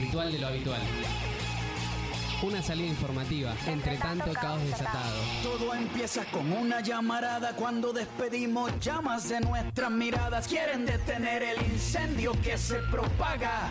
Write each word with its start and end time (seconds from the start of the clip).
ritual 0.00 0.32
de 0.32 0.38
lo 0.38 0.46
habitual. 0.46 0.80
Una 2.42 2.62
salida 2.62 2.88
informativa, 2.88 3.52
entre 3.66 3.98
tanto 3.98 4.32
caos 4.32 4.62
desatado. 4.64 5.20
Todo 5.42 5.74
empieza 5.74 6.24
con 6.26 6.50
una 6.52 6.80
llamarada 6.80 7.54
cuando 7.54 7.92
despedimos 7.92 8.72
llamas 8.80 9.28
de 9.28 9.40
nuestras 9.40 9.90
miradas. 9.90 10.48
Quieren 10.48 10.86
detener 10.86 11.42
el 11.42 11.60
incendio 11.70 12.32
que 12.42 12.56
se 12.56 12.76
propaga. 12.90 13.70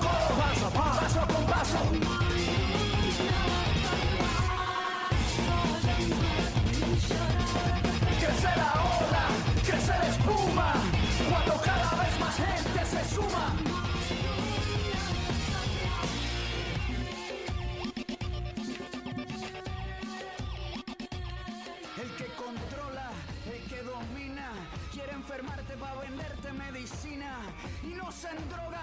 quiere 24.91 25.13
enfermarte 25.13 25.75
para 25.77 25.95
venderte 26.01 26.51
medicina. 26.53 27.37
Y 27.83 27.93
no 27.93 28.11
se 28.11 28.29
endrogan, 28.29 28.80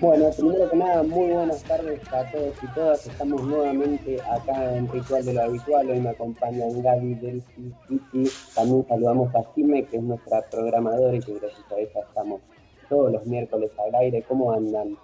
Bueno, 0.00 0.30
primero 0.36 0.70
que 0.70 0.76
nada, 0.76 1.02
muy 1.02 1.30
buenas 1.30 1.62
tardes 1.64 2.00
a 2.12 2.30
todos 2.30 2.54
y 2.62 2.66
todas. 2.74 3.06
Estamos 3.06 3.42
nuevamente 3.42 4.20
acá 4.22 4.76
en 4.76 4.88
Ritual 4.88 5.24
de 5.24 5.32
lo 5.34 5.42
Habitual. 5.42 5.90
Hoy 5.90 6.00
me 6.00 6.10
acompañan 6.10 6.82
Gaby, 6.82 7.14
Delphi, 7.14 7.72
Kiki. 7.88 8.30
También 8.54 8.86
saludamos 8.88 9.34
a 9.34 9.44
Jime, 9.54 9.86
que 9.86 9.96
es 9.96 10.02
nuestra 10.02 10.42
programadora 10.50 11.16
y 11.16 11.20
que 11.20 11.34
gracias 11.34 11.72
a 11.72 11.78
ella 11.78 12.00
estamos 12.08 12.40
todos 12.88 13.12
los 13.12 13.26
miércoles 13.26 13.70
al 13.78 13.94
aire. 13.94 14.22
¿Cómo 14.28 14.52
andan? 14.52 14.98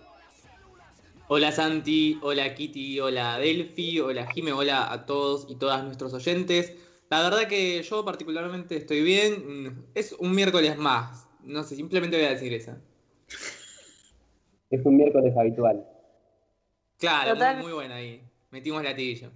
Hola 1.28 1.52
Santi, 1.52 2.18
hola 2.22 2.54
Kitty, 2.54 2.98
hola 2.98 3.38
Delphi, 3.38 4.00
hola 4.00 4.26
Jime, 4.32 4.52
hola 4.52 4.92
a 4.92 5.06
todos 5.06 5.46
y 5.48 5.54
todas 5.54 5.84
nuestros 5.84 6.12
oyentes. 6.12 6.74
La 7.10 7.22
verdad 7.22 7.48
que 7.48 7.82
yo 7.82 8.04
particularmente 8.04 8.76
estoy 8.76 9.02
bien. 9.02 9.84
Es 9.94 10.12
un 10.12 10.32
miércoles 10.32 10.78
más. 10.78 11.28
No 11.42 11.64
sé, 11.64 11.74
simplemente 11.74 12.16
voy 12.16 12.26
a 12.26 12.30
decir 12.30 12.52
eso. 12.54 12.72
Es 14.70 14.86
un 14.86 14.96
miércoles 14.96 15.36
habitual. 15.36 15.84
Claro, 16.98 17.32
Total. 17.32 17.56
muy, 17.56 17.64
muy 17.64 17.72
buena 17.72 17.96
ahí. 17.96 18.22
Metimos 18.50 18.84
latillo. 18.84 19.30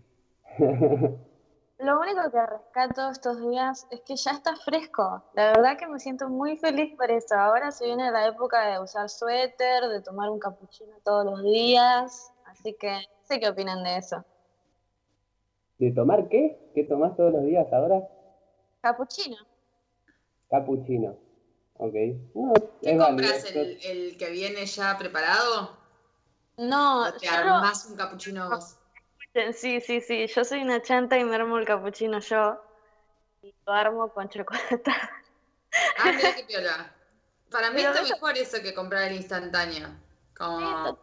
Lo 1.79 1.99
único 1.99 2.31
que 2.31 2.47
rescato 2.47 3.11
estos 3.11 3.41
días 3.51 3.89
es 3.91 4.01
que 4.03 4.15
ya 4.15 4.31
está 4.31 4.55
fresco. 4.55 5.25
La 5.35 5.47
verdad 5.47 5.77
que 5.77 5.89
me 5.89 5.99
siento 5.99 6.29
muy 6.29 6.57
feliz 6.57 6.95
por 6.97 7.11
eso. 7.11 7.35
Ahora 7.35 7.73
se 7.73 7.87
viene 7.87 8.13
la 8.13 8.29
época 8.29 8.69
de 8.69 8.79
usar 8.79 9.09
suéter, 9.09 9.89
de 9.89 10.01
tomar 10.01 10.31
un 10.31 10.39
capuchino 10.39 10.97
todos 11.05 11.25
los 11.25 11.43
días. 11.43 12.33
Así 12.45 12.77
que 12.79 13.01
sé 13.25 13.41
qué 13.41 13.49
opinan 13.49 13.83
de 13.83 13.97
eso. 13.97 14.25
¿De 15.79 15.91
tomar 15.93 16.29
qué? 16.29 16.71
¿Qué 16.75 16.85
tomás 16.85 17.17
todos 17.17 17.33
los 17.33 17.45
días 17.45 17.67
ahora? 17.73 18.01
Capuchino. 18.81 19.37
Capuchino. 20.49 21.17
Ok. 21.75 21.95
No, 22.35 22.53
¿Qué 22.83 22.97
compras? 22.97 23.45
El, 23.53 23.79
el 23.85 24.17
que 24.17 24.31
viene 24.31 24.65
ya 24.67 24.97
preparado? 24.97 25.77
No, 26.57 27.09
¿O 27.09 27.13
te 27.13 27.29
armás 27.29 27.87
un 27.87 27.97
capuchino 27.97 28.49
vos? 28.49 28.79
Sí, 29.53 29.81
sí, 29.81 30.01
sí. 30.01 30.27
Yo 30.29 30.45
soy 30.45 30.63
una 30.63 30.81
chanta 30.81 31.19
y 31.19 31.25
me 31.25 31.35
armo 31.35 31.59
el 31.59 31.65
capuchino 31.67 32.21
yo. 32.21 32.61
Y 33.43 33.53
lo 33.67 33.73
armo 33.73 34.09
con 34.13 34.29
chocolate. 34.29 34.83
Ah, 35.99 36.13
mira 36.15 36.35
qué 36.37 36.45
piola. 36.45 36.95
Para 37.51 37.71
mí 37.71 37.77
Pero 37.79 37.89
está 37.91 38.03
eso- 38.03 38.15
mejor 38.15 38.39
eso 38.39 38.63
que 38.63 38.73
comprar 38.75 39.11
el 39.11 39.17
instantáneo. 39.17 39.89
Como... 40.39 40.97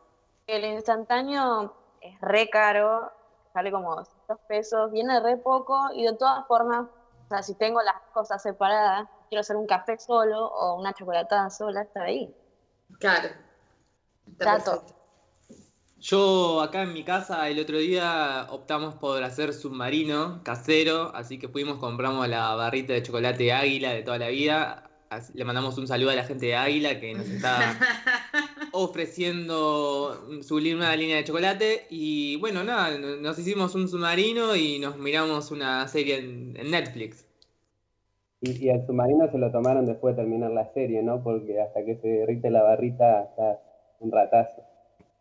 El 0.47 0.63
instantáneo 0.65 1.75
es 1.99 2.19
re 2.21 2.49
caro, 2.49 3.11
sale 3.53 3.69
como 3.71 4.01
200 4.31 4.47
pesos, 4.47 4.91
viene 4.91 5.19
re 5.19 5.37
poco 5.37 5.89
y 5.95 6.03
de 6.03 6.13
todas 6.13 6.45
formas, 6.47 6.87
o 7.25 7.27
sea, 7.29 7.43
si 7.43 7.55
tengo 7.55 7.81
las 7.81 7.95
cosas 8.13 8.41
separadas, 8.41 9.07
quiero 9.29 9.41
hacer 9.41 9.55
un 9.55 9.67
café 9.67 9.97
solo 9.97 10.47
o 10.47 10.79
una 10.79 10.93
chocolatada 10.93 11.49
sola, 11.49 11.81
está 11.81 12.03
ahí. 12.03 12.33
Claro. 12.99 13.29
Está 14.27 14.57
Trato. 14.57 14.71
perfecto. 14.71 15.01
Yo 15.97 16.61
acá 16.61 16.81
en 16.81 16.93
mi 16.93 17.03
casa 17.03 17.47
el 17.47 17.59
otro 17.59 17.77
día 17.77 18.47
optamos 18.49 18.95
por 18.95 19.23
hacer 19.23 19.53
submarino 19.53 20.41
casero, 20.43 21.11
así 21.15 21.37
que 21.37 21.47
fuimos, 21.47 21.77
compramos 21.77 22.27
la 22.27 22.55
barrita 22.55 22.93
de 22.93 23.03
chocolate 23.03 23.53
Águila 23.53 23.91
de 23.91 24.01
toda 24.01 24.17
la 24.17 24.29
vida. 24.29 24.90
Le 25.33 25.43
mandamos 25.43 25.77
un 25.77 25.87
saludo 25.87 26.11
a 26.11 26.15
la 26.15 26.23
gente 26.23 26.45
de 26.45 26.55
Águila 26.55 26.97
que 26.99 27.13
nos 27.13 27.27
está 27.27 27.77
ofreciendo 28.71 30.41
subir 30.41 30.75
una 30.75 30.95
línea 30.95 31.17
de 31.17 31.23
chocolate. 31.25 31.85
Y 31.89 32.37
bueno, 32.37 32.63
nada, 32.63 32.97
no- 32.97 33.17
nos 33.17 33.37
hicimos 33.37 33.75
un 33.75 33.89
submarino 33.89 34.55
y 34.55 34.79
nos 34.79 34.97
miramos 34.97 35.51
una 35.51 35.85
serie 35.89 36.17
en, 36.19 36.55
en 36.55 36.71
Netflix. 36.71 37.25
Y, 38.39 38.65
y 38.65 38.69
al 38.69 38.85
submarino 38.85 39.29
se 39.29 39.37
lo 39.37 39.51
tomaron 39.51 39.85
después 39.85 40.15
de 40.15 40.21
terminar 40.23 40.51
la 40.51 40.71
serie, 40.73 41.03
¿no? 41.03 41.21
Porque 41.21 41.59
hasta 41.61 41.83
que 41.83 41.97
se 41.97 42.07
derrite 42.07 42.49
la 42.49 42.63
barrita 42.63 43.23
está 43.23 43.61
un 43.99 44.11
ratazo. 44.11 44.63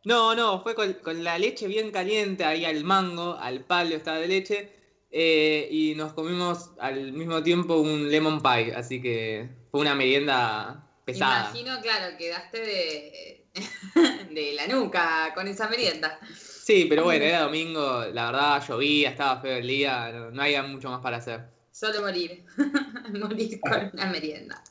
No, 0.05 0.35
no, 0.35 0.63
fue 0.63 0.75
con, 0.75 0.95
con 0.95 1.25
la 1.25 1.37
leche 1.39 1.67
bien 1.67 1.91
caliente, 1.91 2.45
ahí 2.45 2.65
al 2.65 2.85
mango, 2.85 3.35
al 3.35 3.61
palo 3.65 3.95
estaba 3.97 4.19
de 4.19 4.29
leche, 4.29 4.71
eh, 5.11 5.69
y 5.71 5.95
nos 5.97 6.13
comimos 6.13 6.71
al 6.79 7.13
mismo 7.13 7.43
tiempo 7.43 7.77
un 7.77 8.11
lemon 8.11 8.41
pie, 8.41 8.75
así 8.75 9.03
que 9.03 9.49
fue 9.71 9.81
una 9.81 9.95
merienda 9.95 10.87
pesada. 11.05 11.51
Imagino, 11.51 11.81
claro, 11.81 12.17
quedaste 12.17 12.61
de, 12.61 13.47
de 14.31 14.53
la 14.55 14.69
nuca 14.69 15.33
con 15.35 15.49
esa 15.49 15.69
merienda. 15.69 16.19
Sí, 16.37 16.87
pero 16.89 17.05
bueno, 17.05 17.25
era 17.27 17.43
domingo, 17.43 18.05
la 18.13 18.27
verdad 18.31 18.63
llovía, 18.67 19.11
estaba 19.11 19.41
feo 19.41 19.57
el 19.57 19.67
día, 19.67 20.13
no, 20.13 20.31
no 20.31 20.43
había 20.43 20.63
mucho 20.63 20.91
más 20.91 21.01
para 21.01 21.17
hacer. 21.17 21.41
Solo 21.73 22.03
morir. 22.03 22.45
morir 23.13 23.61
con 23.61 23.91
una 23.93 24.07
merienda. 24.07 24.63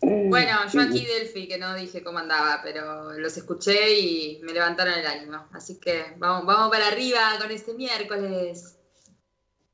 Bueno, 0.00 0.60
yo 0.72 0.80
aquí 0.80 1.04
Delphi, 1.04 1.48
que 1.48 1.58
no 1.58 1.74
dije 1.74 2.04
cómo 2.04 2.18
andaba, 2.18 2.60
pero 2.62 3.12
los 3.14 3.36
escuché 3.36 3.98
y 3.98 4.40
me 4.42 4.52
levantaron 4.52 4.94
el 4.94 5.06
ánimo. 5.06 5.48
Así 5.52 5.80
que 5.80 6.14
vamos, 6.18 6.46
vamos 6.46 6.70
para 6.70 6.86
arriba 6.86 7.36
con 7.40 7.50
este 7.50 7.74
miércoles. 7.74 8.77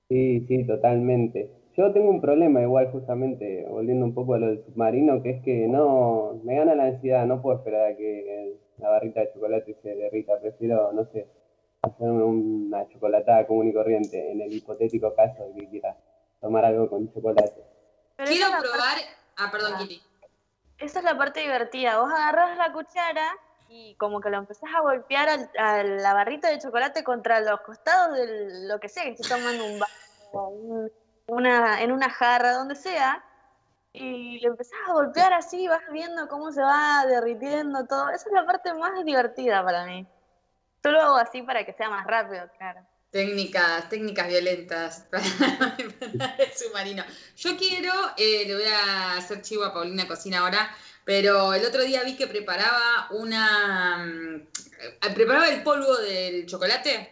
Sí, 0.08 0.44
sí, 0.46 0.66
totalmente. 0.66 1.50
Yo 1.76 1.92
tengo 1.92 2.10
un 2.10 2.20
problema 2.20 2.62
igual 2.62 2.90
justamente, 2.92 3.66
volviendo 3.68 4.04
un 4.04 4.14
poco 4.14 4.34
a 4.34 4.38
lo 4.38 4.46
del 4.46 4.64
submarino, 4.64 5.22
que 5.22 5.30
es 5.30 5.42
que 5.42 5.66
no, 5.66 6.40
me 6.44 6.56
gana 6.56 6.74
la 6.74 6.84
ansiedad, 6.84 7.26
no 7.26 7.42
puedo 7.42 7.58
esperar 7.58 7.92
a 7.92 7.96
que 7.96 8.56
la 8.78 8.90
barrita 8.90 9.20
de 9.20 9.32
chocolate 9.32 9.76
se 9.82 9.94
derrita, 9.94 10.38
prefiero, 10.40 10.92
no 10.92 11.04
sé, 11.06 11.26
hacerme 11.82 12.22
una 12.22 12.88
chocolatada 12.88 13.46
común 13.46 13.68
y 13.68 13.72
corriente, 13.72 14.30
en 14.30 14.40
el 14.40 14.52
hipotético 14.52 15.14
caso 15.14 15.44
de 15.48 15.54
que 15.54 15.68
quiera 15.68 15.96
tomar 16.40 16.64
algo 16.64 16.88
con 16.88 17.12
chocolate. 17.12 17.62
Pero 18.16 18.30
Quiero 18.30 18.46
probar. 18.60 18.98
Ah, 19.36 19.48
perdón, 19.50 19.72
Ah. 19.74 19.78
Kitty. 19.80 20.00
Esa 20.78 20.98
es 21.00 21.04
la 21.04 21.16
parte 21.16 21.40
divertida. 21.40 22.00
Vos 22.00 22.10
agarrás 22.12 22.56
la 22.56 22.72
cuchara 22.72 23.26
y 23.76 23.96
como 23.96 24.20
que 24.20 24.30
lo 24.30 24.36
empezás 24.38 24.70
a 24.72 24.82
golpear 24.82 25.28
al- 25.28 25.50
a 25.58 25.82
la 25.82 26.14
barrita 26.14 26.48
de 26.48 26.60
chocolate 26.60 27.02
contra 27.02 27.40
los 27.40 27.60
costados 27.62 28.16
de 28.16 28.68
lo 28.68 28.78
que 28.78 28.88
sea, 28.88 29.02
que 29.02 29.10
estés 29.10 29.28
tomando 29.28 29.64
un 29.64 29.80
vaso, 29.80 30.48
un- 30.48 30.92
una, 31.26 31.82
en 31.82 31.90
una 31.90 32.08
jarra, 32.08 32.52
donde 32.52 32.76
sea. 32.76 33.24
y 33.96 34.40
le 34.40 34.48
empezás 34.48 34.76
a 34.88 34.92
golpear 34.92 35.32
así, 35.32 35.68
vas 35.68 35.80
viendo 35.92 36.26
cómo 36.28 36.50
se 36.50 36.60
va 36.62 37.04
derritiendo 37.06 37.86
todo. 37.86 38.08
Esa 38.10 38.28
es 38.28 38.32
la 38.32 38.44
parte 38.44 38.74
más 38.74 39.04
divertida 39.04 39.64
para 39.64 39.84
mí. 39.86 40.04
Solo 40.82 41.00
hago 41.00 41.16
así 41.16 41.42
para 41.42 41.64
que 41.64 41.72
sea 41.74 41.90
más 41.90 42.04
rápido, 42.04 42.48
claro. 42.58 42.80
Técnicas, 43.10 43.88
técnicas 43.88 44.26
violentas 44.26 45.06
para 45.10 45.24
el 46.38 46.52
submarino. 46.54 47.04
Yo 47.36 47.56
quiero, 47.56 47.92
eh, 48.16 48.44
le 48.48 48.54
voy 48.54 48.64
a 48.64 49.16
hacer 49.18 49.40
chivo 49.42 49.62
a 49.64 49.72
Paulina 49.72 50.08
Cocina 50.08 50.40
ahora, 50.40 50.68
pero 51.04 51.52
el 51.54 51.64
otro 51.64 51.82
día 51.82 52.02
vi 52.04 52.16
que 52.16 52.26
preparaba 52.26 53.08
una. 53.10 54.04
mm, 54.06 54.48
Preparaba 55.14 55.48
el 55.48 55.62
polvo 55.62 55.96
del 55.96 56.46
chocolate, 56.46 57.10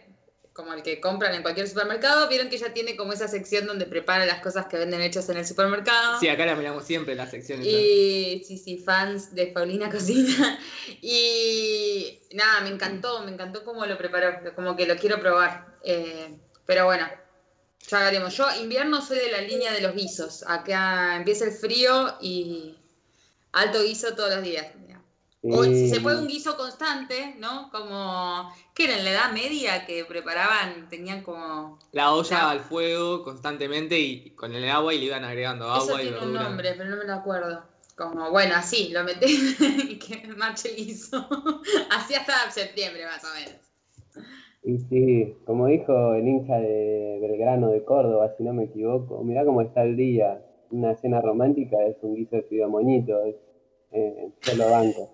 como 0.51 0.73
el 0.73 0.83
que 0.83 0.99
compran 1.01 1.33
en 1.33 1.41
cualquier 1.41 1.67
supermercado. 1.67 2.27
Vieron 2.29 2.49
que 2.49 2.57
ella 2.57 2.73
tiene 2.73 2.95
como 2.95 3.13
esa 3.13 3.27
sección 3.27 3.65
donde 3.65 3.85
prepara 3.85 4.25
las 4.25 4.41
cosas 4.41 4.67
que 4.67 4.77
venden 4.77 5.01
hechas 5.01 5.27
en 5.29 5.37
el 5.37 5.47
supermercado. 5.47 6.19
Sí, 6.19 6.27
acá 6.27 6.45
la 6.45 6.55
miramos 6.55 6.85
siempre 6.85 7.15
la 7.15 7.27
sección. 7.27 7.61
esa. 7.61 7.69
Y 7.69 8.43
sí, 8.45 8.57
sí, 8.57 8.77
fans 8.77 9.33
de 9.33 9.47
Paulina 9.47 9.89
Cocina. 9.89 10.59
Y 11.01 12.19
nada, 12.33 12.61
me 12.61 12.69
encantó, 12.69 13.21
me 13.23 13.31
encantó 13.31 13.63
cómo 13.63 13.85
lo 13.85 13.97
preparó, 13.97 14.53
como 14.55 14.75
que 14.75 14.85
lo 14.85 14.95
quiero 14.95 15.19
probar. 15.19 15.77
Eh, 15.83 16.37
pero 16.65 16.85
bueno, 16.85 17.07
ya 17.87 17.99
veremos. 17.99 18.35
Yo 18.37 18.45
invierno 18.61 19.01
soy 19.01 19.17
de 19.19 19.31
la 19.31 19.41
línea 19.41 19.71
de 19.73 19.81
los 19.81 19.93
guisos. 19.95 20.43
Acá 20.47 21.15
empieza 21.17 21.45
el 21.45 21.51
frío 21.51 22.15
y 22.21 22.77
alto 23.53 23.81
guiso 23.83 24.15
todos 24.15 24.35
los 24.35 24.43
días. 24.43 24.67
O 25.45 25.63
si 25.65 25.89
se 25.89 25.99
puede 25.99 26.19
un 26.19 26.27
guiso 26.27 26.55
constante, 26.55 27.35
¿no? 27.37 27.69
Como, 27.69 28.49
¿qué 28.73 28.85
era 28.85 28.97
en 28.97 29.03
la 29.03 29.11
edad 29.11 29.31
media 29.33 29.85
que 29.85 30.05
preparaban? 30.05 30.87
Tenían 30.89 31.21
como... 31.21 31.77
La 31.91 32.13
olla 32.13 32.37
La- 32.39 32.51
al 32.51 32.59
fuego 32.61 33.23
constantemente 33.23 33.99
y 33.99 34.31
con 34.31 34.53
el 34.55 34.67
agua 34.69 34.93
y 34.93 34.99
le 34.99 35.05
iban 35.05 35.25
agregando 35.25 35.65
Eso 35.65 35.73
agua 35.89 36.01
y 36.01 36.05
tiene 36.05 36.25
un 36.25 36.33
nombre, 36.33 36.73
pero 36.77 36.89
no 36.89 36.97
me 36.97 37.03
lo 37.05 37.13
acuerdo. 37.13 37.63
Como, 37.95 38.31
bueno, 38.31 38.55
así, 38.55 38.89
lo 38.89 39.03
metés 39.03 39.59
y 39.89 39.99
que 39.99 40.27
marche 40.35 40.69
el 40.69 40.77
guiso. 40.77 41.27
así 41.91 42.15
hasta 42.15 42.49
septiembre, 42.49 43.05
más 43.05 43.23
o 43.23 43.33
menos. 43.35 43.61
Y 44.63 44.77
sí, 44.79 45.35
como 45.45 45.67
dijo 45.67 46.13
el 46.15 46.27
hincha 46.27 46.55
de 46.57 47.19
Belgrano 47.21 47.69
de 47.69 47.83
Córdoba, 47.83 48.31
si 48.37 48.43
no 48.43 48.53
me 48.53 48.63
equivoco, 48.65 49.23
mirá 49.23 49.45
cómo 49.45 49.61
está 49.61 49.83
el 49.83 49.95
día. 49.95 50.41
Una 50.73 50.95
cena 50.95 51.21
romántica 51.21 51.77
es 51.85 51.97
un 52.01 52.15
guiso 52.15 52.35
de 52.35 52.41
fideo 52.43 52.67
moñito, 52.67 53.23
es, 53.25 53.35
eh, 53.91 54.29
solo 54.41 54.71
banco. 54.71 55.11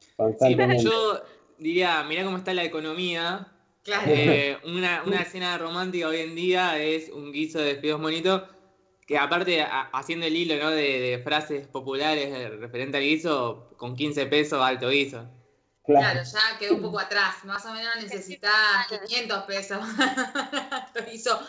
Sí, 0.00 0.06
Constantemente. 0.16 0.84
yo 0.84 1.22
diría, 1.56 2.02
mirá 2.04 2.24
cómo 2.24 2.36
está 2.36 2.52
la 2.52 2.64
economía. 2.64 3.48
Claro. 3.84 4.02
Eh, 4.06 4.58
una, 4.64 5.02
una 5.06 5.24
cena 5.24 5.56
romántica 5.56 6.08
hoy 6.08 6.18
en 6.20 6.34
día 6.34 6.78
es 6.78 7.08
un 7.08 7.32
guiso 7.32 7.58
de 7.58 7.76
fideos 7.76 7.98
monitos 8.00 8.42
que 9.06 9.16
aparte 9.16 9.62
a- 9.62 9.88
haciendo 9.94 10.26
el 10.26 10.36
hilo 10.36 10.62
¿no? 10.62 10.68
de, 10.70 11.00
de 11.00 11.18
frases 11.20 11.66
populares 11.68 12.26
eh, 12.26 12.50
referente 12.50 12.98
al 12.98 13.04
guiso, 13.04 13.70
con 13.78 13.96
15 13.96 14.26
pesos 14.26 14.60
alto 14.62 14.90
guiso. 14.90 15.24
Claro, 15.86 16.20
ya 16.22 16.58
quedó 16.58 16.74
un 16.74 16.82
poco 16.82 16.98
atrás. 16.98 17.36
Más 17.46 17.64
o 17.64 17.72
menos 17.72 17.96
necesitas 17.96 18.52
500 19.08 19.44
pesos. 19.44 19.78
lo 20.94 21.12
hizo, 21.14 21.40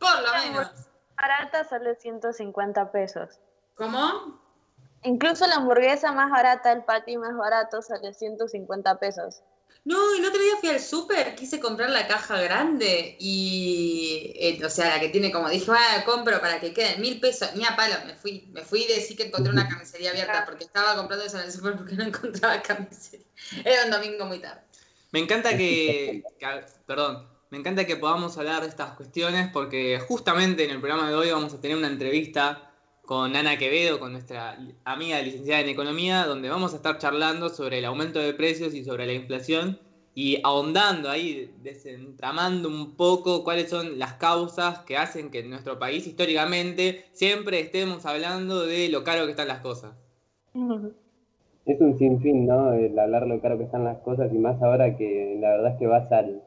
por 0.00 0.20
lo 0.20 0.32
menos. 0.50 0.66
Barata 1.16 1.64
sale 1.64 1.94
150 1.96 2.90
pesos. 2.92 3.40
¿Cómo? 3.74 4.40
Incluso 5.02 5.46
la 5.46 5.56
hamburguesa 5.56 6.12
más 6.12 6.30
barata, 6.30 6.72
el 6.72 6.84
patty 6.84 7.16
más 7.18 7.36
barato, 7.36 7.82
sale 7.82 8.14
150 8.14 8.98
pesos. 8.98 9.42
No, 9.84 9.98
el 10.16 10.24
otro 10.24 10.40
día 10.40 10.56
fui 10.60 10.70
al 10.70 10.80
súper, 10.80 11.34
quise 11.34 11.60
comprar 11.60 11.90
la 11.90 12.06
caja 12.06 12.40
grande 12.40 13.16
y, 13.20 14.32
eh, 14.36 14.64
o 14.64 14.70
sea, 14.70 14.88
la 14.94 15.00
que 15.00 15.10
tiene 15.10 15.30
como, 15.30 15.50
dije, 15.50 15.70
ah, 15.74 16.02
compro 16.06 16.40
para 16.40 16.58
que 16.58 16.72
queden 16.72 17.02
mil 17.02 17.20
pesos, 17.20 17.54
ni 17.54 17.66
a 17.66 17.76
palo, 17.76 17.96
me 18.06 18.14
fui, 18.14 18.48
me 18.52 18.62
fui 18.62 18.86
de 18.86 18.94
decir 18.94 19.14
que 19.14 19.24
encontré 19.24 19.52
una 19.52 19.68
carnicería 19.68 20.10
abierta 20.12 20.46
porque 20.46 20.64
estaba 20.64 20.96
comprando 20.96 21.26
eso 21.26 21.38
en 21.38 21.44
el 21.44 21.52
súper 21.52 21.76
porque 21.76 21.96
no 21.96 22.04
encontraba 22.04 22.62
carnicería. 22.62 23.26
Era 23.62 23.84
un 23.84 23.90
domingo 23.90 24.24
muy 24.24 24.38
tarde. 24.38 24.62
Me 25.12 25.18
encanta 25.20 25.50
que, 25.50 26.22
que- 26.38 26.64
perdón, 26.86 27.28
me 27.54 27.60
encanta 27.60 27.86
que 27.86 27.96
podamos 27.96 28.36
hablar 28.36 28.62
de 28.62 28.68
estas 28.68 28.94
cuestiones 28.94 29.48
porque 29.52 30.00
justamente 30.00 30.64
en 30.64 30.70
el 30.70 30.80
programa 30.80 31.08
de 31.08 31.14
hoy 31.14 31.30
vamos 31.30 31.54
a 31.54 31.60
tener 31.60 31.76
una 31.76 31.86
entrevista 31.86 32.68
con 33.02 33.36
Ana 33.36 33.56
Quevedo, 33.56 34.00
con 34.00 34.10
nuestra 34.10 34.58
amiga 34.84 35.22
licenciada 35.22 35.60
en 35.60 35.68
Economía, 35.68 36.26
donde 36.26 36.48
vamos 36.48 36.72
a 36.72 36.76
estar 36.78 36.98
charlando 36.98 37.50
sobre 37.50 37.78
el 37.78 37.84
aumento 37.84 38.18
de 38.18 38.34
precios 38.34 38.74
y 38.74 38.82
sobre 38.82 39.06
la 39.06 39.12
inflación 39.12 39.78
y 40.16 40.40
ahondando 40.42 41.08
ahí, 41.08 41.54
desentramando 41.62 42.68
un 42.68 42.96
poco 42.96 43.44
cuáles 43.44 43.70
son 43.70 44.00
las 44.00 44.14
causas 44.14 44.80
que 44.80 44.96
hacen 44.96 45.30
que 45.30 45.38
en 45.38 45.50
nuestro 45.50 45.78
país 45.78 46.08
históricamente 46.08 47.04
siempre 47.12 47.60
estemos 47.60 48.04
hablando 48.04 48.66
de 48.66 48.88
lo 48.88 49.04
caro 49.04 49.26
que 49.26 49.30
están 49.30 49.46
las 49.46 49.60
cosas. 49.60 49.94
Es 51.66 51.80
un 51.80 51.96
sinfín, 51.98 52.48
¿no? 52.48 52.72
El 52.72 52.98
hablar 52.98 53.28
lo 53.28 53.40
caro 53.40 53.58
que 53.58 53.64
están 53.64 53.84
las 53.84 53.98
cosas 53.98 54.32
y 54.32 54.38
más 54.38 54.60
ahora 54.60 54.96
que 54.96 55.38
la 55.38 55.50
verdad 55.50 55.72
es 55.74 55.78
que 55.78 55.86
vas 55.86 56.10
al, 56.10 56.42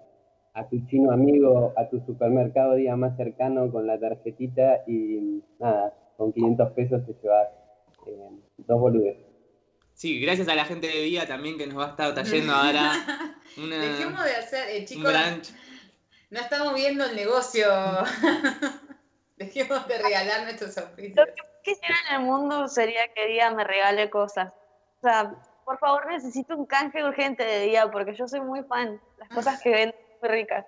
a 0.58 0.68
tu 0.68 0.84
chino 0.88 1.12
amigo, 1.12 1.72
a 1.78 1.88
tu 1.88 2.00
supermercado 2.02 2.74
día 2.74 2.96
más 2.96 3.16
cercano 3.16 3.72
con 3.72 3.86
la 3.86 4.00
tarjetita 4.00 4.84
y 4.88 5.44
nada, 5.60 5.94
con 6.18 6.34
500 6.34 6.72
pesos 6.72 7.06
te 7.06 7.14
llevas 7.22 7.48
eh, 8.08 8.30
dos 8.58 8.80
boludes. 8.80 9.18
Sí, 9.94 10.20
gracias 10.20 10.48
a 10.48 10.56
la 10.56 10.66
gente 10.66 10.88
de 10.88 11.04
Vía 11.04 11.28
también 11.28 11.60
que 11.60 11.68
nos 11.68 11.78
va 11.78 11.86
a 11.86 11.90
estar 11.90 12.14
trayendo 12.16 12.54
ahora 12.56 12.92
una, 13.58 13.78
Dejemos 13.78 14.24
de 14.24 14.36
hacer, 14.36 14.70
eh, 14.70 14.86
chicos, 14.86 15.14
no 16.32 16.40
estamos 16.40 16.74
viendo 16.74 17.06
el 17.06 17.16
negocio. 17.16 17.68
Dejemos 19.38 19.88
de 19.88 19.98
regalar 20.00 20.44
nuestros 20.44 20.76
Lo 20.76 20.84
auspicios. 20.84 21.28
que 21.28 21.72
quisiera 21.72 21.96
en 22.10 22.22
el 22.22 22.26
mundo 22.26 22.68
sería 22.68 23.14
que 23.14 23.28
Día 23.28 23.52
me 23.52 23.64
regale 23.64 24.10
cosas. 24.10 24.52
O 24.98 25.02
sea, 25.02 25.36
por 25.64 25.78
favor, 25.78 26.08
necesito 26.08 26.58
un 26.58 26.66
canje 26.66 27.04
urgente 27.04 27.44
de 27.44 27.62
Día 27.68 27.92
porque 27.92 28.16
yo 28.16 28.28
soy 28.28 28.42
muy 28.42 28.64
fan. 28.64 29.00
Las 29.20 29.30
cosas 29.30 29.62
que 29.62 29.70
venden 29.70 30.07
muy 30.22 30.30
ricas. 30.30 30.66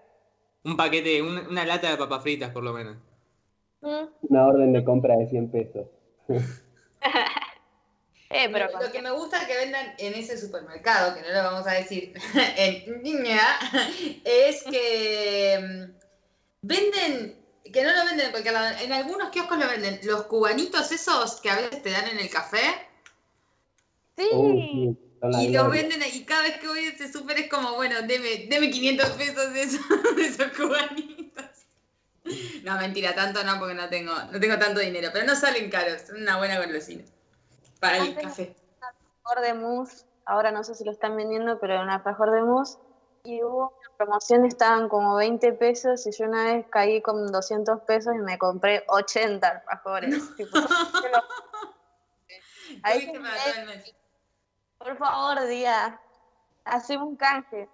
Un 0.63 0.75
paquete, 0.78 1.22
un- 1.22 1.48
una 1.48 1.66
lata 1.66 1.90
de 1.90 1.98
papas 1.98 2.22
fritas 2.24 2.51
por 2.51 2.63
lo 2.63 2.74
menos. 2.74 2.98
Mm. 3.81 4.06
Una 4.30 4.48
orden 4.48 4.74
de 4.74 4.84
compra 4.84 5.16
de 5.18 5.28
100 5.28 5.51
pesos. 5.51 5.88
Eh, 8.31 8.48
pero 8.54 8.68
Lo- 8.80 8.92
que 8.92 9.01
me 9.01 9.10
gusta 9.10 9.48
que 9.48 9.56
vendan 9.57 9.96
en 9.98 10.13
ese 10.13 10.38
supermercado, 10.38 11.16
que 11.16 11.22
no 11.24 11.30
lo 11.30 11.44
vamos 11.51 11.66
a 11.66 11.72
decir 11.72 12.13
en 12.57 13.01
niña, 13.01 13.42
es 14.24 14.63
que 14.66 15.57
mm, 15.60 15.98
venden, 16.62 17.44
que 17.74 17.84
no 17.84 17.90
lo 17.92 18.06
venden 18.06 18.28
en 18.28 18.31
cualquier 18.31 18.54
lado, 18.54 18.78
en 18.84 18.94
algunos 18.94 19.30
kioscos 19.31 19.57
lo 19.57 19.68
venden, 19.68 20.00
los 20.04 20.25
cubanitos 20.28 20.92
esos 20.92 21.42
que 21.42 21.50
a 21.50 21.56
veces 21.56 21.81
te 21.81 21.90
dan 21.90 22.07
en 22.07 22.19
el 22.19 22.30
café, 22.30 22.62
sí. 24.16 24.30
La 24.31 25.08
y 25.21 25.50
los 25.50 25.69
venden, 25.69 26.01
y 26.13 26.24
cada 26.25 26.44
vez 26.44 26.57
que 26.60 26.68
voy 26.68 26.80
a 26.86 26.89
ese 26.89 27.12
súper 27.12 27.39
es 27.39 27.50
como, 27.50 27.76
bueno, 27.76 27.95
deme, 28.04 28.47
deme 28.49 28.69
500 28.69 29.09
pesos 29.11 29.54
de 29.54 29.64
esos, 29.64 29.81
de 30.16 30.26
esos 30.26 30.52
cubanitos. 30.57 31.45
No, 32.64 32.78
mentira, 32.78 33.16
tanto 33.16 33.44
no, 33.44 33.57
porque 33.59 33.73
no 33.73 33.90
tengo, 33.90 34.14
no 34.31 34.40
tengo 34.40 34.57
tanto 34.59 34.80
dinero, 34.80 35.09
pero 35.11 35.26
no 35.26 35.35
salen 35.35 35.69
caros, 35.69 36.02
son 36.07 36.21
una 36.21 36.38
buena 36.38 36.59
golosina. 36.59 37.04
Para 37.80 37.97
el 37.97 38.16
café. 38.16 38.56
alfajor 38.81 39.42
de 39.44 39.54
mousse, 39.54 40.06
ahora 40.26 40.52
no 40.52 40.64
sé 40.64 40.76
si 40.76 40.83
lo 40.83 40.92
están 40.92 41.16
vendiendo, 41.16 41.59
pero 41.59 41.73
era 41.73 41.83
un 41.83 41.90
alfajor 41.90 42.31
de 42.31 42.42
mousse. 42.42 42.78
Y 43.23 43.44
hubo 43.44 43.73
una 43.78 43.90
promoción, 43.97 44.45
estaban 44.45 44.88
como 44.88 45.16
20 45.16 45.52
pesos 45.54 46.06
y 46.07 46.11
yo 46.11 46.26
una 46.26 46.54
vez 46.54 46.66
caí 46.69 47.02
con 47.02 47.31
200 47.31 47.81
pesos 47.81 48.14
y 48.16 48.19
me 48.19 48.38
compré 48.38 48.83
80 48.88 49.47
alfajores. 49.49 50.35
Tipo, 50.35 50.57
Ahí 52.83 53.02
se 53.02 53.19
me- 53.19 53.30
todo 53.30 53.54
el 53.57 53.66
mes. 53.66 53.94
Por 54.80 54.98
favor, 54.98 55.48
Día, 55.48 56.00
haceme 56.66 57.04
un 57.04 57.16
canje. 57.16 57.68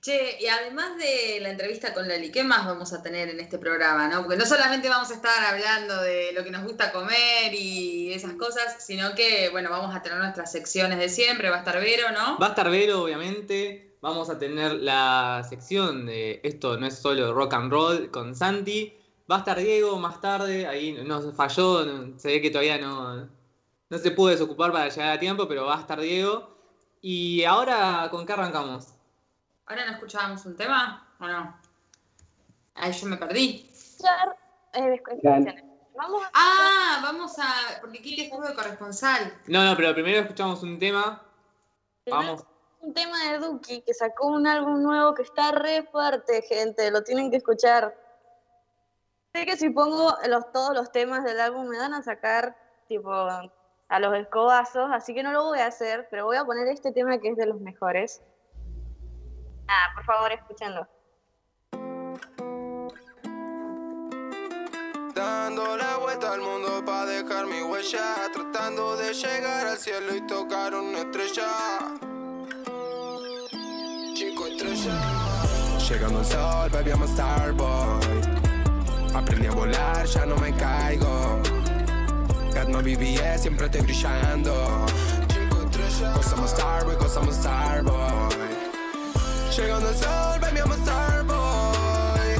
Che, 0.00 0.38
y 0.40 0.46
además 0.46 0.96
de 0.96 1.40
la 1.40 1.50
entrevista 1.50 1.92
con 1.92 2.08
Lali, 2.08 2.32
¿qué 2.32 2.42
más 2.42 2.64
vamos 2.66 2.92
a 2.94 3.02
tener 3.02 3.28
en 3.28 3.38
este 3.38 3.58
programa? 3.58 4.08
¿no? 4.08 4.22
Porque 4.22 4.38
no 4.38 4.46
solamente 4.46 4.88
vamos 4.88 5.10
a 5.10 5.14
estar 5.14 5.44
hablando 5.44 6.00
de 6.00 6.32
lo 6.32 6.42
que 6.42 6.50
nos 6.50 6.64
gusta 6.64 6.90
comer 6.90 7.52
y 7.52 8.10
esas 8.12 8.32
cosas, 8.32 8.82
sino 8.84 9.14
que, 9.14 9.50
bueno, 9.50 9.68
vamos 9.68 9.94
a 9.94 10.00
tener 10.00 10.18
nuestras 10.18 10.50
secciones 10.50 10.98
de 10.98 11.10
siempre, 11.10 11.50
va 11.50 11.56
a 11.56 11.58
estar 11.60 11.78
Vero, 11.80 12.10
¿no? 12.12 12.38
Va 12.38 12.46
a 12.46 12.50
estar 12.50 12.70
Vero, 12.70 13.02
obviamente. 13.02 13.94
Vamos 14.00 14.30
a 14.30 14.38
tener 14.38 14.72
la 14.72 15.44
sección 15.46 16.06
de 16.06 16.40
esto 16.42 16.78
no 16.78 16.86
es 16.86 16.96
solo 16.98 17.34
rock 17.34 17.52
and 17.52 17.70
roll 17.70 18.10
con 18.10 18.34
Santi. 18.34 18.96
Va 19.30 19.36
a 19.36 19.38
estar 19.40 19.58
Diego 19.58 19.98
más 19.98 20.20
tarde, 20.22 20.66
ahí 20.66 20.92
nos 21.04 21.34
falló, 21.36 21.84
se 22.16 22.28
ve 22.28 22.40
que 22.40 22.50
todavía 22.50 22.78
no, 22.78 23.28
no 23.90 23.98
se 23.98 24.10
pudo 24.12 24.28
desocupar 24.28 24.72
para 24.72 24.88
llegar 24.88 25.10
a 25.10 25.18
tiempo, 25.18 25.46
pero 25.48 25.66
va 25.66 25.76
a 25.76 25.80
estar 25.80 26.00
Diego. 26.00 26.48
Y 27.02 27.44
ahora, 27.44 28.08
¿con 28.10 28.24
qué 28.24 28.32
arrancamos? 28.32 28.94
¿Ahora 29.66 29.86
no 29.86 29.92
escuchábamos 29.92 30.46
un 30.46 30.56
tema 30.56 31.08
o 31.18 31.26
no? 31.26 31.60
Ahí 32.74 32.92
yo 32.92 33.06
me 33.08 33.16
perdí. 33.16 33.68
Escuchar, 33.72 34.36
eh. 34.74 35.02
Vamos 35.96 36.22
a 36.22 36.30
Ah, 36.32 37.00
vamos 37.02 37.38
a. 37.38 37.80
Porque 37.80 38.00
Kiki 38.00 38.22
estuvo 38.22 38.46
de 38.46 38.54
corresponsal. 38.54 39.34
No, 39.48 39.64
no, 39.64 39.76
pero 39.76 39.92
primero 39.92 40.20
escuchamos 40.20 40.62
un 40.62 40.78
tema. 40.78 41.22
Vamos. 42.06 42.44
un 42.80 42.94
tema 42.94 43.32
de 43.32 43.38
Duki 43.38 43.82
que 43.82 43.92
sacó 43.92 44.28
un 44.28 44.46
álbum 44.46 44.82
nuevo 44.82 45.14
que 45.14 45.22
está 45.22 45.52
re 45.52 45.82
fuerte, 45.82 46.42
gente. 46.42 46.90
Lo 46.90 47.02
tienen 47.02 47.30
que 47.30 47.38
escuchar. 47.38 47.94
Sé 49.34 49.44
que 49.44 49.56
si 49.56 49.70
pongo 49.70 50.16
los, 50.28 50.52
todos 50.52 50.74
los 50.74 50.90
temas 50.92 51.24
del 51.24 51.40
álbum 51.40 51.66
me 51.68 51.78
van 51.78 51.92
a 51.92 52.02
sacar 52.02 52.56
tipo 52.88 53.12
a 53.90 53.98
los 53.98 54.14
escobazos, 54.16 54.88
así 54.92 55.12
que 55.12 55.22
no 55.22 55.32
lo 55.32 55.44
voy 55.44 55.58
a 55.58 55.66
hacer, 55.66 56.06
pero 56.10 56.24
voy 56.24 56.36
a 56.36 56.44
poner 56.44 56.68
este 56.68 56.92
tema 56.92 57.18
que 57.18 57.30
es 57.30 57.36
de 57.36 57.44
los 57.44 57.60
mejores. 57.60 58.22
Ah, 59.68 59.88
por 59.94 60.04
favor, 60.04 60.32
escúchenlo. 60.32 60.86
Dando 65.12 65.76
la 65.76 65.96
vuelta 65.98 66.32
al 66.32 66.40
mundo 66.40 66.84
para 66.86 67.06
dejar 67.06 67.46
mi 67.46 67.62
huella, 67.62 68.30
tratando 68.32 68.96
de 68.96 69.12
llegar 69.12 69.66
al 69.66 69.76
cielo 69.76 70.14
y 70.14 70.24
tocar 70.24 70.72
una 70.72 71.00
estrella. 71.00 71.48
Chico 74.14 74.46
estrella. 74.46 75.00
Llegando 75.88 76.20
al 76.20 76.24
sol, 76.24 76.70
a 76.76 77.06
starboy. 77.08 78.20
Aprendí 79.14 79.48
a 79.48 79.50
volar, 79.50 80.06
ya 80.06 80.26
no 80.26 80.36
me 80.36 80.54
caigo. 80.54 81.49
Got 82.60 82.68
my 82.68 82.82
BBS, 82.82 83.40
siempre 83.40 83.64
estoy 83.68 83.80
brillando. 83.80 84.52
A 84.52 86.46
starboy, 86.46 86.94
a 86.94 87.32
starboy. 87.32 88.28
Llegando 89.56 89.88
al 89.88 89.94
sol, 89.94 90.44
a 90.44 90.76
starboy. 90.76 92.36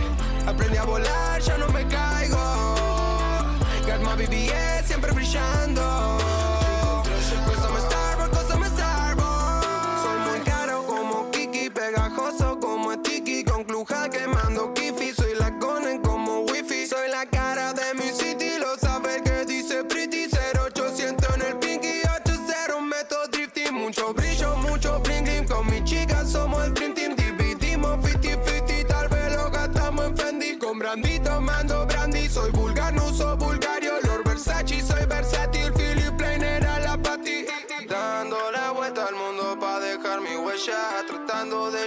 Aprendí 0.47 0.77
a 0.77 0.85
volar, 0.85 1.41
ya 1.41 1.57
no 1.57 1.69
me 1.69 1.87
caigo. 1.87 2.37
Got 3.87 4.03
my 4.03 4.15
BBS, 4.15 4.89
siempre 4.89 5.11
brillando. 5.13 5.90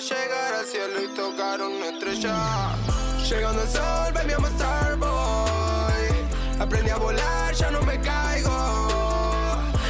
Llegar 0.10 0.54
al 0.54 0.66
cielo 0.66 1.02
y 1.02 1.08
tocar 1.16 1.62
una 1.62 1.88
estrella. 1.90 2.76
Llegando 3.30 3.62
al 3.62 3.70
sol, 3.70 4.14
baby, 4.14 4.34
I'm 4.34 4.46
a 4.46 4.50
starboy. 4.50 6.04
Aprendí 6.60 6.90
a 6.90 6.98
volar, 6.98 7.54
ya 7.54 7.72
no 7.72 7.82
me 7.84 8.00
caigo. 8.02 8.52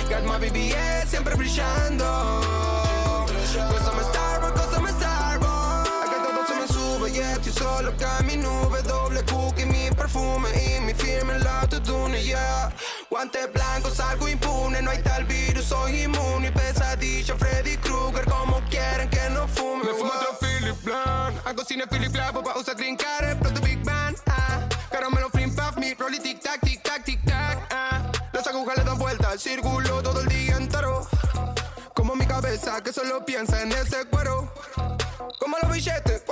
Got 0.10 0.24
my 0.25 0.38
BBS, 0.38 1.10
siempre 1.10 1.36
brillando. 1.36 2.05
Cause 3.25 3.88
I'm 3.88 4.00
a 4.00 4.03
starboy, 4.03 4.53
cause 4.53 4.75
I'm 4.77 4.86
a 4.86 4.91
starboy. 4.91 5.88
Acá 6.03 6.17
todo 6.24 6.46
se 6.48 6.55
me 6.62 6.67
sube 6.67 7.10
y 7.12 7.20
estoy 7.20 7.53
solo 7.53 7.89
acá 7.89 8.22
mi 8.24 8.38
nube. 8.38 8.82
Doble 8.84 9.24
cookie, 9.25 9.65
mi 9.65 9.89
perfume 9.96 10.50
y 10.53 10.79
mi 10.82 10.93
firme 10.93 11.34
en 11.34 11.43
la 11.43 11.62
autotune, 11.62 12.22
yeah. 12.24 12.72
Guantes 13.10 13.51
blancos, 13.51 14.00
algo 14.00 14.27
impune, 14.27 14.82
no 14.82 14.91
hay 14.91 15.01
tal 15.01 15.25
virus, 15.25 15.65
soy 15.65 16.03
inmune. 16.03 16.48
Y 16.48 16.51
pesadilla, 16.51 16.82
Black, 22.31 22.45
pa' 22.45 22.57
usar 22.57 22.75
green 22.75 22.95
card, 22.95 23.37
pronto 23.39 23.61
Big 23.61 23.83
Bang, 23.83 24.15
ah. 24.27 24.67
Caramelo, 24.89 25.29
flim, 25.29 25.53
puff, 25.53 25.75
mi 25.77 25.93
rolly, 25.93 26.19
tic 26.19 26.39
tac, 26.39 26.61
tic 26.61 26.81
tac, 26.81 27.03
tic 27.03 27.19
tac, 27.25 27.67
ah. 27.71 28.01
Las 28.31 28.47
agujas 28.47 28.77
le 28.77 28.83
dan 28.83 28.97
vuelta 28.97 29.29
al 29.29 29.39
círculo 29.39 30.01
todo 30.01 30.21
el 30.21 30.27
día 30.27 30.55
entero. 30.55 31.05
Como 31.93 32.15
mi 32.15 32.25
cabeza 32.25 32.81
que 32.81 32.93
solo 32.93 33.25
piensa 33.25 33.61
en 33.61 33.71
ese 33.73 34.05
cuero. 34.05 34.53
Como 35.39 35.57
los 35.61 35.71
billetes 35.71 36.22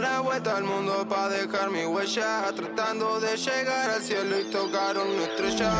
la 0.00 0.20
vuelta 0.20 0.56
al 0.56 0.64
mundo 0.64 1.06
para 1.08 1.28
dejar 1.28 1.70
mi 1.70 1.84
huella. 1.84 2.52
Tratando 2.54 3.20
de 3.20 3.36
llegar 3.36 3.90
al 3.90 4.02
cielo 4.02 4.38
y 4.38 4.44
tocar 4.44 4.96
una 4.96 5.24
estrella. 5.24 5.72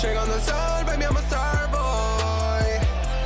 Llegando 0.00 0.34
al 0.34 0.42
sol, 0.42 0.84
baby, 0.86 1.04
I'm 1.04 1.16
a 1.16 1.22
starboy. 1.22 2.68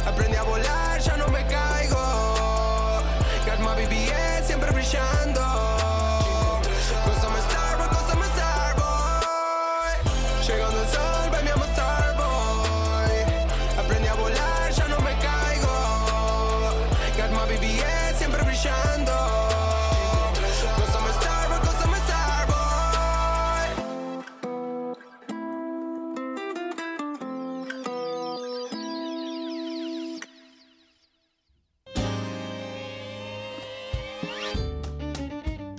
Aprendí 0.06 0.36
a 0.36 0.42
volar, 0.42 1.00
ya 1.00 1.16
no 1.16 1.28
me 1.28 1.44
caigo. 1.46 3.02
Got 3.46 3.60
my 3.60 3.74
BBS, 3.74 4.46
siempre 4.46 4.70
brillando. 4.70 5.91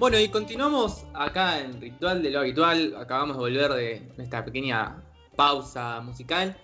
Bueno, 0.03 0.19
y 0.19 0.27
continuamos 0.27 1.05
acá 1.13 1.62
en 1.62 1.79
Ritual 1.79 2.22
de 2.22 2.29
lo 2.29 2.39
Habitual. 2.39 2.93
Acabamos 3.00 3.38
de 3.38 3.41
volver 3.41 3.72
de 3.72 4.12
nuestra 4.17 4.43
pequeña 4.43 5.01
pausa 5.38 6.01
musical. 6.01 6.57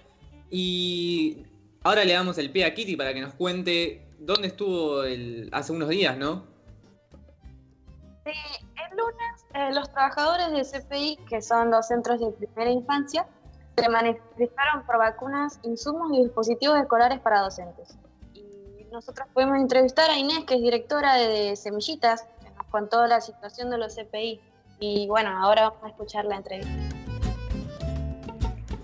Y 0.49 1.45
ahora 1.83 2.03
le 2.03 2.11
damos 2.11 2.37
el 2.37 2.51
pie 2.51 2.65
a 2.65 2.73
Kitty 2.73 2.97
para 2.97 3.13
que 3.13 3.21
nos 3.21 3.33
cuente 3.35 4.05
dónde 4.19 4.49
estuvo 4.49 5.03
el, 5.03 5.49
hace 5.53 5.71
unos 5.71 5.87
días, 5.87 6.17
¿no? 6.17 6.43
Sí, 8.25 8.33
el 8.75 8.97
lunes 8.97 9.45
eh, 9.53 9.73
los 9.73 9.89
trabajadores 9.89 10.51
de 10.51 10.81
CPI, 10.81 11.19
que 11.29 11.41
son 11.41 11.71
los 11.71 11.87
centros 11.87 12.19
de 12.19 12.31
primera 12.31 12.69
infancia, 12.69 13.25
se 13.77 13.87
manifestaron 13.87 14.85
por 14.85 14.97
vacunas, 14.97 15.61
insumos 15.63 16.11
y 16.11 16.23
dispositivos 16.23 16.77
escolares 16.77 17.21
para 17.21 17.39
docentes. 17.39 17.97
Y 18.33 18.83
nosotros 18.91 19.29
pudimos 19.33 19.59
entrevistar 19.59 20.09
a 20.09 20.17
Inés, 20.17 20.43
que 20.43 20.55
es 20.55 20.61
directora 20.61 21.13
de 21.15 21.55
Semillitas, 21.55 22.25
nos 22.69 22.71
contó 22.71 23.07
la 23.07 23.19
situación 23.19 23.69
de 23.69 23.77
los 23.77 23.95
CPI. 23.95 24.39
Y 24.79 25.07
bueno, 25.07 25.31
ahora 25.31 25.69
vamos 25.69 25.83
a 25.83 25.87
escuchar 25.89 26.25
la 26.25 26.35
entrevista. 26.37 26.71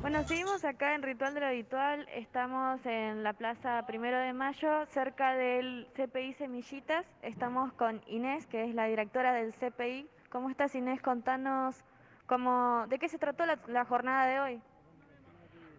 Bueno, 0.01 0.23
seguimos 0.23 0.63
acá 0.65 0.93
en 0.93 1.01
Ritual 1.01 1.33
de 1.33 1.39
lo 1.39 1.45
Habitual. 1.47 2.07
Estamos 2.13 2.85
en 2.85 3.23
la 3.23 3.33
Plaza 3.33 3.83
Primero 3.87 4.19
de 4.19 4.33
Mayo, 4.33 4.85
cerca 4.87 5.33
del 5.33 5.87
CPI 5.95 6.33
Semillitas. 6.33 7.05
Estamos 7.21 7.73
con 7.73 8.01
Inés, 8.07 8.45
que 8.47 8.65
es 8.65 8.75
la 8.75 8.85
directora 8.85 9.33
del 9.33 9.53
CPI. 9.53 10.07
¿Cómo 10.29 10.49
estás, 10.49 10.75
Inés? 10.75 11.01
Contanos 11.01 11.75
cómo, 12.27 12.85
de 12.87 12.99
qué 12.99 13.07
se 13.09 13.17
trató 13.17 13.45
la, 13.45 13.59
la 13.67 13.85
jornada 13.85 14.25
de 14.27 14.39
hoy. 14.39 14.61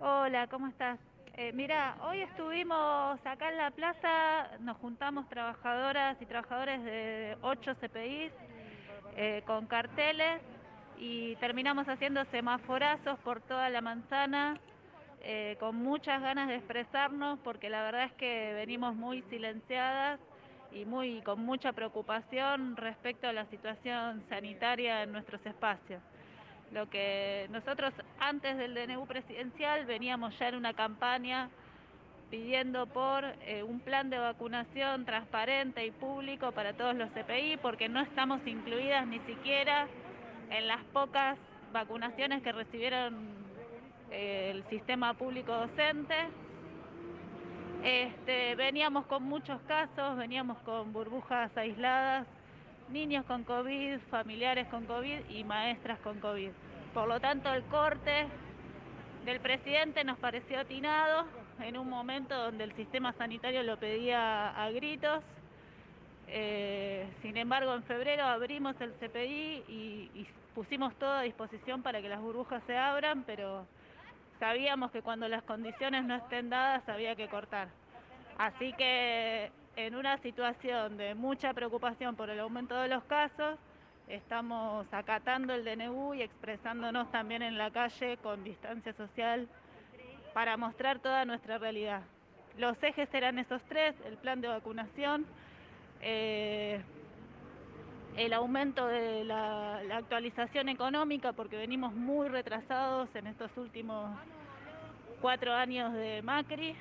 Hola, 0.00 0.46
¿cómo 0.48 0.66
estás? 0.66 0.98
Eh, 1.38 1.52
mira, 1.52 1.98
hoy 2.00 2.22
estuvimos 2.22 3.20
acá 3.26 3.50
en 3.50 3.58
la 3.58 3.70
plaza, 3.70 4.56
nos 4.60 4.78
juntamos 4.78 5.28
trabajadoras 5.28 6.16
y 6.22 6.24
trabajadores 6.24 6.82
de 6.82 7.36
8 7.42 7.74
CPIs 7.74 8.32
eh, 9.16 9.42
con 9.46 9.66
carteles 9.66 10.40
y 10.96 11.36
terminamos 11.36 11.86
haciendo 11.90 12.24
semaforazos 12.30 13.18
por 13.18 13.42
toda 13.42 13.68
la 13.68 13.82
manzana 13.82 14.58
eh, 15.20 15.58
con 15.60 15.76
muchas 15.76 16.22
ganas 16.22 16.48
de 16.48 16.54
expresarnos 16.54 17.38
porque 17.40 17.68
la 17.68 17.82
verdad 17.82 18.04
es 18.04 18.12
que 18.12 18.54
venimos 18.54 18.96
muy 18.96 19.20
silenciadas 19.28 20.18
y 20.72 20.86
muy 20.86 21.20
con 21.20 21.44
mucha 21.44 21.74
preocupación 21.74 22.76
respecto 22.76 23.28
a 23.28 23.34
la 23.34 23.44
situación 23.50 24.24
sanitaria 24.30 25.02
en 25.02 25.12
nuestros 25.12 25.44
espacios. 25.44 26.00
Lo 26.72 26.88
que 26.90 27.46
nosotros 27.50 27.94
antes 28.18 28.56
del 28.56 28.74
DNU 28.74 29.06
presidencial 29.06 29.86
veníamos 29.86 30.36
ya 30.38 30.48
en 30.48 30.56
una 30.56 30.74
campaña 30.74 31.48
pidiendo 32.30 32.86
por 32.86 33.24
eh, 33.24 33.62
un 33.62 33.80
plan 33.80 34.10
de 34.10 34.18
vacunación 34.18 35.04
transparente 35.04 35.86
y 35.86 35.90
público 35.92 36.52
para 36.52 36.72
todos 36.72 36.94
los 36.94 37.10
CPI, 37.10 37.58
porque 37.58 37.88
no 37.88 38.00
estamos 38.00 38.44
incluidas 38.46 39.06
ni 39.06 39.20
siquiera 39.20 39.86
en 40.50 40.66
las 40.66 40.82
pocas 40.92 41.38
vacunaciones 41.72 42.42
que 42.42 42.52
recibieron 42.52 43.28
eh, 44.10 44.50
el 44.54 44.64
sistema 44.68 45.14
público 45.14 45.52
docente. 45.52 46.14
Este, 47.84 48.56
veníamos 48.56 49.06
con 49.06 49.22
muchos 49.22 49.60
casos, 49.62 50.16
veníamos 50.16 50.58
con 50.58 50.92
burbujas 50.92 51.56
aisladas, 51.56 52.26
niños 52.90 53.24
con 53.26 53.44
COVID, 53.44 53.98
familiares 54.10 54.66
con 54.68 54.84
COVID 54.86 55.30
y 55.30 55.44
maestras 55.44 55.98
con 56.00 56.20
COVID. 56.20 56.50
Por 56.94 57.08
lo 57.08 57.20
tanto, 57.20 57.52
el 57.52 57.62
corte 57.64 58.26
del 59.24 59.40
presidente 59.40 60.04
nos 60.04 60.18
pareció 60.18 60.60
atinado 60.60 61.26
en 61.60 61.76
un 61.76 61.88
momento 61.88 62.34
donde 62.34 62.64
el 62.64 62.74
sistema 62.76 63.12
sanitario 63.14 63.62
lo 63.62 63.76
pedía 63.76 64.50
a 64.50 64.70
gritos. 64.70 65.22
Eh, 66.28 67.08
sin 67.22 67.36
embargo, 67.36 67.74
en 67.74 67.82
febrero 67.84 68.24
abrimos 68.24 68.74
el 68.80 68.92
CPI 68.94 69.64
y, 69.68 70.10
y 70.14 70.26
pusimos 70.54 70.94
todo 70.96 71.12
a 71.12 71.22
disposición 71.22 71.82
para 71.82 72.00
que 72.00 72.08
las 72.08 72.20
burbujas 72.20 72.62
se 72.66 72.76
abran, 72.76 73.24
pero 73.24 73.66
sabíamos 74.38 74.90
que 74.90 75.02
cuando 75.02 75.28
las 75.28 75.42
condiciones 75.42 76.04
no 76.04 76.14
estén 76.16 76.50
dadas 76.50 76.88
había 76.88 77.14
que 77.14 77.28
cortar. 77.28 77.68
Así 78.38 78.72
que 78.74 79.50
en 79.76 79.94
una 79.94 80.16
situación 80.18 80.96
de 80.96 81.14
mucha 81.14 81.52
preocupación 81.52 82.16
por 82.16 82.30
el 82.30 82.40
aumento 82.40 82.74
de 82.74 82.88
los 82.88 83.04
casos, 83.04 83.58
estamos 84.08 84.86
acatando 84.90 85.52
el 85.54 85.64
DNU 85.64 86.14
y 86.14 86.22
expresándonos 86.22 87.10
también 87.12 87.42
en 87.42 87.58
la 87.58 87.70
calle 87.70 88.16
con 88.18 88.42
distancia 88.42 88.94
social 88.94 89.48
para 90.32 90.56
mostrar 90.56 90.98
toda 90.98 91.24
nuestra 91.26 91.58
realidad. 91.58 92.02
Los 92.56 92.82
ejes 92.82 93.12
eran 93.12 93.38
esos 93.38 93.60
tres, 93.68 93.94
el 94.06 94.16
plan 94.16 94.40
de 94.40 94.48
vacunación, 94.48 95.26
eh, 96.00 96.80
el 98.16 98.32
aumento 98.32 98.86
de 98.86 99.24
la, 99.24 99.76
actualización 99.92 100.70
económica, 100.70 101.34
porque 101.34 101.56
venimos 101.56 101.94
muy 101.94 102.28
retrasados 102.28 103.14
en 103.14 103.26
estos 103.26 103.54
últimos 103.58 104.10
cuatro 105.20 105.52
años 105.52 105.92
de 105.92 106.22
Macri. 106.22 106.74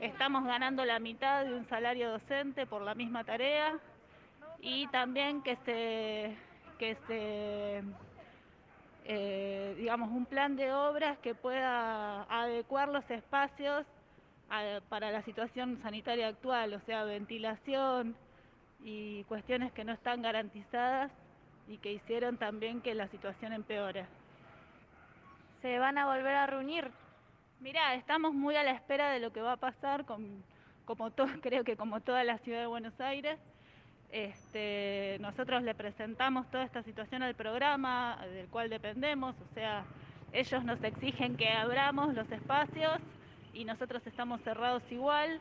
Estamos 0.00 0.44
ganando 0.44 0.84
la 0.84 1.00
mitad 1.00 1.44
de 1.44 1.54
un 1.54 1.68
salario 1.68 2.10
docente 2.10 2.66
por 2.66 2.82
la 2.82 2.94
misma 2.94 3.24
tarea 3.24 3.78
y 4.60 4.86
también 4.88 5.42
que 5.42 5.56
se, 5.64 6.36
que 6.78 6.96
se 7.08 7.82
eh, 9.04 9.74
digamos, 9.76 10.10
un 10.10 10.26
plan 10.26 10.54
de 10.54 10.72
obras 10.72 11.18
que 11.18 11.34
pueda 11.34 12.22
adecuar 12.24 12.90
los 12.90 13.10
espacios 13.10 13.86
a, 14.50 14.80
para 14.88 15.10
la 15.10 15.22
situación 15.22 15.80
sanitaria 15.82 16.28
actual, 16.28 16.74
o 16.74 16.80
sea, 16.80 17.02
ventilación 17.04 18.14
y 18.84 19.24
cuestiones 19.24 19.72
que 19.72 19.82
no 19.82 19.92
están 19.92 20.22
garantizadas 20.22 21.10
y 21.66 21.78
que 21.78 21.92
hicieron 21.92 22.36
también 22.36 22.82
que 22.82 22.94
la 22.94 23.08
situación 23.08 23.52
empeore. 23.52 24.06
¿Se 25.60 25.78
van 25.80 25.98
a 25.98 26.06
volver 26.06 26.36
a 26.36 26.46
reunir? 26.46 26.88
Mira, 27.60 27.94
estamos 27.94 28.34
muy 28.34 28.54
a 28.54 28.62
la 28.62 28.70
espera 28.70 29.10
de 29.10 29.18
lo 29.18 29.32
que 29.32 29.40
va 29.42 29.52
a 29.52 29.56
pasar, 29.56 30.04
como 30.04 31.10
todo, 31.10 31.26
creo 31.42 31.64
que 31.64 31.76
como 31.76 32.00
toda 32.00 32.22
la 32.22 32.38
ciudad 32.38 32.60
de 32.60 32.66
Buenos 32.66 33.00
Aires. 33.00 33.38
Este, 34.10 35.18
nosotros 35.20 35.62
le 35.64 35.74
presentamos 35.74 36.48
toda 36.50 36.62
esta 36.62 36.82
situación 36.84 37.22
al 37.22 37.34
programa 37.34 38.24
del 38.32 38.46
cual 38.46 38.70
dependemos, 38.70 39.34
o 39.40 39.54
sea, 39.54 39.84
ellos 40.32 40.64
nos 40.64 40.82
exigen 40.82 41.36
que 41.36 41.48
abramos 41.50 42.14
los 42.14 42.30
espacios 42.30 43.00
y 43.52 43.64
nosotros 43.64 44.06
estamos 44.06 44.40
cerrados 44.42 44.82
igual, 44.90 45.40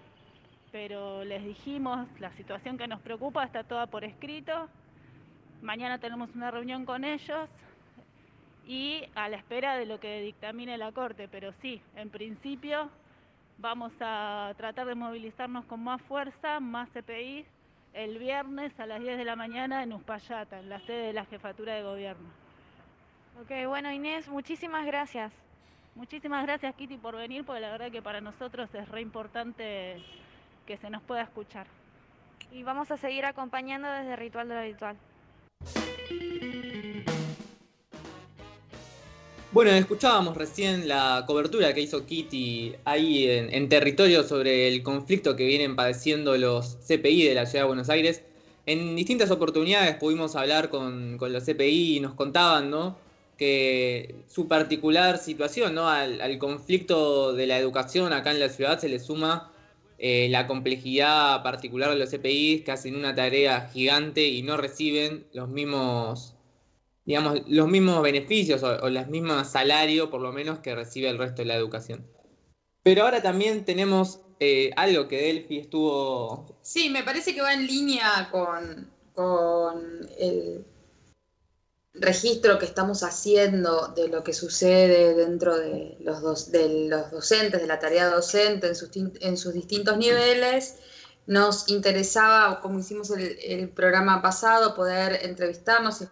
pero 0.71 1.23
les 1.23 1.45
dijimos 1.45 2.07
la 2.19 2.31
situación 2.31 2.77
que 2.77 2.87
nos 2.87 2.99
preocupa 2.99 3.45
está 3.45 3.63
toda 3.63 3.85
por 3.87 4.03
escrito. 4.03 4.67
Mañana 5.61 5.99
tenemos 5.99 6.35
una 6.35 6.51
reunión 6.51 6.83
con 6.83 7.05
ellos 7.05 7.47
y 8.67 9.05
a 9.15 9.29
la 9.29 9.37
espera 9.37 9.77
de 9.77 9.85
lo 9.85 9.99
que 9.99 10.21
dictamine 10.21 10.77
la 10.77 10.91
Corte, 10.91 11.29
pero 11.29 11.53
sí, 11.61 11.81
en 11.95 12.09
principio 12.09 12.89
vamos 13.57 13.93
a 14.01 14.53
tratar 14.57 14.85
de 14.85 14.95
movilizarnos 14.95 15.65
con 15.65 15.83
más 15.83 16.01
fuerza, 16.01 16.59
más 16.59 16.89
CPI 16.89 17.45
el 17.93 18.19
viernes 18.19 18.77
a 18.79 18.85
las 18.85 18.99
10 18.99 19.17
de 19.17 19.25
la 19.25 19.35
mañana 19.35 19.81
en 19.81 19.93
Uspallata, 19.93 20.59
en 20.59 20.69
la 20.69 20.79
sede 20.81 21.07
de 21.07 21.13
la 21.13 21.25
Jefatura 21.25 21.73
de 21.73 21.83
Gobierno. 21.83 22.27
Ok, 23.41 23.67
bueno 23.67 23.91
Inés, 23.91 24.27
muchísimas 24.27 24.85
gracias. 24.85 25.31
Muchísimas 25.95 26.45
gracias 26.45 26.75
Kitty 26.75 26.97
por 26.97 27.15
venir, 27.15 27.43
porque 27.45 27.61
la 27.61 27.71
verdad 27.71 27.89
que 27.89 28.01
para 28.01 28.21
nosotros 28.21 28.69
es 28.75 28.87
re 28.89 29.01
importante 29.01 30.03
que 30.67 30.77
se 30.77 30.89
nos 30.89 31.01
pueda 31.01 31.23
escuchar. 31.23 31.65
Y 32.51 32.63
vamos 32.63 32.91
a 32.91 32.97
seguir 32.97 33.25
acompañando 33.25 33.89
desde 33.89 34.15
Ritual 34.15 34.49
de 34.49 34.53
lo 34.53 34.59
Habitual. 34.59 34.97
Bueno, 39.57 39.71
escuchábamos 39.71 40.37
recién 40.37 40.87
la 40.87 41.23
cobertura 41.25 41.73
que 41.73 41.81
hizo 41.81 42.05
Kitty 42.05 42.75
ahí 42.85 43.27
en, 43.27 43.69
territorio 43.69 44.21
sobre 44.21 44.67
el 44.67 44.83
conflicto 44.83 45.35
que 45.35 45.47
vienen 45.47 45.75
padeciendo 45.75 46.37
los 46.37 46.77
CPI 46.87 47.23
de 47.23 47.33
la 47.33 47.47
Ciudad 47.47 47.63
de 47.63 47.67
Buenos 47.69 47.89
Aires. 47.89 48.21
En 48.67 48.95
distintas 48.95 49.31
oportunidades 49.31 49.95
pudimos 49.95 50.35
hablar 50.35 50.69
con, 50.69 51.17
los 51.19 51.43
CPI 51.43 51.97
y 51.97 51.99
nos 52.01 52.13
contaban, 52.13 52.69
¿no? 52.69 52.99
Que 53.35 54.13
su 54.27 54.47
particular 54.47 55.17
situación, 55.17 55.73
¿no? 55.73 55.89
Al, 55.89 56.21
al, 56.21 56.37
conflicto 56.37 57.33
de 57.33 57.47
la 57.47 57.57
educación 57.57 58.13
acá 58.13 58.29
en 58.29 58.39
la 58.39 58.49
ciudad 58.49 58.77
se 58.77 58.89
le 58.89 58.99
suma 58.99 59.51
eh, 59.97 60.27
la 60.29 60.45
complejidad 60.45 61.41
particular 61.41 61.89
de 61.89 61.95
los 61.95 62.11
CPI 62.11 62.61
que 62.63 62.73
hacen 62.73 62.95
una 62.95 63.15
tarea 63.15 63.71
gigante 63.73 64.27
y 64.27 64.43
no 64.43 64.55
reciben 64.55 65.25
los 65.33 65.49
mismos 65.49 66.35
digamos, 67.07 67.41
los 67.47 67.67
mismos 67.67 68.03
beneficios 68.03 68.61
o, 68.61 68.67
o 68.67 68.89
los 68.89 69.07
mismos 69.07 69.47
salarios, 69.47 70.09
por 70.09 70.21
lo 70.21 70.31
menos, 70.31 70.59
que 70.59 70.75
recibe 70.75 71.09
el 71.09 71.17
resto 71.17 71.41
de 71.41 71.47
la 71.47 71.55
educación. 71.55 72.05
Pero 72.83 73.03
ahora 73.03 73.23
también 73.23 73.65
tenemos 73.65 74.19
eh, 74.39 74.71
algo 74.75 75.07
que 75.07 75.21
Delphi 75.21 75.57
estuvo... 75.57 76.59
Sí, 76.61 76.89
me 76.89 77.03
parece 77.03 77.33
que 77.33 77.41
va 77.41 77.53
en 77.53 77.65
línea 77.65 78.29
con, 78.31 78.91
con 79.15 80.07
el 80.19 80.63
registro 81.95 82.59
que 82.59 82.65
estamos 82.65 83.01
haciendo 83.03 83.87
de 83.89 84.07
lo 84.09 84.23
que 84.23 84.33
sucede 84.33 85.15
dentro 85.15 85.57
de 85.57 85.97
los, 86.01 86.21
dos, 86.21 86.51
de 86.51 86.87
los 86.87 87.09
docentes, 87.09 87.61
de 87.61 87.67
la 87.67 87.79
tarea 87.79 88.09
docente 88.09 88.67
en 88.67 88.75
sus, 88.75 88.89
en 88.95 89.37
sus 89.37 89.53
distintos 89.53 89.97
niveles. 89.97 90.75
Nos 91.25 91.69
interesaba, 91.69 92.61
como 92.61 92.79
hicimos 92.79 93.09
el, 93.11 93.69
programa 93.69 94.21
pasado, 94.21 94.75
poder 94.75 95.25
entrevistarnos 95.25 96.01
y 96.01 96.05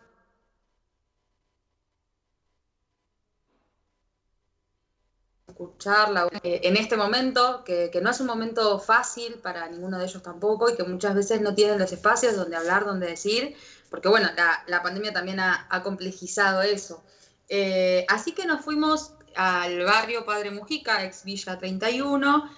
escucharla 5.55 6.27
en 6.43 6.75
este 6.75 6.97
momento, 6.97 7.63
que, 7.63 7.89
no 8.03 8.11
es 8.11 8.19
un 8.19 8.27
momento 8.27 8.77
fácil 8.77 9.35
para 9.35 9.69
ninguno 9.69 9.97
de 9.97 10.03
ellos 10.05 10.21
tampoco 10.21 10.69
y 10.69 10.75
que 10.75 10.83
muchas 10.83 11.15
veces 11.15 11.39
no 11.39 11.55
tienen 11.55 11.79
los 11.79 11.93
espacios 11.93 12.35
donde 12.35 12.57
hablar, 12.57 12.83
donde 12.83 13.07
decir, 13.07 13.55
porque 13.89 14.09
bueno, 14.09 14.29
la, 14.67 14.83
pandemia 14.83 15.13
también 15.13 15.39
ha, 15.39 15.81
complejizado 15.81 16.61
eso. 16.61 17.03
Eh, 17.47 18.05
así 18.09 18.33
que 18.33 18.45
nos 18.45 18.65
fuimos 18.65 19.13
al 19.35 19.81
barrio 19.85 20.25
Padre 20.25 20.51
Mujica, 20.51 21.05
ex 21.05 21.23
Villa 21.23 21.57
31, 21.57 22.51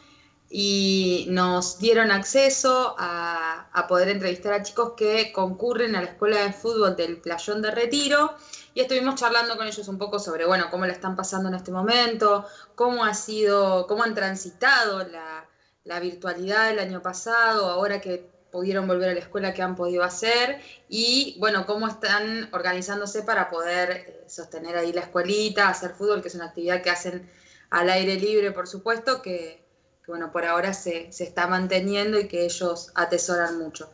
y 0.49 1.27
nos 1.29 1.77
dieron 1.77 2.09
acceso 2.09 2.95
a 2.97 3.85
poder 3.87 4.09
entrevistar 4.09 4.53
a 4.53 4.63
chicos 4.63 4.93
que 4.97 5.31
concurren 5.33 5.95
a 5.95 6.01
la 6.01 6.07
escuela 6.07 6.41
de 6.41 6.53
fútbol 6.53 6.95
del 6.95 7.17
Playón 7.17 7.61
de 7.61 7.69
Retiro 7.69 8.33
y 8.77 8.81
estuvimos 8.81 9.15
charlando 9.15 9.57
con 9.57 9.65
ellos 9.65 9.87
un 9.87 9.97
poco 9.97 10.19
sobre, 10.19 10.45
bueno, 10.45 10.69
cómo 10.69 10.85
la 10.85 10.93
están 10.93 11.15
pasando 11.15 11.49
en 11.49 11.55
este 11.55 11.71
momento, 11.71 12.45
cómo 12.75 13.05
ha 13.05 13.15
sido, 13.15 13.87
cómo 13.87 14.03
han 14.03 14.13
transitado 14.13 15.03
la, 15.03 15.49
la 15.83 15.99
virtualidad 15.99 16.69
el 16.69 16.77
año 16.77 17.01
pasado, 17.01 17.71
ahora 17.71 17.99
que 17.99 18.29
pudieron 18.51 18.85
volver 18.85 19.09
a 19.09 19.13
la 19.15 19.19
escuela, 19.19 19.55
qué 19.55 19.63
han 19.63 19.75
podido 19.75 20.03
hacer 20.03 20.61
y, 20.87 21.35
bueno, 21.39 21.65
cómo 21.65 21.87
están 21.87 22.49
organizándose 22.53 23.23
para 23.23 23.49
poder 23.49 24.23
sostener 24.27 24.77
ahí 24.77 24.93
la 24.93 25.01
escuelita, 25.01 25.69
hacer 25.69 25.95
fútbol, 25.95 26.21
que 26.21 26.27
es 26.27 26.35
una 26.35 26.45
actividad 26.45 26.83
que 26.83 26.91
hacen 26.91 27.27
al 27.71 27.89
aire 27.89 28.13
libre, 28.19 28.51
por 28.51 28.67
supuesto, 28.67 29.23
que, 29.23 29.65
que 30.05 30.11
bueno, 30.11 30.31
por 30.31 30.45
ahora 30.45 30.75
se, 30.75 31.11
se 31.11 31.23
está 31.23 31.47
manteniendo 31.47 32.19
y 32.19 32.27
que 32.27 32.45
ellos 32.45 32.91
atesoran 32.93 33.57
mucho. 33.57 33.89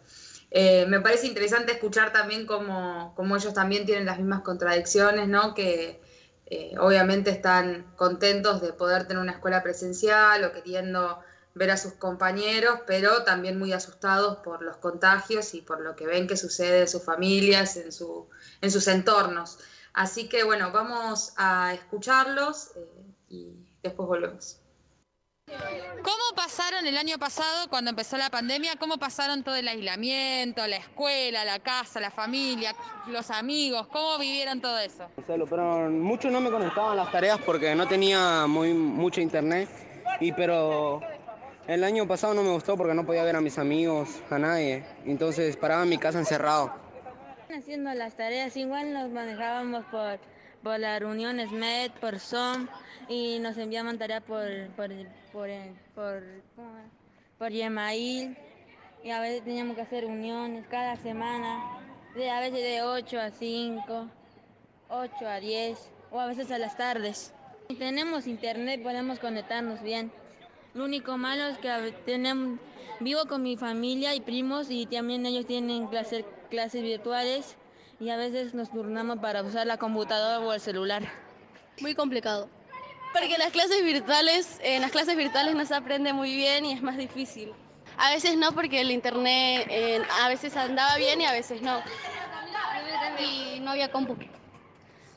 Eh, 0.56 0.86
me 0.86 1.02
parece 1.02 1.26
interesante 1.26 1.72
escuchar 1.72 2.14
también 2.14 2.46
cómo, 2.46 3.14
cómo, 3.16 3.36
ellos 3.36 3.56
también 3.56 3.88
tienen 3.88 4.06
las 4.06 4.20
mismas 4.20 4.44
contradicciones, 4.44 5.28
¿no? 5.28 5.56
Que 5.56 6.00
eh, 6.46 6.76
obviamente 6.80 7.32
están 7.32 7.92
contentos 7.96 8.62
de 8.62 8.72
poder 8.72 9.08
tener 9.08 9.24
una 9.24 9.32
escuela 9.32 9.64
presencial 9.64 10.44
o 10.44 10.52
queriendo 10.52 11.20
ver 11.56 11.72
a 11.72 11.78
sus 11.78 11.94
compañeros, 11.94 12.82
pero 12.86 13.24
también 13.24 13.58
muy 13.58 13.74
asustados 13.74 14.38
por 14.38 14.62
los 14.62 14.78
contagios 14.78 15.56
y 15.56 15.62
por 15.62 15.82
lo 15.82 15.96
que 15.96 16.06
ven 16.06 16.28
que 16.28 16.38
sucede 16.38 16.82
en 16.82 16.88
sus 16.88 17.04
familias, 17.04 17.76
en, 17.78 17.92
su, 17.92 18.30
en 18.62 18.70
sus 18.70 18.88
entornos. 18.88 19.58
Así 19.94 20.30
que 20.30 20.44
bueno, 20.44 20.72
vamos 20.72 21.34
a 21.36 21.74
escucharlos 21.74 22.72
eh, 22.76 23.06
y 23.30 23.56
después 23.82 24.08
volvemos. 24.08 24.63
¿Cómo 26.04 26.36
pasaron 26.36 26.86
el 26.86 26.98
año 26.98 27.18
pasado 27.18 27.70
cuando 27.70 27.90
empezó 27.90 28.18
la 28.18 28.30
pandemia? 28.30 28.76
¿Cómo 28.78 28.98
pasaron 28.98 29.44
todo 29.44 29.56
el 29.56 29.68
aislamiento, 29.68 30.68
la 30.68 30.78
escuela, 30.78 31.46
la 31.46 31.60
casa, 31.60 32.00
la 32.00 32.12
familia, 32.12 32.76
los 33.08 33.32
amigos? 33.32 33.88
¿Cómo 33.88 34.18
vivieron 34.18 34.60
todo 34.60 34.78
eso? 34.80 35.08
Pero 35.26 35.90
muchos 35.90 36.32
no 36.32 36.42
me 36.42 36.52
conectaban 36.52 36.98
las 36.98 37.12
tareas 37.12 37.40
porque 37.46 37.74
no 37.76 37.88
tenía 37.88 38.48
muy, 38.48 38.74
mucho 38.74 39.22
internet. 39.22 39.70
Y 40.20 40.34
pero 40.34 41.02
el 41.68 41.84
año 41.86 42.06
pasado 42.06 42.34
no 42.34 42.44
me 42.44 42.52
gustó 42.52 42.76
porque 42.76 42.94
no 42.94 43.06
podía 43.06 43.24
ver 43.24 43.38
a 43.38 43.42
mis 43.42 43.58
amigos, 43.58 44.10
a 44.30 44.38
nadie. 44.38 44.84
Entonces 45.06 45.56
paraba 45.56 45.84
en 45.84 45.90
mi 45.90 45.98
casa 45.98 46.20
encerrado. 46.20 46.74
Haciendo 47.56 47.94
las 47.94 48.16
tareas 48.16 48.58
igual 48.58 48.94
nos 48.94 49.10
manejábamos 49.12 49.86
por 49.86 50.20
por 50.64 50.80
la 50.80 50.98
reunión 50.98 51.40
SMED, 51.40 51.92
por 52.00 52.20
Zoom 52.20 52.68
y 53.10 53.38
nos 53.40 53.58
enviaban 53.58 53.98
tareas 53.98 54.24
por, 54.24 54.48
por, 54.76 54.90
por, 55.32 55.50
por, 55.94 56.24
por 57.38 57.52
Gmail 57.52 58.38
y 59.04 59.10
a 59.10 59.20
veces 59.20 59.44
teníamos 59.44 59.76
que 59.76 59.82
hacer 59.82 60.06
reuniones 60.06 60.66
cada 60.68 60.96
semana, 60.96 61.80
de, 62.16 62.30
a 62.30 62.40
veces 62.40 62.62
de 62.62 62.82
8 62.82 63.20
a 63.20 63.32
5, 63.32 64.10
8 64.90 65.28
a 65.28 65.40
10 65.42 65.92
o 66.12 66.20
a 66.20 66.28
veces 66.28 66.50
a 66.52 66.58
las 66.58 66.78
tardes. 66.78 67.34
Tenemos 67.78 68.28
internet 68.28 68.82
podemos 68.82 69.20
conectarnos 69.20 69.82
bien. 69.82 70.12
Lo 70.74 70.86
único 70.86 71.18
malo 71.18 71.48
es 71.48 71.58
que 71.58 71.94
tenemos, 72.06 72.60
vivo 73.02 73.26
con 73.28 73.44
mi 73.44 73.58
familia 73.58 74.16
y 74.16 74.22
primos 74.22 74.70
y 74.70 74.86
también 74.86 75.26
ellos 75.26 75.46
tienen 75.46 75.88
clases, 75.88 76.24
clases 76.50 76.82
virtuales 76.82 77.58
y 78.04 78.10
a 78.10 78.18
veces 78.18 78.54
nos 78.54 78.70
turnamos 78.70 79.20
para 79.20 79.44
usar 79.44 79.66
la 79.66 79.78
computadora 79.78 80.40
o 80.40 80.52
el 80.52 80.60
celular. 80.60 81.04
Muy 81.80 81.96
complicado. 81.96 82.50
Porque 83.14 83.38
las 83.38 83.52
clases 83.52 83.82
virtuales, 83.82 84.60
en 84.62 84.82
las 84.82 84.92
clases 84.92 85.16
virtuales 85.16 85.56
no 85.56 85.66
se 85.66 85.74
aprende 85.74 86.12
muy 86.12 86.36
bien 86.36 86.66
y 86.66 86.74
es 86.74 86.82
más 86.82 86.98
difícil. 86.98 87.54
A 87.98 88.10
veces 88.10 88.36
no, 88.36 88.52
porque 88.52 88.82
el 88.82 88.92
internet 88.92 89.68
eh, 89.70 90.02
a 90.22 90.28
veces 90.28 90.58
andaba 90.58 90.98
bien 90.98 91.22
y 91.22 91.26
a 91.26 91.32
veces 91.32 91.62
no. 91.62 91.82
Y 93.20 93.62
no 93.62 93.72
había 93.72 93.90
compu. 93.90 94.18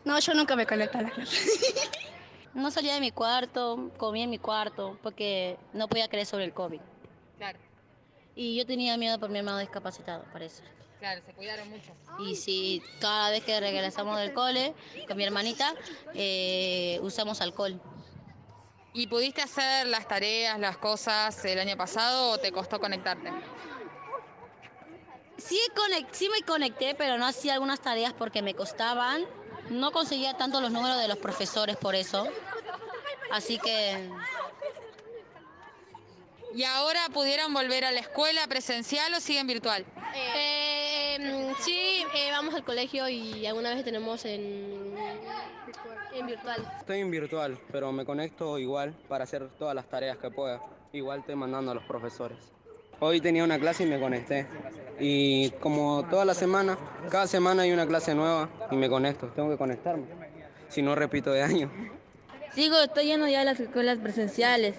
No, 0.04 0.16
yo 0.20 0.34
nunca 0.34 0.54
me 0.54 0.64
conecté 0.64 0.98
a 0.98 1.02
la 1.02 1.10
clase. 1.10 1.36
No 2.54 2.70
salía 2.70 2.94
de 2.94 3.00
mi 3.00 3.10
cuarto, 3.10 3.90
comía 3.98 4.24
en 4.24 4.30
mi 4.30 4.38
cuarto, 4.38 4.98
porque 5.02 5.58
no 5.74 5.88
podía 5.88 6.08
creer 6.08 6.24
sobre 6.24 6.44
el 6.44 6.54
COVID. 6.54 6.80
Claro. 7.36 7.58
Y 8.34 8.56
yo 8.56 8.64
tenía 8.64 8.96
miedo 8.96 9.20
por 9.20 9.28
mi 9.28 9.40
hermano 9.40 9.58
discapacitado, 9.58 10.24
eso. 10.40 10.62
Claro, 11.06 11.22
se 11.24 11.34
cuidaron 11.34 11.70
mucho. 11.70 11.92
Y 12.18 12.34
si 12.34 12.82
cada 13.00 13.30
vez 13.30 13.44
que 13.44 13.60
regresamos 13.60 14.18
del 14.18 14.32
cole 14.32 14.74
con 15.06 15.16
mi 15.16 15.22
hermanita, 15.22 15.72
eh, 16.14 16.98
usamos 17.00 17.40
alcohol. 17.40 17.80
¿Y 18.92 19.06
pudiste 19.06 19.40
hacer 19.40 19.86
las 19.86 20.08
tareas, 20.08 20.58
las 20.58 20.78
cosas 20.78 21.44
el 21.44 21.60
año 21.60 21.76
pasado 21.76 22.30
o 22.30 22.38
te 22.38 22.50
costó 22.50 22.80
conectarte? 22.80 23.30
Sí, 25.38 25.60
sí 26.10 26.28
me 26.28 26.44
conecté, 26.44 26.96
pero 26.96 27.18
no 27.18 27.26
hacía 27.26 27.54
algunas 27.54 27.78
tareas 27.78 28.12
porque 28.12 28.42
me 28.42 28.54
costaban. 28.54 29.24
No 29.70 29.92
conseguía 29.92 30.36
tanto 30.36 30.60
los 30.60 30.72
números 30.72 30.98
de 30.98 31.06
los 31.06 31.18
profesores 31.18 31.76
por 31.76 31.94
eso. 31.94 32.26
Así 33.30 33.60
que... 33.60 34.10
¿Y 36.52 36.64
ahora 36.64 37.00
pudieron 37.12 37.54
volver 37.54 37.84
a 37.84 37.92
la 37.92 38.00
escuela 38.00 38.44
presencial 38.48 39.14
o 39.14 39.20
siguen 39.20 39.46
virtual? 39.46 39.84
Eh, 40.14 40.75
sí, 41.60 42.04
eh, 42.14 42.30
vamos 42.30 42.54
al 42.54 42.64
colegio 42.64 43.08
y 43.08 43.46
alguna 43.46 43.74
vez 43.74 43.84
tenemos 43.84 44.24
en, 44.24 44.94
en 46.12 46.26
virtual. 46.26 46.72
Estoy 46.78 47.00
en 47.00 47.10
virtual, 47.10 47.58
pero 47.70 47.92
me 47.92 48.04
conecto 48.04 48.58
igual 48.58 48.94
para 49.08 49.24
hacer 49.24 49.48
todas 49.58 49.74
las 49.74 49.88
tareas 49.88 50.18
que 50.18 50.30
pueda. 50.30 50.60
Igual 50.92 51.20
estoy 51.20 51.36
mandando 51.36 51.72
a 51.72 51.74
los 51.74 51.84
profesores. 51.84 52.38
Hoy 52.98 53.20
tenía 53.20 53.44
una 53.44 53.58
clase 53.58 53.82
y 53.82 53.86
me 53.86 54.00
conecté. 54.00 54.46
Y 54.98 55.50
como 55.60 56.06
toda 56.08 56.24
la 56.24 56.34
semana, 56.34 56.78
cada 57.10 57.26
semana 57.26 57.62
hay 57.62 57.72
una 57.72 57.86
clase 57.86 58.14
nueva 58.14 58.48
y 58.70 58.76
me 58.76 58.88
conecto. 58.88 59.26
Tengo 59.28 59.50
que 59.50 59.58
conectarme. 59.58 60.06
Si 60.68 60.80
no, 60.80 60.94
repito 60.94 61.30
de 61.30 61.42
año. 61.42 61.70
Sigo, 62.54 62.78
estoy 62.80 63.04
yendo 63.06 63.28
ya 63.28 63.42
a 63.42 63.44
las 63.44 63.60
escuelas 63.60 63.98
presenciales. 63.98 64.76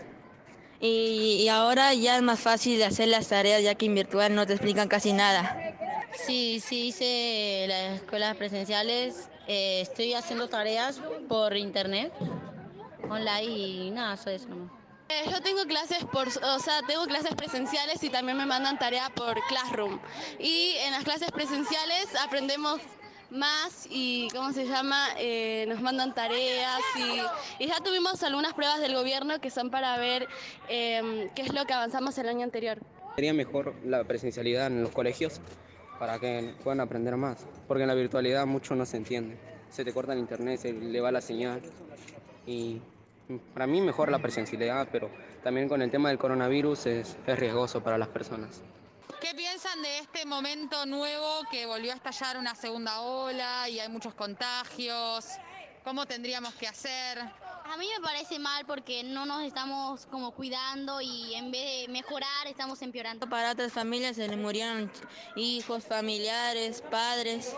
Y, 0.79 1.47
ahora 1.47 1.93
ya 1.93 2.17
es 2.17 2.21
más 2.21 2.39
fácil 2.39 2.77
de 2.77 2.85
hacer 2.85 3.07
las 3.07 3.27
tareas 3.27 3.63
ya 3.63 3.75
que 3.75 3.87
en 3.87 3.95
virtual 3.95 4.35
no 4.35 4.45
te 4.45 4.53
explican 4.53 4.87
casi 4.87 5.13
nada. 5.13 5.75
Sí, 6.25 6.61
sí 6.65 6.87
hice 6.87 7.65
las 7.67 8.01
escuelas 8.01 8.35
presenciales. 8.37 9.29
Eh, 9.47 9.81
estoy 9.81 10.13
haciendo 10.13 10.49
tareas 10.49 11.01
por 11.27 11.55
internet, 11.55 12.11
online 13.09 13.43
y 13.43 13.91
nada, 13.91 14.15
eso 14.15 14.29
es 14.29 14.47
eh, 15.09 15.23
yo 15.31 15.41
tengo 15.41 15.63
clases 15.67 16.03
por, 16.11 16.27
o 16.27 16.59
sea, 16.59 16.81
tengo 16.85 17.05
clases 17.05 17.33
presenciales 17.33 18.03
y 18.03 18.09
también 18.09 18.37
me 18.37 18.45
mandan 18.45 18.77
tareas 18.77 19.09
por 19.11 19.41
Classroom. 19.47 20.01
Y 20.37 20.73
en 20.79 20.91
las 20.91 21.05
clases 21.05 21.31
presenciales 21.31 22.13
aprendemos 22.21 22.81
más 23.31 23.87
y, 23.89 24.27
¿cómo 24.33 24.53
se 24.53 24.65
llama? 24.65 25.07
Eh, 25.17 25.65
nos 25.67 25.81
mandan 25.81 26.13
tareas 26.13 26.81
y, 27.59 27.65
ya 27.65 27.75
tuvimos 27.83 28.21
algunas 28.23 28.53
pruebas 28.53 28.79
del 28.79 28.95
gobierno 28.95 29.39
que 29.39 29.49
son 29.49 29.69
para 29.69 29.97
ver 29.97 30.27
em, 30.69 31.29
qué 31.35 31.41
es 31.41 31.53
lo 31.53 31.65
que 31.65 31.73
avanzamos 31.73 32.17
el 32.17 32.27
año 32.29 32.43
anterior. 32.43 32.79
Sería 33.15 33.33
mejor 33.33 33.73
la 33.83 34.03
presencialidad 34.03 34.67
en 34.67 34.83
los 34.83 34.91
colegios 34.91 35.41
para 35.99 36.19
que 36.19 36.53
puedan 36.63 36.79
aprender 36.79 37.17
más, 37.17 37.45
porque 37.67 37.83
en 37.83 37.87
la 37.87 37.95
virtualidad 37.95 38.45
mucho 38.45 38.75
no 38.75 38.85
se 38.85 38.97
entiende. 38.97 39.37
Se 39.69 39.83
te 39.83 39.93
corta 39.93 40.13
el 40.13 40.19
internet, 40.19 40.59
se 40.59 40.71
le 40.73 41.01
va 41.01 41.11
la 41.11 41.21
señal 41.21 41.61
y 42.45 42.79
para 43.53 43.67
mí 43.67 43.81
mejor 43.81 44.09
la 44.09 44.19
presencialidad, 44.19 44.87
pero 44.91 45.09
también 45.43 45.67
con 45.67 45.81
el 45.81 45.91
tema 45.91 46.09
del 46.09 46.17
coronavirus 46.17 46.85
es, 46.85 47.17
es 47.25 47.39
riesgoso 47.39 47.81
para 47.81 47.97
las 47.97 48.07
personas. 48.07 48.61
¿Qué 49.19 49.33
piensan 49.33 49.81
de 49.81 49.99
este 49.99 50.25
momento 50.25 50.85
nuevo 50.85 51.41
que 51.49 51.65
volvió 51.65 51.91
a 51.91 51.95
estallar 51.95 52.37
una 52.37 52.53
segunda 52.53 53.01
ola 53.01 53.67
y 53.67 53.79
hay 53.79 53.89
muchos 53.89 54.13
contagios? 54.13 55.25
¿Cómo 55.83 56.05
tendríamos 56.05 56.53
que 56.53 56.67
hacer? 56.67 57.17
A 57.19 57.77
mí 57.77 57.87
me 57.97 58.03
parece 58.03 58.37
mal 58.37 58.65
porque 58.67 59.03
no 59.03 59.25
nos 59.25 59.41
estamos 59.41 60.05
como 60.05 60.31
cuidando 60.31 61.01
y 61.01 61.33
en 61.33 61.51
vez 61.51 61.87
de 61.87 61.91
mejorar 61.91 62.45
estamos 62.45 62.79
empeorando. 62.83 63.27
Para 63.27 63.53
otras 63.53 63.73
familias 63.73 64.17
se 64.17 64.27
les 64.27 64.37
murieron 64.37 64.91
hijos, 65.35 65.85
familiares, 65.85 66.83
padres 66.91 67.55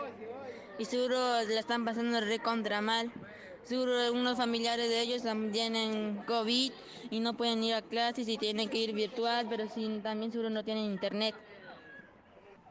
y 0.78 0.86
seguro 0.86 1.42
la 1.44 1.60
están 1.60 1.84
pasando 1.84 2.22
re 2.22 2.40
contra 2.40 2.80
mal. 2.80 3.12
Seguro 3.66 4.14
unos 4.14 4.38
familiares 4.38 4.90
de 4.90 5.02
ellos 5.02 5.24
también 5.24 5.52
tienen 5.52 6.24
COVID 6.26 6.72
y 7.12 7.20
no 7.20 7.36
pueden 7.36 7.64
ir 7.64 7.76
a 7.76 7.82
clases 7.82 8.28
y 8.30 8.38
tienen 8.38 8.70
que 8.70 8.78
ir 8.78 8.94
virtual, 8.94 9.46
pero 9.50 9.68
también 10.02 10.32
seguro 10.32 10.50
no 10.50 10.64
tienen 10.64 10.86
internet. 10.86 11.36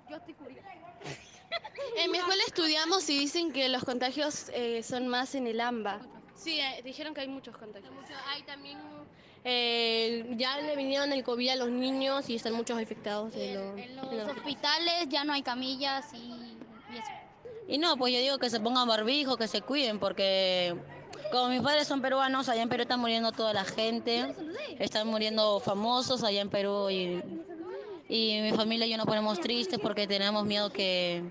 Yo 0.08 0.16
estoy 0.16 0.34
En 1.96 2.10
mi 2.10 2.18
escuela 2.18 2.42
estudiamos 2.46 3.08
y 3.10 3.18
dicen 3.18 3.52
que 3.52 3.68
los 3.68 3.84
contagios 3.84 4.50
eh, 4.54 4.82
son 4.82 5.08
más 5.08 5.34
en 5.34 5.46
el 5.46 5.60
AMBA. 5.60 6.00
Sí, 6.34 6.60
eh, 6.60 6.80
dijeron 6.84 7.14
que 7.14 7.22
hay 7.22 7.28
muchos 7.28 7.56
contagios. 7.56 7.92
Hay 8.28 8.42
también, 8.42 8.78
eh, 9.44 10.34
ya 10.36 10.60
le 10.60 10.76
vinieron 10.76 11.12
el 11.12 11.24
COVID 11.24 11.48
a 11.50 11.56
los 11.56 11.68
niños 11.68 12.28
y 12.28 12.36
están 12.36 12.54
muchos 12.54 12.80
infectados. 12.80 13.34
En, 13.34 13.96
los, 13.96 14.36
hospitales 14.36 15.08
ya 15.08 15.24
no 15.24 15.32
hay 15.32 15.42
camillas 15.42 16.12
y 16.14 16.32
eso. 16.96 17.10
Y 17.66 17.78
no, 17.78 17.96
pues 17.96 18.14
yo 18.14 18.20
digo 18.20 18.38
que 18.38 18.48
se 18.50 18.60
pongan 18.60 18.88
barbijo, 18.88 19.36
que 19.36 19.48
se 19.48 19.60
cuiden, 19.60 19.98
porque 19.98 20.74
como 21.30 21.48
mis 21.48 21.60
padres 21.60 21.86
son 21.86 22.00
peruanos, 22.00 22.48
allá 22.48 22.62
en 22.62 22.68
Perú 22.68 22.82
está 22.82 22.96
muriendo 22.96 23.32
toda 23.32 23.52
la 23.52 23.64
gente, 23.64 24.34
están 24.78 25.08
muriendo 25.08 25.60
famosos 25.60 26.22
allá 26.22 26.40
en 26.40 26.48
Perú 26.48 26.88
y, 26.88 27.22
y 28.08 28.40
mi 28.40 28.52
familia 28.52 28.86
y 28.86 28.90
yo 28.90 28.96
nos 28.96 29.06
ponemos 29.06 29.38
tristes 29.40 29.78
porque 29.78 30.06
tenemos 30.06 30.44
miedo 30.46 30.70
que, 30.72 31.22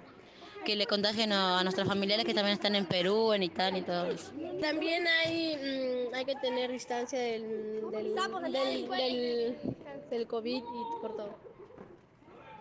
que 0.63 0.75
le 0.75 0.85
contagien 0.85 1.31
a, 1.31 1.63
nuestros 1.63 1.87
familiares 1.87 2.25
que 2.25 2.33
también 2.33 2.53
están 2.53 2.75
en 2.75 2.85
Perú, 2.85 3.33
en 3.33 3.43
Italia 3.43 3.79
y 3.79 3.81
todo 3.81 4.05
eso. 4.11 4.31
También 4.61 5.07
hay, 5.07 5.55
mm, 5.55 6.13
hay 6.13 6.25
que 6.25 6.35
tener 6.35 6.71
distancia 6.71 7.19
del, 7.19 7.89
del, 7.91 8.15
del, 8.15 9.57
del 10.09 10.27
COVID 10.27 10.57
y 10.57 11.01
por 11.01 11.15
todo. 11.15 11.47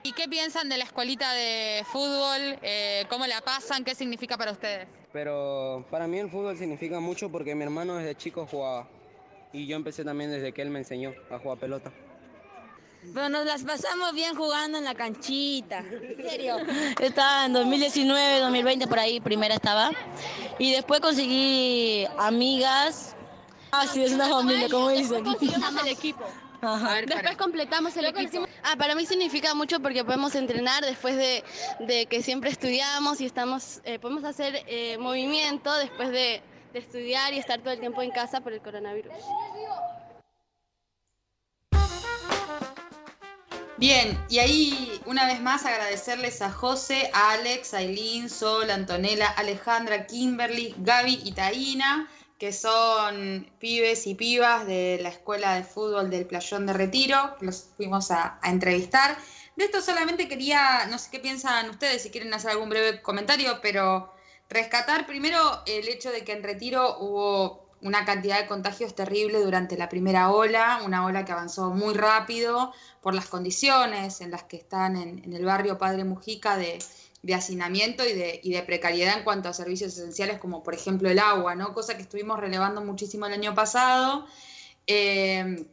¿Y 0.02 0.12
qué 0.12 0.28
piensan 0.28 0.68
de 0.68 0.78
la 0.78 0.84
escuelita 0.84 1.32
de 1.34 1.82
fútbol? 1.84 2.58
Eh, 2.62 3.04
¿Cómo 3.10 3.26
la 3.26 3.40
pasan? 3.40 3.84
¿Qué 3.84 3.94
significa 3.94 4.38
para 4.38 4.52
ustedes? 4.52 4.86
Pero 5.12 5.84
para 5.90 6.06
mí 6.06 6.18
el 6.18 6.30
fútbol 6.30 6.56
significa 6.56 7.00
mucho 7.00 7.28
porque 7.28 7.56
mi 7.56 7.64
hermano 7.64 7.96
desde 7.96 8.14
chico 8.14 8.46
jugaba. 8.46 8.88
Y 9.52 9.66
yo 9.66 9.74
empecé 9.74 10.04
también 10.04 10.30
desde 10.30 10.52
que 10.52 10.62
él 10.62 10.70
me 10.70 10.78
enseñó 10.78 11.12
a 11.28 11.38
jugar 11.38 11.58
pelota. 11.58 11.90
Pero 13.14 13.28
nos 13.28 13.44
las 13.46 13.62
pasamos 13.62 14.12
bien 14.12 14.34
jugando 14.34 14.78
en 14.78 14.84
la 14.84 14.94
canchita. 14.94 15.78
En 15.78 16.28
serio. 16.28 16.56
Estaba 17.00 17.46
en 17.46 17.52
2019, 17.52 18.40
2020, 18.40 18.86
por 18.86 18.98
ahí, 18.98 19.20
primera 19.20 19.54
estaba. 19.54 19.90
Y 20.58 20.72
después 20.72 21.00
conseguí 21.00 22.06
amigas. 22.18 23.16
Ah, 23.72 23.86
sí, 23.86 24.02
es 24.02 24.12
una 24.12 24.28
familia, 24.28 24.68
como 24.68 24.90
dicen. 24.90 25.24
el 25.26 25.88
equipo. 25.88 26.24
Después 27.06 27.36
completamos 27.36 27.96
el 27.96 28.06
equipo. 28.06 28.46
Ah, 28.62 28.76
para 28.76 28.94
mí 28.94 29.06
significa 29.06 29.54
mucho 29.54 29.80
porque 29.80 30.04
podemos 30.04 30.34
entrenar 30.34 30.84
después 30.84 31.16
de, 31.16 32.06
que 32.06 32.22
siempre 32.22 32.50
estudiamos 32.50 33.20
y 33.20 33.26
estamos, 33.26 33.80
eh, 33.84 33.98
podemos 33.98 34.24
hacer 34.24 34.64
eh, 34.66 34.98
movimiento 34.98 35.72
después 35.78 36.10
de, 36.10 36.42
de 36.72 36.78
estudiar 36.78 37.32
y 37.34 37.38
estar 37.38 37.60
todo 37.60 37.72
el 37.72 37.80
tiempo 37.80 38.02
en 38.02 38.10
casa 38.10 38.40
por 38.40 38.52
el 38.52 38.60
coronavirus. 38.60 39.12
Bien, 43.78 44.18
y 44.30 44.38
ahí 44.38 45.00
una 45.04 45.26
vez 45.26 45.40
más 45.40 45.66
agradecerles 45.66 46.40
a 46.40 46.50
José, 46.50 47.10
a 47.12 47.32
Alex, 47.32 47.74
a 47.74 47.82
Eileen, 47.82 48.30
Sol, 48.30 48.70
Antonella, 48.70 49.28
Alejandra, 49.28 50.06
Kimberly, 50.06 50.74
Gaby 50.78 51.20
y 51.24 51.32
Taina 51.32 52.08
que 52.38 52.52
son 52.52 53.50
pibes 53.58 54.06
y 54.06 54.14
pibas 54.14 54.66
de 54.66 54.98
la 55.00 55.08
escuela 55.08 55.54
de 55.54 55.64
fútbol 55.64 56.10
del 56.10 56.26
Playón 56.26 56.66
de 56.66 56.74
Retiro, 56.74 57.36
los 57.40 57.68
fuimos 57.76 58.10
a, 58.10 58.38
entrevistar. 58.42 59.16
De 59.56 59.64
esto 59.64 59.80
solamente 59.80 60.28
quería, 60.28 60.86
no 60.90 60.98
sé 60.98 61.10
qué 61.10 61.18
piensan 61.18 61.70
ustedes, 61.70 62.02
si 62.02 62.10
quieren 62.10 62.34
hacer 62.34 62.50
algún 62.50 62.68
breve 62.68 63.00
comentario, 63.00 63.58
pero 63.62 64.12
rescatar 64.50 65.06
primero 65.06 65.62
el 65.66 65.88
hecho 65.88 66.10
de 66.10 66.24
que 66.24 66.32
en 66.32 66.42
Retiro 66.42 66.98
hubo 66.98 67.65
una 67.82 68.04
cantidad 68.04 68.40
de 68.40 68.46
contagios 68.46 68.94
terrible 68.94 69.40
durante 69.40 69.76
la 69.76 69.88
primera 69.88 70.30
ola, 70.30 70.80
una 70.84 71.04
ola 71.04 71.24
que 71.24 71.32
avanzó 71.32 71.70
muy 71.70 71.94
rápido 71.94 72.72
por 73.00 73.14
las 73.14 73.26
condiciones 73.26 74.20
en 74.20 74.30
las 74.30 74.44
que 74.44 74.56
están 74.56 74.96
en, 74.96 75.32
el 75.32 75.44
barrio 75.44 75.78
Padre 75.78 76.04
Mujica 76.04 76.56
de, 76.56 76.78
hacinamiento 77.34 78.04
y 78.06 78.12
de, 78.12 78.62
precariedad 78.66 79.18
en 79.18 79.24
cuanto 79.24 79.48
a 79.48 79.52
servicios 79.52 79.92
esenciales 79.92 80.38
como 80.38 80.62
por 80.62 80.74
ejemplo 80.74 81.10
el 81.10 81.18
agua, 81.18 81.54
¿no? 81.54 81.74
cosa 81.74 81.96
que 81.96 82.02
estuvimos 82.02 82.38
relevando 82.38 82.82
muchísimo 82.82 83.26
el 83.26 83.32
año 83.32 83.54
pasado. 83.54 84.26
Eh, 84.86 85.66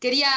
quería 0.00 0.30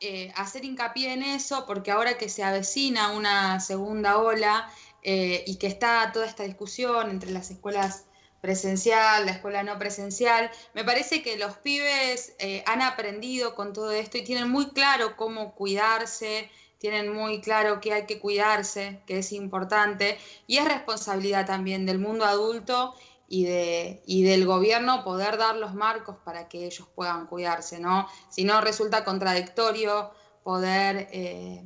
eh, 0.00 0.30
hacer 0.36 0.64
hincapié 0.64 1.14
en 1.14 1.22
eso 1.22 1.64
porque 1.66 1.90
ahora 1.90 2.18
que 2.18 2.28
se 2.28 2.42
avecina 2.42 3.12
una 3.12 3.60
segunda 3.60 4.18
ola 4.18 4.70
eh, 5.02 5.42
y 5.46 5.56
que 5.56 5.66
está 5.68 6.10
toda 6.12 6.26
esta 6.26 6.42
discusión 6.42 7.10
entre 7.10 7.30
las 7.30 7.50
escuelas 7.50 8.04
presencial, 8.40 9.26
la 9.26 9.32
escuela 9.32 9.62
no 9.62 9.78
presencial, 9.78 10.50
me 10.74 10.84
parece 10.84 11.22
que 11.22 11.36
los 11.36 11.56
pibes 11.56 12.34
eh, 12.38 12.62
han 12.66 12.82
aprendido 12.82 13.54
con 13.54 13.72
todo 13.72 13.90
esto 13.90 14.18
y 14.18 14.24
tienen 14.24 14.48
muy 14.48 14.70
claro 14.70 15.16
cómo 15.16 15.54
cuidarse, 15.54 16.50
tienen 16.78 17.12
muy 17.12 17.40
claro 17.40 17.80
que 17.80 17.92
hay 17.92 18.06
que 18.06 18.20
cuidarse, 18.20 19.00
que 19.06 19.18
es 19.18 19.32
importante, 19.32 20.18
y 20.46 20.58
es 20.58 20.64
responsabilidad 20.64 21.46
también 21.46 21.86
del 21.86 21.98
mundo 21.98 22.24
adulto 22.24 22.94
y, 23.28 23.44
de, 23.44 24.02
y 24.06 24.22
del 24.22 24.46
gobierno 24.46 25.02
poder 25.02 25.36
dar 25.38 25.56
los 25.56 25.74
marcos 25.74 26.16
para 26.24 26.48
que 26.48 26.66
ellos 26.66 26.86
puedan 26.94 27.26
cuidarse, 27.26 27.80
¿no? 27.80 28.08
Si 28.30 28.44
no 28.44 28.60
resulta 28.60 29.04
contradictorio 29.04 30.12
poder 30.46 31.08
eh, 31.10 31.64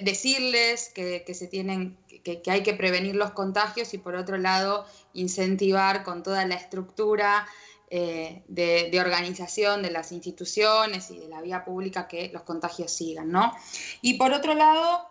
decirles 0.00 0.90
que, 0.94 1.22
se 1.34 1.48
tienen, 1.48 1.98
que, 2.22 2.42
hay 2.46 2.62
que 2.62 2.74
prevenir 2.74 3.16
los 3.16 3.32
contagios 3.32 3.94
y 3.94 3.98
por 3.98 4.14
otro 4.14 4.38
lado 4.38 4.86
incentivar 5.12 6.02
con 6.02 6.22
toda 6.22 6.44
la 6.46 6.54
estructura 6.54 7.46
eh, 7.90 8.42
de, 8.48 8.98
organización 9.00 9.82
de 9.82 9.90
las 9.90 10.12
instituciones 10.12 11.10
y 11.10 11.18
de 11.18 11.28
la 11.28 11.42
vía 11.42 11.64
pública 11.64 12.08
que 12.08 12.30
los 12.32 12.42
contagios 12.42 12.90
sigan, 12.90 13.30
¿no? 13.30 13.52
Y 14.00 14.14
por 14.14 14.32
otro 14.32 14.54
lado, 14.54 15.06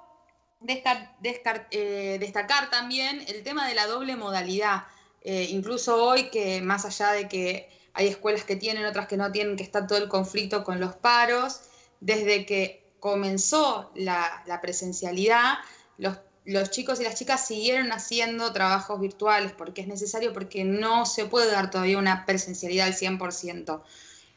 eh, 0.68 2.18
destacar 2.20 2.70
también 2.70 3.24
el 3.28 3.44
tema 3.44 3.68
de 3.68 3.76
la 3.76 3.86
doble 3.86 4.16
modalidad. 4.16 4.86
Eh, 5.24 5.48
incluso 5.52 6.04
hoy 6.04 6.32
que 6.32 6.62
más 6.62 6.86
allá 6.86 7.12
de 7.12 7.28
que 7.28 7.70
hay 7.94 8.08
escuelas 8.08 8.44
que 8.46 8.56
tienen, 8.56 8.86
otras 8.86 9.08
que 9.08 9.18
no 9.18 9.32
tienen, 9.32 9.56
que 9.56 9.64
está 9.64 9.86
todo 9.86 10.00
el 10.00 10.10
conflicto 10.10 10.64
con 10.64 10.80
los 10.80 10.96
paros, 10.96 11.62
desde 12.00 12.46
que 12.46 12.82
comenzó 13.00 13.92
la, 13.96 14.44
presencialidad, 14.62 15.56
los, 15.98 16.18
los, 16.46 16.72
chicos 16.72 17.00
y 17.00 17.04
las 17.04 17.16
chicas 17.16 17.46
siguieron 17.46 17.92
haciendo 17.92 18.52
trabajos 18.52 19.00
virtuales 19.00 19.52
porque 19.52 19.82
es 19.82 19.88
necesario, 19.88 20.34
porque 20.34 20.64
no 20.64 21.06
se 21.06 21.26
puede 21.26 21.52
dar 21.52 21.70
todavía 21.72 21.98
una 21.98 22.26
presencialidad 22.26 22.88
al 22.88 22.96
100%. 22.96 23.82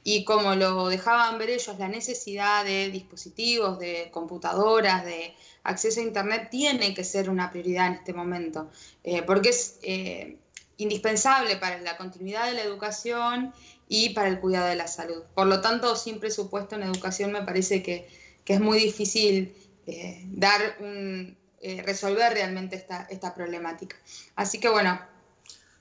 Y 0.07 0.25
como 0.25 0.55
lo 0.55 0.89
dejaban 0.89 1.39
ver 1.39 1.49
ellos, 1.49 1.79
la 1.79 1.89
necesidad 1.89 2.65
de 2.65 2.91
dispositivos, 2.91 3.79
de 3.79 4.11
computadoras, 4.11 5.05
de 5.07 5.35
acceso 5.63 6.01
a 6.01 6.03
Internet 6.03 6.49
tiene 6.51 6.93
que 6.93 7.05
ser 7.05 7.31
una 7.31 7.51
prioridad 7.51 7.87
en 7.87 7.95
este 7.95 8.13
momento, 8.13 8.71
eh, 9.03 9.23
porque 9.23 9.49
es, 9.49 9.79
eh, 9.83 10.37
indispensable 10.77 11.57
para 11.57 11.81
la 11.81 11.97
continuidad 11.97 12.47
de 12.47 12.53
la 12.53 12.63
educación 12.63 13.55
y 13.89 14.11
para 14.11 14.29
el 14.29 14.41
cuidado 14.41 14.67
de 14.67 14.75
la 14.75 14.89
salud. 14.89 15.23
Por 15.35 15.47
lo 15.47 15.63
tanto, 15.63 15.97
sin 15.97 16.21
presupuesto 16.21 16.75
en 16.75 16.83
educación 16.83 17.33
me 17.33 17.43
parece 17.43 17.83
que, 17.83 18.09
es 18.47 18.61
muy 18.61 18.79
difícil 18.79 19.55
eh, 19.87 20.23
dar 20.27 20.77
un, 20.81 21.35
eh, 21.67 21.83
resolver 21.83 22.31
realmente 22.35 22.77
esta, 22.77 23.07
esta 23.09 23.35
problemática. 23.35 23.97
Así 24.37 24.61
que 24.61 24.69
bueno. 24.69 25.01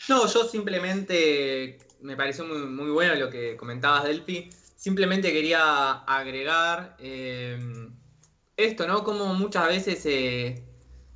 No, 0.08 0.26
yo 0.28 0.48
simplemente 0.48 1.78
me 2.00 2.16
pareció 2.16 2.46
muy, 2.46 2.60
muy 2.60 2.90
bueno 2.90 3.16
lo 3.16 3.30
que 3.30 3.58
comentabas, 3.58 4.06
Delphi. 4.06 4.50
Simplemente 4.78 5.34
quería 5.34 5.92
agregar 5.92 6.96
eh, 7.00 7.60
esto, 8.56 8.88
¿no? 8.88 9.04
Como 9.04 9.34
muchas 9.34 9.68
veces 9.68 10.00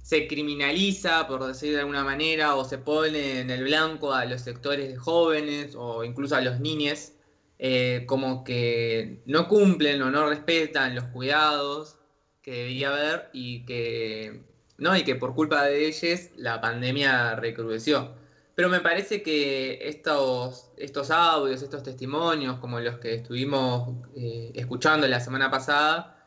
se 0.03 0.27
criminaliza, 0.27 1.27
por 1.27 1.45
decir 1.45 1.71
de 1.71 1.79
alguna 1.79 2.03
manera, 2.03 2.55
o 2.55 2.65
se 2.65 2.77
pone 2.77 3.39
en 3.39 3.49
el 3.49 3.63
blanco 3.63 4.11
a 4.11 4.25
los 4.25 4.41
sectores 4.41 4.89
de 4.89 4.97
jóvenes 4.97 5.75
o 5.75 6.03
incluso 6.03 6.35
a 6.35 6.41
los 6.41 6.59
niños, 6.59 7.13
eh, 7.57 8.03
como 8.05 8.43
que 8.43 9.21
no 9.27 9.47
cumplen 9.47 10.01
o 10.01 10.11
no 10.11 10.29
respetan 10.29 10.93
los 10.93 11.05
cuidados 11.05 11.97
que 12.41 12.51
debería 12.51 12.89
haber 12.89 13.29
y 13.31 13.65
que, 13.65 14.41
¿no? 14.77 14.95
y 14.95 15.03
que 15.03 15.15
por 15.15 15.35
culpa 15.35 15.65
de 15.65 15.87
ellos 15.87 16.29
la 16.37 16.61
pandemia 16.61 17.35
recrudeció. 17.35 18.15
Pero 18.55 18.69
me 18.69 18.79
parece 18.79 19.21
que 19.21 19.87
estos, 19.87 20.71
estos 20.77 21.11
audios, 21.11 21.61
estos 21.61 21.83
testimonios, 21.83 22.57
como 22.59 22.79
los 22.79 22.97
que 22.97 23.15
estuvimos 23.15 23.89
eh, 24.15 24.51
escuchando 24.55 25.07
la 25.07 25.19
semana 25.19 25.51
pasada, 25.51 26.17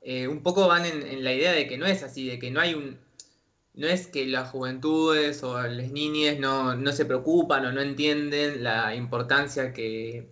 eh, 0.00 0.28
un 0.28 0.42
poco 0.42 0.68
van 0.68 0.86
en 0.86 1.24
la 1.24 1.32
idea 1.32 1.52
de 1.52 1.66
que 1.66 1.78
no 1.78 1.86
es 1.86 2.02
así, 2.02 2.28
de 2.28 2.38
que 2.38 2.50
no 2.50 2.60
hay 2.60 2.74
un, 2.74 2.98
no 3.74 3.86
es 3.86 4.08
que 4.08 4.26
las 4.26 4.50
juventudes 4.50 5.42
o 5.42 5.60
las 5.62 5.90
niñas 5.90 6.38
no, 6.38 6.92
se 6.92 7.06
preocupan 7.06 7.64
o 7.66 7.72
no 7.72 7.80
entienden 7.80 8.62
la 8.64 8.94
importancia 8.94 9.72
que, 9.72 10.28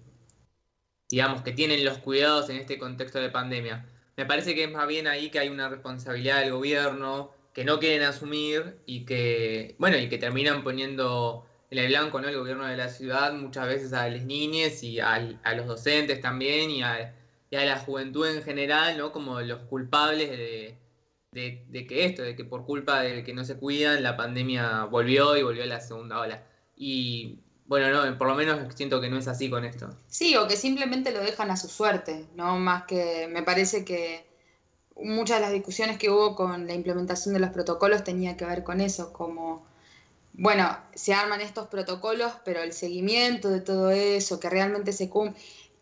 digamos, 1.08 1.42
que 1.42 1.52
tienen 1.52 1.84
los 1.84 1.98
cuidados 1.98 2.50
en 2.50 2.56
este 2.56 2.78
contexto 2.78 3.20
de 3.20 3.30
pandemia. 3.30 3.86
Me 4.16 4.26
parece 4.26 4.54
que 4.54 4.64
es 4.64 4.70
más 4.70 4.86
bien 4.88 5.06
ahí 5.06 5.30
que 5.30 5.38
hay 5.38 5.48
una 5.48 5.68
responsabilidad 5.68 6.40
del 6.40 6.52
gobierno 6.52 7.32
que 7.52 7.64
no 7.64 7.78
quieren 7.78 8.02
asumir 8.02 8.78
y 8.86 9.04
que, 9.04 9.74
bueno, 9.78 9.98
y 9.98 10.08
que 10.08 10.18
terminan 10.18 10.62
poniendo 10.62 11.44
en 11.70 11.78
el 11.78 11.88
blanco, 11.88 12.20
¿no? 12.20 12.28
El 12.28 12.38
gobierno 12.38 12.66
de 12.66 12.76
la 12.76 12.88
ciudad 12.88 13.32
muchas 13.32 13.66
veces 13.66 13.92
a 13.92 14.08
las 14.08 14.24
niñas 14.24 14.82
y 14.82 15.00
a, 15.00 15.18
los 15.56 15.66
docentes 15.66 16.20
también 16.20 16.70
y 16.70 16.82
a, 16.82 17.14
y 17.50 17.56
a 17.56 17.64
la 17.64 17.78
juventud 17.78 18.26
en 18.26 18.42
general, 18.42 18.96
¿no? 18.96 19.12
Como 19.12 19.40
los 19.40 19.60
culpables 19.62 20.30
de, 20.30 20.78
de, 21.32 21.86
que 21.86 22.04
esto, 22.04 22.22
de 22.22 22.36
que 22.36 22.44
por 22.44 22.64
culpa 22.64 23.02
de 23.02 23.22
que 23.22 23.34
no 23.34 23.44
se 23.44 23.56
cuidan, 23.56 24.02
la 24.02 24.16
pandemia 24.16 24.84
volvió 24.84 25.36
y 25.36 25.42
volvió 25.42 25.62
a 25.62 25.66
la 25.66 25.80
segunda 25.80 26.20
ola. 26.20 26.44
Y 26.76 27.40
bueno, 27.66 27.90
no, 27.90 28.18
por 28.18 28.28
lo 28.28 28.34
menos 28.34 28.74
siento 28.74 29.00
que 29.00 29.10
no 29.10 29.18
es 29.18 29.28
así 29.28 29.50
con 29.50 29.64
esto. 29.64 29.90
Sí, 30.06 30.36
o 30.36 30.48
que 30.48 30.56
simplemente 30.56 31.12
lo 31.12 31.20
dejan 31.20 31.50
a 31.50 31.56
su 31.56 31.68
suerte, 31.68 32.26
¿no? 32.34 32.58
Más 32.58 32.84
que 32.84 33.28
me 33.30 33.42
parece 33.42 33.84
que 33.84 34.27
muchas 35.02 35.38
de 35.38 35.42
las 35.42 35.52
discusiones 35.52 35.98
que 35.98 36.10
hubo 36.10 36.34
con 36.34 36.66
la 36.66 36.74
implementación 36.74 37.34
de 37.34 37.40
los 37.40 37.50
protocolos 37.50 38.04
tenía 38.04 38.36
que 38.36 38.44
ver 38.44 38.64
con 38.64 38.80
eso, 38.80 39.12
como, 39.12 39.64
bueno, 40.32 40.76
se 40.94 41.14
arman 41.14 41.40
estos 41.40 41.68
protocolos, 41.68 42.32
pero 42.44 42.62
el 42.62 42.72
seguimiento 42.72 43.48
de 43.48 43.60
todo 43.60 43.90
eso, 43.90 44.40
que 44.40 44.50
realmente 44.50 44.92
se 44.92 45.08
cumple 45.08 45.40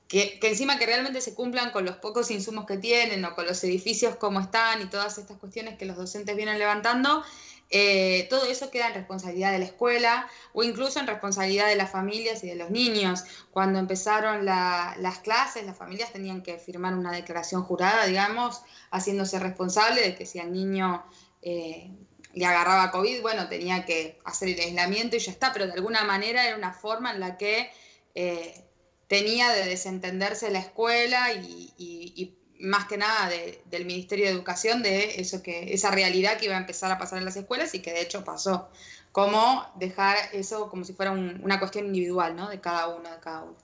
que, 0.08 0.38
encima 0.42 0.78
que 0.78 0.86
realmente 0.86 1.20
se 1.20 1.34
cumplan 1.34 1.70
con 1.72 1.84
los 1.84 1.96
pocos 1.96 2.30
insumos 2.30 2.66
que 2.66 2.76
tienen 2.76 3.24
o 3.24 3.34
con 3.34 3.46
los 3.46 3.62
edificios 3.64 4.16
como 4.16 4.40
están 4.40 4.80
y 4.82 4.86
todas 4.86 5.18
estas 5.18 5.36
cuestiones 5.38 5.76
que 5.78 5.84
los 5.84 5.96
docentes 5.96 6.36
vienen 6.36 6.58
levantando, 6.58 7.24
eh, 7.70 8.26
todo 8.30 8.46
eso 8.46 8.70
queda 8.70 8.88
en 8.88 8.94
responsabilidad 8.94 9.52
de 9.52 9.58
la 9.58 9.64
escuela 9.64 10.28
o 10.52 10.62
incluso 10.62 11.00
en 11.00 11.06
responsabilidad 11.06 11.66
de 11.68 11.76
las 11.76 11.90
familias 11.90 12.44
y 12.44 12.48
de 12.48 12.54
los 12.54 12.70
niños. 12.70 13.24
Cuando 13.50 13.78
empezaron 13.78 14.44
las 14.44 15.18
clases, 15.20 15.66
las 15.66 15.76
familias 15.76 16.12
tenían 16.12 16.42
que 16.42 16.58
firmar 16.58 16.94
una 16.94 17.12
declaración 17.12 17.62
jurada, 17.62 18.06
digamos, 18.06 18.62
haciéndose 18.90 19.38
responsable 19.38 20.02
de 20.02 20.14
que 20.14 20.26
si 20.26 20.38
al 20.38 20.52
niño 20.52 21.04
eh, 21.42 21.90
le 22.34 22.46
agarraba 22.46 22.90
COVID, 22.90 23.22
bueno, 23.22 23.48
tenía 23.48 23.84
que 23.84 24.18
hacer 24.24 24.48
el 24.50 24.60
aislamiento 24.60 25.16
y 25.16 25.20
ya 25.20 25.32
está, 25.32 25.52
pero 25.52 25.66
de 25.66 25.72
alguna 25.72 26.04
manera 26.04 26.46
era 26.46 26.56
una 26.56 26.72
forma 26.72 27.12
en 27.12 27.20
la 27.20 27.36
que... 27.36 27.70
Eh, 28.14 28.62
tenía 29.08 29.50
de 29.52 29.64
desentenderse 29.64 30.50
la 30.50 30.58
escuela 30.58 31.32
y, 31.32 32.34
más 32.60 32.86
que 32.86 32.96
nada 32.96 33.30
del 33.66 33.84
Ministerio 33.86 34.26
de 34.26 34.32
Educación 34.32 34.82
de 34.82 35.20
eso 35.20 35.42
que 35.42 35.72
esa 35.72 35.90
realidad 35.90 36.38
que 36.38 36.46
iba 36.46 36.56
a 36.56 36.60
empezar 36.60 36.90
a 36.90 36.98
pasar 36.98 37.18
en 37.18 37.24
las 37.24 37.36
escuelas 37.36 37.74
y 37.74 37.80
que 37.80 37.92
de 37.92 38.00
hecho 38.00 38.24
pasó. 38.24 38.68
Cómo 39.12 39.66
dejar 39.76 40.16
eso 40.32 40.68
como 40.68 40.84
si 40.84 40.92
fuera 40.92 41.10
una 41.10 41.58
cuestión 41.58 41.86
individual, 41.86 42.36
¿no? 42.36 42.48
De 42.48 42.60
cada 42.60 42.88
uno, 42.88 43.10
de 43.10 43.18
cada 43.20 43.44
uno. 43.44 43.56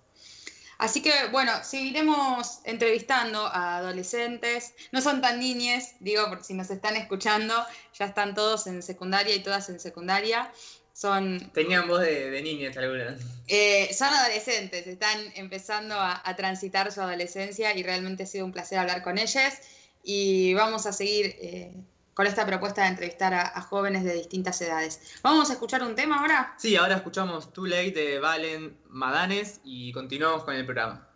Así 0.78 1.00
que 1.00 1.12
bueno, 1.30 1.52
seguiremos 1.62 2.58
entrevistando 2.64 3.46
a 3.46 3.76
adolescentes. 3.76 4.74
No 4.90 5.00
son 5.00 5.20
tan 5.20 5.38
niñes, 5.38 5.94
digo, 6.00 6.24
porque 6.28 6.42
si 6.42 6.54
nos 6.54 6.70
están 6.70 6.96
escuchando, 6.96 7.54
ya 7.96 8.06
están 8.06 8.34
todos 8.34 8.66
en 8.66 8.82
secundaria 8.82 9.34
y 9.34 9.44
todas 9.44 9.68
en 9.68 9.78
secundaria. 9.78 10.50
Son, 10.92 11.50
Tenían 11.52 11.88
voz 11.88 12.00
de, 12.00 12.30
de 12.30 12.42
niñas 12.42 12.76
algunas. 12.76 13.20
Eh, 13.48 13.92
son 13.94 14.08
adolescentes, 14.08 14.86
están 14.86 15.18
empezando 15.34 15.94
a, 15.98 16.22
transitar 16.36 16.92
su 16.92 17.00
adolescencia 17.00 17.76
y 17.76 17.82
realmente 17.82 18.22
ha 18.24 18.26
sido 18.26 18.44
un 18.44 18.52
placer 18.52 18.78
hablar 18.78 19.02
con 19.02 19.18
ellas. 19.18 19.60
Y 20.02 20.54
vamos 20.54 20.86
a 20.86 20.92
seguir 20.92 21.36
eh, 21.40 21.74
con 22.14 22.26
esta 22.26 22.44
propuesta 22.46 22.82
de 22.82 22.88
entrevistar 22.88 23.32
a, 23.34 23.60
jóvenes 23.62 24.04
de 24.04 24.14
distintas 24.14 24.60
edades. 24.60 25.00
¿Vamos 25.22 25.50
a 25.50 25.54
escuchar 25.54 25.82
un 25.82 25.94
tema 25.94 26.20
ahora? 26.20 26.54
Sí, 26.58 26.76
ahora 26.76 26.96
escuchamos 26.96 27.52
Too 27.52 27.66
Late 27.66 27.92
de 27.92 28.18
Valen 28.18 28.76
Madanes 28.88 29.60
y 29.64 29.92
continuamos 29.92 30.44
con 30.44 30.54
el 30.54 30.64
programa. 30.64 31.08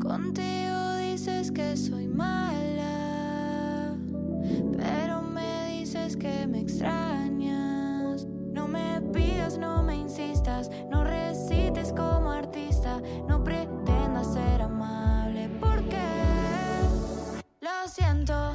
Contigo 0.00 0.96
dices 0.96 1.50
que 1.50 1.76
soy 1.76 2.06
mala, 2.06 3.96
pero 4.76 5.22
me 5.22 5.80
dices 5.80 6.16
que 6.16 6.46
me 6.46 6.60
extrañas. 6.60 7.17
No 8.68 8.72
me 8.78 9.00
pidas, 9.00 9.56
no 9.56 9.82
me 9.82 9.96
insistas, 9.96 10.70
no 10.90 11.02
recites 11.02 11.90
como 11.90 12.30
artista, 12.30 13.00
no 13.26 13.42
pretendas 13.42 14.34
ser 14.34 14.60
amable, 14.60 15.48
porque 15.58 15.96
lo 17.62 17.88
siento, 17.88 18.52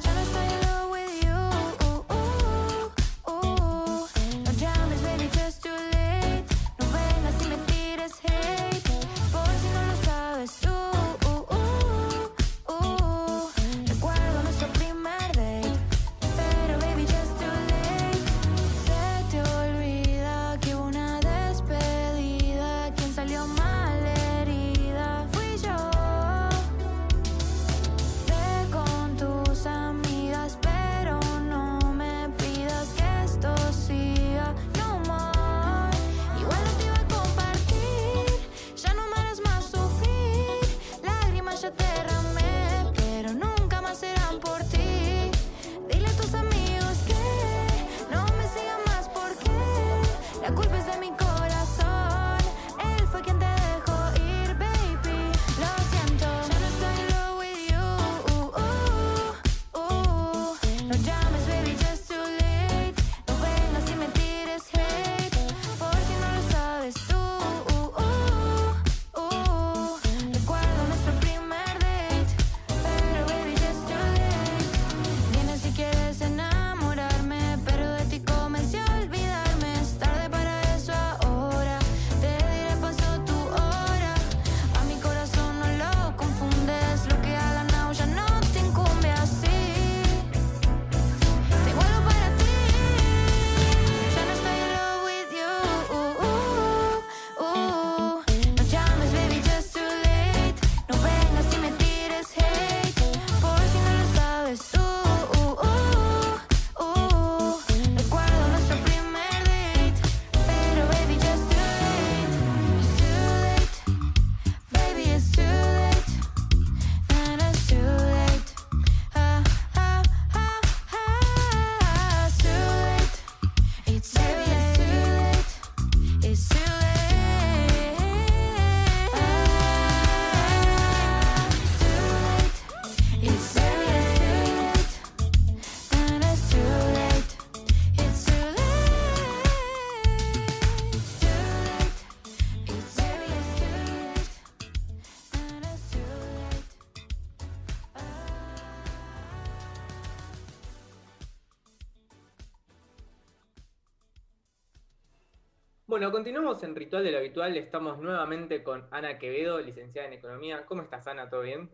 continuamos 156.24 156.62
en 156.62 156.74
Ritual 156.74 157.04
de 157.04 157.12
lo 157.12 157.18
Habitual. 157.18 157.54
Estamos 157.58 157.98
nuevamente 157.98 158.62
con 158.62 158.88
Ana 158.90 159.18
Quevedo, 159.18 159.60
licenciada 159.60 160.08
en 160.08 160.14
Economía. 160.14 160.64
¿Cómo 160.64 160.80
estás, 160.80 161.06
Ana? 161.06 161.28
¿Todo 161.28 161.42
bien? 161.42 161.68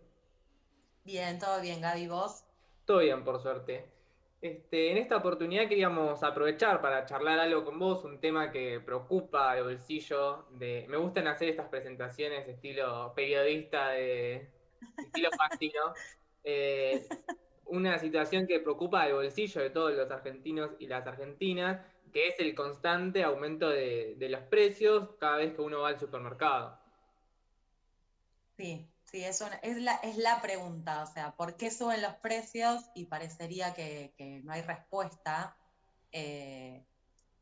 Bien, 1.05 1.39
todo 1.39 1.61
bien, 1.63 1.81
Gaby, 1.81 2.09
vos. 2.09 2.43
Todo 2.85 2.99
bien, 2.99 3.23
por 3.23 3.41
suerte. 3.41 3.87
Este, 4.43 4.91
en 4.91 4.97
esta 4.97 5.19
oportunidad 5.19 5.69
queríamos 5.69 6.25
aprovechar 6.25 6.83
para 6.83 7.07
charlar 7.07 7.39
algo 7.39 7.65
con 7.65 7.79
vos, 7.79 8.03
un 8.03 8.19
tema 8.19 8.51
que 8.51 8.81
preocupa 8.81 9.57
el 9.57 9.63
bolsillo 9.63 10.47
de... 10.51 10.85
Me 10.89 10.97
gustan 10.97 11.29
hacer 11.29 11.51
estas 11.51 11.69
presentaciones 11.69 12.49
estilo 12.49 13.13
periodista, 13.15 13.91
de 13.91 14.51
estilo 14.99 15.29
fáctico. 15.39 15.95
Eh, 16.43 17.07
una 17.67 18.01
situación 18.01 18.49
que 18.49 18.59
preocupa 18.59 19.07
el 19.07 19.15
bolsillo 19.15 19.61
de 19.61 19.71
todos 19.71 19.93
los 19.93 20.11
argentinos 20.11 20.73
y 20.81 20.89
las 20.89 21.07
argentinas, 21.07 21.87
que 22.13 22.29
es 22.29 22.39
el 22.39 22.55
constante 22.55 23.23
aumento 23.23 23.69
de, 23.69 24.17
los 24.19 24.43
precios 24.43 25.11
cada 25.19 25.37
vez 25.37 25.55
que 25.55 25.63
uno 25.63 25.81
va 25.81 25.89
al 25.89 26.01
supermercado. 26.01 26.79
Sí, 28.57 28.89
sí, 29.05 29.25
es, 29.25 29.43
es, 29.63 29.77
la, 29.79 29.95
es 29.97 30.17
la 30.17 30.41
pregunta, 30.43 31.03
o 31.03 31.07
sea, 31.07 31.35
¿por 31.37 31.57
qué 31.57 31.71
suben 31.71 32.03
los 32.03 32.15
precios? 32.17 32.91
Y 32.95 33.07
parecería 33.07 33.73
que, 33.75 34.15
que 34.17 34.41
no 34.43 34.53
hay 34.53 34.63
respuesta. 34.63 35.57
eh, 36.13 36.85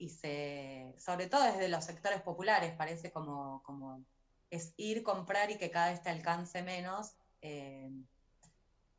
y 0.00 0.10
se, 0.10 0.94
sobre 0.98 1.26
todo 1.26 1.42
desde 1.42 1.68
los 1.68 1.84
sectores 1.84 2.22
populares, 2.22 2.72
parece 2.76 3.10
como, 3.10 3.62
como 3.64 4.04
es 4.48 4.72
ir, 4.76 5.02
comprar 5.02 5.50
y 5.50 5.58
que 5.58 5.70
cada 5.70 5.90
vez 5.90 6.02
te 6.02 6.10
alcance 6.10 6.62
menos. 6.62 7.16
eh, 7.42 7.90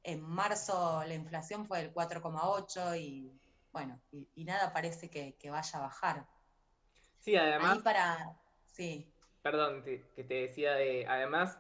en 0.04 0.22
marzo 0.22 1.04
la 1.06 1.14
inflación 1.14 1.66
fue 1.66 1.80
del 1.80 1.94
4,8 1.94 3.00
y 3.00 3.39
bueno, 3.72 4.02
y, 4.12 4.30
y 4.36 4.46
nada 4.46 4.74
parece 4.74 5.10
que, 5.10 5.36
que 5.38 5.50
vaya 5.50 5.80
a 5.80 5.82
bajar. 5.84 6.28
Sí, 7.18 7.36
además... 7.36 7.78
Ahí 7.78 7.80
para, 7.82 8.40
sí, 8.66 9.14
Perdón, 9.42 9.84
te- 9.84 10.04
que 10.16 10.24
te 10.24 10.34
decía 10.36 10.74
de, 10.76 11.06
además, 11.08 11.60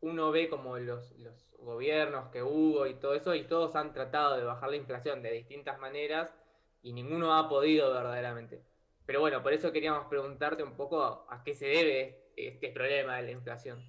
uno 0.00 0.30
ve 0.30 0.48
como 0.48 0.78
los, 0.78 1.12
los 1.18 1.50
gobiernos 1.58 2.30
que 2.30 2.42
hubo 2.42 2.86
y 2.86 2.94
todo 2.94 3.14
eso, 3.14 3.34
y 3.34 3.44
todos 3.46 3.74
han 3.76 3.92
tratado 3.92 4.36
de 4.36 4.44
bajar 4.44 4.70
la 4.70 4.76
inflación 4.76 5.22
de 5.22 5.32
distintas 5.32 5.78
maneras, 5.78 6.34
y 6.82 6.92
ninguno 6.92 7.34
ha 7.36 7.48
podido 7.48 7.92
verdaderamente. 7.92 8.62
Pero 9.06 9.20
bueno, 9.20 9.42
por 9.42 9.52
eso 9.52 9.72
queríamos 9.72 10.06
preguntarte 10.08 10.62
un 10.62 10.76
poco 10.76 11.02
a, 11.02 11.26
a 11.34 11.42
qué 11.44 11.54
se 11.54 11.66
debe 11.66 12.32
este 12.36 12.70
problema 12.70 13.16
de 13.16 13.22
la 13.24 13.30
inflación. 13.32 13.84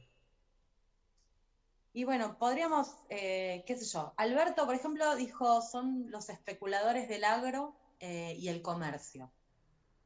Y 1.97 2.03
bueno, 2.03 2.37
podríamos, 2.37 2.95
eh, 3.09 3.63
qué 3.65 3.75
sé 3.75 3.83
yo, 3.85 4.13
Alberto, 4.17 4.67
por 4.67 4.75
ejemplo, 4.75 5.15
dijo, 5.15 5.63
son 5.63 6.11
los 6.11 6.29
especuladores 6.29 7.09
del 7.09 7.23
agro 7.23 7.75
eh, 7.99 8.35
y 8.37 8.49
el 8.49 8.61
comercio. 8.61 9.31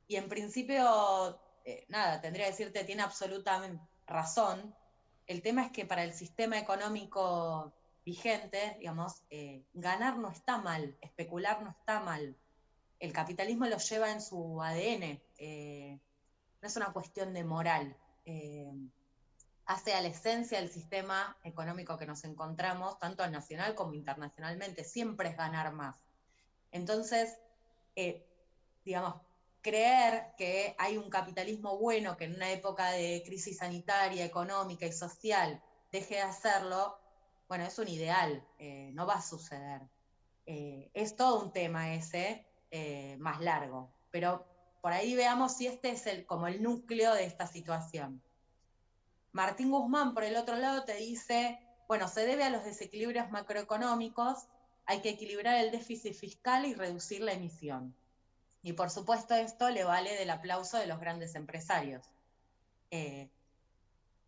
Y 0.08 0.16
en 0.16 0.30
principio, 0.30 1.38
eh, 1.66 1.86
nada, 1.90 2.22
tendría 2.22 2.46
que 2.46 2.52
decirte, 2.52 2.86
tiene 2.86 3.02
absolutamente 3.02 3.84
razón. 4.08 4.74
El 5.28 5.42
tema 5.42 5.66
es 5.66 5.74
que 5.74 5.86
para 5.86 6.06
el 6.06 6.14
sistema 6.14 6.58
económico 6.58 7.74
vigente, 8.06 8.78
digamos, 8.80 9.24
ganar 9.74 10.18
no 10.18 10.30
está 10.30 10.60
mal, 10.60 10.98
especular 11.02 11.62
no 11.62 11.72
está 11.72 12.00
mal. 12.00 12.38
El 13.02 13.12
capitalismo 13.12 13.66
lo 13.66 13.80
lleva 13.80 14.12
en 14.12 14.22
su 14.22 14.62
ADN, 14.62 15.22
no 16.62 16.68
es 16.70 16.76
una 16.78 16.94
cuestión 16.94 17.34
de 17.34 17.44
moral. 17.44 17.98
Hace 19.72 19.94
a 19.94 20.02
la 20.02 20.10
esencia 20.10 20.60
del 20.60 20.70
sistema 20.70 21.38
económico 21.44 21.98
que 21.98 22.06
nos 22.06 22.26
encontramos, 22.26 23.00
tanto 23.00 23.26
nacional 23.30 23.74
como 23.74 23.94
internacionalmente, 23.94 24.84
siempre 24.84 25.30
es 25.30 25.38
ganar 25.38 25.72
más. 25.72 25.96
Entonces, 26.72 27.38
eh, 27.96 28.26
digamos, 28.84 29.16
creer 29.62 30.34
que 30.38 30.76
hay 30.78 30.98
un 30.98 31.10
capitalismo 31.10 31.78
bueno 31.78 32.18
que 32.18 32.26
en 32.26 32.36
una 32.36 32.52
época 32.52 32.92
de 32.92 33.24
crisis 33.26 33.60
sanitaria, 33.60 34.26
económica 34.26 34.86
y 34.86 34.92
social 34.92 35.64
deje 35.92 36.16
de 36.16 36.22
hacerlo, 36.22 36.98
bueno, 37.48 37.66
es 37.66 37.80
un 37.80 37.88
ideal, 37.88 38.46
eh, 38.60 38.92
no 38.94 39.06
va 39.06 39.16
a 39.16 39.22
suceder. 39.22 39.82
Eh, 40.46 40.92
es 40.94 41.16
todo 41.16 41.42
un 41.42 41.54
tema 41.54 41.94
ese, 41.94 42.46
más 43.20 43.42
largo, 43.42 43.94
pero 44.12 44.46
por 44.82 44.94
ahí 44.94 45.14
veamos 45.14 45.58
si 45.58 45.68
este 45.68 45.92
es 45.92 46.08
el, 46.08 46.26
como 46.26 46.48
el 46.48 46.64
núcleo 46.64 47.14
de 47.14 47.26
esta 47.26 47.46
situación. 47.46 48.22
Martín 49.34 49.72
Guzmán, 49.72 50.14
por 50.14 50.24
el 50.24 50.36
otro 50.36 50.56
lado, 50.58 50.84
te 50.84 50.96
dice, 50.96 51.60
bueno, 51.88 52.08
se 52.08 52.26
debe 52.26 52.44
a 52.44 52.50
los 52.50 52.64
desequilibrios 52.64 53.32
macroeconómicos, 53.32 54.48
hay 54.86 55.02
que 55.02 55.10
equilibrar 55.10 55.58
el 55.64 55.72
déficit 55.72 56.14
fiscal 56.14 56.66
y 56.66 56.74
reducir 56.74 57.22
la 57.22 57.34
emisión. 57.34 57.96
Y 58.64 58.74
por 58.74 58.90
supuesto 58.90 59.34
esto 59.34 59.70
le 59.70 59.84
vale 59.84 60.16
del 60.16 60.30
aplauso 60.30 60.78
de 60.78 60.88
los 60.88 61.00
grandes 61.00 61.36
empresarios. 61.36 62.06
Eh, 62.92 63.30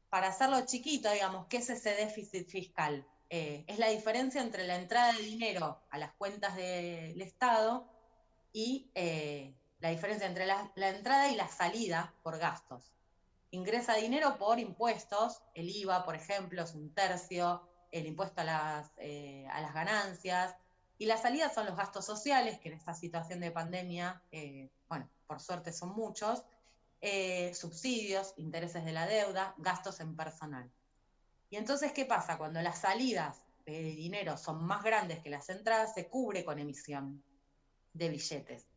para 0.10 0.28
hacerlo 0.28 0.66
chiquito, 0.66 1.12
digamos, 1.12 1.48
¿qué 1.48 1.58
es 1.58 1.70
ese 1.70 1.92
déficit 1.96 2.48
fiscal? 2.48 3.06
Eh, 3.30 3.66
es 3.68 3.80
la 3.80 3.90
diferencia 3.90 4.42
entre 4.42 4.66
la 4.66 4.76
entrada 4.76 5.14
de 5.14 5.24
dinero 5.24 5.82
a 5.90 5.98
las 5.98 6.14
cuentas 6.14 6.56
del 6.56 7.20
Estado 7.22 7.90
y 8.52 8.92
eh, 8.94 9.54
la 9.80 9.90
diferencia 9.90 10.28
entre 10.28 10.46
la, 10.46 10.72
la, 10.76 10.90
entrada 10.90 11.30
y 11.30 11.36
la 11.36 11.48
salida 11.48 12.14
por 12.22 12.38
gastos. 12.38 12.94
Ingresa 13.54 13.94
dinero 13.98 14.40
por 14.40 14.58
impuestos, 14.58 15.44
el 15.54 15.70
IVA, 15.70 16.04
por 16.04 16.16
ejemplo, 16.16 16.64
es 16.64 16.74
un 16.74 16.92
tercio, 16.92 17.62
el 17.92 18.08
impuesto 18.08 18.42
a 18.42 18.46
las, 18.46 18.92
eh, 18.98 19.46
las 19.48 19.76
ganancias, 19.76 20.56
y 20.98 21.06
la 21.06 21.18
salida 21.18 21.54
son 21.54 21.68
los 21.68 21.78
gastos 21.78 22.04
sociales, 22.04 22.58
que 22.58 22.70
en 22.70 22.76
esta 22.80 22.96
situación 22.96 23.42
de 23.42 23.52
pandemia, 23.52 24.24
eh, 24.32 24.72
bueno, 24.90 25.08
por 25.28 25.40
suerte 25.40 25.72
son 25.72 25.94
muchos, 25.94 26.44
eh, 27.00 27.54
subsidios, 27.54 28.34
intereses 28.38 28.86
de 28.86 28.92
la 28.92 29.06
deuda, 29.06 29.54
gastos 29.60 30.00
en 30.00 30.16
personal. 30.16 30.72
Y 31.52 31.58
entonces, 31.58 31.92
¿qué 31.92 32.06
pasa? 32.06 32.40
Cuando 32.40 32.60
las 32.60 32.80
salidas 32.80 33.46
de 33.68 33.84
dinero 33.84 34.36
son 34.36 34.64
más 34.66 34.84
grandes 34.84 35.20
que 35.20 35.30
las 35.30 35.48
entradas, 35.50 35.94
se 35.94 36.08
cubre 36.08 36.44
con 36.44 36.58
emisión 36.58 37.24
de 37.94 38.10
billetes. 38.10 38.73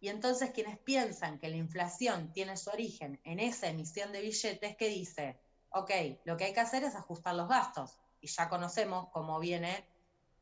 Y 0.00 0.08
entonces 0.08 0.50
quienes 0.52 0.78
piensan 0.78 1.38
que 1.38 1.48
la 1.48 1.56
inflación 1.56 2.32
tiene 2.32 2.56
su 2.56 2.70
origen 2.70 3.20
en 3.24 3.40
esa 3.40 3.68
emisión 3.68 4.12
de 4.12 4.20
billetes, 4.20 4.76
que 4.76 4.88
dice, 4.88 5.40
ok, 5.70 5.90
lo 6.24 6.36
que 6.36 6.44
hay 6.44 6.52
que 6.52 6.60
hacer 6.60 6.84
es 6.84 6.94
ajustar 6.94 7.34
los 7.34 7.48
gastos. 7.48 7.98
Y 8.20 8.28
ya 8.28 8.48
conocemos 8.48 9.08
cómo 9.12 9.40
viene, 9.40 9.86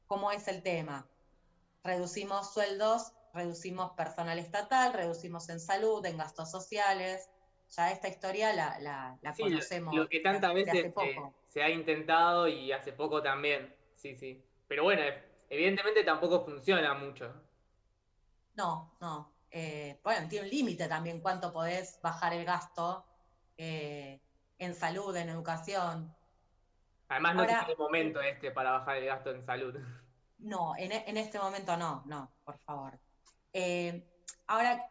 cómo 0.07 0.31
es 0.31 0.47
el 0.49 0.63
tema. 0.63 1.09
Reducimos 1.83 2.53
sueldos, 2.53 3.13
reducimos 3.33 3.93
personal 3.93 4.39
estatal, 4.39 4.93
reducimos 4.93 5.49
en 5.49 5.61
salud, 5.61 6.05
en 6.05 6.19
gastos 6.19 6.51
sociales. 6.51 7.31
Ya 7.71 7.91
esta 7.91 8.09
historia 8.09 8.53
la, 8.53 8.79
la, 8.81 9.19
la 9.23 9.35
Sí, 9.35 9.43
conocemos. 9.43 9.95
Lo, 9.95 10.03
lo 10.03 10.09
que 10.09 10.21
tantas 10.21 10.55
veces 10.55 10.93
se 11.49 11.63
ha 11.63 11.71
intentado 11.71 12.47
y 12.47 12.73
hace 12.73 12.93
poco 12.93 13.23
también. 13.23 13.75
Sí, 13.95 14.15
sí. 14.17 14.45
Pero 14.69 14.85
bueno, 14.85 15.03
evidentemente 15.49 16.05
tampoco 16.05 16.45
funciona 16.45 16.95
mucho. 16.95 17.33
No, 18.55 18.97
no. 19.01 19.36
Eh, 19.59 19.99
bueno, 20.05 20.29
tiene 20.29 20.45
un 20.45 20.51
límite 20.51 20.87
también 20.87 21.23
cuánto 21.23 21.51
podés 21.51 21.99
bajar 22.03 22.35
el 22.35 22.45
gasto 22.45 23.07
eh, 23.57 24.21
en 24.59 24.75
salud, 24.75 25.17
en 25.17 25.31
educación. 25.31 26.15
Además, 27.09 27.35
no 27.37 27.41
Ahora- 27.41 27.63
es 27.63 27.69
el 27.71 27.79
momento 27.79 28.21
este 28.21 28.51
para 28.51 28.73
bajar 28.73 28.99
el 28.99 29.07
gasto 29.07 29.31
en 29.31 29.45
salud. 29.47 29.75
No, 30.39 30.77
en, 30.77 30.93
e- 30.93 31.05
en 31.07 31.17
este 31.17 31.39
momento 31.39 31.79
no, 31.79 32.03
no, 32.05 32.31
por 32.45 32.59
favor. 32.59 33.01
Eh, 33.55 34.07
ahora, 34.47 34.91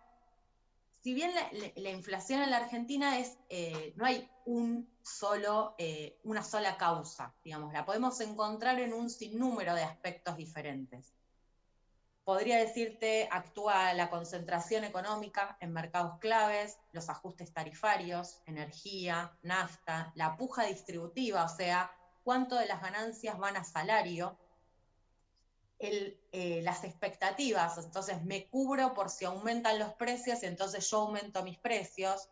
si 1.03 1.13
bien 1.13 1.35
la, 1.35 1.43
la- 1.51 1.71
la 1.75 1.89
inflación 1.91 2.41
en 2.41 2.49
la 2.49 2.57
Argentina 2.57 3.19
es, 3.19 3.37
eh, 3.49 3.93
no 3.95 4.05
hay 4.07 4.27
un 4.45 4.89
solo, 5.03 5.75
eh, 5.77 6.19
una 6.23 6.41
sola 6.43 6.77
causa, 6.77 7.35
digamos, 7.43 7.71
la 7.71 7.85
podemos 7.85 8.19
encontrar 8.21 8.79
en 8.79 8.93
un 8.93 9.11
sinnúmero 9.11 9.75
de 9.75 9.83
aspectos 9.83 10.35
diferentes. 10.35 11.13
Podría 12.25 12.57
decirte, 12.57 13.29
actúa 13.31 13.93
la 13.93 14.09
concentración 14.09 14.83
económica 14.83 15.57
en 15.61 15.71
mercados 15.71 16.17
claves, 16.17 16.79
los 16.91 17.07
ajustes 17.07 17.53
tarifarios, 17.53 18.41
energía, 18.47 19.37
nafta, 19.43 20.11
la 20.15 20.35
puja 20.35 20.63
distributiva, 20.63 21.45
o 21.45 21.55
sea, 21.55 21.91
cuánto 22.23 22.55
de 22.55 22.65
las 22.65 22.81
ganancias 22.81 23.37
van 23.37 23.57
a 23.57 23.63
salario, 23.63 24.39
eh, 25.77 26.61
las 26.63 26.83
expectativas, 26.83 27.77
entonces 27.77 28.23
me 28.23 28.47
cubro 28.47 28.95
por 28.95 29.11
si 29.11 29.25
aumentan 29.25 29.77
los 29.77 29.93
precios 29.93 30.41
y 30.41 30.47
entonces 30.47 30.89
yo 30.89 31.01
aumento 31.01 31.43
mis 31.43 31.59
precios, 31.59 32.29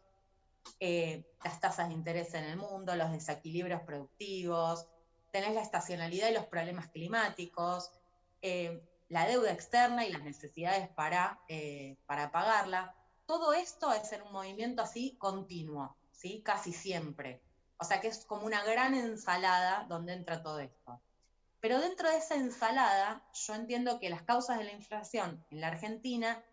eh, 0.79 1.23
las 1.43 1.59
tasas 1.59 1.89
de 1.89 1.93
interés 1.93 2.33
en 2.33 2.45
el 2.45 2.57
mundo, 2.57 2.95
los 2.95 3.11
desequilibrios 3.11 3.81
productivos, 3.81 4.87
tenés 5.31 5.53
la 5.53 5.61
estacionalidad 5.61 6.29
y 6.29 6.33
los 6.33 6.45
problemas 6.45 6.87
climáticos, 6.87 7.91
eh, 8.41 8.81
la 9.13 9.27
deuda 9.27 9.51
externa 9.51 10.07
y 10.07 10.11
las 10.11 10.23
necesidades 10.23 10.89
para, 10.89 11.39
eh, 11.47 11.97
para 12.07 12.31
pagarla. 12.31 12.95
Todo 13.27 13.53
esto 13.53 13.93
es 13.93 14.11
en 14.11 14.23
un 14.23 14.33
movimiento 14.33 14.81
así 14.81 15.15
continuo, 15.19 15.95
¿sí? 16.11 16.41
casi 16.43 16.73
siempre. 16.73 17.39
O 17.77 17.85
sea 17.85 18.01
que 18.01 18.07
es 18.07 18.25
como 18.25 18.47
una 18.47 18.63
gran 18.63 18.95
ensalada 18.95 19.85
donde 19.87 20.13
entra 20.13 20.41
todo 20.41 20.59
esto. 20.59 20.99
Pero 21.59 21.79
dentro 21.79 22.09
de 22.09 22.17
esa 22.17 22.35
ensalada, 22.35 23.23
yo 23.33 23.53
entiendo 23.53 23.99
que 23.99 24.09
las 24.09 24.23
causas 24.23 24.57
de 24.57 24.63
la 24.63 24.71
inflación 24.71 25.45
en 25.51 25.61
la 25.61 25.67
Argentina 25.67 26.43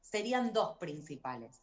serían 0.00 0.54
dos 0.54 0.78
principales. 0.78 1.60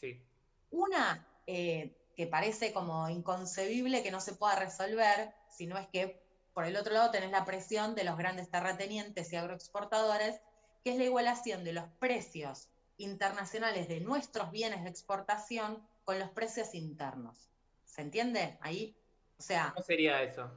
Sí. 0.00 0.22
Una, 0.70 1.26
eh, 1.48 1.92
que 2.14 2.28
parece 2.28 2.72
como 2.72 3.08
inconcebible 3.08 4.04
que 4.04 4.12
no 4.12 4.20
se 4.20 4.34
pueda 4.34 4.54
resolver, 4.54 5.34
sino 5.50 5.76
es 5.76 5.88
que 5.88 6.22
por 6.54 6.64
el 6.64 6.76
otro 6.76 6.92
lado 6.92 7.10
tenés 7.10 7.30
la 7.30 7.44
presión 7.44 7.94
de 7.94 8.04
los 8.04 8.16
grandes 8.16 8.50
terratenientes 8.50 9.32
y 9.32 9.36
agroexportadores, 9.36 10.40
que 10.84 10.90
es 10.92 10.98
la 10.98 11.04
igualación 11.04 11.64
de 11.64 11.72
los 11.72 11.84
precios 11.98 12.68
internacionales 12.98 13.88
de 13.88 14.00
nuestros 14.00 14.50
bienes 14.50 14.82
de 14.84 14.90
exportación 14.90 15.86
con 16.04 16.18
los 16.18 16.30
precios 16.30 16.74
internos. 16.74 17.50
¿Se 17.84 18.02
entiende? 18.02 18.58
Ahí, 18.60 18.94
o 19.38 19.42
sea, 19.42 19.72
¿Cómo 19.74 19.84
sería 19.84 20.22
eso? 20.22 20.50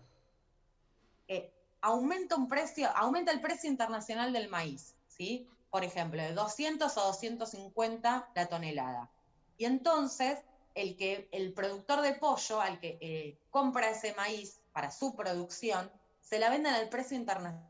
eh, 1.28 1.52
aumenta 1.82 2.36
un 2.36 2.48
precio, 2.48 2.90
aumenta 2.96 3.32
el 3.32 3.42
precio 3.42 3.70
internacional 3.70 4.34
del 4.34 4.50
maíz, 4.50 4.96
¿sí? 5.08 5.48
Por 5.70 5.84
ejemplo, 5.84 6.22
de 6.22 6.34
200 6.34 6.98
a 6.98 7.02
250 7.02 8.32
la 8.34 8.46
tonelada. 8.48 9.12
Y 9.58 9.66
entonces, 9.66 10.40
el, 10.74 10.96
que, 10.98 11.28
el 11.32 11.54
productor 11.54 12.02
de 12.02 12.14
pollo, 12.14 12.62
al 12.62 12.80
que 12.80 12.98
eh, 13.02 13.38
compra 13.50 13.90
ese 13.90 14.14
maíz 14.16 14.60
para 14.76 14.92
su 14.92 15.16
producción, 15.16 15.90
se 16.20 16.38
la 16.38 16.50
venden 16.50 16.74
al 16.74 16.90
precio 16.90 17.16
internacional. 17.16 17.66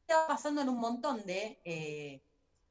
Está 0.00 0.26
pasando 0.26 0.62
en 0.62 0.68
un 0.68 0.80
montón 0.80 1.24
de 1.24 1.60
eh, 1.64 2.20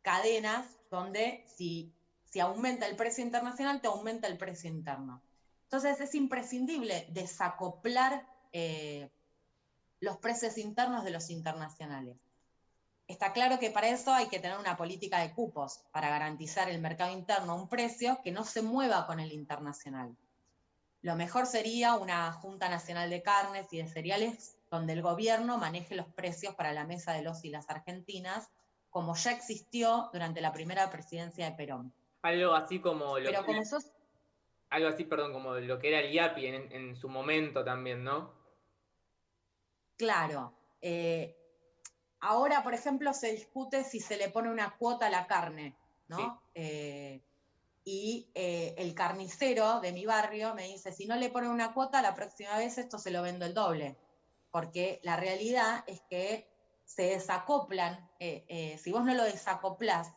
cadenas 0.01 0.67
donde 0.91 1.45
si, 1.55 1.93
si 2.25 2.41
aumenta 2.41 2.85
el 2.85 2.97
precio 2.97 3.23
internacional, 3.23 3.79
te 3.79 3.87
aumenta 3.87 4.27
el 4.27 4.37
precio 4.37 4.69
interno. 4.69 5.21
Entonces 5.63 6.01
es 6.01 6.15
imprescindible 6.15 7.07
desacoplar 7.11 8.27
eh, 8.51 9.09
los 10.01 10.17
precios 10.17 10.57
internos 10.57 11.05
de 11.05 11.11
los 11.11 11.29
internacionales. 11.29 12.17
Está 13.07 13.31
claro 13.31 13.57
que 13.57 13.71
para 13.71 13.87
eso 13.89 14.13
hay 14.13 14.27
que 14.27 14.39
tener 14.39 14.57
una 14.57 14.75
política 14.75 15.19
de 15.19 15.31
cupos 15.33 15.79
para 15.91 16.09
garantizar 16.09 16.69
el 16.69 16.81
mercado 16.81 17.11
interno 17.13 17.53
a 17.53 17.55
un 17.55 17.69
precio 17.69 18.19
que 18.23 18.31
no 18.31 18.43
se 18.43 18.61
mueva 18.61 19.07
con 19.07 19.19
el 19.21 19.31
internacional. 19.31 20.15
Lo 21.01 21.15
mejor 21.15 21.45
sería 21.45 21.95
una 21.95 22.33
Junta 22.33 22.67
Nacional 22.67 23.09
de 23.09 23.21
Carnes 23.21 23.71
y 23.71 23.77
de 23.77 23.87
Cereales 23.87 24.57
donde 24.69 24.91
el 24.93 25.01
gobierno 25.01 25.57
maneje 25.57 25.95
los 25.95 26.07
precios 26.07 26.53
para 26.55 26.73
la 26.73 26.85
mesa 26.85 27.13
de 27.13 27.21
los 27.21 27.45
y 27.45 27.49
las 27.49 27.69
argentinas, 27.69 28.49
como 28.89 29.15
ya 29.15 29.31
existió 29.31 30.09
durante 30.11 30.41
la 30.41 30.51
primera 30.51 30.89
presidencia 30.89 31.45
de 31.49 31.55
Perón. 31.55 31.93
Algo 32.23 32.53
así 32.55 32.79
como 32.79 33.17
lo 33.19 33.25
Pero 33.29 33.39
que 33.39 33.45
como 33.45 33.57
era- 33.59 33.65
sos 33.69 33.85
algo 34.69 34.89
así, 34.89 35.05
perdón, 35.05 35.31
como 35.31 35.53
lo 35.53 35.79
que 35.79 35.87
era 35.87 35.99
el 36.01 36.11
IAPI 36.13 36.45
en, 36.47 36.71
en 36.73 36.95
su 36.97 37.07
momento 37.07 37.63
también, 37.63 38.03
¿no? 38.03 38.33
Claro. 39.97 40.53
eh, 40.81 41.35
ahora, 42.19 42.63
por 42.63 42.73
ejemplo, 42.73 43.13
se 43.13 43.31
discute 43.31 43.83
si 43.83 43.99
se 43.99 44.17
le 44.17 44.29
pone 44.29 44.49
una 44.49 44.75
cuota 44.77 45.07
a 45.07 45.09
la 45.09 45.27
carne, 45.27 45.75
¿no? 46.07 46.41
Eh, 46.53 47.21
y 47.83 48.29
eh, 48.33 48.75
el 48.77 48.93
carnicero 48.93 49.79
de 49.79 49.93
mi 49.93 50.05
barrio 50.05 50.53
me 50.55 50.67
dice, 50.67 50.91
si 50.91 51.05
no 51.05 51.15
le 51.15 51.29
ponen 51.29 51.49
una 51.49 51.73
cuota, 51.73 52.01
la 52.01 52.15
próxima 52.15 52.57
vez 52.57 52.77
esto 52.77 52.99
se 52.99 53.11
lo 53.11 53.21
vendo 53.21 53.45
el 53.45 53.53
doble. 53.53 53.97
Porque 54.51 54.99
la 55.03 55.17
realidad 55.17 55.83
es 55.87 56.01
que 56.09 56.49
se 56.85 57.03
desacoplan, 57.03 58.09
eh, 58.19 58.77
si 58.81 58.91
vos 58.91 59.03
no 59.03 59.13
lo 59.13 59.23
desacoplás, 59.23 60.13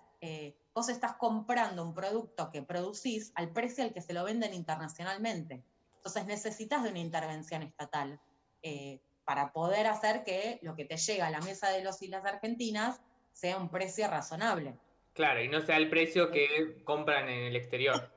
vos 0.74 0.88
estás 0.88 1.16
comprando 1.16 1.82
un 1.82 1.94
producto 1.94 2.50
que 2.50 2.62
producís 2.62 3.32
al 3.34 3.52
precio 3.52 3.84
al 3.84 3.92
que 3.92 4.02
se 4.02 4.12
lo 4.12 4.24
venden 4.24 4.54
internacionalmente. 4.54 5.64
Entonces 5.96 6.26
necesitas 6.26 6.82
de 6.82 6.90
una 6.90 6.98
intervención 6.98 7.62
estatal 7.62 8.20
eh, 8.62 9.00
para 9.30 9.52
poder 9.52 9.86
hacer 9.86 10.24
que 10.24 10.58
lo 10.60 10.74
que 10.74 10.84
te 10.84 10.96
llega 10.96 11.28
a 11.28 11.30
la 11.30 11.40
mesa 11.40 11.70
de 11.70 11.84
los 11.84 12.02
y 12.02 12.08
las 12.08 12.24
argentinas 12.24 13.00
sea 13.32 13.58
un 13.58 13.68
precio 13.68 14.08
razonable. 14.08 14.76
Claro, 15.12 15.40
y 15.40 15.46
no 15.46 15.60
sea 15.60 15.76
el 15.76 15.88
precio 15.88 16.32
que 16.32 16.82
compran 16.82 17.28
en 17.28 17.44
el 17.44 17.54
exterior. 17.54 18.10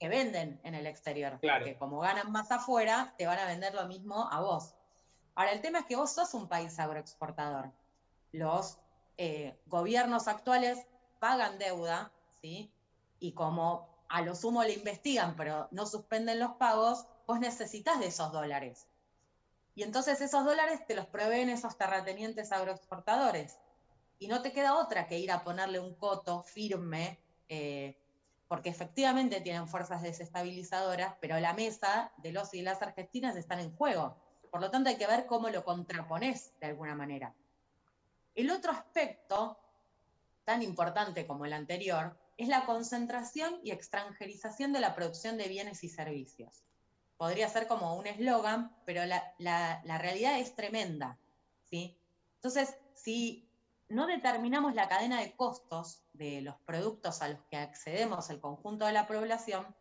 que 0.00 0.08
venden 0.08 0.60
en 0.64 0.74
el 0.74 0.88
exterior. 0.88 1.38
Claro. 1.40 1.60
Porque 1.60 1.78
como 1.78 2.00
ganan 2.00 2.32
más 2.32 2.50
afuera, 2.50 3.14
te 3.16 3.28
van 3.28 3.38
a 3.38 3.46
vender 3.46 3.72
lo 3.72 3.86
mismo 3.86 4.28
a 4.32 4.40
vos. 4.40 4.74
Ahora, 5.36 5.52
el 5.52 5.60
tema 5.60 5.78
es 5.78 5.86
que 5.86 5.94
vos 5.94 6.10
sos 6.12 6.34
un 6.34 6.48
país 6.48 6.76
agroexportador. 6.80 7.70
Los 8.32 8.78
eh, 9.16 9.56
gobiernos 9.66 10.26
actuales 10.26 10.88
pagan 11.20 11.56
deuda, 11.60 12.10
¿sí? 12.42 12.68
Y 13.20 13.30
como 13.30 13.88
a 14.08 14.22
lo 14.22 14.34
sumo 14.34 14.64
le 14.64 14.72
investigan, 14.72 15.36
pero 15.36 15.68
no 15.70 15.86
suspenden 15.86 16.40
los 16.40 16.54
pagos, 16.56 17.06
vos 17.28 17.38
necesitas 17.38 18.00
de 18.00 18.08
esos 18.08 18.32
dólares. 18.32 18.88
Y 19.74 19.82
entonces 19.82 20.20
esos 20.20 20.44
dólares 20.44 20.86
te 20.86 20.94
los 20.94 21.06
proveen 21.06 21.48
esos 21.48 21.76
terratenientes 21.76 22.52
agroexportadores. 22.52 23.58
Y 24.18 24.28
no 24.28 24.40
te 24.42 24.52
queda 24.52 24.76
otra 24.76 25.06
que 25.08 25.18
ir 25.18 25.32
a 25.32 25.42
ponerle 25.42 25.80
un 25.80 25.94
coto 25.94 26.42
firme, 26.42 27.18
eh, 27.48 27.98
porque 28.46 28.70
efectivamente 28.70 29.40
tienen 29.40 29.66
fuerzas 29.66 30.02
desestabilizadoras, 30.02 31.16
pero 31.20 31.40
la 31.40 31.54
mesa 31.54 32.12
de 32.18 32.32
los 32.32 32.54
y 32.54 32.62
las 32.62 32.82
argentinas 32.82 33.36
están 33.36 33.58
en 33.58 33.74
juego. 33.74 34.16
Por 34.50 34.60
lo 34.60 34.70
tanto, 34.70 34.90
hay 34.90 34.96
que 34.96 35.08
ver 35.08 35.26
cómo 35.26 35.48
lo 35.48 35.64
contrapones 35.64 36.52
de 36.60 36.66
alguna 36.68 36.94
manera. 36.94 37.34
El 38.36 38.50
otro 38.50 38.70
aspecto, 38.70 39.58
tan 40.44 40.62
importante 40.62 41.26
como 41.26 41.44
el 41.44 41.52
anterior, 41.52 42.16
es 42.36 42.48
la 42.48 42.64
concentración 42.64 43.58
y 43.64 43.72
extranjerización 43.72 44.72
de 44.72 44.80
la 44.80 44.94
producción 44.94 45.36
de 45.36 45.48
bienes 45.48 45.82
y 45.82 45.88
servicios. 45.88 46.64
Podría 47.16 47.48
ser 47.48 47.66
como 47.66 47.94
un 47.96 48.06
eslogan, 48.06 48.74
pero 48.84 49.04
la, 49.06 49.34
la- 49.38 49.80
la 49.84 49.98
realidad 49.98 50.38
es 50.40 50.54
tremenda. 50.54 51.18
¿sí? 51.64 51.96
Entonces, 52.36 52.76
si 52.94 53.48
no 53.88 54.06
determinamos 54.06 54.74
la 54.74 54.88
cadena 54.88 55.20
de 55.20 55.34
costos 55.36 56.02
de 56.12 56.40
los 56.42 56.56
productos 56.66 57.22
a 57.22 57.28
los 57.28 57.40
que 57.50 57.56
accedemos 57.56 58.30
el 58.30 58.40
conjunto 58.40 58.86
de 58.86 58.92
la 58.92 59.06
población, 59.06 59.74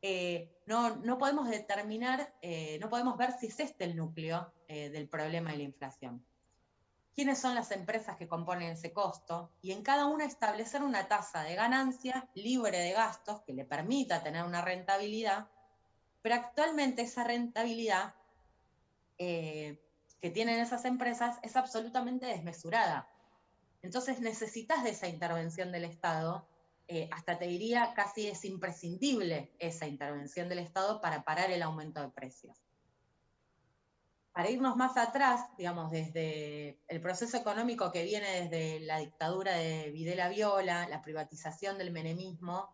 eh, 0.00 0.56
no, 0.66 0.96
no 0.96 1.18
podemos 1.18 1.48
determinar, 1.48 2.32
eh, 2.40 2.78
no 2.80 2.88
podemos 2.88 3.16
ver 3.16 3.32
si 3.32 3.46
es 3.48 3.58
este 3.58 3.84
el 3.84 3.96
núcleo 3.96 4.52
eh, 4.68 4.90
del 4.90 5.08
problema 5.08 5.50
de 5.50 5.56
la 5.58 5.62
inflación. 5.64 6.24
¿Quiénes 7.14 7.40
son 7.40 7.56
las 7.56 7.72
empresas 7.72 8.16
que 8.16 8.28
componen 8.28 8.70
ese 8.70 8.92
costo? 8.92 9.50
Y 9.60 9.72
en 9.72 9.82
cada 9.82 10.06
una 10.06 10.24
establecer 10.24 10.82
una 10.82 11.08
tasa 11.08 11.42
de 11.42 11.56
ganancia 11.56 12.28
libre 12.34 12.78
de 12.78 12.92
gastos 12.92 13.42
que 13.42 13.54
le 13.54 13.64
permita 13.64 14.22
tener 14.22 14.44
una 14.44 14.62
rentabilidad, 14.62 15.48
pero 16.28 16.42
actualmente 16.42 17.00
esa 17.00 17.24
rentabilidad 17.24 18.14
eh, 19.16 19.82
que 20.20 20.28
tienen 20.28 20.60
esas 20.60 20.84
empresas 20.84 21.38
es 21.42 21.56
absolutamente 21.56 22.26
desmesurada. 22.26 23.08
Entonces 23.80 24.20
necesitas 24.20 24.84
de 24.84 24.90
esa 24.90 25.08
intervención 25.08 25.72
del 25.72 25.84
Estado, 25.84 26.46
eh, 26.86 27.08
hasta 27.12 27.38
te 27.38 27.46
diría 27.46 27.94
casi 27.94 28.26
es 28.26 28.44
imprescindible 28.44 29.54
esa 29.58 29.86
intervención 29.86 30.50
del 30.50 30.58
Estado 30.58 31.00
para 31.00 31.24
parar 31.24 31.50
el 31.50 31.62
aumento 31.62 32.02
de 32.02 32.10
precios. 32.10 32.58
Para 34.32 34.50
irnos 34.50 34.76
más 34.76 34.98
atrás, 34.98 35.46
digamos, 35.56 35.90
desde 35.90 36.78
el 36.88 37.00
proceso 37.00 37.38
económico 37.38 37.90
que 37.90 38.04
viene 38.04 38.42
desde 38.42 38.80
la 38.80 38.98
dictadura 38.98 39.54
de 39.54 39.90
Videla 39.92 40.28
Viola, 40.28 40.86
la 40.90 41.00
privatización 41.00 41.78
del 41.78 41.90
menemismo, 41.90 42.68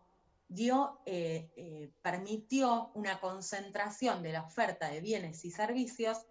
dio, 0.47 1.01
eh, 1.05 1.51
eh, 1.55 1.91
permitió 2.01 2.91
una 2.93 3.19
concentración 3.19 4.21
de 4.23 4.33
la 4.33 4.43
oferta 4.43 4.89
de 4.89 5.01
bienes 5.01 5.43
y 5.45 5.51
servicios 5.51 6.25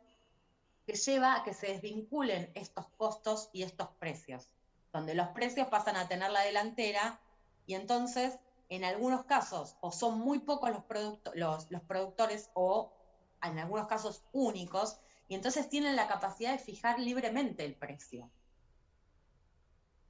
que 0.86 0.94
lleva 0.94 1.36
a 1.36 1.44
que 1.44 1.54
se 1.54 1.68
desvinculen 1.68 2.52
estos 2.54 2.88
costos 2.96 3.48
y 3.52 3.62
estos 3.62 3.88
precios, 3.98 4.48
donde 4.92 5.14
los 5.14 5.28
precios 5.28 5.68
pasan 5.68 5.96
a 5.96 6.08
tener 6.08 6.30
la 6.30 6.42
delantera 6.42 7.22
y 7.66 7.74
entonces 7.74 8.38
en 8.68 8.84
algunos 8.84 9.24
casos 9.24 9.76
o 9.80 9.92
son 9.92 10.18
muy 10.18 10.40
pocos 10.40 10.70
los, 10.70 10.84
producto- 10.84 11.32
los, 11.34 11.70
los 11.70 11.82
productores 11.82 12.50
o 12.54 12.94
en 13.42 13.58
algunos 13.58 13.86
casos 13.86 14.24
únicos 14.32 14.98
y 15.28 15.34
entonces 15.34 15.68
tienen 15.68 15.96
la 15.96 16.06
capacidad 16.06 16.52
de 16.52 16.58
fijar 16.58 16.98
libremente 16.98 17.64
el 17.64 17.76
precio. 17.76 18.30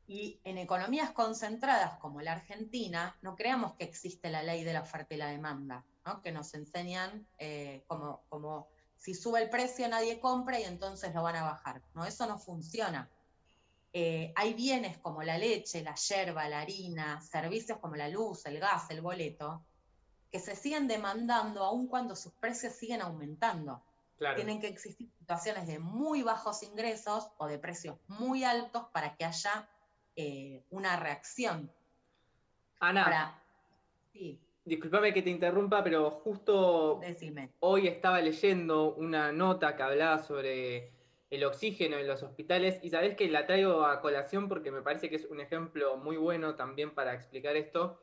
Y 0.07 0.41
en 0.45 0.59
economías 0.59 1.13
concentradas 1.13 1.99
como 1.99 2.21
la 2.21 2.33
Argentina, 2.33 3.17
no 3.23 3.37
creamos 3.37 3.75
que 3.75 3.85
existe 3.85 4.29
la 4.31 4.43
ley 4.43 4.63
de 4.65 4.75
la 4.75 4.83
oferta 4.83 5.15
y 5.15 5.17
la 5.17 5.29
demanda, 5.29 5.85
¿no? 6.05 6.21
que 6.21 6.31
nos 6.31 6.53
enseñan 6.55 7.27
eh, 7.39 7.85
como, 7.87 8.23
como 8.29 8.69
si 8.97 9.15
sube 9.15 9.43
el 9.43 9.51
precio 9.51 9.87
nadie 9.89 10.19
compra 10.19 10.59
y 10.59 10.65
entonces 10.65 11.15
lo 11.15 11.23
van 11.23 11.37
a 11.37 11.43
bajar. 11.43 11.83
No, 11.95 12.05
eso 12.05 12.27
no 12.27 12.39
funciona. 12.39 13.11
Eh, 13.93 14.33
hay 14.35 14.55
bienes 14.55 14.99
como 14.99 15.23
la 15.23 15.39
leche, 15.39 15.83
la 15.83 15.95
yerba, 15.95 16.49
la 16.49 16.61
harina, 16.63 17.21
servicios 17.21 17.79
como 17.79 17.97
la 17.97 18.09
luz, 18.09 18.45
el 18.47 18.59
gas, 18.59 18.91
el 18.91 19.01
boleto, 19.03 19.63
que 20.33 20.41
se 20.41 20.57
siguen 20.57 20.89
demandando 20.89 21.63
aun 21.63 21.87
cuando 21.87 22.17
sus 22.17 22.33
precios 22.33 22.73
siguen 22.75 23.03
aumentando. 23.03 23.85
Claro. 24.17 24.37
Tienen 24.37 24.61
que 24.61 24.69
existir 24.69 25.09
situaciones 25.19 25.67
de 25.67 25.79
muy 25.79 26.23
bajos 26.23 26.63
ingresos 26.63 27.31
o 27.37 27.47
de 27.47 27.59
precios 27.59 27.99
muy 28.09 28.43
altos 28.43 28.87
para 28.93 29.15
que 29.17 29.25
haya 29.25 29.69
eh, 30.17 30.62
una 30.71 30.97
reacción. 30.99 31.71
Ana, 32.81 33.05
Ahora, 33.05 33.43
sí, 34.12 34.41
discúlpame 34.65 35.12
que 35.15 35.23
te 35.23 35.31
interrumpa, 35.31 35.83
pero 35.83 36.11
justo 36.11 36.99
decime. 37.01 37.51
hoy 37.61 37.89
estaba 37.89 38.21
leyendo 38.21 38.95
una 38.95 39.33
nota 39.33 39.77
que 39.77 39.83
hablaba 39.83 40.19
sobre 40.19 40.93
el 41.31 41.45
oxígeno 41.45 41.97
en 41.99 42.07
los 42.07 42.23
hospitales 42.23 42.79
y 42.83 42.91
sabés 42.91 43.17
que 43.17 43.29
la 43.29 43.47
traigo 43.47 43.85
a 43.85 44.01
colación 44.01 44.49
porque 44.49 44.71
me 44.71 44.83
parece 44.83 45.09
que 45.11 45.17
es 45.17 45.25
un 45.25 45.41
ejemplo 45.41 45.97
muy 45.97 46.17
bueno 46.17 46.55
también 46.55 46.95
para 46.95 47.15
explicar 47.15 47.57
esto. 47.57 48.01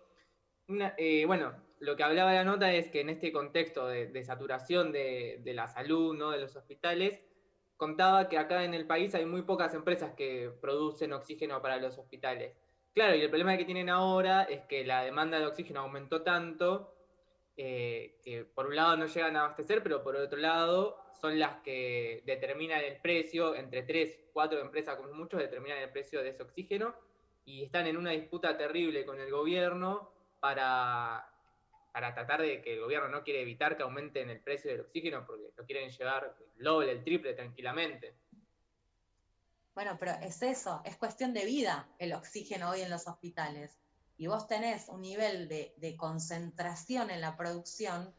Una- 0.68 0.96
eh, 0.98 1.26
bueno, 1.26 1.54
lo 1.80 1.96
que 1.96 2.04
hablaba 2.04 2.34
la 2.34 2.44
nota 2.44 2.74
es 2.74 2.90
que 2.90 3.02
en 3.02 3.10
este 3.10 3.32
contexto 3.32 3.88
de, 3.88 4.08
de 4.08 4.24
saturación 4.24 4.92
de, 4.92 5.40
de 5.44 5.54
la 5.54 5.68
salud, 5.68 6.16
¿no? 6.16 6.32
de 6.32 6.40
los 6.40 6.56
hospitales, 6.56 7.22
contaba 7.82 8.30
que 8.30 8.38
acá 8.38 8.64
en 8.64 8.76
el 8.76 8.86
país 8.86 9.16
hay 9.16 9.26
muy 9.26 9.42
pocas 9.42 9.74
empresas 9.74 10.14
que 10.14 10.52
producen 10.62 11.14
oxígeno 11.14 11.64
para 11.64 11.78
los 11.78 11.98
hospitales. 11.98 12.54
Claro, 12.94 13.16
y 13.16 13.22
el 13.22 13.30
problema 13.30 13.58
que 13.58 13.66
tienen 13.66 13.90
ahora 13.90 14.44
es 14.44 14.62
que 14.66 14.86
la 14.86 15.02
demanda 15.02 15.40
de 15.40 15.48
oxígeno 15.48 15.80
aumentó 15.80 16.22
tanto 16.22 16.94
eh, 17.58 18.20
que 18.24 18.46
por 18.46 18.68
un 18.68 18.76
lado 18.76 18.98
no 18.98 19.08
llegan 19.08 19.36
a 19.36 19.46
abastecer, 19.46 19.82
pero 19.82 20.04
por 20.04 20.16
otro 20.16 20.38
lado 20.38 20.96
son 21.20 21.40
las 21.40 21.56
que 21.64 22.22
determinan 22.24 22.84
el 22.84 23.02
precio, 23.02 23.56
entre 23.56 23.82
tres, 23.82 24.16
cuatro 24.32 24.60
empresas 24.60 24.96
como 24.96 25.12
muchos 25.14 25.40
determinan 25.40 25.80
el 25.80 25.90
precio 25.90 26.22
de 26.22 26.30
ese 26.30 26.44
oxígeno 26.44 26.94
y 27.46 27.64
están 27.64 27.88
en 27.88 27.98
una 27.98 28.12
disputa 28.12 28.56
terrible 28.60 29.08
con 29.08 29.20
el 29.20 29.32
gobierno 29.32 30.12
para, 30.40 31.31
para 31.92 32.14
tratar 32.14 32.42
de 32.42 32.62
que 32.62 32.74
el 32.74 32.82
gobierno 32.82 33.10
no 33.10 33.24
quiere 33.24 33.42
evitar 33.42 33.76
que 33.76 33.84
aumenten 33.84 34.30
el 34.30 34.40
precio 34.40 34.72
del 34.72 34.82
oxígeno 34.82 35.26
porque 35.26 35.52
lo 35.56 35.66
quieren 35.66 35.90
llevar 35.90 36.36
el 36.58 36.64
doble, 36.64 36.92
el 36.92 37.04
triple 37.04 37.34
tranquilamente. 37.34 38.16
Bueno, 39.74 39.98
pero 40.00 40.12
es 40.22 40.42
eso, 40.42 40.82
es 40.86 40.98
cuestión 40.98 41.34
de 41.34 41.46
vida 41.46 41.88
el 41.98 42.14
oxígeno 42.14 42.70
hoy 42.70 42.82
en 42.82 42.90
los 42.90 43.08
hospitales. 43.08 43.78
Y 44.18 44.28
vos 44.28 44.48
tenés 44.48 44.88
un 44.90 45.02
nivel 45.02 45.48
de, 45.48 45.96
concentración 45.98 47.10
en 47.10 47.22
la 47.22 47.36
producción 47.36 48.14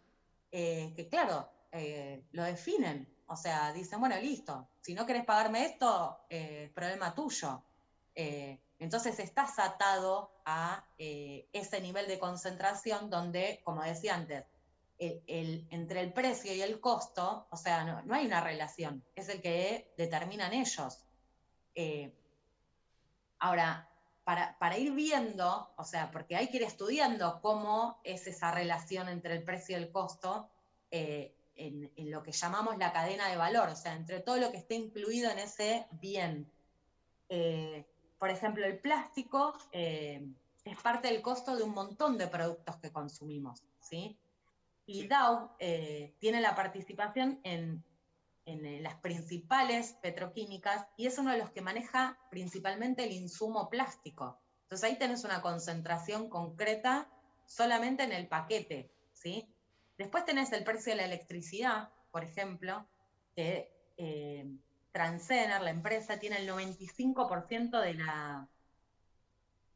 eh, 0.50 0.92
que, 0.96 1.08
claro, 1.08 1.48
eh, 1.70 2.24
lo 2.32 2.42
definen. 2.42 3.08
O 3.26 3.36
sea, 3.36 3.72
dicen, 3.72 4.00
bueno, 4.00 4.16
listo, 4.16 4.68
si 4.80 4.94
no 4.94 5.06
querés 5.06 5.24
pagarme 5.24 5.64
esto, 5.64 6.26
eh, 6.28 6.70
problema 6.74 7.14
tuyo. 7.14 7.62
Entonces 8.83 9.20
estás 9.20 9.61
atado 9.61 10.33
a 10.45 10.85
eh, 10.99 11.47
ese 11.53 11.80
nivel 11.80 12.09
de 12.09 12.18
concentración 12.18 13.11
donde, 13.11 13.61
como 13.62 13.80
decía 13.83 14.16
antes, 14.16 14.45
entre 14.99 16.01
el 16.01 16.12
precio 16.12 16.53
y 16.53 16.62
el 16.62 16.80
costo, 16.80 17.47
o 17.51 17.57
sea, 17.57 18.03
no, 18.05 18.14
hay 18.14 18.26
una 18.26 18.41
relación, 18.41 19.05
es 19.14 19.28
el 19.28 19.41
que 19.41 19.93
determinan 19.97 20.53
ellos. 20.53 21.05
Eh, 21.76 22.12
ahora, 23.39 23.89
para, 24.24 24.59
para 24.59 24.76
ir 24.78 24.93
viendo, 24.93 25.72
o 25.76 25.85
sea, 25.85 26.11
porque 26.11 26.35
hay 26.35 26.49
que 26.49 26.57
ir 26.57 26.64
estudiando 26.64 27.41
cómo 27.41 28.01
es 28.03 28.26
esa 28.26 28.51
relación 28.51 29.09
entre 29.09 29.35
el 29.35 29.45
precio 29.45 29.78
y 29.78 29.83
el 29.83 29.93
costo 29.93 30.51
eh, 30.91 31.37
en, 31.55 31.93
lo 32.11 32.24
que 32.24 32.33
llamamos 32.33 32.78
la 32.78 32.93
cadena 32.93 33.28
de 33.28 33.37
valor, 33.37 33.68
o 33.68 33.76
sea, 33.76 33.95
entre 33.95 34.20
todo 34.20 34.39
lo 34.39 34.51
que 34.51 34.59
esté 34.59 34.74
incluido 34.74 35.30
en 35.30 35.39
ese 35.39 35.87
bien. 35.93 36.51
Por 38.22 38.30
ejemplo, 38.30 38.64
el 38.64 38.78
plástico 38.78 39.52
eh, 39.72 40.24
es 40.64 40.80
parte 40.80 41.08
del 41.08 41.20
costo 41.22 41.56
de 41.56 41.64
un 41.64 41.72
montón 41.72 42.16
de 42.16 42.28
productos 42.28 42.76
que 42.76 42.92
consumimos, 42.92 43.64
¿sí? 43.80 44.16
Y 44.86 45.08
Dow 45.08 45.50
eh, 45.58 46.14
tiene 46.20 46.40
la 46.40 46.54
participación 46.54 47.40
en, 47.42 47.82
en, 48.46 48.64
eh, 48.64 48.80
las 48.80 48.94
principales 48.94 49.94
petroquímicas 49.94 50.86
y 50.96 51.08
es 51.08 51.18
uno 51.18 51.32
de 51.32 51.38
los 51.38 51.50
que 51.50 51.62
maneja 51.62 52.16
principalmente 52.30 53.02
el 53.02 53.10
insumo 53.10 53.68
plástico. 53.68 54.38
Entonces 54.62 54.88
ahí 54.88 54.96
tenés 54.96 55.24
una 55.24 55.42
concentración 55.42 56.28
concreta 56.28 57.08
solamente 57.44 58.04
en 58.04 58.12
el 58.12 58.28
paquete, 58.28 58.92
¿sí? 59.14 59.52
Después 59.98 60.24
tenés 60.24 60.52
el 60.52 60.62
precio 60.62 60.92
de 60.92 60.98
la 60.98 61.06
electricidad, 61.06 61.88
por 62.12 62.22
ejemplo, 62.22 62.86
que 63.34 63.68
eh, 63.96 64.46
Transener, 64.93 65.61
la 65.62 65.70
empresa, 65.70 66.18
tiene 66.18 66.36
el 66.38 66.49
95% 66.49 67.80
de 67.80 67.95
la, 67.95 68.47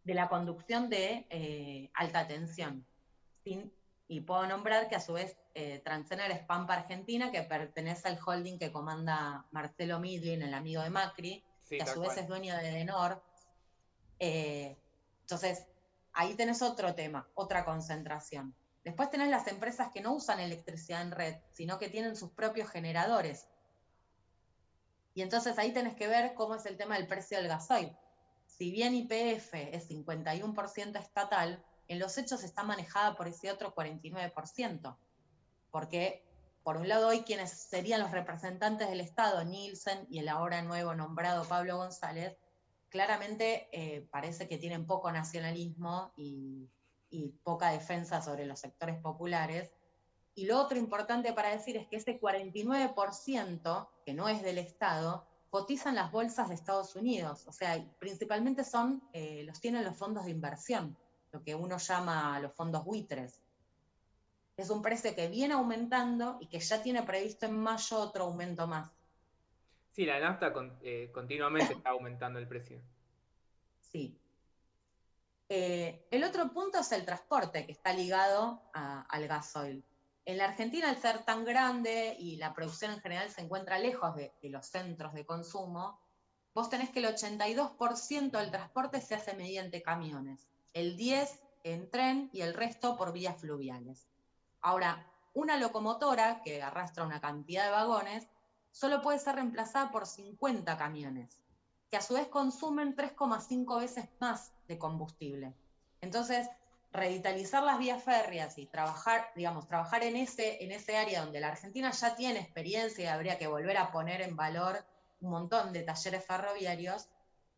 de 0.05 0.15
la 0.15 0.29
conducción 0.29 0.89
de 0.91 1.27
eh, 1.31 1.91
alta 1.95 2.27
tensión. 2.27 2.87
Sin- 3.45 3.73
y 4.09 4.21
puedo 4.21 4.47
nombrar 4.47 4.89
que 4.89 4.95
a 4.95 5.01
su 5.01 5.15
vez 5.15 5.37
eh, 5.55 5.81
Transener 5.85 6.31
es 6.31 6.41
Pampa 6.45 6.75
Argentina, 6.75 7.33
que 7.33 7.43
pertenece 7.43 8.07
al 8.07 8.21
holding 8.25 8.57
que 8.59 8.71
comanda 8.71 9.47
Marcelo 9.51 9.99
Midlin, 9.99 10.43
el 10.43 10.55
amigo 10.55 10.83
de 10.83 10.91
Macri, 10.91 11.45
Sí, 11.65 11.79
que 11.79 11.83
a 11.83 11.87
su 11.87 12.01
vez 12.01 12.11
cual. 12.11 12.19
es 12.21 12.29
dueño 12.29 12.57
de 12.57 12.71
Denor. 12.71 13.21
Eh, 14.21 14.77
entonces, 15.23 15.67
ahí 16.13 16.35
tenés 16.35 16.63
otro 16.63 16.95
tema, 16.95 17.29
otra 17.35 17.65
concentración. 17.65 18.55
Después 18.85 19.11
tenés 19.11 19.29
las 19.31 19.49
empresas 19.49 19.91
que 19.93 20.01
no 20.01 20.13
usan 20.15 20.39
electricidad 20.39 21.03
en 21.03 21.11
red, 21.11 21.35
sino 21.51 21.79
que 21.81 21.89
tienen 21.89 22.15
sus 22.15 22.31
propios 22.31 22.71
generadores. 22.71 23.49
Y 25.17 25.23
entonces 25.23 25.59
ahí 25.59 25.73
tenés 25.73 25.95
que 25.95 26.09
ver 26.09 26.35
cómo 26.35 26.57
es 26.57 26.67
el 26.67 26.77
tema 26.77 26.97
del 26.97 27.07
precio 27.07 27.39
del 27.39 27.49
gasoil. 27.49 27.97
Si 28.45 28.71
bien 28.71 28.95
IPF 28.95 29.55
es 29.55 29.89
51% 29.89 31.01
estatal, 31.01 31.65
en 31.89 31.99
los 31.99 32.19
hechos 32.19 32.45
está 32.45 32.65
manejada 32.65 33.17
por 33.17 33.27
ese 33.27 33.51
otro 33.51 33.75
49%. 33.75 34.95
Porque, 35.71 36.23
por 36.63 36.77
un 36.77 36.87
lado, 36.87 37.09
hoy 37.09 37.23
quienes 37.23 37.51
serían 37.51 38.03
los 38.03 38.11
representantes 38.11 38.91
del 38.91 39.01
Estado, 39.01 39.43
Nielsen 39.43 40.07
y 40.11 40.19
el 40.19 40.29
ahora 40.29 40.61
nuevo 40.61 40.95
nombrado 40.95 41.49
Pablo 41.49 41.79
González, 41.79 42.37
claramente 42.91 43.71
eh, 43.73 44.07
parece 44.11 44.49
que 44.49 44.59
tienen 44.59 44.87
poco 44.87 45.11
nacionalismo 45.11 46.13
y, 46.19 46.69
y 47.09 47.29
poca 47.43 47.71
defensa 47.71 48.21
sobre 48.21 48.45
los 48.45 48.61
sectores 48.61 49.01
populares. 49.01 49.73
Y 50.37 50.47
lo 50.47 50.61
otro 50.61 50.79
importante 50.79 51.33
para 51.33 51.49
decir 51.49 51.77
es 51.77 51.89
que 51.89 51.97
ese 51.97 52.21
49%, 52.21 53.89
que 54.05 54.15
no 54.15 54.29
es 54.29 54.43
del 54.43 54.59
Estado, 54.59 55.27
cotizan 55.51 55.95
las 55.95 56.13
bolsas 56.13 56.49
de 56.51 56.55
Estados 56.55 56.95
Unidos. 56.95 57.47
O 57.49 57.53
sea, 57.53 57.83
principalmente 57.99 58.63
son, 58.63 59.03
eh, 59.13 59.43
los 59.45 59.61
tienen 59.61 59.83
los 59.85 59.97
fondos 59.97 60.27
de 60.27 60.31
inversión, 60.33 60.97
lo 61.33 61.43
que 61.43 61.55
uno 61.55 61.79
llama 61.79 62.39
los 62.41 62.53
fondos 62.53 62.85
buitres. 62.85 63.41
Es 64.59 64.69
un 64.71 64.83
precio 64.83 65.15
que 65.15 65.29
viene 65.29 65.55
aumentando 65.55 66.37
y 66.41 66.47
que 66.49 66.61
ya 66.61 66.83
tiene 66.83 67.03
previsto 67.03 67.47
en 67.47 67.59
mayo 67.59 67.99
otro 67.99 68.25
aumento 68.25 68.67
más. 68.67 68.91
Sí, 69.93 70.05
la 70.05 70.21
nafta 70.21 70.53
con- 70.53 70.79
eh, 70.83 71.11
continuamente 71.13 71.73
está 71.73 71.91
aumentando 71.91 72.39
el 72.39 72.47
precio. 72.47 72.79
Sí. 73.81 74.19
Eh, 75.49 76.07
el 76.11 76.25
otro 76.25 76.53
punto 76.53 76.79
es 76.81 76.93
el 76.93 77.07
transporte, 77.07 77.65
que 77.65 77.73
está 77.73 77.95
ligado 77.95 78.61
a- 78.75 79.03
al 79.09 79.27
gasoil. 79.27 79.83
En 80.27 80.39
la 80.39 80.45
Argentina, 80.47 80.91
al 80.91 80.99
ser 80.99 81.25
tan 81.25 81.45
grande 81.45 82.17
y 82.19 82.37
la 82.37 82.53
producción 82.53 82.91
en 82.91 83.01
general 83.01 83.31
se 83.31 83.43
encuentra 83.43 83.79
lejos 83.79 84.15
de, 84.17 84.33
los 84.43 84.67
centros 84.67 85.15
de 85.15 85.25
consumo, 85.25 86.01
vos 86.53 86.69
tenés 86.69 86.91
que 86.91 86.99
el 86.99 87.07
82% 87.07 88.31
del 88.33 88.51
transporte 88.51 89.01
se 89.01 89.15
hace 89.15 89.35
mediante 89.35 89.83
camiones, 89.83 90.49
el 90.75 90.97
10% 90.99 91.29
en 91.63 91.91
tren 91.91 92.31
y 92.33 92.43
el 92.43 92.55
resto 92.55 92.97
por 92.97 93.13
vías 93.13 93.41
fluviales. 93.41 94.09
Ahora, 94.61 95.07
una 95.33 95.57
locomotora 95.57 96.43
que 96.43 96.63
arrastra 96.63 97.05
una 97.05 97.21
cantidad 97.21 97.65
de 97.65 97.71
vagones 97.71 98.29
solo 98.73 99.03
puede 99.03 99.19
ser 99.19 99.37
reemplazada 99.37 99.91
por 99.91 100.07
50 100.07 100.77
camiones 100.77 101.41
que 101.91 101.97
a 101.97 102.03
su 102.03 102.15
vez 102.15 102.27
consumen 102.29 102.97
3,5 102.97 103.81
veces 103.81 104.09
más 104.21 104.53
de 104.67 104.79
combustible. 104.79 105.55
Entonces, 106.01 106.49
revitalizar 106.93 107.63
las 107.63 107.79
vías 107.79 108.03
férreas 108.03 108.59
y 108.59 108.67
trabajar, 108.67 109.31
digamos, 109.35 109.67
trabajar 109.69 110.03
en 110.03 110.17
ese, 110.17 110.63
en 110.65 110.73
ese 110.73 110.97
área 110.97 111.23
donde 111.23 111.41
la 111.41 111.49
Argentina 111.49 111.91
ya 111.91 112.17
tiene 112.17 112.41
experiencia 112.41 113.05
y 113.05 113.09
habría 113.09 113.39
que 113.39 113.47
volver 113.47 113.77
a 113.77 113.93
poner 113.93 114.23
en 114.23 114.37
valor 114.37 114.85
un 115.21 115.31
montón 115.31 115.73
de 115.73 115.83
talleres 115.83 116.25
ferroviarios, 116.25 117.09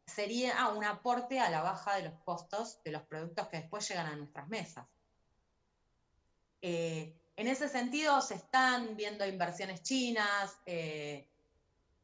sería 0.06 0.68
un 0.68 0.84
aporte 0.84 1.38
a 1.40 1.50
la 1.50 1.62
baja 1.62 1.96
de 1.96 2.04
los 2.04 2.14
costos 2.24 2.82
de 2.82 2.92
los 2.92 3.02
productos 3.02 3.48
que 3.48 3.58
después 3.58 3.88
llegan 3.88 4.06
a 4.06 4.16
nuestras 4.16 4.48
mesas. 4.48 4.86
Eh, 6.62 7.14
en 7.36 7.46
ese 7.46 7.68
sentido, 7.68 8.20
se 8.20 8.34
están 8.34 8.96
viendo 8.96 9.24
inversiones 9.26 9.82
chinas, 9.82 10.56
eh, 10.66 11.28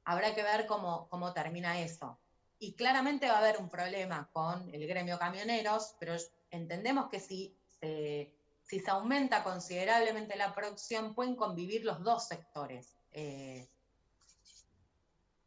habrá 0.05 0.35
que 0.35 0.43
ver 0.43 0.67
cómo, 0.67 1.09
cómo 1.09 1.33
termina 1.33 1.81
eso. 1.81 2.19
Y 2.59 2.75
claramente 2.75 3.27
va 3.27 3.35
a 3.35 3.39
haber 3.39 3.57
un 3.59 3.69
problema 3.69 4.29
con 4.33 4.73
el 4.73 4.87
gremio 4.87 5.19
camioneros, 5.19 5.97
pero 5.99 6.15
entendemos 6.55 7.09
que 7.09 7.21
si 7.21 7.57
se, 7.81 8.33
si 8.65 8.81
se 8.81 8.91
aumenta 8.91 9.45
considerablemente 9.45 10.37
la 10.37 10.55
producción, 10.55 11.15
pueden 11.15 11.37
convivir 11.37 11.85
los 11.85 12.03
dos 12.03 12.27
sectores. 12.27 12.97
Eh, 13.13 13.69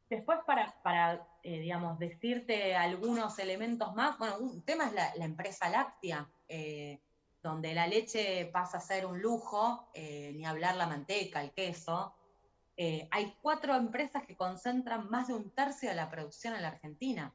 después, 0.10 0.40
para, 0.46 0.74
para 0.84 1.28
eh, 1.44 1.60
digamos, 1.60 2.00
decirte 2.00 2.76
algunos 2.76 3.40
elementos 3.40 3.96
más, 3.96 4.18
bueno, 4.18 4.38
un 4.38 4.62
tema 4.62 4.88
es 4.88 4.94
la, 4.94 5.26
empresa 5.26 5.70
láctea, 5.70 6.30
eh, 6.48 7.00
donde 7.42 7.74
la 7.74 7.88
leche 7.88 8.46
pasa 8.54 8.78
a 8.78 8.82
ser 8.82 9.06
un 9.06 9.22
lujo, 9.22 9.90
ni 9.96 10.46
hablar 10.46 10.76
la 10.76 10.88
manteca, 10.88 11.42
el 11.42 11.52
queso, 11.52 12.14
hay 12.78 13.36
cuatro 13.42 13.76
empresas 13.76 14.26
que 14.26 14.36
concentran 14.36 15.10
más 15.10 15.28
de 15.28 15.36
un 15.36 15.52
tercio 15.52 15.90
de 15.90 15.96
la 15.96 16.10
producción 16.10 16.56
en 16.56 16.64
la 16.64 16.70
Argentina. 16.70 17.34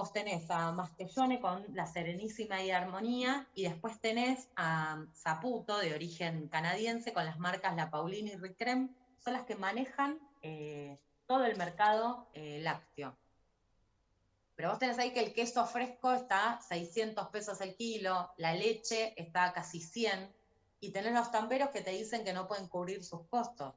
Vos 0.00 0.14
tenés 0.14 0.50
a 0.50 0.72
Mastellone 0.72 1.42
con 1.42 1.62
la 1.74 1.86
Serenísima 1.86 2.62
y 2.62 2.70
Armonía, 2.70 3.46
y 3.54 3.64
después 3.64 4.00
tenés 4.00 4.48
a 4.56 5.04
Saputo, 5.12 5.76
de 5.76 5.92
origen 5.92 6.48
canadiense, 6.48 7.12
con 7.12 7.26
las 7.26 7.38
marcas 7.38 7.76
La 7.76 7.90
Paulina 7.90 8.30
y 8.30 8.36
Ricrem, 8.36 8.96
son 9.22 9.34
las 9.34 9.42
que 9.44 9.56
manejan 9.56 10.18
eh, 10.40 10.98
todo 11.26 11.44
el 11.44 11.54
mercado 11.58 12.26
eh, 12.32 12.60
lácteo. 12.62 13.14
Pero 14.56 14.70
vos 14.70 14.78
tenés 14.78 14.98
ahí 14.98 15.12
que 15.12 15.20
el 15.20 15.34
queso 15.34 15.66
fresco 15.66 16.14
está 16.14 16.54
a 16.54 16.62
600 16.62 17.28
pesos 17.28 17.60
el 17.60 17.76
kilo, 17.76 18.32
la 18.38 18.54
leche 18.54 19.12
está 19.22 19.44
a 19.44 19.52
casi 19.52 19.80
100, 19.80 20.32
y 20.80 20.92
tenés 20.92 21.12
los 21.12 21.30
tamberos 21.30 21.68
que 21.68 21.82
te 21.82 21.90
dicen 21.90 22.24
que 22.24 22.32
no 22.32 22.48
pueden 22.48 22.68
cubrir 22.68 23.04
sus 23.04 23.26
costos. 23.26 23.74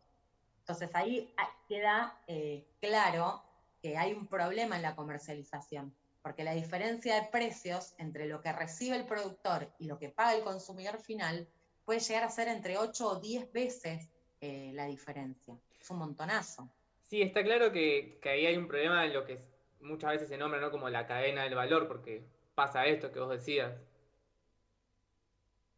Entonces 0.59 0.89
ahí 0.93 1.35
queda 1.67 2.17
eh, 2.27 2.65
claro 2.79 3.43
que 3.81 3.97
hay 3.97 4.13
un 4.13 4.25
problema 4.25 4.77
en 4.77 4.83
la 4.83 4.95
comercialización, 4.95 5.93
porque 6.23 6.45
la 6.45 6.53
diferencia 6.53 7.15
de 7.15 7.27
precios 7.27 7.93
entre 7.97 8.27
lo 8.27 8.41
que 8.41 8.53
recibe 8.53 8.95
el 8.95 9.05
productor 9.05 9.69
y 9.77 9.87
lo 9.87 9.99
que 9.99 10.09
paga 10.09 10.33
el 10.33 10.43
consumidor 10.43 10.97
final 10.99 11.47
puede 11.83 11.99
llegar 11.99 12.23
a 12.23 12.29
ser 12.29 12.47
entre 12.47 12.77
8 12.77 13.07
o 13.07 13.19
10 13.19 13.51
veces 13.51 14.09
eh, 14.39 14.71
la 14.73 14.85
diferencia. 14.85 15.59
Es 15.79 15.89
un 15.91 15.97
montonazo. 15.99 16.69
Sí, 17.01 17.21
está 17.21 17.43
claro 17.43 17.73
que, 17.73 18.19
que 18.21 18.29
ahí 18.29 18.45
hay 18.45 18.55
un 18.55 18.69
problema 18.69 19.05
en 19.05 19.13
lo 19.13 19.25
que 19.25 19.43
muchas 19.81 20.11
veces 20.11 20.29
se 20.29 20.37
nombra 20.37 20.61
¿no? 20.61 20.71
como 20.71 20.89
la 20.89 21.05
cadena 21.05 21.43
del 21.43 21.55
valor, 21.55 21.89
porque 21.89 22.25
pasa 22.55 22.85
esto 22.85 23.11
que 23.11 23.19
vos 23.19 23.29
decías. 23.29 23.73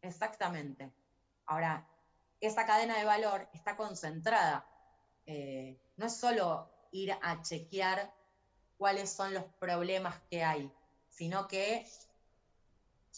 Exactamente. 0.00 0.92
Ahora, 1.46 1.84
esa 2.40 2.64
cadena 2.66 2.96
de 2.98 3.04
valor 3.04 3.48
está 3.52 3.76
concentrada. 3.76 4.64
Eh, 5.26 5.76
no 5.96 6.06
es 6.06 6.16
solo 6.16 6.70
ir 6.92 7.12
a 7.20 7.42
chequear 7.42 8.12
cuáles 8.78 9.10
son 9.10 9.34
los 9.34 9.44
problemas 9.58 10.20
que 10.30 10.44
hay, 10.44 10.70
sino 11.08 11.48
que 11.48 11.86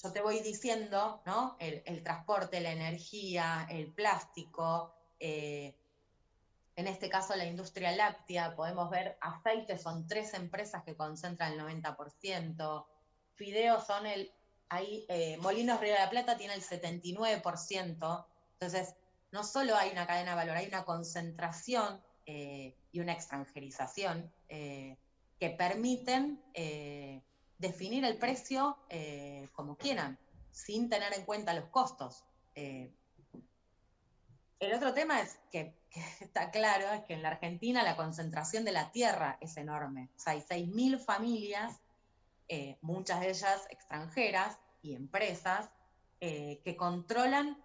yo 0.02 0.12
te 0.12 0.20
voy 0.20 0.40
diciendo, 0.40 1.20
¿no? 1.26 1.56
El, 1.58 2.02
transporte, 2.02 2.60
la 2.60 2.70
energía, 2.70 3.66
el 3.68 3.92
plástico, 3.92 4.94
eh, 5.18 5.74
en 6.76 6.86
este 6.86 7.08
caso 7.08 7.34
la 7.34 7.44
industria 7.44 7.90
láctea, 7.90 8.54
podemos 8.54 8.88
ver 8.90 9.18
aceites, 9.20 9.82
son 9.82 10.06
tres 10.06 10.34
empresas 10.34 10.84
que 10.84 10.94
concentran 10.94 11.54
el 11.54 11.60
90%, 11.60 12.86
fideos 13.34 13.84
son 13.84 14.06
el, 14.06 14.32
ahí, 14.68 15.04
eh, 15.08 15.36
Molinos 15.38 15.80
Río 15.80 15.94
de 15.94 15.98
la 15.98 16.10
Plata 16.10 16.36
tiene 16.36 16.54
el 16.54 16.62
79%, 16.62 18.26
entonces 18.52 18.94
no 19.32 19.42
solo 19.42 19.76
hay 19.76 19.90
una 19.90 20.06
cadena 20.06 20.30
de 20.30 20.36
valor, 20.36 20.56
hay 20.56 20.68
una 20.68 20.84
concentración 20.84 22.00
eh, 22.26 22.76
y 22.92 23.00
una 23.00 23.12
extranjerización 23.12 24.30
que 25.38 25.50
permiten 25.50 26.42
eh, 26.54 27.22
definir 27.58 28.04
el 28.04 28.18
precio 28.18 28.76
eh, 28.88 29.48
como 29.52 29.76
quieran, 29.76 30.18
sin 30.50 30.88
tener 30.88 31.14
en 31.14 31.24
cuenta 31.24 31.54
los 31.54 31.66
costos. 31.66 32.24
Eh, 32.54 32.92
el 34.58 34.74
otro 34.74 34.92
tema 34.92 35.20
es 35.20 35.38
que, 35.52 35.74
está 36.20 36.50
claro, 36.50 36.92
es 36.92 37.04
que 37.04 37.14
en 37.14 37.22
la 37.22 37.30
Argentina 37.30 37.82
la 37.82 37.96
concentración 37.96 38.64
de 38.64 38.72
la 38.72 38.90
tierra 38.90 39.38
es 39.40 39.56
enorme. 39.56 40.10
O 40.16 40.20
sea, 40.20 40.32
hay 40.32 40.40
6.000 40.40 40.98
familias, 40.98 41.80
muchas 42.80 43.20
de 43.20 43.28
ellas 43.28 43.66
extranjeras 43.70 44.58
y 44.82 44.94
empresas, 44.94 45.68
que 46.18 46.76
controlan 46.78 47.62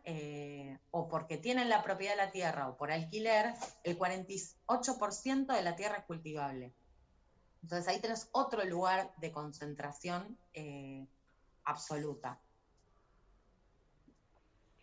o 0.91 1.07
porque 1.07 1.37
tienen 1.37 1.69
la 1.69 1.81
propiedad 1.81 2.15
de 2.15 2.25
la 2.25 2.31
tierra 2.31 2.67
o 2.67 2.75
por 2.75 2.91
alquiler, 2.91 3.53
el 3.83 3.97
48% 3.97 5.55
de 5.55 5.61
la 5.61 5.75
tierra 5.77 5.99
es 5.99 6.03
cultivable. 6.03 6.73
Entonces 7.63 7.87
ahí 7.87 7.99
tenés 7.99 8.27
otro 8.33 8.63
lugar 8.65 9.13
de 9.17 9.31
concentración 9.31 10.37
eh, 10.53 11.07
absoluta. 11.63 12.39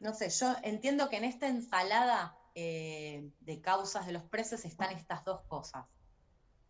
No 0.01 0.15
sé, 0.15 0.31
yo 0.31 0.55
entiendo 0.63 1.11
que 1.11 1.19
en 1.19 1.25
esta 1.25 1.47
ensalada 1.47 2.39
eh, 2.55 3.31
de 3.41 3.61
causas 3.61 4.07
de 4.07 4.13
los 4.13 4.23
precios 4.25 4.65
están 4.65 4.97
estas 4.97 5.27
dos 5.27 5.43
cosas. 5.43 5.85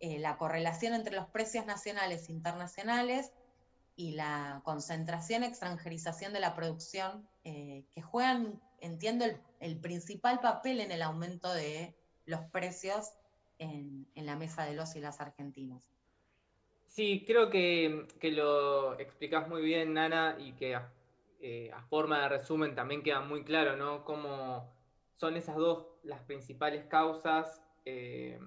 Eh, 0.01 0.19
la 0.19 0.37
correlación 0.37 0.95
entre 0.95 1.15
los 1.15 1.29
precios 1.29 1.65
nacionales 1.65 2.29
e 2.29 2.33
internacionales 2.33 3.33
y 3.95 4.13
la 4.13 4.63
concentración, 4.65 5.45
extranjerización 5.45 6.33
de 6.33 6.41
la 6.41 6.55
producción, 6.55 7.29
que 7.43 8.03
juegan, 8.03 8.61
entiendo, 8.81 9.27
el, 9.61 9.81
principal 9.81 10.41
papel 10.41 10.81
en 10.81 10.91
el 10.91 11.03
aumento 11.03 11.53
de 11.53 11.97
los 12.25 12.41
precios 12.51 13.13
en, 13.59 14.07
en, 14.15 14.27
la 14.27 14.37
mesa 14.37 14.65
de 14.65 14.75
los 14.75 14.95
y 14.97 15.01
las 15.01 15.21
argentinos. 15.21 15.91
Sí, 16.91 17.23
creo 17.25 17.51
que, 17.51 18.07
que 18.21 18.33
lo 18.33 18.99
explicás 18.99 19.49
muy 19.49 19.63
bien, 19.63 19.95
Nana, 19.95 20.37
y 20.41 20.55
que 20.55 20.75
a, 20.75 20.93
eh, 21.41 21.71
a 21.73 21.83
forma 21.85 22.23
de 22.23 22.31
resumen 22.31 22.75
también 22.75 23.05
queda 23.05 23.21
muy 23.21 23.45
claro, 23.45 23.77
¿no? 23.77 24.05
Cómo 24.05 24.75
son 25.15 25.37
esas 25.37 25.55
dos 25.55 25.87
las 26.03 26.21
principales 26.23 26.85
causas 26.87 27.63
eh, 27.85 28.41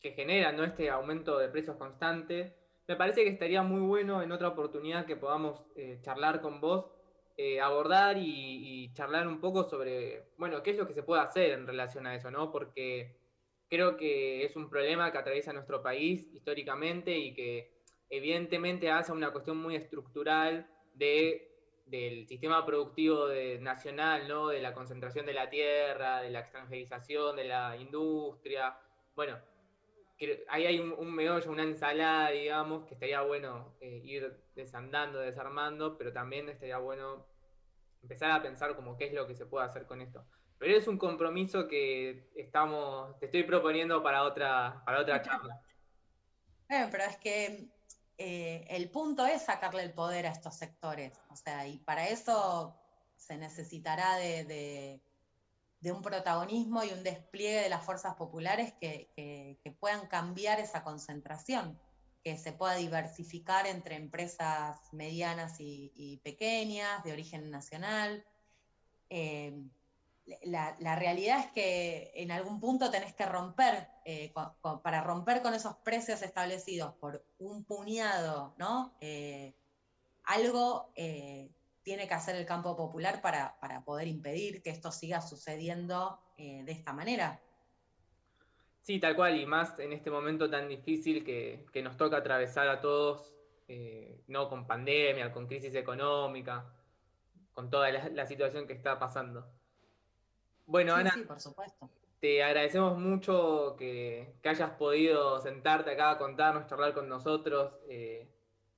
que 0.00 0.12
generan 0.12 0.58
¿no? 0.58 0.64
este 0.64 0.90
aumento 0.90 1.38
de 1.38 1.48
precios 1.48 1.76
constante. 1.76 2.54
Me 2.86 2.96
parece 2.96 3.24
que 3.24 3.30
estaría 3.30 3.62
muy 3.62 3.80
bueno 3.80 4.22
en 4.22 4.32
otra 4.32 4.48
oportunidad 4.48 5.06
que 5.06 5.16
podamos 5.16 5.62
eh, 5.74 5.98
charlar 6.02 6.42
con 6.42 6.60
vos, 6.60 6.92
abordar 7.62 8.18
y, 8.18 8.24
y, 8.84 8.92
charlar 8.94 9.26
un 9.28 9.40
poco 9.40 9.64
sobre, 9.64 10.24
bueno, 10.36 10.62
qué 10.62 10.72
es 10.72 10.76
lo 10.76 10.86
que 10.86 10.94
se 10.94 11.04
puede 11.04 11.22
hacer 11.22 11.52
en 11.52 11.66
relación 11.66 12.06
a 12.06 12.14
eso, 12.14 12.30
¿no? 12.30 12.50
Porque 12.52 13.16
creo 13.68 13.96
que 13.96 14.44
es 14.44 14.56
un 14.56 14.68
problema 14.68 15.10
que 15.12 15.18
atraviesa 15.18 15.52
nuestro 15.52 15.82
país 15.82 16.28
históricamente 16.34 17.16
y 17.16 17.32
que 17.34 17.77
evidentemente 18.10 18.90
hace 18.90 19.12
una 19.12 19.32
cuestión 19.32 19.56
muy 19.58 19.76
estructural 19.76 20.66
de 20.94 21.48
del 21.90 22.26
sistema 22.26 22.64
productivo 22.64 23.28
de, 23.28 23.58
nacional, 23.60 24.28
¿no? 24.28 24.48
de 24.48 24.60
la 24.60 24.72
concentración 24.72 25.26
de 25.26 25.32
la 25.32 25.48
tierra, 25.48 26.20
de 26.20 26.30
la 26.30 26.40
extranjerización 26.40 27.36
de 27.36 27.44
la 27.44 27.76
industria. 27.76 28.78
Bueno, 29.14 29.38
ahí 30.48 30.66
hay 30.66 30.78
un, 30.78 30.92
un, 30.92 31.14
meollo, 31.14 31.50
una 31.50 31.62
ensalada, 31.62 32.30
digamos, 32.30 32.86
que 32.86 32.94
estaría 32.94 33.22
bueno 33.22 33.76
eh, 33.80 34.00
ir 34.04 34.38
desandando, 34.54 35.18
desarmando, 35.20 35.96
pero 35.96 36.12
también 36.12 36.48
estaría 36.48 36.78
bueno 36.78 37.26
empezar 38.02 38.30
a 38.30 38.42
pensar 38.42 38.76
como 38.76 38.96
qué 38.96 39.06
es 39.06 39.12
lo 39.12 39.26
que 39.26 39.34
se 39.34 39.46
puede 39.46 39.66
hacer 39.66 39.86
con 39.86 40.00
esto. 40.00 40.26
Pero 40.58 40.76
es 40.76 40.88
un 40.88 40.98
compromiso 40.98 41.68
que 41.68 42.30
estamos, 42.34 43.18
te 43.18 43.26
estoy 43.26 43.44
proponiendo 43.44 44.02
para 44.02 44.24
otra, 44.24 44.82
para 44.84 45.00
otra 45.00 45.22
charla. 45.22 45.60
Eh, 46.68 46.86
pero 46.90 47.04
es 47.04 47.16
que 47.16 47.68
eh, 48.18 48.66
el 48.68 48.90
punto 48.90 49.24
es 49.24 49.42
sacarle 49.42 49.82
el 49.82 49.92
poder 49.92 50.26
a 50.26 50.32
estos 50.32 50.56
sectores. 50.56 51.12
O 51.30 51.36
sea, 51.36 51.66
y 51.68 51.78
para 51.78 52.08
eso 52.08 52.76
se 53.16 53.38
necesitará 53.38 54.16
de, 54.16 54.44
de, 54.44 55.00
de 55.80 55.92
un 55.92 56.02
protagonismo 56.02 56.82
y 56.82 56.90
un 56.90 57.04
despliegue 57.04 57.62
de 57.62 57.68
las 57.68 57.84
fuerzas 57.84 58.16
populares 58.16 58.74
que, 58.80 59.10
que, 59.14 59.58
que, 59.62 59.70
puedan 59.70 60.08
cambiar 60.08 60.58
esa 60.58 60.82
concentración, 60.82 61.80
que 62.24 62.36
se 62.36 62.52
pueda 62.52 62.74
diversificar 62.74 63.66
entre 63.66 63.94
empresas 63.94 64.76
medianas 64.92 65.60
y, 65.60 65.92
y 65.94 66.16
pequeñas, 66.18 67.04
de 67.04 67.12
origen 67.12 67.50
nacional. 67.50 68.24
Eh, 69.10 69.62
la, 70.44 70.96
realidad 70.96 71.40
es 71.40 71.52
que 71.52 72.12
en 72.14 72.30
algún 72.30 72.60
punto 72.60 72.90
tenés 72.90 73.14
que 73.14 73.26
romper, 73.26 73.88
eh, 74.04 74.32
para 74.82 75.02
romper 75.02 75.42
con 75.42 75.54
esos 75.54 75.76
precios 75.76 76.22
establecidos 76.22 76.94
por 76.94 77.24
un 77.38 77.64
puñado, 77.64 78.54
¿no? 78.58 78.96
Eh, 79.00 79.54
algo 80.24 80.92
eh, 80.94 81.50
tiene 81.82 82.06
que 82.06 82.14
hacer 82.14 82.36
el 82.36 82.46
campo 82.46 82.76
popular 82.76 83.22
para, 83.22 83.58
para, 83.60 83.82
poder 83.82 84.08
impedir 84.08 84.62
que 84.62 84.70
esto 84.70 84.92
siga 84.92 85.20
sucediendo 85.20 86.20
de 86.36 86.70
esta 86.70 86.92
manera. 86.92 87.40
Sí, 88.80 89.00
tal 89.00 89.16
cual, 89.16 89.40
y 89.40 89.44
más 89.44 89.76
en 89.80 89.92
este 89.92 90.08
momento 90.08 90.48
tan 90.48 90.68
difícil 90.68 91.24
que, 91.24 91.66
nos 91.82 91.96
toca 91.96 92.18
atravesar 92.18 92.68
a 92.68 92.80
todos, 92.80 93.34
no 94.28 94.48
con 94.48 94.66
pandemia, 94.66 95.32
con 95.32 95.48
crisis 95.48 95.74
económica, 95.74 96.72
con 97.52 97.70
toda 97.70 97.90
la 97.90 98.26
situación 98.26 98.68
que 98.68 98.74
está 98.74 99.00
pasando. 99.00 99.57
Bueno, 100.68 100.94
sí, 100.94 101.00
Ana, 101.00 101.10
sí, 101.14 101.22
por 101.22 101.40
supuesto. 101.40 101.88
te 102.20 102.42
agradecemos 102.42 102.98
mucho 102.98 103.74
que, 103.78 104.34
que, 104.42 104.48
hayas 104.50 104.72
podido 104.72 105.40
sentarte 105.40 105.92
acá 105.92 106.10
a 106.10 106.18
contarnos, 106.18 106.66
charlar 106.66 106.92
con 106.92 107.08
nosotros, 107.08 107.72
eh, 107.88 108.28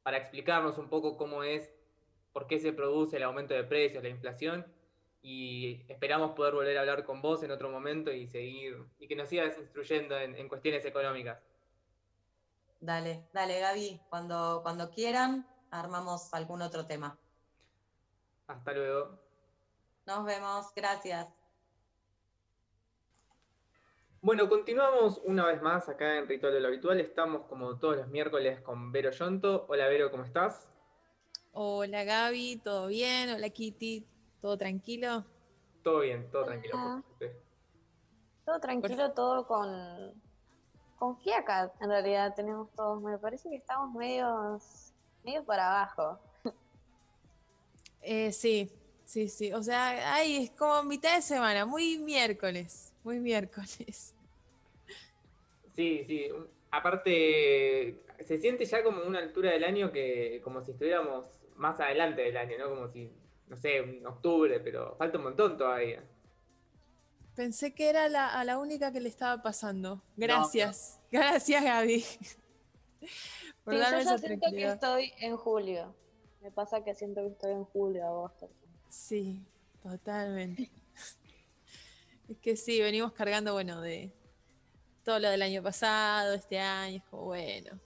para 0.05 0.19
explicarnos 0.19 0.79
un 0.79 0.89
poco 0.89 1.17
cómo 1.17 1.43
es, 1.43 1.69
por 2.33 2.47
qué 2.47 2.61
se 2.61 2.73
produce 2.73 3.17
el 3.17 3.25
aumento 3.25 3.55
de 3.55 3.65
precios, 3.65 4.05
la 4.05 4.09
inflación, 4.09 4.65
y 5.21 5.85
esperamos 5.89 6.31
poder 6.37 6.55
volver 6.55 6.79
a 6.79 6.83
hablar 6.83 7.05
con 7.05 7.21
vos 7.21 7.43
en 7.43 7.51
otro 7.51 7.69
momento 7.69 8.13
y 8.13 8.29
seguir, 8.29 8.85
y 9.01 9.09
que 9.09 9.17
nos 9.17 9.29
sigas 9.29 9.59
instruyendo 9.59 10.17
en, 10.17 10.37
en 10.37 10.49
cuestiones 10.49 10.85
económicas. 10.85 11.43
Dale, 12.79 13.27
dale, 13.33 13.59
Gaby, 13.59 14.01
cuando, 14.09 14.61
cuando 14.63 14.91
quieran, 14.91 15.45
armamos 15.73 16.33
algún 16.33 16.63
otro 16.63 16.87
tema. 16.87 17.19
Hasta 18.47 18.73
luego. 18.75 19.19
Nos 20.07 20.25
vemos, 20.25 20.73
gracias. 20.77 21.40
Bueno, 24.23 24.51
continuamos 24.51 25.19
una 25.25 25.47
vez 25.47 25.63
más 25.63 25.89
acá 25.89 26.19
en 26.19 26.29
Ritual 26.29 26.53
de 26.53 26.61
lo 26.61 26.69
Habitual. 26.69 27.01
Estamos 27.01 27.47
como 27.47 27.79
todos 27.79 27.97
los 27.97 28.09
miércoles 28.09 28.61
con 28.61 28.93
Vero 28.93 29.11
Yonto. 29.13 29.65
Hola 29.67 29.89
Vero, 29.89 30.11
¿cómo 30.11 30.25
estás? 30.25 30.69
Hola 31.53 32.05
Gaby, 32.05 32.61
¿todo 32.63 32.89
bien? 32.89 33.31
Hola 33.31 33.49
Kitty, 33.49 34.07
¿todo 34.43 34.59
tranquilo? 34.59 35.25
Todo 35.83 36.01
bien, 36.01 36.31
todo 36.31 36.45
tranquilo. 36.45 37.03
Todo 38.45 38.61
tranquilo, 38.61 39.11
todo 39.13 39.47
con, 39.47 40.13
con 40.99 41.17
fiaca, 41.17 41.73
en 41.81 41.89
realidad 41.89 42.35
tenemos 42.35 42.71
todos. 42.77 43.01
Me 43.01 43.17
parece 43.17 43.49
que 43.49 43.57
estamos 43.57 43.91
medios, 43.95 44.93
medios 45.25 45.47
para 45.47 45.67
abajo. 45.67 46.21
Eh, 48.03 48.33
sí, 48.33 48.71
sí, 49.07 49.29
sí. 49.29 49.51
O 49.55 49.63
sea, 49.63 50.15
ahí 50.15 50.45
es 50.45 50.51
como 50.51 50.83
mitad 50.83 51.17
de 51.17 51.23
semana, 51.23 51.65
muy 51.65 51.99
miércoles. 51.99 52.90
Muy 53.05 53.21
miércoles. 53.21 54.15
Sí, 55.75 56.05
sí. 56.07 56.29
Aparte, 56.71 58.03
se 58.25 58.39
siente 58.39 58.65
ya 58.65 58.83
como 58.83 59.03
una 59.03 59.19
altura 59.19 59.53
del 59.53 59.65
año 59.65 59.91
que 59.91 60.41
como 60.45 60.63
si 60.63 60.73
estuviéramos 60.73 61.27
más 61.57 61.81
adelante 61.81 62.23
del 62.23 62.37
año, 62.37 62.59
¿no? 62.59 62.69
Como 62.69 62.89
si, 62.89 63.11
no 63.49 63.57
sé, 63.57 63.79
en 63.79 64.07
octubre, 64.07 64.61
pero 64.61 64.95
falta 64.97 65.19
un 65.19 65.25
montón 65.25 65.57
todavía. 65.57 66.03
Pensé 67.35 67.75
que 67.75 67.89
era 67.89 68.09
la, 68.09 68.39
a 68.39 68.45
la 68.45 68.59
única 68.59 68.93
que 68.93 69.01
le 69.01 69.09
estaba 69.09 69.43
pasando. 69.43 70.03
Gracias. 70.17 71.01
No. 71.11 71.21
Gracias, 71.21 71.65
Gaby. 71.65 72.05
Por 73.65 73.75
sí, 73.75 73.81
darme 73.81 74.05
yo 74.05 74.11
ya 74.11 74.19
siento 74.19 74.51
que 74.51 74.65
estoy 74.65 75.13
en 75.19 75.37
julio. 75.37 75.95
Me 76.43 76.51
pasa 76.51 76.83
que 76.83 76.95
siento 76.95 77.23
que 77.23 77.29
estoy 77.29 77.53
en 77.53 77.65
julio, 77.65 78.07
agosto. 78.07 78.51
Sí, 78.89 79.43
totalmente. 79.83 80.71
Es 82.31 82.39
que 82.39 82.57
sí, 82.57 82.81
venimos 82.81 83.13
cargando, 83.13 83.55
bueno, 83.55 83.81
de 83.81 84.13
todo 85.05 85.19
lo 85.19 85.29
del 85.31 85.43
año 85.43 85.65
pasado, 85.65 86.35
este 86.35 86.61
año, 86.61 86.99
es 86.99 87.03
como, 87.11 87.25
bueno, 87.25 87.81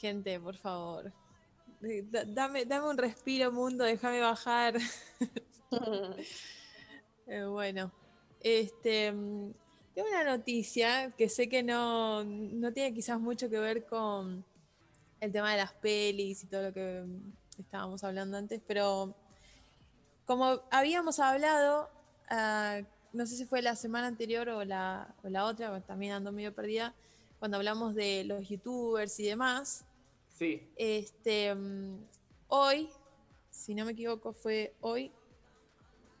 gente, 0.00 0.40
por 0.40 0.56
favor, 0.56 1.12
dame, 2.28 2.64
dame 2.64 2.88
un 2.88 2.96
respiro, 2.96 3.52
mundo, 3.52 3.84
déjame 3.84 4.22
bajar. 4.22 4.78
eh, 7.26 7.44
bueno, 7.44 7.92
este, 8.40 9.12
tengo 9.12 10.08
una 10.08 10.24
noticia 10.24 11.10
que 11.10 11.28
sé 11.28 11.46
que 11.50 11.62
no, 11.62 12.24
no 12.24 12.72
tiene 12.72 12.94
quizás 12.94 13.20
mucho 13.20 13.50
que 13.50 13.58
ver 13.58 13.84
con 13.84 14.46
el 15.20 15.30
tema 15.30 15.52
de 15.52 15.58
las 15.58 15.74
pelis 15.74 16.42
y 16.42 16.46
todo 16.46 16.62
lo 16.62 16.72
que 16.72 17.04
estábamos 17.58 18.02
hablando 18.02 18.38
antes, 18.38 18.62
pero 18.66 19.14
como 20.24 20.62
habíamos 20.70 21.20
hablado, 21.20 21.90
uh, 22.30 22.95
no 23.12 23.26
sé 23.26 23.36
si 23.36 23.44
fue 23.44 23.62
la 23.62 23.76
semana 23.76 24.06
anterior 24.06 24.48
o 24.48 24.64
la, 24.64 25.14
o 25.22 25.28
la 25.28 25.44
otra, 25.44 25.80
también 25.80 26.12
ando 26.12 26.32
medio 26.32 26.54
perdida, 26.54 26.94
cuando 27.38 27.56
hablamos 27.56 27.94
de 27.94 28.24
los 28.24 28.48
youtubers 28.48 29.18
y 29.20 29.24
demás. 29.26 29.84
Sí. 30.36 30.68
Este, 30.76 31.52
um, 31.52 31.98
hoy, 32.48 32.88
si 33.50 33.74
no 33.74 33.84
me 33.84 33.92
equivoco, 33.92 34.32
fue 34.32 34.74
hoy, 34.80 35.12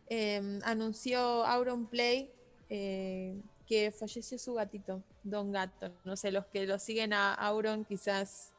eh, 0.08 0.60
anunció 0.64 1.44
Auron 1.44 1.86
Play 1.86 2.30
eh, 2.68 3.40
que 3.66 3.90
falleció 3.90 4.38
su 4.38 4.54
gatito, 4.54 5.02
Don 5.22 5.52
Gato. 5.52 5.92
No 6.04 6.16
sé, 6.16 6.30
los 6.30 6.46
que 6.46 6.66
lo 6.66 6.78
siguen 6.78 7.12
a 7.12 7.34
Auron 7.34 7.84
quizás 7.84 8.52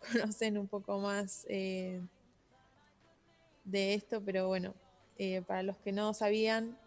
conocen 0.12 0.58
un 0.58 0.66
poco 0.66 0.98
más 0.98 1.46
eh, 1.48 2.00
de 3.64 3.94
esto, 3.94 4.22
pero 4.24 4.48
bueno, 4.48 4.74
eh, 5.18 5.42
para 5.42 5.62
los 5.62 5.76
que 5.78 5.92
no 5.92 6.14
sabían, 6.14 6.78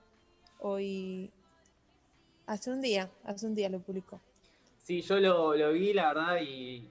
hoy, 0.60 1.32
hace 2.45 2.72
un 2.72 2.82
día, 2.82 3.10
hace 3.24 3.45
un 3.45 3.55
día 3.55 3.70
lo 3.70 3.80
publicó. 3.80 4.22
Sí, 4.78 5.01
yo 5.01 5.20
lo, 5.20 5.55
lo 5.55 5.72
vi, 5.72 5.93
la 5.93 6.14
verdad, 6.14 6.41
y 6.41 6.89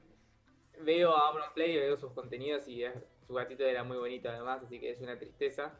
veo 0.83 1.15
a 1.17 1.29
Auron 1.29 1.53
Play, 1.55 1.77
veo 1.77 1.97
sus 1.97 2.13
contenidos 2.13 2.69
y 2.69 2.85
es, 2.85 2.95
su 3.27 3.35
gatito 3.35 3.65
era 3.65 3.85
muy 3.85 3.97
bonito 3.97 4.29
además, 4.29 4.63
así 4.63 4.79
que 4.79 4.91
es 4.91 5.01
una 5.01 5.19
tristeza. 5.19 5.73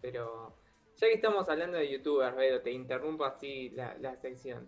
Pero 0.00 0.54
ya 0.96 1.06
que 1.08 1.14
estamos 1.14 1.48
hablando 1.48 1.78
de 1.78 1.90
youtubers, 1.90 2.36
Vero, 2.36 2.60
te 2.60 2.70
interrumpo 2.70 3.24
así 3.24 3.70
la, 3.70 3.96
la 3.98 4.16
sección. 4.16 4.66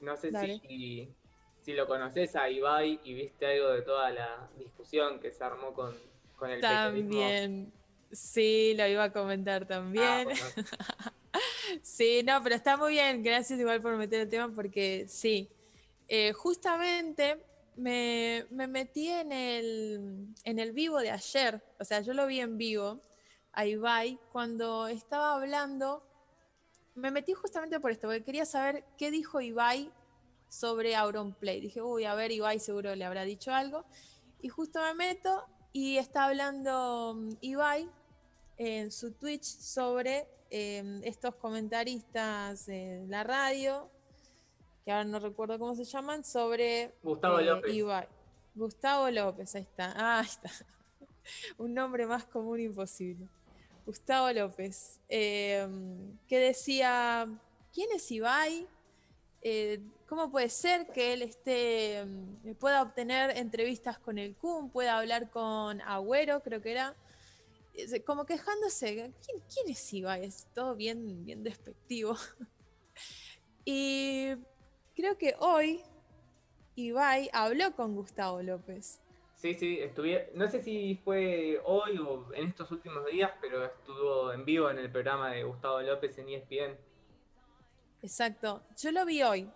No 0.00 0.16
sé 0.16 0.32
si, 0.32 1.12
si 1.60 1.72
lo 1.74 1.86
conoces 1.86 2.34
a 2.36 2.48
Ibai 2.48 3.00
y 3.04 3.14
viste 3.14 3.46
algo 3.46 3.70
de 3.70 3.82
toda 3.82 4.10
la 4.10 4.48
discusión 4.56 5.20
que 5.20 5.30
se 5.30 5.44
armó 5.44 5.74
con, 5.74 5.94
con 6.36 6.50
el 6.50 6.60
También. 6.60 7.72
Sí, 8.12 8.74
lo 8.76 8.86
iba 8.86 9.04
a 9.04 9.12
comentar 9.12 9.66
también. 9.66 10.28
Ah, 10.28 11.12
sí, 11.82 12.22
no, 12.24 12.42
pero 12.42 12.54
está 12.56 12.76
muy 12.76 12.92
bien. 12.92 13.22
Gracias 13.22 13.58
igual 13.58 13.80
por 13.80 13.96
meter 13.96 14.22
el 14.22 14.28
tema 14.28 14.52
porque 14.54 15.06
sí. 15.08 15.48
Eh, 16.08 16.32
justamente 16.32 17.44
me, 17.76 18.46
me 18.50 18.66
metí 18.66 19.08
en 19.08 19.32
el, 19.32 20.34
en 20.44 20.58
el 20.58 20.72
vivo 20.72 20.98
de 20.98 21.10
ayer, 21.10 21.62
o 21.78 21.84
sea, 21.84 22.00
yo 22.00 22.12
lo 22.14 22.26
vi 22.26 22.40
en 22.40 22.58
vivo 22.58 23.00
a 23.52 23.64
Ibai 23.64 24.18
cuando 24.32 24.88
estaba 24.88 25.34
hablando, 25.34 26.04
me 26.94 27.10
metí 27.10 27.32
justamente 27.32 27.80
por 27.80 27.90
esto, 27.90 28.08
porque 28.08 28.24
quería 28.24 28.44
saber 28.44 28.84
qué 28.98 29.10
dijo 29.10 29.40
Ibai 29.40 29.90
sobre 30.48 30.96
Auronplay. 30.96 31.60
Dije, 31.60 31.80
uy, 31.80 32.04
a 32.04 32.14
ver, 32.14 32.32
Ibai 32.32 32.58
seguro 32.58 32.94
le 32.94 33.04
habrá 33.04 33.24
dicho 33.24 33.52
algo. 33.52 33.86
Y 34.40 34.48
justo 34.48 34.80
me 34.80 34.94
meto 34.94 35.46
y 35.72 35.96
está 35.96 36.24
hablando 36.24 37.14
mm, 37.16 37.30
Ibai 37.40 37.88
en 38.62 38.92
su 38.92 39.12
Twitch 39.12 39.44
sobre 39.44 40.28
eh, 40.50 41.00
estos 41.04 41.34
comentaristas 41.36 42.68
en 42.68 43.10
la 43.10 43.24
radio, 43.24 43.88
que 44.84 44.92
ahora 44.92 45.04
no 45.04 45.18
recuerdo 45.18 45.58
cómo 45.58 45.74
se 45.74 45.84
llaman, 45.84 46.22
sobre 46.24 46.92
Gustavo 47.02 47.38
eh, 47.38 47.44
López. 47.44 47.72
Ibai. 47.72 48.06
Gustavo 48.54 49.10
López, 49.10 49.54
ahí 49.54 49.62
está. 49.62 49.94
Ah, 49.96 50.18
ahí 50.18 50.26
está. 50.26 50.50
Un 51.56 51.72
nombre 51.72 52.04
más 52.04 52.26
común 52.26 52.60
imposible. 52.60 53.26
Gustavo 53.86 54.30
López, 54.30 55.00
eh, 55.08 55.66
que 56.28 56.38
decía, 56.38 57.26
¿quién 57.72 57.88
es 57.92 58.10
Ibai? 58.10 58.68
Eh, 59.40 59.80
¿Cómo 60.06 60.30
puede 60.30 60.50
ser 60.50 60.86
que 60.88 61.14
él 61.14 61.22
esté, 61.22 62.04
mm, 62.04 62.56
pueda 62.56 62.82
obtener 62.82 63.38
entrevistas 63.38 63.98
con 63.98 64.18
el 64.18 64.36
Kun, 64.36 64.68
pueda 64.68 64.98
hablar 64.98 65.30
con 65.30 65.80
Agüero, 65.80 66.42
creo 66.42 66.60
que 66.60 66.72
era? 66.72 66.94
Es 67.74 67.94
Como 68.04 68.24
quejándose, 68.26 68.94
¿quién, 69.24 69.42
quién 69.52 69.68
es 69.68 69.92
Ibai? 69.92 70.24
Es 70.24 70.46
todo 70.54 70.74
bien, 70.74 71.24
bien 71.24 71.42
despectivo. 71.42 72.16
y 73.64 74.34
creo 74.94 75.16
que 75.16 75.34
hoy 75.38 75.80
Ibai 76.76 77.30
habló 77.32 77.74
con 77.74 77.94
Gustavo 77.94 78.42
López. 78.42 79.00
Sí, 79.36 79.54
sí, 79.54 79.78
estuve, 79.80 80.30
no 80.34 80.48
sé 80.50 80.62
si 80.62 80.96
fue 81.02 81.60
hoy 81.64 81.96
o 81.98 82.30
en 82.34 82.48
estos 82.48 82.70
últimos 82.72 83.06
días, 83.06 83.30
pero 83.40 83.64
estuvo 83.64 84.32
en 84.32 84.44
vivo 84.44 84.68
en 84.68 84.78
el 84.78 84.92
programa 84.92 85.30
de 85.30 85.44
Gustavo 85.44 85.80
López 85.80 86.18
en 86.18 86.28
E 86.28 86.36
ESPN. 86.36 86.76
Exacto, 88.02 88.62
yo 88.76 88.92
lo 88.92 89.06
vi 89.06 89.22
hoy. 89.22 89.50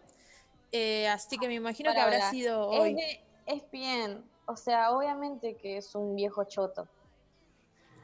Eh, 0.73 1.07
así 1.09 1.39
que 1.39 1.47
me 1.49 1.55
imagino 1.55 1.93
que 1.93 2.01
habrá 2.01 2.31
sido 2.31 2.73
Es 2.73 2.81
hoy. 2.81 2.95
de 2.95 3.21
ESPN. 3.47 4.25
O 4.47 4.57
sea, 4.57 4.91
obviamente 4.91 5.55
que 5.55 5.77
es 5.77 5.95
un 5.95 6.17
viejo 6.17 6.45
choto. 6.45 6.89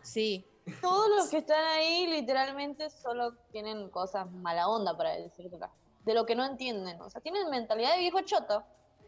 Sí. 0.03 0.47
Todos 0.81 1.09
los 1.17 1.31
que 1.31 1.39
están 1.39 1.65
ahí 1.65 2.07
literalmente 2.07 2.91
solo 2.91 3.35
tienen 3.51 3.89
cosas 3.91 4.31
mala 4.31 4.69
onda 4.69 4.97
para 4.97 5.11
decirte 5.17 5.57
acá. 5.57 5.71
De 6.05 6.15
lo 6.15 6.27
que 6.27 6.35
no 6.35 6.45
entienden. 6.45 7.01
O 7.01 7.11
sea, 7.11 7.21
tienen 7.21 7.51
mentalidad 7.51 7.95
de 7.95 8.01
viejo 8.01 8.21
choto. 8.23 8.63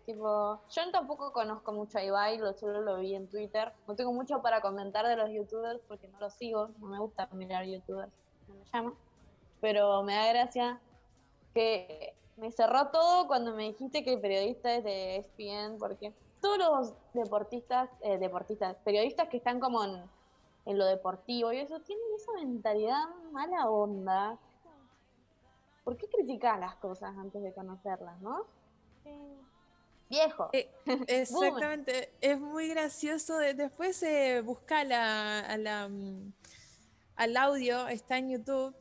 Tipo, 0.07 0.61
yo 0.69 0.91
tampoco 0.91 1.33
conozco 1.33 1.73
mucho 1.73 1.99
a 1.99 2.03
Ibai, 2.03 2.39
lo 2.39 2.53
solo 2.55 2.81
lo 2.81 2.99
vi 2.99 3.15
en 3.15 3.29
Twitter. 3.29 3.73
No 3.87 3.95
tengo 3.95 4.13
mucho 4.13 4.43
para 4.43 4.61
comentar 4.61 5.07
de 5.07 5.17
los 5.17 5.31
youtubers 5.31 5.81
porque 5.87 6.09
no 6.09 6.19
los 6.19 6.35
sigo. 6.35 6.71
No 6.79 6.89
me 6.89 6.99
gusta 6.99 7.29
mirar 7.33 7.65
youtubers. 7.65 8.13
No 8.49 8.55
me 8.55 8.65
llama. 8.73 8.95
Pero 9.61 10.03
me 10.03 10.15
da 10.15 10.27
gracia 10.27 10.81
que 11.55 12.15
me 12.37 12.51
cerró 12.51 12.89
todo 12.89 13.27
cuando 13.29 13.55
me 13.55 13.65
dijiste 13.65 14.03
que 14.03 14.15
el 14.15 14.21
periodista 14.21 14.75
es 14.75 14.85
de 14.85 15.17
ESPN, 15.17 15.79
porque 15.79 16.13
todos 16.41 16.59
los 16.59 16.95
deportistas, 17.15 17.89
eh, 18.01 18.19
deportistas, 18.19 18.77
periodistas 18.85 19.29
que 19.29 19.37
están 19.37 19.61
como 19.61 19.85
en, 19.85 20.03
en 20.65 20.79
lo 20.79 20.87
deportivo 20.87 21.53
y 21.53 21.59
eso, 21.59 21.81
tienen 21.81 22.05
esa 22.17 22.33
mentalidad 22.35 23.05
mala 23.33 23.69
onda. 23.69 24.39
¿Por 25.85 25.97
qué 25.97 26.07
criticar 26.09 26.59
las 26.61 26.77
cosas 26.77 27.17
antes 27.17 27.43
de 27.43 27.53
conocerlas, 27.53 28.21
no? 28.21 28.47
Eh, 29.05 29.37
Viejo. 30.11 30.51
Exactamente, 31.07 32.13
es 32.21 32.39
muy 32.39 32.69
gracioso. 32.69 33.39
de- 33.39 33.55
Después 33.55 34.03
eh, 34.03 34.43
busca 34.43 34.85
la, 34.85 35.41
a 35.41 35.57
la, 35.57 35.89
mm, 35.89 36.33
al 37.17 37.37
audio, 37.37 37.89
está 37.89 38.19
en 38.19 38.31
YouTube, 38.31 38.75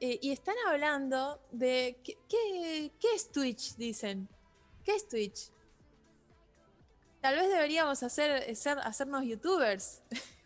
eh, 0.00 0.18
y 0.20 0.32
están 0.32 0.56
hablando 0.68 1.40
de 1.52 1.98
qué, 2.02 2.18
qué- 2.28 2.90
qué 3.00 3.14
es 3.14 3.30
Twitch, 3.30 3.76
dicen. 3.76 4.28
¿Qué 4.84 4.96
es 4.96 5.06
Twitch? 5.08 5.50
Tal 7.20 7.34
vez 7.36 7.48
deberíamos 7.48 8.02
hacer, 8.02 8.56
ser- 8.56 8.78
hacernos 8.80 9.24
youtubers. 9.24 10.02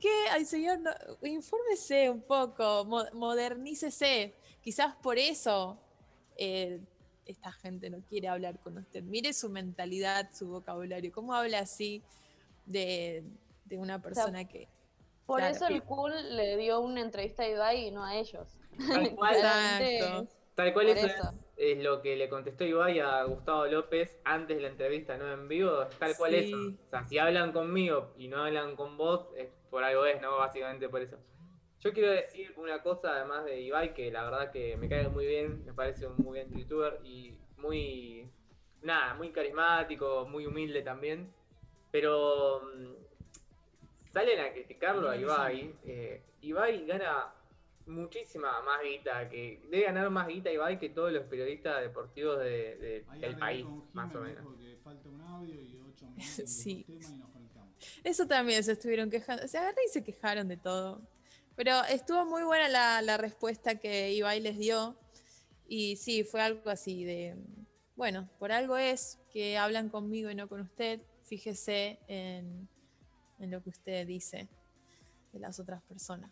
¿Qué? 0.00 0.08
Ay, 0.30 0.44
señor, 0.46 0.80
no- 0.80 0.90
infórmese 1.28 2.08
un 2.10 2.22
poco, 2.22 2.84
mo- 2.86 3.04
modernícese. 3.12 4.34
Quizás 4.62 4.96
por 4.96 5.18
eso 5.18 5.78
eh, 6.36 6.80
esta 7.26 7.52
gente 7.52 7.90
no 7.90 8.00
quiere 8.08 8.28
hablar 8.28 8.58
con 8.60 8.78
usted. 8.78 9.02
Mire 9.02 9.32
su 9.34 9.50
mentalidad, 9.50 10.30
su 10.32 10.48
vocabulario. 10.48 11.12
¿Cómo 11.12 11.34
habla 11.34 11.60
así 11.60 12.02
de, 12.66 13.22
de 13.66 13.78
una 13.78 14.00
persona 14.00 14.48
que... 14.48 14.68
Por 15.26 15.38
Claro. 15.40 15.54
eso 15.54 15.66
el 15.68 15.82
cool 15.84 16.12
le 16.36 16.56
dio 16.56 16.80
una 16.80 17.02
entrevista 17.02 17.44
a 17.44 17.48
Ibai 17.48 17.86
y 17.86 17.90
no 17.92 18.04
a 18.04 18.16
ellos. 18.16 18.48
Tal 18.88 19.14
cual. 19.14 19.36
Tal 20.56 20.72
cual 20.72 20.88
eso, 20.88 21.06
eso. 21.06 21.34
Es, 21.56 21.76
es 21.78 21.84
lo 21.84 22.02
que 22.02 22.16
le 22.16 22.28
contestó 22.28 22.64
Ibai 22.64 22.98
a 23.00 23.22
Gustavo 23.24 23.66
López 23.66 24.16
antes 24.24 24.56
de 24.56 24.62
la 24.62 24.68
entrevista, 24.68 25.16
¿no? 25.16 25.30
En 25.32 25.46
vivo, 25.46 25.82
es 25.82 25.96
tal 25.98 26.16
cual 26.16 26.32
Sí. 26.32 26.38
eso. 26.48 26.56
O 26.56 26.90
sea, 26.90 27.06
si 27.06 27.18
hablan 27.18 27.52
conmigo 27.52 28.12
y 28.18 28.26
no 28.28 28.42
hablan 28.44 28.74
con 28.76 28.96
vos, 28.96 29.28
es 29.36 29.48
por 29.70 29.84
algo 29.84 30.04
es, 30.04 30.20
¿no? 30.20 30.36
Básicamente 30.36 30.88
por 30.88 31.00
eso. 31.02 31.16
Yo 31.80 31.92
quiero 31.92 32.10
decir 32.10 32.52
una 32.56 32.82
cosa 32.82 33.14
además 33.16 33.44
de 33.46 33.60
Ibai, 33.62 33.94
que 33.94 34.10
la 34.10 34.24
verdad 34.24 34.50
que 34.52 34.76
me 34.76 34.88
cae 34.88 35.08
muy 35.08 35.26
bien, 35.26 35.64
me 35.64 35.72
parece 35.72 36.06
un 36.06 36.16
muy 36.16 36.40
buen 36.40 36.54
youtuber 36.54 37.00
y 37.04 37.34
muy, 37.56 38.28
nada, 38.82 39.14
muy 39.14 39.30
carismático, 39.30 40.26
muy 40.28 40.44
humilde 40.46 40.82
también. 40.82 41.32
Pero 41.90 42.60
mm, 42.76 42.92
salen 44.12 44.40
a 44.40 44.52
criticarlo 44.52 45.08
a 45.08 45.16
Ibai. 45.16 45.74
eh, 45.84 46.22
Ibai 46.42 46.84
gana 46.86 47.32
muchísima 47.86 48.60
más 48.62 48.82
guita, 48.82 49.28
que 49.28 49.62
debe 49.70 49.84
ganar 49.84 50.10
más 50.10 50.28
guita 50.28 50.52
Ibai 50.52 50.78
que 50.78 50.90
todos 50.90 51.12
los 51.12 51.24
periodistas 51.24 51.80
deportivos 51.80 52.38
de- 52.40 52.76
de- 52.76 53.04
del 53.18 53.36
país, 53.38 53.66
más 53.94 54.14
o 54.14 54.20
menos. 54.20 54.44
Falta 54.84 55.08
un 55.08 55.20
audio 55.20 55.60
y 55.60 55.78
ocho 55.88 56.06
minutos 56.10 56.50
Sí. 56.50 56.84
y. 56.88 56.92
Eso 58.04 58.26
también 58.26 58.62
se 58.64 58.72
estuvieron 58.72 59.10
quejando. 59.10 59.46
Se 59.48 59.58
agarré 59.58 59.82
y 59.86 59.90
se 59.92 60.02
quejaron 60.04 60.48
de 60.48 60.56
todo. 60.56 61.00
Pero 61.56 61.82
estuvo 61.84 62.24
muy 62.26 62.42
buena 62.42 62.68
la, 62.68 63.02
la 63.02 63.16
respuesta 63.16 63.74
que 63.76 64.12
Ibai 64.12 64.40
les 64.40 64.58
dio. 64.58 64.96
Y 65.68 65.96
sí, 65.96 66.24
fue 66.24 66.40
algo 66.42 66.68
así 66.70 67.04
de, 67.04 67.36
bueno, 67.96 68.28
por 68.38 68.50
algo 68.52 68.76
es 68.76 69.18
que 69.32 69.56
hablan 69.58 69.88
conmigo 69.88 70.30
y 70.30 70.34
no 70.34 70.48
con 70.48 70.60
usted. 70.62 71.00
Fíjese 71.24 72.00
en, 72.08 72.68
en 73.38 73.50
lo 73.50 73.62
que 73.62 73.70
usted 73.70 74.06
dice 74.06 74.48
de 75.32 75.38
las 75.38 75.60
otras 75.60 75.80
personas. 75.82 76.30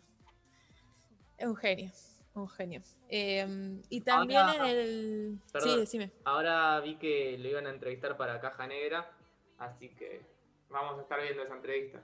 Es 1.37 1.47
un 1.47 1.55
genio, 1.55 1.89
un 2.33 2.49
genio. 2.49 2.81
Eh, 3.07 3.79
y 3.89 4.01
también 4.01 4.41
Ahora- 4.41 4.69
en 4.71 4.77
el... 4.77 5.39
Perdón, 5.53 5.69
Sí, 5.69 5.77
decime. 5.79 6.11
Ahora 6.25 6.79
vi 6.81 6.97
que 6.97 7.37
lo 7.37 7.47
iban 7.47 7.65
a 7.67 7.69
entrevistar 7.69 8.17
para 8.17 8.41
Caja 8.41 8.67
Negra, 8.67 9.09
así 9.57 9.87
que 9.95 10.21
vamos 10.69 10.99
a 10.99 11.01
estar 11.01 11.21
viendo 11.21 11.43
esa 11.43 11.55
entrevista. 11.55 12.01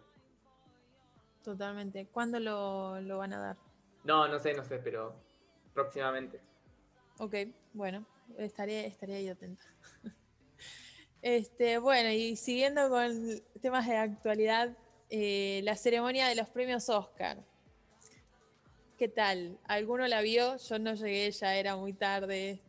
Totalmente. 1.44 2.08
¿Cuándo 2.08 2.40
lo, 2.40 3.00
lo 3.02 3.20
van 3.20 3.34
a 3.34 3.40
dar? 3.40 3.58
No, 4.04 4.28
no 4.28 4.40
sé, 4.40 4.54
no 4.54 4.64
sé, 4.64 4.80
pero 4.80 5.16
próximamente. 5.74 6.42
Ok, 7.20 7.36
bueno, 7.74 8.06
estaré, 8.38 8.86
estaré 8.86 9.16
ahí 9.16 9.30
atenta. 9.30 9.66
Este, 11.22 11.80
bueno, 11.80 12.12
y 12.12 12.36
siguiendo 12.36 12.88
con 12.88 13.42
temas 13.60 13.88
de 13.88 13.98
actualidad, 13.98 14.78
eh, 15.10 15.62
la 15.64 15.76
ceremonia 15.76 16.28
de 16.28 16.36
los 16.36 16.48
premios 16.50 16.88
Oscar. 16.88 17.44
¿Qué 18.96 19.08
tal? 19.08 19.58
¿Alguno 19.64 20.08
la 20.08 20.22
vio? 20.22 20.58
Yo 20.58 20.78
no 20.78 20.94
llegué, 20.94 21.32
ya 21.32 21.56
era 21.56 21.76
muy 21.78 21.94
tarde, 21.94 22.62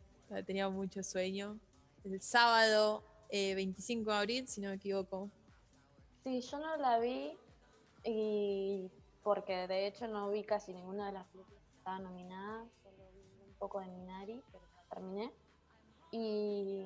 tenía 0.47 0.69
mucho 0.69 1.03
sueño. 1.03 1.59
El 2.03 2.19
sábado 2.19 3.03
eh, 3.29 3.53
25 3.53 4.09
de 4.09 4.17
abril, 4.17 4.47
si 4.47 4.59
no 4.59 4.69
me 4.69 4.75
equivoco. 4.77 5.29
Sí, 6.27 6.41
yo 6.41 6.59
no 6.59 6.75
la 6.75 6.99
vi 6.99 7.39
y 8.03 8.91
porque 9.23 9.65
de 9.65 9.87
hecho 9.87 10.09
no 10.09 10.29
vi 10.29 10.43
casi 10.43 10.73
ninguna 10.73 11.05
de 11.05 11.13
las 11.13 11.25
películas 11.27 11.63
que 11.63 11.77
estaban 11.77 12.03
nominadas, 12.03 12.67
solo 12.83 12.97
vi 13.13 13.43
un 13.47 13.53
poco 13.57 13.79
de 13.79 13.87
Minari, 13.87 14.43
pero 14.51 14.65
la 14.75 14.83
terminé. 14.89 15.33
Y 16.11 16.85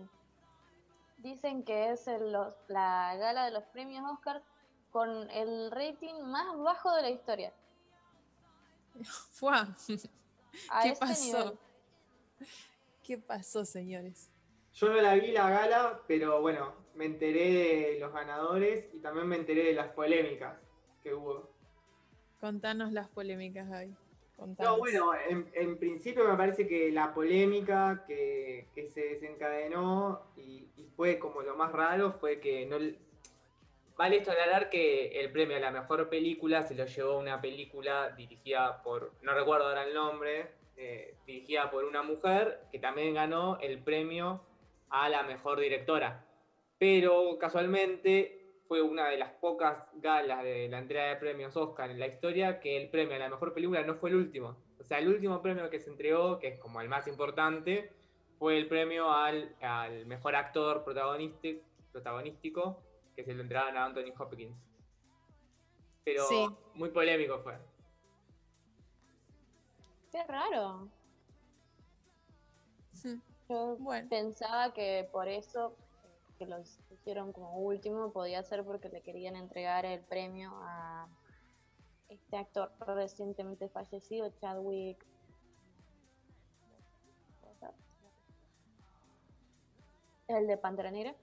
dicen 1.17 1.63
que 1.63 1.89
es 1.89 2.07
el- 2.07 2.31
los- 2.31 2.53
la 2.67 3.15
gala 3.17 3.45
de 3.45 3.51
los 3.51 3.63
premios 3.73 4.05
Oscar 4.11 4.43
con 4.91 5.27
el 5.31 5.71
rating 5.71 6.21
más 6.25 6.55
bajo 6.59 6.93
de 6.93 7.01
la 7.01 7.09
historia. 7.09 7.51
¡Fua! 9.31 9.67
¿Qué 10.83 10.89
ese 10.89 10.99
pasó? 10.99 11.23
nivel. 11.25 11.59
¿Qué 13.03 13.17
pasó, 13.17 13.65
señores? 13.65 14.29
Yo 14.75 14.89
no 14.89 15.01
la 15.01 15.15
vi 15.15 15.31
la 15.31 15.49
gala, 15.49 15.99
pero 16.07 16.41
bueno, 16.41 16.80
me 16.95 17.05
enteré 17.05 17.51
de 17.93 17.99
los 17.99 18.13
ganadores 18.13 18.85
y 18.93 18.99
también 18.99 19.27
me 19.27 19.35
enteré 19.35 19.63
de 19.63 19.73
las 19.73 19.89
polémicas 19.89 20.57
que 21.03 21.13
hubo. 21.13 21.49
Contanos 22.39 22.91
las 22.91 23.07
polémicas, 23.09 23.69
Gaby. 23.69 23.95
Contanos. 24.35 24.73
No, 24.73 24.77
bueno, 24.79 25.11
en, 25.29 25.49
en 25.53 25.77
principio 25.77 26.27
me 26.27 26.35
parece 26.35 26.67
que 26.67 26.91
la 26.91 27.13
polémica 27.13 28.03
que, 28.07 28.67
que 28.73 28.89
se 28.89 29.01
desencadenó 29.01 30.23
y, 30.35 30.67
y 30.75 30.87
fue 30.95 31.19
como 31.19 31.41
lo 31.41 31.55
más 31.55 31.71
raro 31.71 32.13
fue 32.13 32.39
que 32.39 32.65
no... 32.65 32.77
Vale 33.97 34.17
esto 34.17 34.31
aclarar 34.31 34.71
que 34.71 35.19
el 35.19 35.31
premio 35.31 35.57
a 35.57 35.59
la 35.59 35.69
mejor 35.69 36.09
película 36.09 36.63
se 36.63 36.73
lo 36.73 36.85
llevó 36.85 37.19
una 37.19 37.39
película 37.39 38.09
dirigida 38.17 38.81
por, 38.81 39.11
no 39.21 39.33
recuerdo 39.35 39.67
ahora 39.67 39.83
el 39.83 39.93
nombre, 39.93 40.47
eh, 40.75 41.13
dirigida 41.27 41.69
por 41.69 41.85
una 41.85 42.01
mujer 42.01 42.61
que 42.71 42.79
también 42.79 43.13
ganó 43.13 43.59
el 43.59 43.77
premio 43.77 44.41
a 44.89 45.07
la 45.07 45.21
mejor 45.21 45.59
directora. 45.59 46.25
Pero 46.81 47.37
casualmente 47.37 48.55
fue 48.67 48.81
una 48.81 49.09
de 49.09 49.17
las 49.19 49.33
pocas 49.33 49.87
galas 49.93 50.41
de 50.43 50.67
la 50.67 50.79
entrega 50.79 51.09
de 51.09 51.17
premios 51.17 51.55
Oscar 51.55 51.91
en 51.91 51.99
la 51.99 52.07
historia 52.07 52.59
que 52.59 52.75
el 52.75 52.89
premio 52.89 53.17
a 53.17 53.19
la 53.19 53.29
mejor 53.29 53.53
película 53.53 53.83
no 53.83 53.93
fue 53.97 54.09
el 54.09 54.15
último. 54.15 54.57
O 54.79 54.83
sea, 54.83 54.97
el 54.97 55.07
último 55.07 55.43
premio 55.43 55.69
que 55.69 55.79
se 55.79 55.91
entregó, 55.91 56.39
que 56.39 56.47
es 56.47 56.59
como 56.59 56.81
el 56.81 56.89
más 56.89 57.05
importante, 57.07 57.93
fue 58.39 58.57
el 58.57 58.67
premio 58.67 59.11
al, 59.11 59.55
al 59.61 60.07
mejor 60.07 60.35
actor 60.35 60.83
protagonístico, 60.83 61.61
protagonístico, 61.91 62.81
que 63.15 63.23
se 63.23 63.35
lo 63.35 63.43
entregaron 63.43 63.77
a 63.77 63.85
Anthony 63.85 64.11
Hopkins. 64.17 64.57
Pero 66.03 66.23
Sí. 66.23 66.47
muy 66.73 66.89
polémico 66.89 67.37
fue. 67.43 67.59
Qué 70.11 70.23
raro. 70.23 70.89
Yo 73.47 73.77
pensaba 74.09 74.73
que 74.73 75.07
por 75.11 75.27
eso 75.27 75.75
que 76.41 76.47
los 76.47 76.79
pusieron 76.89 77.31
como 77.33 77.59
último 77.59 78.11
podía 78.11 78.41
ser 78.41 78.63
porque 78.65 78.89
le 78.89 79.01
querían 79.01 79.35
entregar 79.35 79.85
el 79.85 80.01
premio 80.01 80.51
a 80.63 81.07
este 82.09 82.35
actor 82.35 82.71
recientemente 82.79 83.69
fallecido, 83.69 84.27
Chadwick. 84.39 85.05
El 90.27 90.47
de 90.47 90.57
Pantera 90.57 90.89
Negra. 90.89 91.15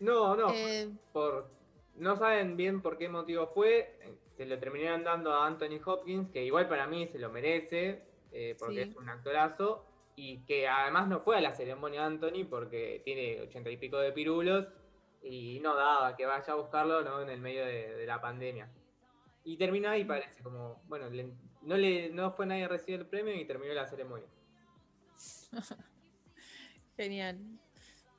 No, 0.00 0.34
no. 0.34 0.50
Eh, 0.54 0.90
Por, 1.12 1.50
no 1.96 2.16
saben 2.16 2.56
bien 2.56 2.80
por 2.80 2.96
qué 2.96 3.10
motivo 3.10 3.48
fue. 3.48 3.98
Se 4.38 4.46
lo 4.46 4.58
terminaron 4.58 5.04
dando 5.04 5.32
a 5.34 5.46
Anthony 5.46 5.78
Hopkins, 5.84 6.30
que 6.30 6.42
igual 6.42 6.68
para 6.68 6.86
mí 6.86 7.06
se 7.08 7.18
lo 7.18 7.28
merece, 7.28 8.02
eh, 8.32 8.56
porque 8.58 8.84
Sí. 8.84 8.90
es 8.90 8.96
un 8.96 9.10
actorazo. 9.10 9.84
Y 10.20 10.40
que 10.46 10.66
además 10.66 11.06
no 11.06 11.20
fue 11.20 11.36
a 11.36 11.40
la 11.40 11.54
ceremonia 11.54 12.04
Anthony 12.04 12.44
porque 12.50 13.02
tiene 13.04 13.40
ochenta 13.40 13.70
y 13.70 13.76
pico 13.76 13.98
de 13.98 14.10
pirulos 14.10 14.66
y 15.22 15.60
no 15.60 15.76
daba 15.76 16.16
que 16.16 16.26
vaya 16.26 16.54
a 16.54 16.56
buscarlo 16.56 17.02
¿no? 17.02 17.22
en 17.22 17.30
el 17.30 17.40
medio 17.40 17.64
de, 17.64 18.04
la 18.04 18.20
pandemia. 18.20 18.68
Y 19.44 19.56
terminó 19.56 19.90
ahí, 19.90 20.04
parece, 20.04 20.42
como, 20.42 20.82
bueno, 20.88 21.08
no, 21.62 21.76
le, 21.76 22.10
no 22.10 22.32
fue 22.32 22.46
nadie 22.46 22.64
a 22.64 22.68
recibir 22.68 22.98
el 22.98 23.06
premio 23.06 23.32
y 23.32 23.44
terminó 23.44 23.72
la 23.74 23.86
ceremonia. 23.86 24.26
Genial. 26.96 27.38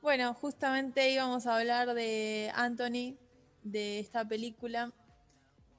Bueno, 0.00 0.32
justamente 0.32 1.10
íbamos 1.10 1.46
a 1.46 1.58
hablar 1.58 1.92
de 1.92 2.50
Anthony, 2.54 3.18
de 3.62 3.98
esta 3.98 4.26
película. 4.26 4.90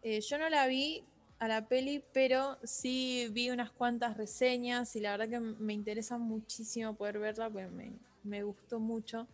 Eh, 0.04 0.22
yo 0.22 0.38
no 0.38 0.50
la 0.50 0.68
vi 0.68 1.04
a 1.42 1.48
la 1.48 1.68
peli, 1.68 2.04
pero 2.14 2.60
sí 2.64 3.28
vi 3.32 3.50
unas 3.50 3.72
cuantas 3.72 4.16
reseñas 4.16 4.96
y 4.96 5.00
la 5.00 5.18
verdad 5.18 5.28
que 5.28 5.40
me 5.40 5.74
interesa 5.74 6.20
muchísimo 6.20 6.94
poder 6.94 7.18
verla, 7.18 7.50
pues 7.50 7.72
me, 7.72 7.94
me 8.24 8.44
gustó 8.44 8.80
mucho. 8.80 9.28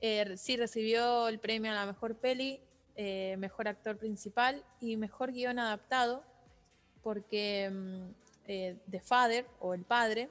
Eh, 0.00 0.36
sí 0.36 0.56
recibió 0.56 1.26
el 1.26 1.40
premio 1.40 1.72
a 1.72 1.74
la 1.74 1.84
mejor 1.84 2.14
peli, 2.14 2.60
eh, 2.94 3.34
mejor 3.38 3.66
actor 3.66 3.96
principal 3.96 4.64
y 4.80 4.96
mejor 4.96 5.32
guion 5.32 5.58
adaptado, 5.58 6.22
porque 7.02 7.68
mm, 7.68 8.02
eh, 8.46 8.76
The 8.88 9.00
Father, 9.00 9.44
o 9.58 9.74
El 9.74 9.82
Padre, 9.82 10.30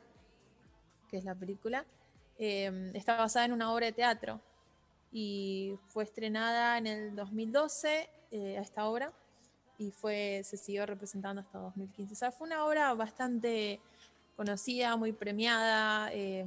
que 1.10 1.18
es 1.18 1.26
la 1.26 1.36
película, 1.36 1.86
eh, 2.38 2.92
está 2.94 3.18
basada 3.18 3.46
en 3.48 3.52
una 3.52 3.74
obra 3.74 3.88
de 3.88 3.92
teatro 3.92 4.40
y 5.12 5.78
fue 5.88 6.06
estrenada 6.06 6.78
en 6.78 6.88
el 6.88 7.16
2012 7.18 8.10
eh, 8.32 8.58
a 8.58 8.62
esta 8.62 8.88
obra 8.88 9.12
y 9.78 9.92
fue, 9.92 10.42
se 10.44 10.58
siguió 10.58 10.86
representando 10.86 11.42
hasta 11.42 11.60
2015. 11.60 12.14
O 12.14 12.16
sea, 12.16 12.32
fue 12.32 12.48
una 12.48 12.66
obra 12.66 12.94
bastante 12.94 13.80
conocida, 14.36 14.96
muy 14.96 15.12
premiada 15.14 16.12
eh, 16.14 16.46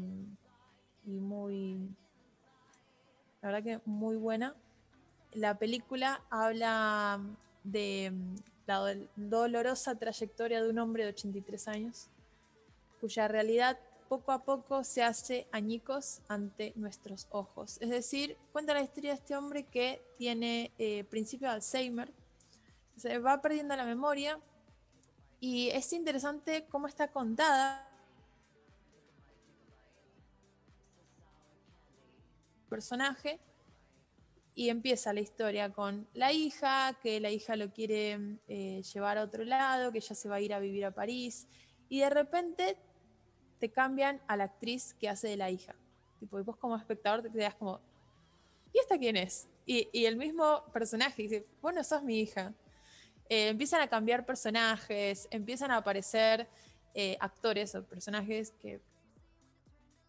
y 1.07 1.11
muy, 1.11 1.79
la 3.43 3.51
verdad 3.51 3.63
que 3.63 3.81
muy 3.85 4.17
buena. 4.17 4.55
La 5.33 5.59
película 5.59 6.23
habla 6.31 7.21
de 7.63 8.13
la 8.67 8.81
dol- 8.81 9.09
dolorosa 9.17 9.95
trayectoria 9.95 10.63
de 10.63 10.71
un 10.71 10.79
hombre 10.79 11.05
de 11.05 11.11
83 11.11 11.69
años 11.69 12.09
cuya 13.01 13.29
realidad 13.29 13.79
poco 14.09 14.33
a 14.33 14.43
poco 14.43 14.83
se 14.83 15.03
hace 15.05 15.47
añicos 15.53 16.21
ante 16.29 16.73
nuestros 16.75 17.29
ojos. 17.31 17.79
Es 17.81 17.91
decir, 17.91 18.37
cuenta 18.53 18.75
la 18.75 18.83
historia 18.83 19.13
de 19.13 19.17
este 19.19 19.37
hombre 19.37 19.65
que 19.65 20.03
tiene 20.19 20.73
eh, 20.79 21.05
principio 21.05 21.49
de 21.49 21.55
Alzheimer, 21.55 22.13
se 23.01 23.19
va 23.19 23.41
perdiendo 23.41 23.75
la 23.77 23.85
memoria 23.85 24.39
y 25.41 25.71
es 25.71 25.91
interesante 25.95 26.67
cómo 26.69 26.87
está 26.87 27.09
contada 27.09 27.89
personaje 32.69 33.41
y 34.55 34.69
empieza 34.69 35.15
la 35.15 35.21
historia 35.21 35.73
con 35.73 36.07
la 36.13 36.33
hija, 36.33 36.99
que 37.03 37.21
la 37.21 37.31
hija 37.31 37.57
lo 37.57 37.73
quiere 37.73 38.39
eh, 38.49 38.83
llevar 38.83 39.17
a 39.17 39.25
otro 39.25 39.45
lado, 39.45 39.93
que 39.93 39.99
ella 39.99 40.15
se 40.15 40.29
va 40.29 40.37
a 40.37 40.41
ir 40.43 40.53
a 40.53 40.61
vivir 40.61 40.85
a 40.85 40.91
París 40.91 41.49
y 41.89 42.01
de 42.01 42.11
repente 42.11 42.77
te 43.59 43.71
cambian 43.71 44.21
a 44.27 44.37
la 44.37 44.45
actriz 44.45 44.93
que 44.93 45.09
hace 45.09 45.29
de 45.29 45.39
la 45.39 45.51
hija. 45.51 45.75
Tipo, 46.19 46.39
y 46.39 46.43
vos 46.43 46.59
como 46.59 46.77
espectador 46.77 47.23
te 47.23 47.31
quedas 47.31 47.55
como, 47.55 47.81
¿y 48.75 48.79
esta 48.79 48.99
quién 48.99 49.17
es? 49.17 49.49
Y, 49.65 49.89
y 49.91 50.05
el 50.05 50.17
mismo 50.17 50.65
personaje 50.71 51.23
dice, 51.23 51.47
vos 51.63 51.73
no 51.73 51.83
sos 51.83 52.03
mi 52.03 52.21
hija. 52.21 52.53
Eh, 53.31 53.47
empiezan 53.47 53.81
a 53.81 53.87
cambiar 53.87 54.27
personajes, 54.27 55.29
empiezan 55.31 55.71
a 55.71 55.77
aparecer 55.77 56.49
eh, 56.95 57.17
actores 57.21 57.73
o 57.77 57.85
personajes 57.85 58.53
que 58.61 58.81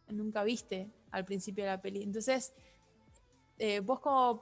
nunca 0.09 0.43
viste 0.43 0.89
al 1.11 1.23
principio 1.23 1.63
de 1.63 1.69
la 1.69 1.79
peli. 1.79 2.01
Entonces, 2.01 2.51
eh, 3.59 3.79
vos 3.79 3.99
como, 3.99 4.39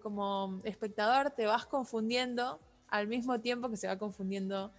como 0.00 0.62
espectador 0.64 1.32
te 1.32 1.44
vas 1.44 1.66
confundiendo 1.66 2.58
al 2.88 3.08
mismo 3.08 3.38
tiempo 3.42 3.68
que 3.68 3.76
se 3.76 3.88
va 3.88 3.98
confundiendo 3.98 4.72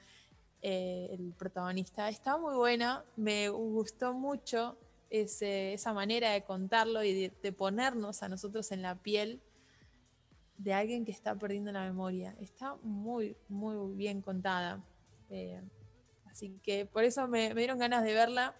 el 0.63 1.31
protagonista. 1.37 2.09
Está 2.09 2.39
muy 2.39 2.55
buena, 2.55 3.05
me 3.15 3.49
gustó 3.49 4.15
mucho 4.15 4.75
esa 5.11 5.93
manera 5.93 6.31
de 6.31 6.41
contarlo 6.41 7.03
y 7.03 7.29
de 7.29 7.51
ponernos 7.51 8.23
a 8.23 8.29
nosotros 8.29 8.71
en 8.71 8.81
la 8.81 8.95
piel 8.95 9.39
de 10.57 10.73
alguien 10.73 11.05
que 11.05 11.11
está 11.11 11.35
perdiendo 11.35 11.71
la 11.71 11.83
memoria. 11.83 12.35
Está 12.39 12.75
muy, 12.81 13.35
muy 13.47 13.95
bien 13.95 14.21
contada. 14.21 14.83
Eh, 15.29 15.61
así 16.29 16.59
que 16.63 16.85
por 16.85 17.03
eso 17.03 17.27
me, 17.27 17.53
dieron 17.53 17.79
ganas 17.79 18.03
de 18.03 18.13
verla. 18.13 18.55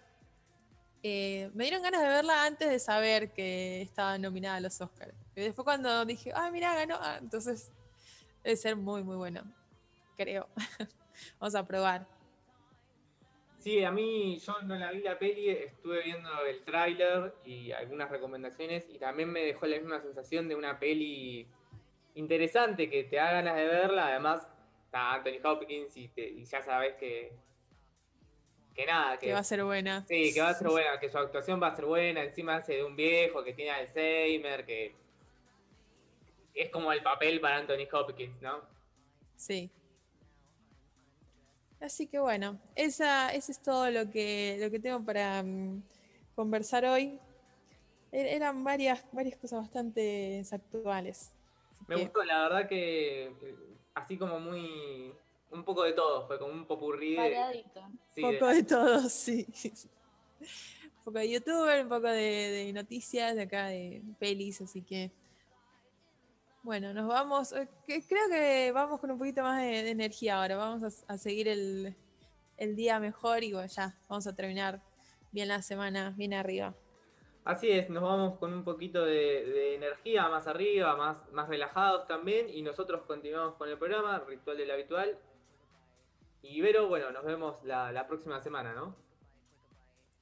Eh, 1.03 1.51
me 1.53 1.65
dieron 1.65 1.83
ganas 1.83 2.01
de 2.01 2.07
verla 2.07 2.45
antes 2.45 2.69
de 2.69 2.79
saber 2.79 3.31
que 3.31 3.81
estaba 3.81 4.17
nominada 4.17 4.57
a 4.57 4.59
los 4.61 4.79
Oscars. 4.81 5.13
Y 5.35 5.41
después 5.41 5.63
cuando 5.63 6.05
dije, 6.05 6.31
ah, 6.33 6.49
mira, 6.51 6.73
ganó, 6.73 6.97
ah, 6.99 7.17
entonces 7.21 7.71
debe 8.43 8.55
ser 8.55 8.75
muy, 8.75 9.03
muy 9.03 9.15
bueno. 9.15 9.43
Creo. 10.17 10.47
Vamos 11.39 11.55
a 11.55 11.65
probar. 11.65 12.07
Sí, 13.65 13.83
a 13.83 13.91
mí 13.91 14.37
yo 14.37 14.61
no 14.61 14.75
la 14.75 14.91
vi 14.91 15.01
la 15.01 15.17
peli, 15.17 15.49
estuve 15.49 16.03
viendo 16.03 16.29
el 16.47 16.63
tráiler 16.63 17.33
y 17.43 17.71
algunas 17.71 18.11
recomendaciones 18.11 18.87
y 18.93 18.99
también 18.99 19.31
me 19.31 19.39
dejó 19.39 19.65
la 19.65 19.77
misma 19.77 19.99
sensación 20.01 20.47
de 20.47 20.53
una 20.53 20.77
peli 20.77 21.47
interesante 22.15 22.89
que 22.89 23.03
te 23.05 23.15
da 23.17 23.31
ganas 23.31 23.55
de 23.55 23.65
verla. 23.65 24.07
Además, 24.07 24.47
está 24.85 25.13
Anthony 25.13 25.39
Hopkins 25.43 25.95
y, 25.97 26.07
te- 26.09 26.27
y 26.29 26.43
ya 26.45 26.61
sabes 26.63 26.95
que, 26.95 27.31
que 28.73 28.85
nada, 28.85 29.17
que, 29.17 29.27
Que 29.27 29.33
va 29.33 29.39
a 29.39 29.43
ser 29.43 29.63
buena. 29.63 30.05
Sí, 30.07 30.33
que 30.33 30.41
va 30.41 30.49
a 30.49 30.53
ser 30.53 30.67
buena, 30.67 30.99
que 30.99 31.09
su 31.09 31.17
actuación 31.17 31.61
va 31.61 31.67
a 31.67 31.75
ser 31.75 31.85
buena. 31.85 32.23
Encima 32.23 32.55
hace 32.57 32.73
de 32.73 32.83
un 32.83 32.95
viejo 32.95 33.43
que 33.43 33.53
tiene 33.53 33.71
Alzheimer, 33.71 34.65
que 34.65 34.93
es 36.53 36.69
como 36.69 36.91
el 36.91 37.03
papel 37.03 37.39
para 37.41 37.57
Anthony 37.57 37.87
Hopkins, 37.91 38.41
¿no? 38.41 38.61
Sí. 39.35 39.69
Así 41.81 42.07
que 42.07 42.19
bueno, 42.19 42.57
esa, 42.75 43.33
eso 43.33 43.51
es 43.51 43.61
todo 43.61 43.91
lo 43.91 44.09
que, 44.09 44.57
lo 44.59 44.71
que 44.71 44.79
tengo 44.79 45.03
para 45.03 45.43
mm, 45.43 45.83
conversar 46.33 46.85
hoy. 46.85 47.19
Er- 48.11 48.27
Eran 48.27 48.63
varias, 48.63 49.03
varias 49.11 49.37
cosas 49.37 49.59
bastante 49.59 50.41
actuales. 50.51 51.31
Me 51.87 51.95
gustó, 51.97 52.23
la 52.23 52.43
verdad 52.43 52.67
que 52.67 53.25
eh, 53.25 53.55
así 53.93 54.17
como 54.17 54.39
muy. 54.39 55.13
Un 55.51 55.63
poco 55.63 55.83
de 55.83 55.93
todo, 55.93 56.27
fue 56.27 56.37
como 56.37 56.51
un 56.51 56.65
popurrí. 56.65 57.15
De, 57.15 57.65
sí, 58.13 58.21
poco 58.21 58.47
de, 58.47 58.63
todo, 58.63 58.99
sí. 59.09 59.45
un 60.39 61.03
poco 61.05 61.19
de 61.19 61.29
youtuber, 61.31 61.83
un 61.83 61.89
poco 61.89 62.07
de, 62.07 62.71
noticias 62.73 63.35
de 63.35 63.43
acá, 63.43 63.67
de 63.67 64.01
pelis, 64.19 64.61
así 64.61 64.81
que. 64.81 65.11
Bueno, 66.63 66.93
nos 66.93 67.07
vamos. 67.07 67.53
Eh, 67.53 67.69
creo 67.85 68.27
que 68.29 68.71
vamos 68.73 68.99
con 68.99 69.11
un 69.11 69.19
poquito 69.19 69.43
más 69.43 69.61
de, 69.61 69.89
energía 69.89 70.41
ahora. 70.41 70.57
Vamos 70.57 71.03
a, 71.07 71.17
seguir 71.17 71.47
el, 71.47 71.95
el 72.57 72.75
día 72.75 72.99
mejor 72.99 73.43
y 73.43 73.53
bueno, 73.53 73.67
ya, 73.67 73.95
vamos 74.09 74.25
a 74.27 74.35
terminar 74.35 74.81
bien 75.31 75.47
la 75.47 75.61
semana, 75.61 76.11
bien 76.17 76.33
arriba. 76.33 76.73
Así 77.45 77.69
es, 77.69 77.91
nos 77.91 78.01
vamos 78.01 78.39
con 78.39 78.51
un 78.51 78.63
poquito 78.63 79.05
de, 79.05 79.75
energía 79.75 80.27
más 80.29 80.47
arriba, 80.47 80.95
más, 80.95 81.17
más 81.31 81.47
relajados 81.47 82.07
también, 82.07 82.49
y 82.49 82.63
nosotros 82.63 83.03
continuamos 83.05 83.53
con 83.53 83.69
el 83.69 83.77
programa, 83.77 84.17
Ritual 84.27 84.57
del 84.57 84.71
Habitual. 84.71 85.15
Y 86.41 86.59
Vero, 86.61 86.87
bueno, 86.87 87.11
nos 87.11 87.23
vemos 87.23 87.63
la, 87.63 87.91
la 87.91 88.07
próxima 88.07 88.41
semana, 88.41 88.73
¿no? 88.73 88.95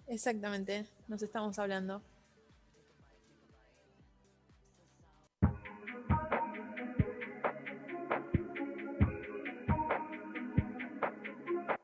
Exactamente, 0.05 0.85
nos 1.07 1.23
estamos 1.23 1.57
hablando. 1.59 2.01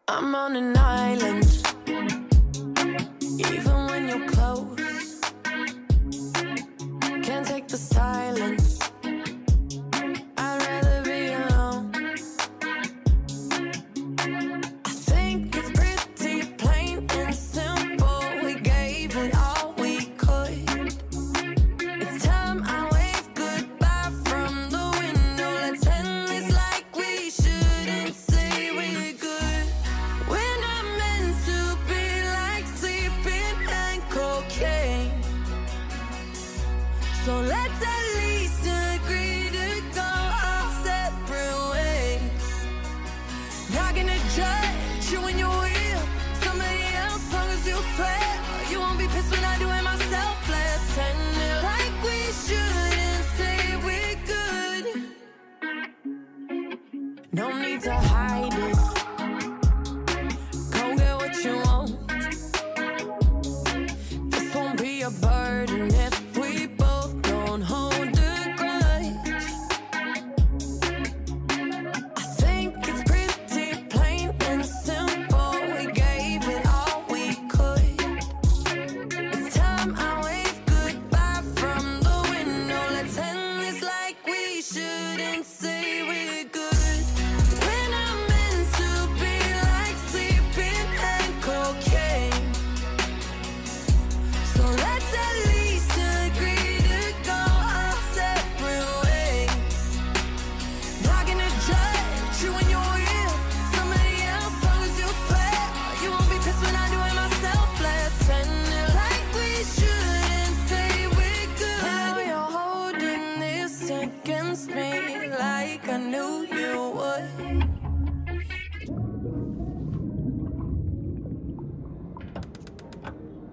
I'm 0.10 0.36
on 0.36 0.58
an 0.58 0.76
island, 0.76 1.46
even 3.40 3.86
when 3.88 4.10
you're 4.10 4.28
close. 4.28 4.99
the 7.70 7.78
silence. 7.78 8.80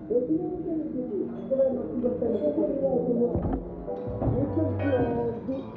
Thank 0.09 0.31
you. 5.49 5.76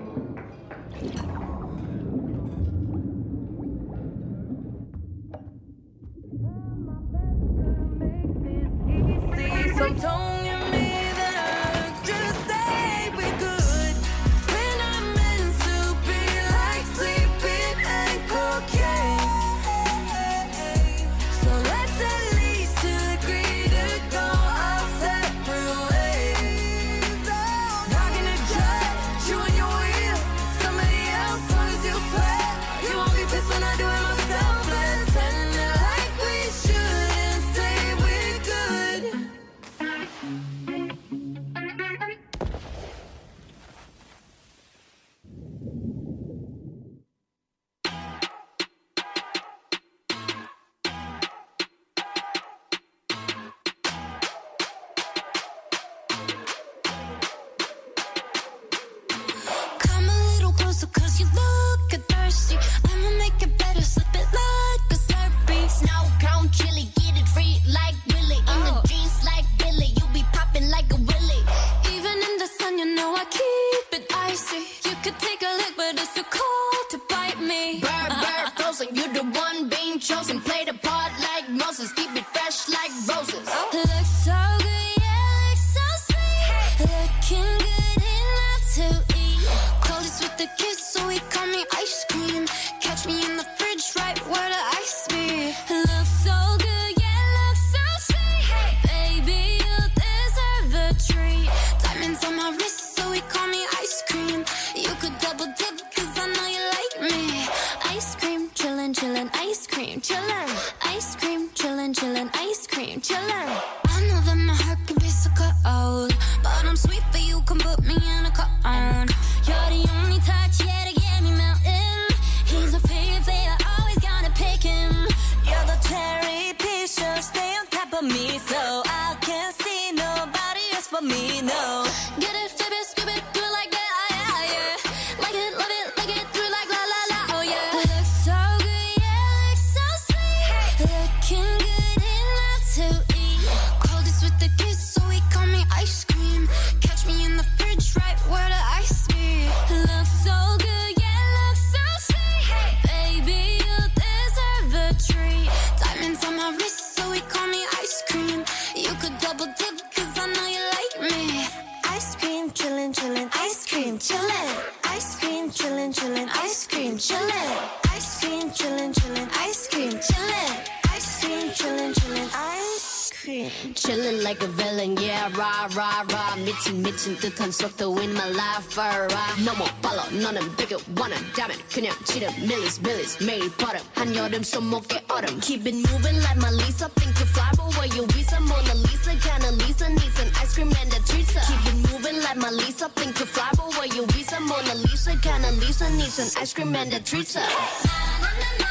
밀리스, 183.08 183.16
밀리스, 183.18 183.22
매일 183.22 183.50
버릇. 183.56 183.82
한여름 183.94 184.42
손목에 184.42 185.04
얼음. 185.08 185.40
Keep 185.40 185.66
it 185.66 185.76
moving 185.88 186.20
like 186.20 186.36
my 186.36 186.50
Lisa. 186.52 186.88
Think 186.94 187.16
you 187.18 187.26
fly, 187.32 187.50
but 187.56 187.72
where 187.76 187.88
you 187.88 188.06
visa? 188.12 188.38
Mona 188.40 188.74
Lisa, 188.74 189.16
kinda 189.16 189.50
Lisa 189.52 189.88
needs 189.88 190.20
an 190.20 190.30
ice 190.36 190.54
cream 190.54 190.72
and 190.76 190.92
a 190.92 191.00
treat. 191.08 191.26
Keep 191.26 191.64
it 191.66 191.76
moving 191.88 192.20
like 192.20 192.36
my 192.36 192.50
Lisa. 192.50 192.88
Think 192.94 193.18
you 193.18 193.26
fly, 193.26 193.48
but 193.56 193.72
where 193.76 193.88
you 193.88 194.06
visa? 194.12 194.38
Mona 194.40 194.74
Lisa, 194.74 195.16
kinda 195.16 195.50
Lisa 195.52 195.88
needs 195.96 196.18
an 196.18 196.28
ice 196.36 196.52
cream 196.52 196.74
and 196.76 196.92
a 196.92 197.00
treat. 197.00 197.34
Ice 197.36 198.67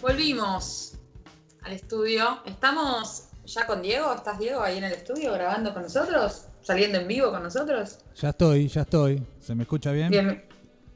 Volvimos 0.00 0.94
al 1.62 1.72
estudio. 1.72 2.38
Estamos 2.46 3.24
ya 3.44 3.66
con 3.66 3.82
Diego. 3.82 4.12
¿Estás 4.14 4.38
Diego 4.38 4.62
ahí 4.62 4.78
en 4.78 4.84
el 4.84 4.92
estudio 4.92 5.32
grabando 5.32 5.72
con 5.74 5.82
nosotros? 5.82 6.44
¿Saliendo 6.62 6.98
en 6.98 7.08
vivo 7.08 7.30
con 7.30 7.42
nosotros? 7.42 7.98
Ya 8.16 8.30
estoy, 8.30 8.68
ya 8.68 8.82
estoy. 8.82 9.22
¿Se 9.40 9.54
me 9.54 9.62
escucha 9.62 9.90
bien? 9.92 10.10
Bien. 10.10 10.44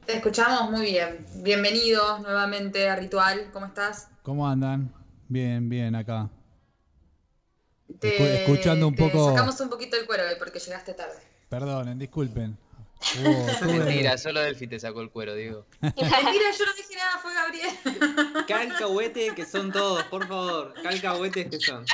Te 0.07 0.17
escuchamos 0.17 0.71
muy 0.71 0.83
bien. 0.83 1.25
Bienvenidos 1.37 2.21
nuevamente 2.21 2.89
a 2.89 2.97
Ritual. 2.97 3.51
¿Cómo 3.53 3.67
estás? 3.67 4.09
¿Cómo 4.23 4.49
andan? 4.49 4.93
Bien, 5.29 5.69
bien, 5.69 5.95
acá. 5.95 6.29
Te- 7.99 8.43
escuchando 8.45 8.89
un 8.89 8.95
te 8.95 9.03
poco... 9.09 9.31
Sacamos 9.31 9.61
un 9.61 9.69
poquito 9.69 9.97
el 9.97 10.07
cuero 10.07 10.25
hoy 10.29 10.35
porque 10.39 10.59
llegaste 10.59 10.95
tarde. 10.95 11.15
Perdonen, 11.49 11.99
disculpen. 11.99 12.57
Tuve- 13.61 13.79
Mentira, 13.85 14.17
solo 14.19 14.41
Delphi 14.41 14.67
te 14.67 14.79
sacó 14.81 15.01
el 15.01 15.11
cuero, 15.11 15.35
digo. 15.35 15.67
Mentira, 15.81 16.09
yo 16.11 16.65
no 16.67 16.73
dije 16.77 16.97
nada, 16.97 17.19
fue 17.21 17.35
Gabriel. 17.35 18.45
Calcahuete 18.47 19.35
que 19.35 19.45
son 19.45 19.73
todos, 19.73 20.03
por 20.05 20.27
favor. 20.27 20.75
Calcahuetes 20.83 21.49
que 21.51 21.61
son. 21.61 21.85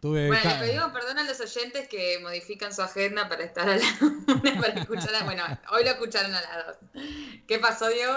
tuve 0.00 0.26
Bueno, 0.28 0.50
le 0.50 0.66
pedimos 0.66 0.92
perdón 0.92 1.18
a 1.18 1.24
los 1.24 1.40
oyentes 1.40 1.88
que 1.88 2.18
modifican 2.22 2.72
su 2.74 2.82
agenda 2.82 3.28
para 3.28 3.44
estar 3.44 3.68
a 3.68 3.76
la 3.76 3.84
una, 4.00 4.60
para 4.60 4.74
escuchar 4.80 5.14
a- 5.14 5.24
Bueno, 5.24 5.42
hoy 5.72 5.84
lo 5.84 5.90
escucharon 5.90 6.34
a 6.34 6.40
las 6.40 6.66
dos. 6.66 6.76
¿Qué 7.48 7.58
pasó, 7.58 7.88
Diego? 7.88 8.14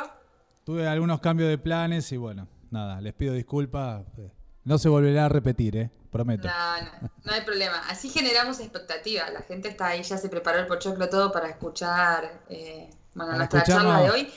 tuve 0.66 0.88
algunos 0.88 1.20
cambios 1.20 1.50
de 1.50 1.58
planes 1.58 2.12
y 2.12 2.18
bueno, 2.18 2.48
nada, 2.70 3.02
les 3.02 3.14
pido 3.14 3.34
disculpas. 3.34 4.04
No 4.64 4.78
se 4.78 4.90
volverá 4.90 5.26
a 5.26 5.30
repetir, 5.30 5.76
¿eh? 5.78 5.92
Prometo. 6.12 6.48
No, 6.48 6.82
no, 6.82 7.12
no 7.24 7.32
hay 7.32 7.42
problema. 7.42 7.80
Así 7.88 8.10
generamos 8.10 8.60
expectativa. 8.60 9.30
La 9.30 9.42
gente 9.42 9.70
está 9.70 9.88
ahí, 9.88 10.04
ya 10.04 10.18
se 10.18 10.30
preparó 10.30 10.60
el 10.60 10.68
pochoclo 10.68 11.08
todo 11.08 11.32
para 11.32 11.50
escuchar 11.50 12.42
eh, 12.50 12.90
bueno, 13.14 13.32
Para 13.32 13.38
nuestra 13.38 13.64
charla 13.64 14.02
de 14.02 14.10
hoy. 14.10 14.34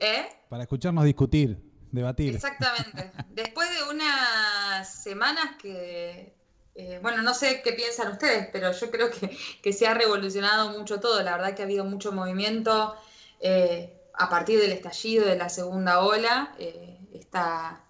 ¿Eh? 0.00 0.28
Para 0.48 0.64
escucharnos 0.64 1.04
discutir, 1.04 1.58
debatir. 1.90 2.34
Exactamente. 2.34 3.12
Después 3.30 3.68
de 3.70 3.94
unas 3.94 4.94
semanas 4.94 5.56
que, 5.60 6.34
eh, 6.74 6.98
bueno, 7.02 7.22
no 7.22 7.32
sé 7.32 7.62
qué 7.62 7.72
piensan 7.72 8.12
ustedes, 8.12 8.48
pero 8.52 8.72
yo 8.72 8.90
creo 8.90 9.10
que, 9.10 9.36
que 9.62 9.72
se 9.72 9.86
ha 9.86 9.94
revolucionado 9.94 10.78
mucho 10.78 11.00
todo. 11.00 11.22
La 11.22 11.32
verdad 11.36 11.54
que 11.54 11.62
ha 11.62 11.64
habido 11.64 11.84
mucho 11.84 12.12
movimiento 12.12 12.96
eh, 13.40 13.92
a 14.14 14.30
partir 14.30 14.58
del 14.58 14.72
estallido 14.72 15.26
de 15.26 15.36
la 15.36 15.48
segunda 15.48 16.00
ola, 16.00 16.54
eh, 16.58 16.98
esta 17.12 17.83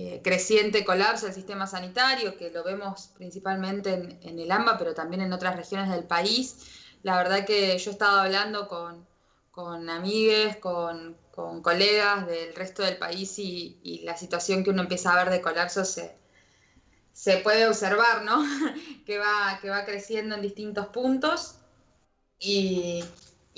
eh, 0.00 0.20
creciente 0.22 0.84
colapso 0.84 1.26
del 1.26 1.34
sistema 1.34 1.66
sanitario, 1.66 2.36
que 2.36 2.52
lo 2.52 2.62
vemos 2.62 3.10
principalmente 3.16 3.94
en, 3.94 4.38
el 4.38 4.48
AMBA, 4.52 4.78
pero 4.78 4.94
también 4.94 5.22
en 5.22 5.32
otras 5.32 5.56
regiones 5.56 5.90
del 5.90 6.04
país. 6.04 6.68
La 7.02 7.16
verdad 7.16 7.44
que 7.44 7.76
yo 7.76 7.90
he 7.90 7.92
estado 7.92 8.20
hablando 8.20 8.68
con, 8.68 9.04
con 9.50 9.88
con, 10.60 11.16
con 11.32 11.62
colegas 11.62 12.28
del 12.28 12.54
resto 12.54 12.84
del 12.84 12.96
país 12.96 13.40
y, 13.40 13.80
y 13.82 14.02
la 14.02 14.16
situación 14.16 14.62
que 14.62 14.70
uno 14.70 14.82
empieza 14.82 15.12
a 15.12 15.24
ver 15.24 15.32
de 15.32 15.40
colapso 15.42 15.84
se, 15.84 16.16
se 17.12 17.38
puede 17.38 17.66
observar, 17.66 18.22
¿no? 18.22 18.44
que, 19.04 19.18
va, 19.18 19.58
que 19.60 19.68
va 19.68 19.84
creciendo 19.84 20.36
en 20.36 20.42
distintos 20.42 20.86
puntos. 20.86 21.56
Y, 22.38 23.04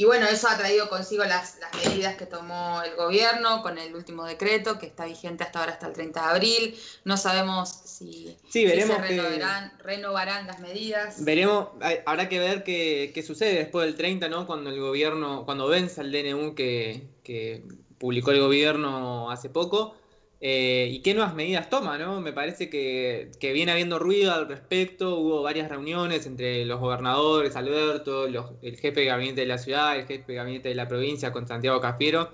y 0.01 0.07
bueno, 0.07 0.25
eso 0.27 0.49
ha 0.49 0.57
traído 0.57 0.89
consigo 0.89 1.25
las, 1.25 1.59
las 1.61 1.75
medidas 1.85 2.15
que 2.17 2.25
tomó 2.25 2.81
el 2.83 2.95
gobierno 2.97 3.61
con 3.63 3.77
el 3.77 3.95
último 3.95 4.25
decreto, 4.25 4.79
que 4.79 4.87
está 4.87 5.05
vigente 5.05 5.45
hasta 5.45 5.59
ahora, 5.61 5.73
hasta 5.73 5.89
el 5.89 5.93
30 5.93 6.23
de 6.23 6.27
abril. 6.31 6.79
No 7.05 7.19
sabemos 7.19 7.69
si, 7.85 8.35
Sí, 8.49 8.51
si 8.51 8.65
veremos 8.65 8.97
se 8.97 9.03
que- 9.03 9.09
renovarán, 9.09 9.73
renovarán 9.85 10.47
las 10.47 10.59
medidas. 10.61 11.23
Veremos, 11.23 11.69
hay- 11.83 11.99
habrá 12.07 12.31
que 12.31 12.39
ver 12.39 12.65
qué, 12.65 13.11
qué 13.15 13.23
sucede 13.23 13.57
después 13.57 13.85
del 13.85 13.95
30, 13.95 14.31
¿no? 14.31 14.47
Cuando 14.47 14.71
el 14.71 14.81
gobierno, 14.81 15.45
cuando 15.45 15.69
venza 15.69 16.01
el 16.01 16.13
DNU 16.13 16.55
que, 16.55 17.07
que 17.23 17.63
publicó 17.99 18.31
el 18.31 18.41
gobierno 18.41 19.31
hace 19.31 19.51
poco, 19.51 20.00
eh, 20.41 20.89
y 20.91 21.03
qué 21.03 21.15
nuevas 21.15 21.35
medidas 21.35 21.69
toma, 21.69 21.99
¿no? 21.99 22.21
Me 22.21 22.33
parece 22.33 22.71
que, 22.71 23.31
que 23.41 23.53
viene 23.53 23.73
habiendo 23.73 23.99
ruido 23.99 24.33
al 24.33 24.49
respecto, 24.49 25.19
hubo 25.19 25.43
varias 25.43 25.69
reuniones 25.69 26.27
entre 26.27 26.65
los 26.65 26.81
gobernadores, 26.81 27.57
Alberto, 27.57 28.27
los- 28.29 28.53
el 28.63 28.77
jefe 28.79 29.01
de 29.01 29.07
gabinete 29.07 29.43
de 29.43 29.47
la 29.47 29.59
ciudad, 29.59 29.97
el 29.97 30.07
jefe 30.07 30.25
de 30.33 30.35
gabinete 30.35 30.69
de 30.71 30.75
la 30.75 30.89
provincia 30.89 31.31
con 31.33 31.47
Santiago 31.47 31.81
Cafiero. 31.81 32.33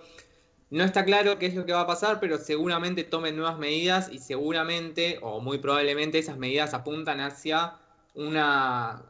No 0.71 0.85
está 0.85 1.05
claro 1.05 1.39
qué 1.39 1.47
es 1.47 1.55
lo 1.55 1.65
que 1.67 1.73
va 1.73 1.83
a 1.83 1.87
pasar, 1.87 2.19
pero 2.21 2.39
seguramente 2.39 3.05
tomen 3.05 3.37
nuevas 3.37 3.59
medidas 3.59 4.09
y 4.11 4.19
seguramente, 4.21 5.19
o 5.23 5.41
muy 5.41 5.59
probablemente, 5.59 6.19
esas 6.19 6.39
medidas 6.39 6.75
apuntan 6.75 7.21
hacia 7.21 7.79
un 8.15 8.37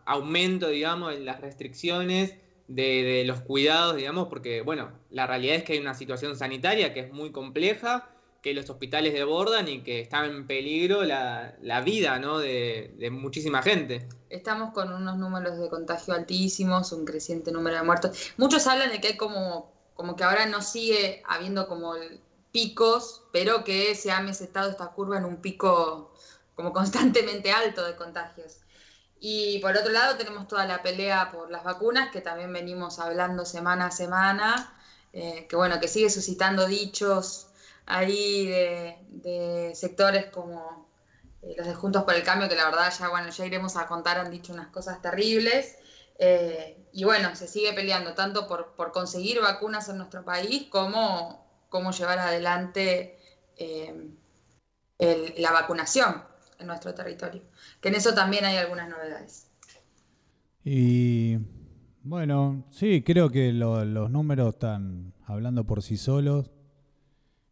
aumento, 0.05 0.69
digamos, 0.69 1.15
en 1.15 1.25
las 1.25 1.41
restricciones 1.41 2.37
de, 2.67 3.03
de 3.05 3.25
los 3.25 3.41
cuidados, 3.43 3.97
digamos, 3.97 4.27
porque, 4.29 4.61
bueno, 4.63 5.01
la 5.09 5.27
realidad 5.27 5.57
es 5.57 5.65
que 5.65 5.75
hay 5.75 5.79
una 5.79 5.95
situación 5.95 6.37
sanitaria 6.37 6.93
que 6.93 7.01
es 7.01 7.11
muy 7.11 7.33
compleja, 7.33 8.11
que 8.43 8.55
los 8.55 8.71
hospitales 8.71 9.13
desbordan 9.13 9.69
y 9.69 9.83
que 9.83 10.01
está 10.01 10.25
en 10.25 10.47
peligro 10.47 11.03
la, 11.05 11.57
la 11.61 11.81
vida, 11.81 12.19
¿no? 12.19 12.39
de, 12.39 12.95
de 12.99 13.11
muchísima 13.11 13.63
gente. 13.63 14.09
Estamos 14.31 14.73
con 14.73 14.93
unos 14.93 15.17
números 15.17 15.59
de 15.59 15.69
contagio 15.69 16.15
altísimos, 16.15 16.93
un 16.93 17.05
creciente 17.05 17.51
número 17.51 17.77
de 17.77 17.83
muertos. 17.83 18.33
Muchos 18.37 18.67
hablan 18.67 18.91
de 18.91 19.01
que 19.01 19.09
hay 19.09 19.17
como, 19.17 19.73
como 19.95 20.17
que 20.17 20.25
ahora 20.25 20.47
no 20.47 20.63
sigue 20.63 21.23
habiendo 21.27 21.67
como 21.67 21.95
picos, 22.53 23.23
pero 23.33 23.65
que 23.65 23.95
se 23.95 24.11
ha 24.11 24.21
mesetado 24.21 24.71
esta 24.71 24.89
curva 24.89 25.19
en 25.19 25.25
un 25.25 25.43
pico 25.43 26.13
como 26.55 26.73
constantemente 26.73 27.51
alto 27.51 27.85
de 27.85 27.97
contagios. 27.97 28.61
Y 29.21 29.59
por 29.61 29.77
otro 29.77 29.93
lado 29.93 30.17
tenemos 30.17 30.47
toda 30.47 30.67
la 30.67 30.83
pelea 30.83 31.31
por 31.33 31.51
las 31.51 31.65
vacunas, 31.65 32.11
que 32.11 32.21
también 32.21 32.53
venimos 32.53 32.99
hablando 32.99 33.45
semana 33.45 33.87
a 33.87 33.91
semana, 33.91 34.79
eh, 35.13 35.47
que 35.49 35.57
bueno, 35.57 35.81
que 35.81 35.89
sigue 35.89 36.11
suscitando 36.11 36.67
dichos 36.67 37.46
ahí 37.87 38.47
de, 38.47 39.73
sectores 39.75 40.27
como 40.27 40.89
eh, 41.43 41.55
los 41.57 41.67
de 41.67 41.75
Juntos 41.75 42.05
por 42.05 42.15
el 42.15 42.23
Cambio, 42.25 42.49
que 42.49 42.57
la 42.57 42.67
verdad 42.67 42.93
ya, 42.99 43.09
bueno, 43.09 43.31
ya 43.31 43.47
iremos 43.47 43.77
a 43.77 43.87
contar, 43.87 44.19
han 44.19 44.31
dicho 44.31 44.53
unas 44.53 44.69
cosas 44.69 45.01
terribles. 45.03 45.77
Eh, 46.19 46.87
y 46.93 47.05
bueno, 47.05 47.35
se 47.37 47.49
sigue 47.49 47.73
peleando 47.75 48.15
tanto 48.15 48.47
por, 48.49 48.75
por 48.75 48.93
conseguir 48.93 49.41
vacunas 49.41 49.89
en 49.89 49.99
nuestro 49.99 50.25
país 50.25 50.69
como, 50.71 51.47
como 51.69 51.93
llevar 51.93 52.19
adelante 52.19 53.19
eh, 53.57 55.35
la 55.39 55.53
vacunación 55.53 56.23
en 56.59 56.67
nuestro 56.67 56.95
territorio. 56.95 57.43
Que 57.81 57.89
en 57.89 57.95
eso 57.97 58.15
también 58.15 58.45
hay 58.45 58.57
algunas 58.57 58.89
novedades. 58.89 59.47
Y 60.65 61.39
bueno, 62.03 62.65
sí, 62.71 63.03
creo 63.05 63.31
que 63.31 63.53
lo- 63.53 63.85
los 63.85 64.11
números 64.11 64.51
están 64.55 65.15
hablando 65.25 65.65
por 65.65 65.83
sí 65.83 65.97
solos. 65.97 66.51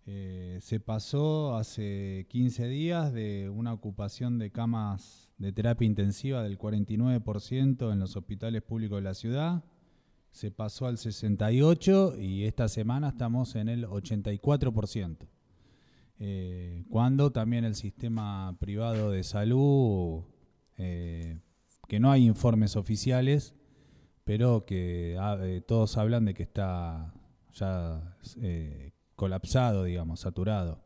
Eh, 0.06 0.58
se 0.60 0.80
pasó 0.80 1.56
hace 1.56 2.26
15 2.28 2.68
días 2.68 3.12
de 3.12 3.48
una 3.48 3.72
ocupación 3.72 4.38
de 4.38 4.50
camas 4.50 5.32
de 5.38 5.50
terapia 5.52 5.86
intensiva 5.86 6.42
del 6.42 6.58
49% 6.58 7.90
en 7.90 7.98
los 8.00 8.14
hospitales 8.14 8.62
públicos 8.62 8.98
de 8.98 9.02
la 9.02 9.14
ciudad. 9.14 9.64
Se 10.30 10.50
pasó 10.50 10.86
al 10.86 10.98
68% 10.98 12.22
y 12.22 12.44
esta 12.44 12.68
semana 12.68 13.08
estamos 13.10 13.54
en 13.54 13.68
el 13.68 13.86
84%. 13.86 15.26
Eh, 16.20 16.84
cuando 16.90 17.32
también 17.32 17.64
el 17.64 17.74
sistema 17.74 18.56
privado 18.60 19.10
de 19.10 19.24
salud, 19.24 20.22
eh, 20.76 21.38
que 21.88 21.98
no 21.98 22.10
hay 22.10 22.26
informes 22.26 22.76
oficiales, 22.76 23.54
pero 24.24 24.66
que 24.66 25.16
ah, 25.18 25.38
todos 25.66 25.96
hablan 25.96 26.26
de 26.26 26.34
que 26.34 26.42
está 26.42 27.14
ya 27.54 28.16
colapsado, 29.16 29.84
digamos, 29.84 30.20
saturado. 30.20 30.82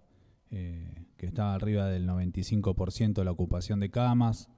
eh, 0.50 1.04
que 1.18 1.26
está 1.26 1.54
arriba 1.54 1.86
del 1.86 2.06
95% 2.08 3.22
la 3.24 3.32
ocupación 3.32 3.80
de 3.80 3.90
camas. 3.90 4.48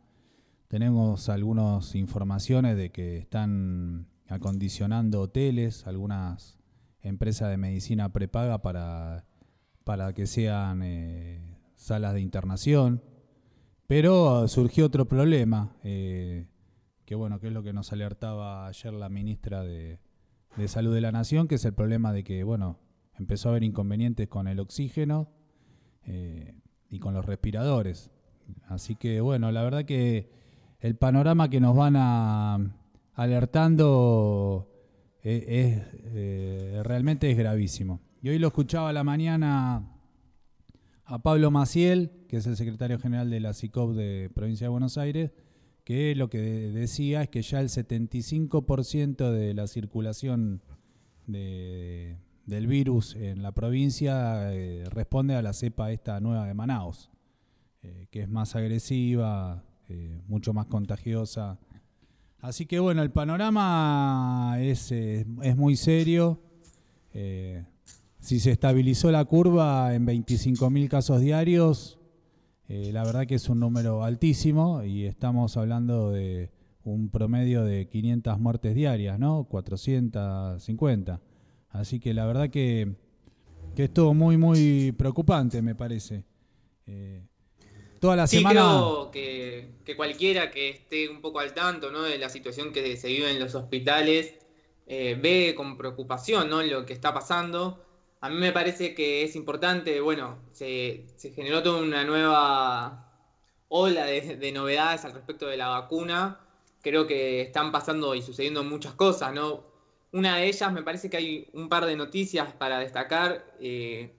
Tenemos 0.69 1.29
algunas 1.29 1.95
informaciones 1.97 2.77
de 2.77 2.93
que 2.93 3.17
están 3.17 4.07
acondicionando 4.29 5.23
hoteles, 5.23 5.87
algunas 5.87 6.59
empresas 7.03 7.51
de 7.51 7.57
medicina 7.57 8.13
prepaga 8.13 8.63
para, 8.63 9.25
para 9.85 10.13
que 10.13 10.27
sean 10.27 10.83
eh, 10.85 11.41
salas 11.75 12.15
de 12.15 12.21
internación. 12.21 13.03
Pero 13.87 14.47
surgió 14.47 14.87
otro 14.87 15.09
problema, 15.09 15.75
eh, 15.83 16.47
que 17.07 17.17
bueno, 17.17 17.41
que 17.41 17.49
es 17.49 17.53
lo 17.53 17.65
que 17.65 17.73
nos 17.73 17.93
alertaba 17.93 18.69
ayer 18.69 18.93
la 18.93 19.09
ministra 19.09 19.65
de, 19.65 19.99
de 20.57 20.69
Salud 20.69 20.95
de 20.95 21.01
la 21.01 21.11
Nación, 21.11 21.49
que 21.49 21.57
es 21.57 21.65
el 21.65 21.73
problema 21.73 22.13
de 22.13 22.23
que, 22.23 22.45
bueno, 22.45 22.79
empezó 23.21 23.49
a 23.49 23.53
haber 23.53 23.63
inconvenientes 23.63 24.27
con 24.29 24.49
el 24.49 24.59
oxígeno 24.59 25.29
eh, 26.05 26.55
y 26.89 26.99
con 26.99 27.15
los 27.15 27.25
respiradores. 27.25 28.11
Así 28.67 28.97
que, 28.97 29.21
bueno, 29.21 29.53
la 29.53 29.63
verdad 29.63 29.85
que 29.85 30.31
el 30.81 30.97
panorama 30.97 31.49
que 31.51 31.61
nos 31.61 31.77
van 31.77 31.95
alertando 33.15 34.69
eh, 35.23 35.45
es, 35.49 36.01
eh, 36.15 36.81
realmente 36.83 37.31
es 37.31 37.37
gravísimo. 37.37 38.01
Y 38.23 38.31
hoy 38.31 38.39
lo 38.39 38.49
escuchaba 38.49 38.89
a 38.89 38.93
la 38.93 39.05
mañana 39.05 39.87
a 41.05 41.23
Pablo 41.23 41.51
Maciel, 41.51 42.11
que 42.29 42.39
es 42.39 42.47
el 42.47 42.57
secretario 42.57 42.99
general 42.99 43.31
de 43.31 43.41
la 43.41 43.53
CICOP 43.53 43.95
de 43.95 44.31
Provincia 44.35 44.65
de 44.67 44.71
Buenos 44.71 44.97
Aires, 44.99 45.31
que 45.85 46.15
lo 46.15 46.29
que 46.31 46.39
de- 46.39 46.73
decía 46.73 47.23
es 47.23 47.29
que 47.29 47.43
ya 47.43 47.61
el 47.61 47.69
75% 47.69 49.31
de 49.31 49.55
la 49.55 49.67
circulación 49.67 50.63
de- 51.27 52.17
del 52.51 52.67
virus 52.67 53.15
en 53.15 53.43
la 53.43 53.53
provincia 53.53 54.53
eh, 54.53 54.85
responde 54.91 55.37
a 55.37 55.43
la 55.43 55.53
cepa 55.53 55.93
esta 55.93 56.19
nueva 56.19 56.47
de 56.47 56.53
Manaus, 56.53 57.09
eh, 57.83 58.09
que 58.11 58.23
es 58.23 58.29
más 58.29 58.57
agresiva, 58.57 59.63
eh, 59.89 60.21
mucho 60.27 60.53
más 60.53 60.67
contagiosa. 60.67 61.61
Así 62.41 62.67
que 62.67 62.81
bueno, 62.81 63.03
el 63.03 63.13
panorama 63.13 64.57
es, 64.59 64.91
es 64.91 65.57
muy 65.57 65.77
serio. 65.77 66.41
Si 67.13 68.41
se 68.41 68.51
estabilizó 68.51 69.11
la 69.11 69.25
curva 69.27 69.95
en 69.95 70.07
25.000 70.07 70.89
casos 70.89 71.21
diarios, 71.21 71.99
la 72.69 73.05
verdad 73.05 73.27
que 73.27 73.35
es 73.35 73.49
un 73.51 73.61
número 73.61 74.05
altísimo 74.05 74.85
y 74.85 75.05
estamos 75.05 75.57
hablando 75.59 76.13
de 76.13 76.51
un 76.83 77.11
promedio 77.11 77.65
de 77.65 77.89
500 77.89 78.41
muertes 78.41 78.75
diarias, 78.75 79.19
¿no? 79.19 79.45
450. 79.45 81.21
Así 81.71 82.01
que 82.01 82.15
la 82.15 82.27
verdad 82.27 82.51
que, 82.51 82.95
que 83.77 83.85
es 83.85 83.95
todo 83.95 84.15
muy, 84.15 84.37
muy 84.39 84.93
preocupante, 84.93 85.63
me 85.63 85.75
parece. 85.75 86.25
Eh, 86.87 87.23
toda 88.01 88.17
la 88.17 88.27
Sí, 88.27 88.39
semana... 88.39 88.61
creo 88.63 89.11
que, 89.11 89.71
que 89.85 89.97
cualquiera 89.97 90.51
que 90.51 90.69
esté 90.71 91.09
un 91.09 91.21
poco 91.21 91.41
al 91.41 91.53
tanto 91.55 91.91
¿no? 91.91 92.03
de 92.03 92.19
la 92.19 92.29
situación 92.29 92.73
que 92.73 92.97
se 92.97 93.09
vive 93.09 93.31
en 93.31 93.41
los 93.41 93.55
hospitales 93.55 94.35
eh, 94.87 95.17
ve 95.21 95.55
con 95.57 95.77
preocupación 95.77 96.49
¿no? 96.51 96.63
lo 96.63 96.87
que 96.87 96.93
está 96.93 97.13
pasando. 97.15 97.85
A 98.21 98.29
mí 98.29 98.37
me 98.37 98.53
parece 98.53 98.95
que 98.95 99.23
es 99.25 99.35
importante, 99.37 100.01
bueno, 100.01 100.39
se, 100.53 101.07
se 101.17 101.31
generó 101.33 101.63
toda 101.63 101.83
una 101.83 102.05
nueva 102.05 103.07
ola 103.69 104.05
de, 104.07 104.37
de 104.37 104.53
novedades 104.53 105.05
al 105.05 105.13
respecto 105.13 105.47
de 105.47 105.57
la 105.57 105.69
vacuna. 105.69 106.41
Creo 106.83 107.07
que 107.07 107.41
están 107.43 107.73
pasando 107.73 108.15
y 108.15 108.23
sucediendo 108.23 108.63
muchas 108.65 108.95
cosas, 108.95 109.33
¿no? 109.35 109.65
Una 110.13 110.37
de 110.39 110.47
ellas, 110.49 110.73
me 110.73 110.83
parece 110.83 111.09
que 111.09 111.17
hay 111.17 111.51
un 111.53 111.69
par 111.69 111.87
de 111.87 111.97
noticias 111.97 112.53
para 112.55 112.79
destacar. 112.81 113.45
Eh, 113.61 114.11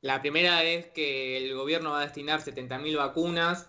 la 0.00 0.20
primera 0.20 0.64
es 0.64 0.88
que 0.88 1.36
el 1.36 1.54
gobierno 1.54 1.90
va 1.90 2.00
a 2.00 2.02
destinar 2.02 2.40
70.000 2.40 2.96
vacunas 2.96 3.68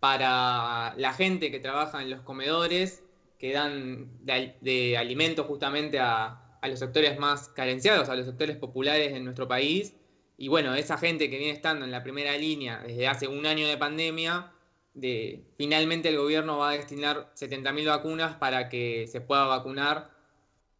para 0.00 0.94
la 0.96 1.12
gente 1.12 1.50
que 1.50 1.60
trabaja 1.60 2.02
en 2.02 2.10
los 2.10 2.22
comedores, 2.22 3.04
que 3.38 3.52
dan 3.52 4.24
de, 4.24 4.56
de 4.60 4.96
alimento 4.96 5.44
justamente 5.44 5.98
a, 5.98 6.58
a 6.60 6.68
los 6.68 6.78
sectores 6.78 7.18
más 7.18 7.48
carenciados, 7.48 8.08
a 8.08 8.16
los 8.16 8.26
sectores 8.26 8.56
populares 8.56 9.12
de 9.12 9.20
nuestro 9.20 9.48
país. 9.48 9.94
Y 10.36 10.48
bueno, 10.48 10.74
esa 10.74 10.98
gente 10.98 11.28
que 11.30 11.38
viene 11.38 11.52
estando 11.52 11.84
en 11.84 11.90
la 11.90 12.02
primera 12.02 12.36
línea 12.36 12.80
desde 12.86 13.08
hace 13.08 13.28
un 13.28 13.46
año 13.46 13.66
de 13.68 13.76
pandemia, 13.76 14.52
de, 14.94 15.52
finalmente 15.56 16.08
el 16.08 16.16
gobierno 16.18 16.58
va 16.58 16.70
a 16.70 16.72
destinar 16.72 17.32
70.000 17.34 17.86
vacunas 17.86 18.36
para 18.36 18.68
que 18.68 19.06
se 19.08 19.20
pueda 19.20 19.44
vacunar 19.46 20.17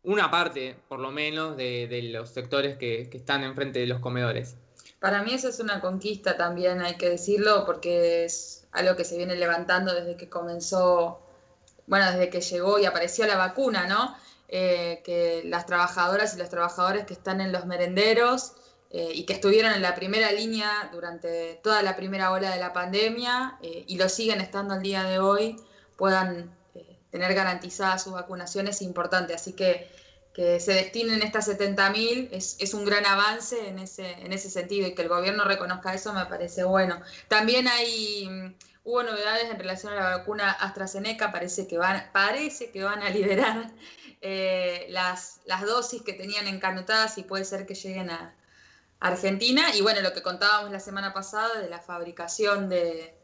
una 0.08 0.30
parte, 0.30 0.74
por 0.88 1.00
lo 1.00 1.10
menos, 1.10 1.56
de, 1.58 2.00
los 2.10 2.30
sectores 2.30 2.78
que, 2.78 3.10
están 3.12 3.44
enfrente 3.44 3.78
de 3.78 3.86
los 3.86 4.00
comedores. 4.00 4.56
Para 5.00 5.22
mí 5.22 5.34
eso 5.34 5.50
es 5.50 5.60
una 5.60 5.82
conquista 5.82 6.38
también, 6.38 6.80
hay 6.80 6.96
que 6.96 7.10
decirlo, 7.10 7.66
porque 7.66 8.24
es 8.24 8.66
algo 8.72 8.96
que 8.96 9.04
se 9.04 9.18
viene 9.18 9.36
levantando 9.36 9.94
desde 9.94 10.16
que 10.16 10.30
comenzó, 10.30 11.20
bueno, 11.86 12.10
desde 12.10 12.30
que 12.30 12.40
llegó 12.40 12.78
y 12.78 12.86
apareció 12.86 13.26
la 13.26 13.36
vacuna, 13.36 13.86
¿no? 13.86 14.16
Eh, 14.48 15.02
que 15.04 15.42
las 15.44 15.66
trabajadoras 15.66 16.34
y 16.34 16.38
los 16.38 16.48
trabajadores 16.48 17.04
que 17.04 17.12
están 17.12 17.42
en 17.42 17.52
los 17.52 17.66
merenderos 17.66 18.54
eh, 18.88 19.10
y 19.12 19.26
que 19.26 19.34
estuvieron 19.34 19.72
en 19.74 19.82
la 19.82 19.94
primera 19.94 20.32
línea 20.32 20.88
durante 20.90 21.60
toda 21.62 21.82
la 21.82 21.96
primera 21.96 22.32
ola 22.32 22.50
de 22.50 22.58
la 22.58 22.72
pandemia 22.72 23.58
eh, 23.60 23.84
y 23.86 23.98
lo 23.98 24.08
siguen 24.08 24.40
estando 24.40 24.72
al 24.72 24.82
día 24.82 25.04
de 25.04 25.18
hoy, 25.18 25.56
puedan 25.96 26.57
tener 27.10 27.34
garantizadas 27.34 28.02
sus 28.04 28.12
vacunaciones 28.12 28.76
es 28.76 28.82
importante. 28.82 29.34
Así 29.34 29.52
que 29.52 29.88
que 30.38 30.60
se 30.60 30.72
destinen 30.72 31.20
estas 31.20 31.48
70.000 31.48 32.28
es, 32.30 32.58
es 32.60 32.72
un 32.72 32.84
gran 32.84 33.04
avance 33.06 33.66
en 33.66 33.80
ese, 33.80 34.12
en 34.12 34.32
ese 34.32 34.48
sentido 34.48 34.86
y 34.86 34.94
que 34.94 35.02
el 35.02 35.08
gobierno 35.08 35.42
reconozca 35.42 35.92
eso 35.94 36.12
me 36.12 36.26
parece 36.26 36.62
bueno. 36.62 37.02
También 37.26 37.66
hay, 37.66 38.28
mm, 38.30 38.54
hubo 38.84 39.02
novedades 39.02 39.50
en 39.50 39.58
relación 39.58 39.94
a 39.94 39.96
la 39.96 40.16
vacuna 40.18 40.52
AstraZeneca, 40.52 41.32
parece 41.32 41.66
que 41.66 41.76
van, 41.76 42.08
parece 42.12 42.70
que 42.70 42.84
van 42.84 43.02
a 43.02 43.10
liberar 43.10 43.72
eh, 44.20 44.86
las, 44.90 45.40
las 45.44 45.62
dosis 45.62 46.02
que 46.02 46.12
tenían 46.12 46.46
encanotadas 46.46 47.18
y 47.18 47.24
puede 47.24 47.44
ser 47.44 47.66
que 47.66 47.74
lleguen 47.74 48.10
a 48.10 48.32
Argentina. 49.00 49.74
Y 49.74 49.80
bueno, 49.80 50.02
lo 50.02 50.12
que 50.12 50.22
contábamos 50.22 50.70
la 50.70 50.78
semana 50.78 51.12
pasada 51.12 51.60
de 51.60 51.68
la 51.68 51.80
fabricación 51.80 52.68
de, 52.68 53.17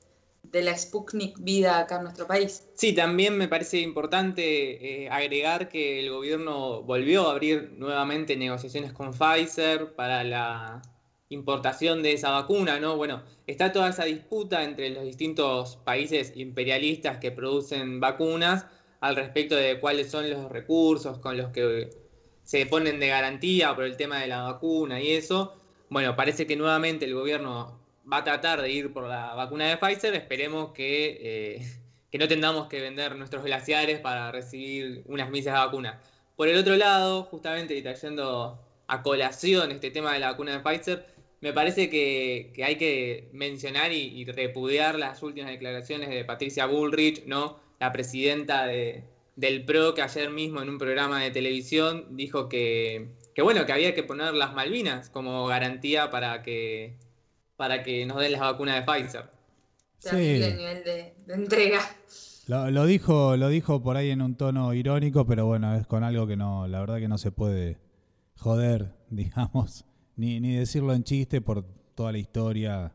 de 0.50 0.62
la 0.62 0.76
Sputnik 0.76 1.36
Vida 1.40 1.78
acá 1.78 1.96
en 1.96 2.04
nuestro 2.04 2.26
país. 2.26 2.68
Sí, 2.74 2.92
también 2.92 3.36
me 3.36 3.48
parece 3.48 3.80
importante 3.80 5.04
eh, 5.04 5.10
agregar 5.10 5.68
que 5.68 6.00
el 6.00 6.10
gobierno 6.10 6.82
volvió 6.82 7.28
a 7.28 7.32
abrir 7.32 7.72
nuevamente 7.76 8.36
negociaciones 8.36 8.92
con 8.92 9.12
Pfizer 9.12 9.94
para 9.94 10.24
la 10.24 10.82
importación 11.28 12.02
de 12.02 12.12
esa 12.12 12.30
vacuna, 12.30 12.78
¿no? 12.78 12.96
Bueno, 12.96 13.22
está 13.46 13.72
toda 13.72 13.90
esa 13.90 14.04
disputa 14.04 14.62
entre 14.62 14.90
los 14.90 15.04
distintos 15.04 15.76
países 15.76 16.32
imperialistas 16.36 17.18
que 17.18 17.30
producen 17.30 18.00
vacunas 18.00 18.66
al 19.00 19.16
respecto 19.16 19.56
de 19.56 19.80
cuáles 19.80 20.10
son 20.10 20.30
los 20.30 20.50
recursos 20.50 21.18
con 21.18 21.36
los 21.36 21.50
que 21.50 21.90
se 22.44 22.66
ponen 22.66 23.00
de 23.00 23.08
garantía 23.08 23.74
por 23.74 23.84
el 23.84 23.96
tema 23.96 24.20
de 24.20 24.28
la 24.28 24.42
vacuna 24.42 25.00
y 25.00 25.12
eso. 25.12 25.54
Bueno, 25.90 26.16
parece 26.16 26.46
que 26.46 26.56
nuevamente 26.56 27.04
el 27.04 27.14
gobierno 27.14 27.83
va 28.10 28.18
a 28.18 28.24
tratar 28.24 28.60
de 28.62 28.70
ir 28.70 28.92
por 28.92 29.08
la 29.08 29.34
vacuna 29.34 29.68
de 29.68 29.76
Pfizer. 29.76 30.14
Esperemos 30.14 30.72
que, 30.72 31.18
eh, 31.20 31.80
que 32.10 32.18
no 32.18 32.28
tengamos 32.28 32.68
que 32.68 32.80
vender 32.80 33.16
nuestros 33.16 33.44
glaciares 33.44 34.00
para 34.00 34.30
recibir 34.32 35.02
unas 35.06 35.30
misas 35.30 35.54
de 35.54 35.60
vacuna. 35.60 36.00
Por 36.36 36.48
el 36.48 36.56
otro 36.58 36.76
lado, 36.76 37.24
justamente 37.24 37.76
y 37.76 37.82
trayendo 37.82 38.60
a 38.86 39.02
colación 39.02 39.70
este 39.70 39.90
tema 39.90 40.12
de 40.12 40.20
la 40.20 40.32
vacuna 40.32 40.52
de 40.52 40.60
Pfizer, 40.60 41.06
me 41.40 41.52
parece 41.52 41.90
que, 41.90 42.52
que 42.54 42.64
hay 42.64 42.76
que 42.76 43.28
mencionar 43.32 43.92
y, 43.92 44.20
y 44.20 44.24
repudiar 44.24 44.98
las 44.98 45.22
últimas 45.22 45.50
declaraciones 45.50 46.08
de 46.08 46.24
Patricia 46.24 46.66
Bullrich, 46.66 47.24
¿no? 47.26 47.64
la 47.80 47.92
presidenta 47.92 48.66
de, 48.66 49.04
del 49.36 49.64
PRO, 49.64 49.94
que 49.94 50.02
ayer 50.02 50.30
mismo 50.30 50.62
en 50.62 50.68
un 50.68 50.78
programa 50.78 51.20
de 51.22 51.30
televisión 51.30 52.16
dijo 52.16 52.48
que, 52.48 53.08
que, 53.34 53.42
bueno, 53.42 53.66
que 53.66 53.72
había 53.72 53.94
que 53.94 54.02
poner 54.02 54.34
las 54.34 54.54
Malvinas 54.54 55.10
como 55.10 55.46
garantía 55.46 56.10
para 56.10 56.42
que, 56.42 56.94
para 57.56 57.82
que 57.82 58.04
nos 58.06 58.18
den 58.18 58.32
las 58.32 58.40
vacunas 58.40 58.76
de 58.76 58.82
Pfizer. 58.82 59.30
Terrible 60.00 60.48
el 60.48 60.56
nivel 60.56 60.84
de, 60.84 61.14
de 61.26 61.34
entrega. 61.34 61.80
Lo, 62.46 62.70
lo 62.70 62.84
dijo, 62.84 63.36
lo 63.36 63.48
dijo 63.48 63.82
por 63.82 63.96
ahí 63.96 64.10
en 64.10 64.20
un 64.20 64.36
tono 64.36 64.74
irónico, 64.74 65.26
pero 65.26 65.46
bueno, 65.46 65.74
es 65.74 65.86
con 65.86 66.04
algo 66.04 66.26
que 66.26 66.36
no, 66.36 66.66
la 66.68 66.80
verdad 66.80 66.98
que 66.98 67.08
no 67.08 67.16
se 67.16 67.30
puede 67.30 67.78
joder, 68.36 68.94
digamos, 69.10 69.84
ni, 70.16 70.40
ni 70.40 70.54
decirlo 70.54 70.92
en 70.92 71.04
chiste 71.04 71.40
por 71.40 71.64
toda 71.94 72.12
la 72.12 72.18
historia 72.18 72.92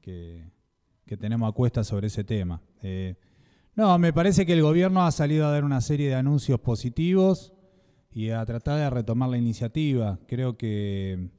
que, 0.00 0.44
que 1.06 1.16
tenemos 1.16 1.48
a 1.48 1.52
cuesta 1.52 1.82
sobre 1.84 2.06
ese 2.06 2.24
tema. 2.24 2.62
Eh, 2.82 3.16
no, 3.74 3.98
me 3.98 4.12
parece 4.12 4.46
que 4.46 4.52
el 4.52 4.62
gobierno 4.62 5.04
ha 5.04 5.10
salido 5.10 5.46
a 5.46 5.50
dar 5.50 5.64
una 5.64 5.80
serie 5.80 6.08
de 6.08 6.14
anuncios 6.14 6.60
positivos 6.60 7.52
y 8.12 8.30
a 8.30 8.44
tratar 8.46 8.78
de 8.78 8.88
retomar 8.88 9.28
la 9.28 9.38
iniciativa. 9.38 10.20
Creo 10.28 10.56
que 10.56 11.30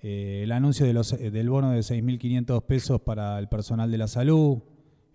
eh, 0.00 0.42
el 0.44 0.52
anuncio 0.52 0.86
eh, 0.86 1.30
del 1.30 1.50
bono 1.50 1.70
de 1.70 1.80
6.500 1.80 2.62
pesos 2.64 3.00
para 3.00 3.38
el 3.38 3.48
personal 3.48 3.90
de 3.90 3.98
la 3.98 4.06
salud, 4.06 4.62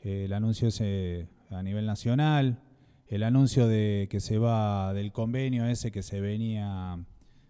eh, 0.01 0.26
el 0.26 0.34
anuncio 0.34 0.68
ese 0.68 1.30
a 1.49 1.64
nivel 1.64 1.85
nacional, 1.85 2.60
el 3.07 3.23
anuncio 3.23 3.68
de 3.68 4.07
que 4.10 4.19
se 4.19 4.38
va 4.38 4.93
del 4.93 5.11
convenio 5.11 5.65
ese 5.65 5.91
que 5.91 6.01
se 6.01 6.19
venía 6.19 7.05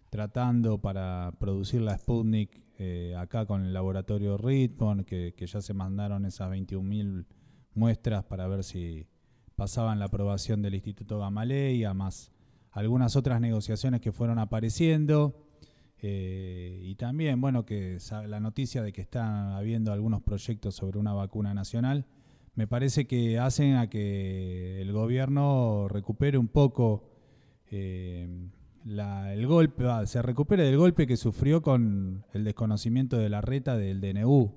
tratando 0.09 0.79
para 0.79 1.33
producir 1.39 1.81
la 1.81 1.97
Sputnik 1.97 2.61
acá 3.17 3.45
con 3.45 3.63
el 3.63 3.71
laboratorio 3.73 4.37
Ritmon, 4.37 5.05
que, 5.05 5.33
que 5.37 5.47
ya 5.47 5.61
se 5.61 5.73
mandaron 5.73 6.25
esas 6.25 6.51
21.000 6.51 7.25
muestras 7.75 8.25
para 8.25 8.45
ver 8.47 8.65
si 8.65 9.07
pasaban 9.55 9.99
la 9.99 10.05
aprobación 10.05 10.61
del 10.61 10.75
Instituto 10.75 11.19
Gamaleya, 11.19 11.93
más 11.93 12.33
algunas 12.71 13.15
otras 13.15 13.39
negociaciones 13.39 14.01
que 14.01 14.11
fueron 14.11 14.37
apareciendo. 14.39 15.42
Eh, 16.05 16.81
y 16.83 16.95
también, 16.95 17.39
bueno, 17.39 17.65
que 17.65 17.97
la 18.27 18.41
noticia 18.41 18.83
de 18.83 18.91
que 18.91 18.99
están 18.99 19.53
habiendo 19.53 19.93
algunos 19.93 20.21
proyectos 20.21 20.75
sobre 20.75 20.99
una 20.99 21.13
vacuna 21.13 21.53
nacional, 21.53 22.05
me 22.55 22.67
parece 22.67 23.07
que 23.07 23.39
hacen 23.39 23.75
a 23.77 23.89
que 23.89 24.81
el 24.81 24.91
gobierno 24.91 25.87
recupere 25.87 26.37
un 26.37 26.49
poco 26.49 27.09
eh, 27.71 28.27
el 28.85 29.47
golpe, 29.47 29.85
va, 29.85 30.05
se 30.05 30.21
recupere 30.21 30.63
del 30.63 30.77
golpe 30.77 31.07
que 31.07 31.15
sufrió 31.15 31.61
con 31.61 32.25
el 32.33 32.43
desconocimiento 32.43 33.17
de 33.17 33.29
la 33.29 33.39
reta 33.39 33.77
del 33.77 34.01
DNU, 34.01 34.51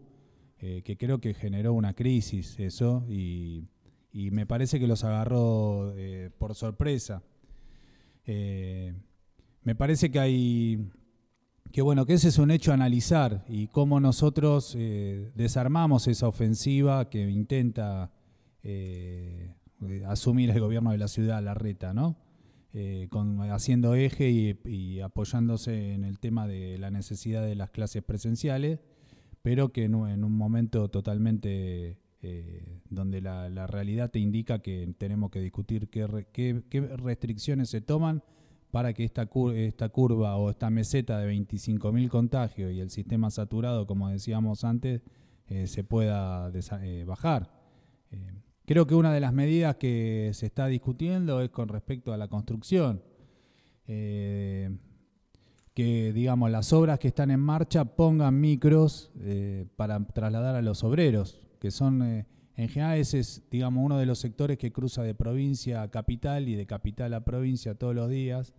eh, 0.58 0.82
que 0.84 0.96
creo 0.96 1.20
que 1.20 1.32
generó 1.32 1.74
una 1.74 1.94
crisis 1.94 2.58
eso, 2.58 3.06
y, 3.08 3.68
me 4.12 4.46
parece 4.46 4.80
que 4.80 4.86
los 4.86 5.04
agarró 5.04 5.94
por 6.38 6.54
sorpresa. 6.54 7.22
Me 8.24 9.74
parece 9.76 10.10
que 10.10 10.18
hay 10.18 10.90
que 11.72 11.82
bueno, 11.82 12.06
que 12.06 12.14
ese 12.14 12.28
es 12.28 12.38
un 12.38 12.50
hecho 12.50 12.70
a 12.70 12.74
analizar 12.74 13.44
y 13.48 13.68
cómo 13.68 14.00
nosotros 14.00 14.74
eh, 14.78 15.30
desarmamos 15.34 16.06
esa 16.08 16.28
ofensiva 16.28 17.08
que 17.10 17.28
intenta 17.28 18.10
eh, 18.62 19.52
eh, 19.82 20.02
asumir 20.06 20.50
el 20.50 20.60
gobierno 20.60 20.92
de 20.92 20.98
la 20.98 21.08
ciudad, 21.08 21.42
la 21.42 21.54
reta, 21.54 21.94
¿no? 21.94 22.16
Con, 23.08 23.40
haciendo 23.50 23.94
eje 23.94 24.58
y, 24.66 25.00
apoyándose 25.00 25.94
en 25.94 26.04
el 26.04 26.18
tema 26.18 26.46
de 26.46 26.76
la 26.76 26.90
necesidad 26.90 27.42
de 27.42 27.54
las 27.54 27.70
clases 27.70 28.02
presenciales, 28.02 28.80
pero 29.40 29.72
que 29.72 29.84
en 29.84 29.94
en 29.94 30.24
un 30.24 30.36
momento 30.36 30.90
totalmente 30.90 31.96
donde 32.90 33.22
la, 33.22 33.66
realidad 33.66 34.10
te 34.10 34.18
indica 34.18 34.58
que 34.58 34.92
tenemos 34.98 35.30
que 35.30 35.40
discutir 35.40 35.88
qué- 35.88 36.64
qué 36.68 36.80
restricciones 36.98 37.70
se 37.70 37.80
toman 37.80 38.22
para 38.76 38.92
que 38.92 39.04
esta, 39.04 39.24
cur- 39.24 39.54
esta 39.54 39.88
curva 39.88 40.36
o 40.36 40.50
esta 40.50 40.68
meseta 40.68 41.18
de 41.18 41.32
25.000 41.34 42.10
contagios 42.10 42.70
y 42.74 42.80
el 42.80 42.90
sistema 42.90 43.30
saturado, 43.30 43.86
como 43.86 44.10
decíamos 44.10 44.64
antes, 44.64 45.00
eh, 45.48 45.66
se 45.66 45.82
pueda 45.82 46.52
eh, 46.82 47.04
bajar. 47.06 47.50
Eh, 48.10 48.34
creo 48.66 48.86
que 48.86 48.94
una 48.94 49.14
de 49.14 49.20
las 49.20 49.32
medidas 49.32 49.76
que 49.76 50.30
se 50.34 50.44
está 50.44 50.66
discutiendo 50.66 51.40
es 51.40 51.48
con 51.48 51.68
respecto 51.68 52.12
a 52.12 52.18
la 52.18 52.28
construcción. 52.28 53.02
Que 53.86 54.68
digamos 56.12 56.50
las 56.50 56.70
obras 56.74 56.98
que 56.98 57.08
están 57.08 57.30
en 57.30 57.40
marcha 57.40 57.86
pongan 57.86 58.38
micros 58.38 59.10
para 59.76 60.04
trasladar 60.08 60.54
a 60.54 60.60
los 60.60 60.84
obreros, 60.84 61.40
que 61.60 61.70
son 61.70 62.02
en 62.02 62.68
general 62.68 62.98
ese 62.98 63.20
es 63.20 63.42
digamos 63.50 63.82
uno 63.82 63.96
de 63.96 64.04
los 64.04 64.18
sectores 64.18 64.58
que 64.58 64.70
cruza 64.70 65.02
de 65.02 65.14
provincia 65.14 65.80
a 65.80 65.90
capital 65.90 66.46
y 66.46 66.56
de 66.56 66.66
capital 66.66 67.14
a 67.14 67.24
provincia 67.24 67.74
todos 67.74 67.94
los 67.94 68.10
días 68.10 68.52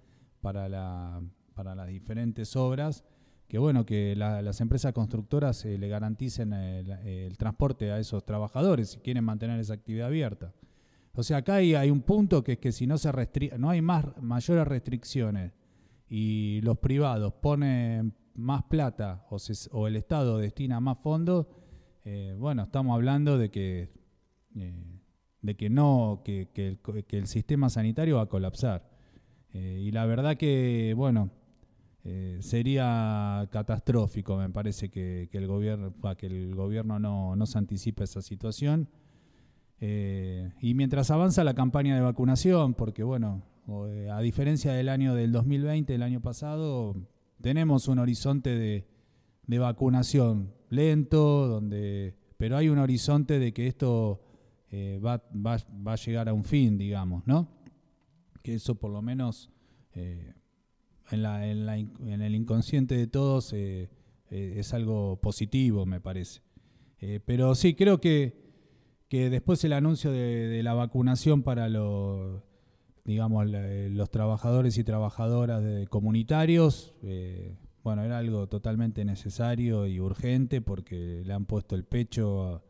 para, 0.48 0.70
la, 0.70 1.22
para 1.56 1.76
las 1.76 1.90
diferentes 1.90 2.56
obras, 2.56 3.04
que 3.50 3.58
bueno, 3.58 3.86
que 3.86 4.16
la- 4.16 4.42
las 4.42 4.62
empresas 4.62 4.94
constructoras 4.94 5.66
eh, 5.66 5.78
le 5.78 5.90
garanticen 5.90 6.54
el, 6.54 7.38
transporte 7.38 7.92
a 7.92 8.00
esos 8.00 8.26
trabajadores 8.26 8.92
si 8.92 9.00
quieren 9.00 9.26
mantener 9.26 9.60
esa 9.60 9.74
actividad 9.74 10.08
abierta. 10.08 10.54
O 11.14 11.22
sea, 11.22 11.38
acá 11.38 11.56
hay, 11.56 11.92
un 11.92 12.02
punto 12.02 12.46
que 12.46 12.54
es 12.54 12.60
que 12.60 12.72
si 12.72 12.88
no 12.88 12.98
se 12.98 13.12
no 13.58 13.70
hay 13.70 13.82
más 13.82 14.06
mayores 14.22 14.66
restricciones 14.66 15.52
y 16.10 16.62
los 16.62 16.78
privados 16.78 17.34
ponen 17.34 18.14
más 18.36 18.64
plata 18.64 19.26
o, 19.72 19.88
el 19.88 19.98
Estado 19.98 20.38
destina 20.38 20.80
más 20.80 20.98
fondos, 21.00 21.48
eh, 22.06 22.38
bueno, 22.40 22.64
estamos 22.64 22.96
hablando 22.96 23.38
de 23.38 23.52
que, 23.52 23.90
eh, 24.56 25.02
de 25.42 25.58
que 25.58 25.70
no, 25.70 26.22
que 26.24 26.48
el 27.10 27.28
sistema 27.28 27.70
sanitario 27.70 28.16
va 28.16 28.22
a 28.22 28.28
colapsar. 28.28 28.97
Eh, 29.54 29.80
y 29.82 29.92
la 29.92 30.06
verdad 30.06 30.38
que, 30.38 30.94
bueno, 30.96 31.30
eh, 32.04 32.38
sería 32.42 33.48
catastrófico, 33.52 34.38
me 34.38 34.50
parece 34.50 34.90
que, 34.90 35.28
que 35.32 35.38
el 35.38 35.48
gobierno, 35.48 35.94
que 36.18 36.28
el 36.28 36.56
gobierno 36.56 37.00
no, 37.00 37.36
no 37.36 37.46
se 37.46 37.58
anticipe 37.58 38.04
esa 38.04 38.22
situación. 38.22 38.88
Eh, 39.80 40.52
y 40.62 40.74
mientras 40.74 41.12
avanza 41.12 41.44
la 41.44 41.54
campaña 41.54 41.96
de 41.96 42.02
vacunación, 42.02 42.74
porque 42.74 43.04
bueno, 43.04 43.44
a 44.12 44.22
diferencia 44.22 44.74
del 44.74 44.90
año 44.90 45.14
del 45.14 45.32
2020, 45.32 45.94
el 45.96 46.04
año 46.04 46.22
pasado, 46.22 46.96
tenemos 47.42 47.88
un 47.88 48.00
horizonte 48.00 48.58
de, 48.58 48.88
de 49.46 49.60
vacunación 49.60 50.54
lento, 50.70 51.48
donde, 51.48 52.16
pero 52.38 52.58
hay 52.58 52.70
un 52.70 52.80
horizonte 52.80 53.40
de 53.40 53.54
que 53.54 53.68
esto 53.68 54.22
va, 54.74 55.22
va- 55.36 55.58
va 55.86 55.94
a 55.94 55.98
llegar 55.98 56.28
a 56.30 56.34
un 56.34 56.44
fin, 56.44 56.78
digamos, 56.78 57.26
¿no? 57.28 57.48
Que 58.48 58.54
eso 58.54 58.76
por 58.76 58.92
lo 58.92 59.02
menos 59.02 59.50
eh, 59.94 60.34
en, 61.12 61.22
la- 61.22 61.46
en 61.46 61.66
la 61.66 61.78
en 61.78 62.22
el 62.22 62.34
inconsciente 62.34 62.96
de 62.96 63.06
todos 63.06 63.52
eh, 63.52 63.90
eh, 64.32 64.54
es 64.56 64.74
algo 64.74 65.20
positivo, 65.20 65.86
me 65.86 66.00
parece. 66.00 66.40
Pero 67.26 67.56
sí, 67.56 67.76
creo 67.76 68.00
que, 68.00 68.40
que 69.10 69.30
después 69.30 69.62
el 69.66 69.74
anuncio 69.74 70.14
de, 70.14 70.64
la 70.64 70.74
vacunación 70.76 71.44
para 71.44 71.68
los, 71.68 72.42
digamos, 73.04 73.48
los 73.48 74.10
trabajadores 74.12 74.78
y 74.78 74.86
trabajadoras 74.86 75.62
de 75.62 75.88
comunitarios, 75.88 76.96
bueno, 77.84 78.04
era 78.04 78.18
algo 78.18 78.48
totalmente 78.48 79.04
necesario 79.04 79.88
y 79.88 80.00
urgente 80.00 80.62
porque 80.62 81.22
le 81.26 81.34
han 81.34 81.46
puesto 81.46 81.76
el 81.76 81.84
pecho 81.84 82.64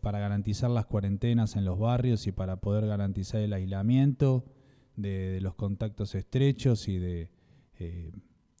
para 0.00 0.18
garantizar 0.18 0.70
las 0.70 0.86
cuarentenas 0.86 1.54
en 1.54 1.66
los 1.66 1.78
barrios 1.78 2.26
y 2.26 2.32
para 2.32 2.56
poder 2.56 2.86
garantizar 2.86 3.42
el 3.42 3.52
aislamiento 3.52 4.46
de, 5.02 5.40
los 5.40 5.54
contactos 5.54 6.14
estrechos 6.14 6.88
y 6.88 6.98
de 6.98 7.30
eh, 7.78 8.12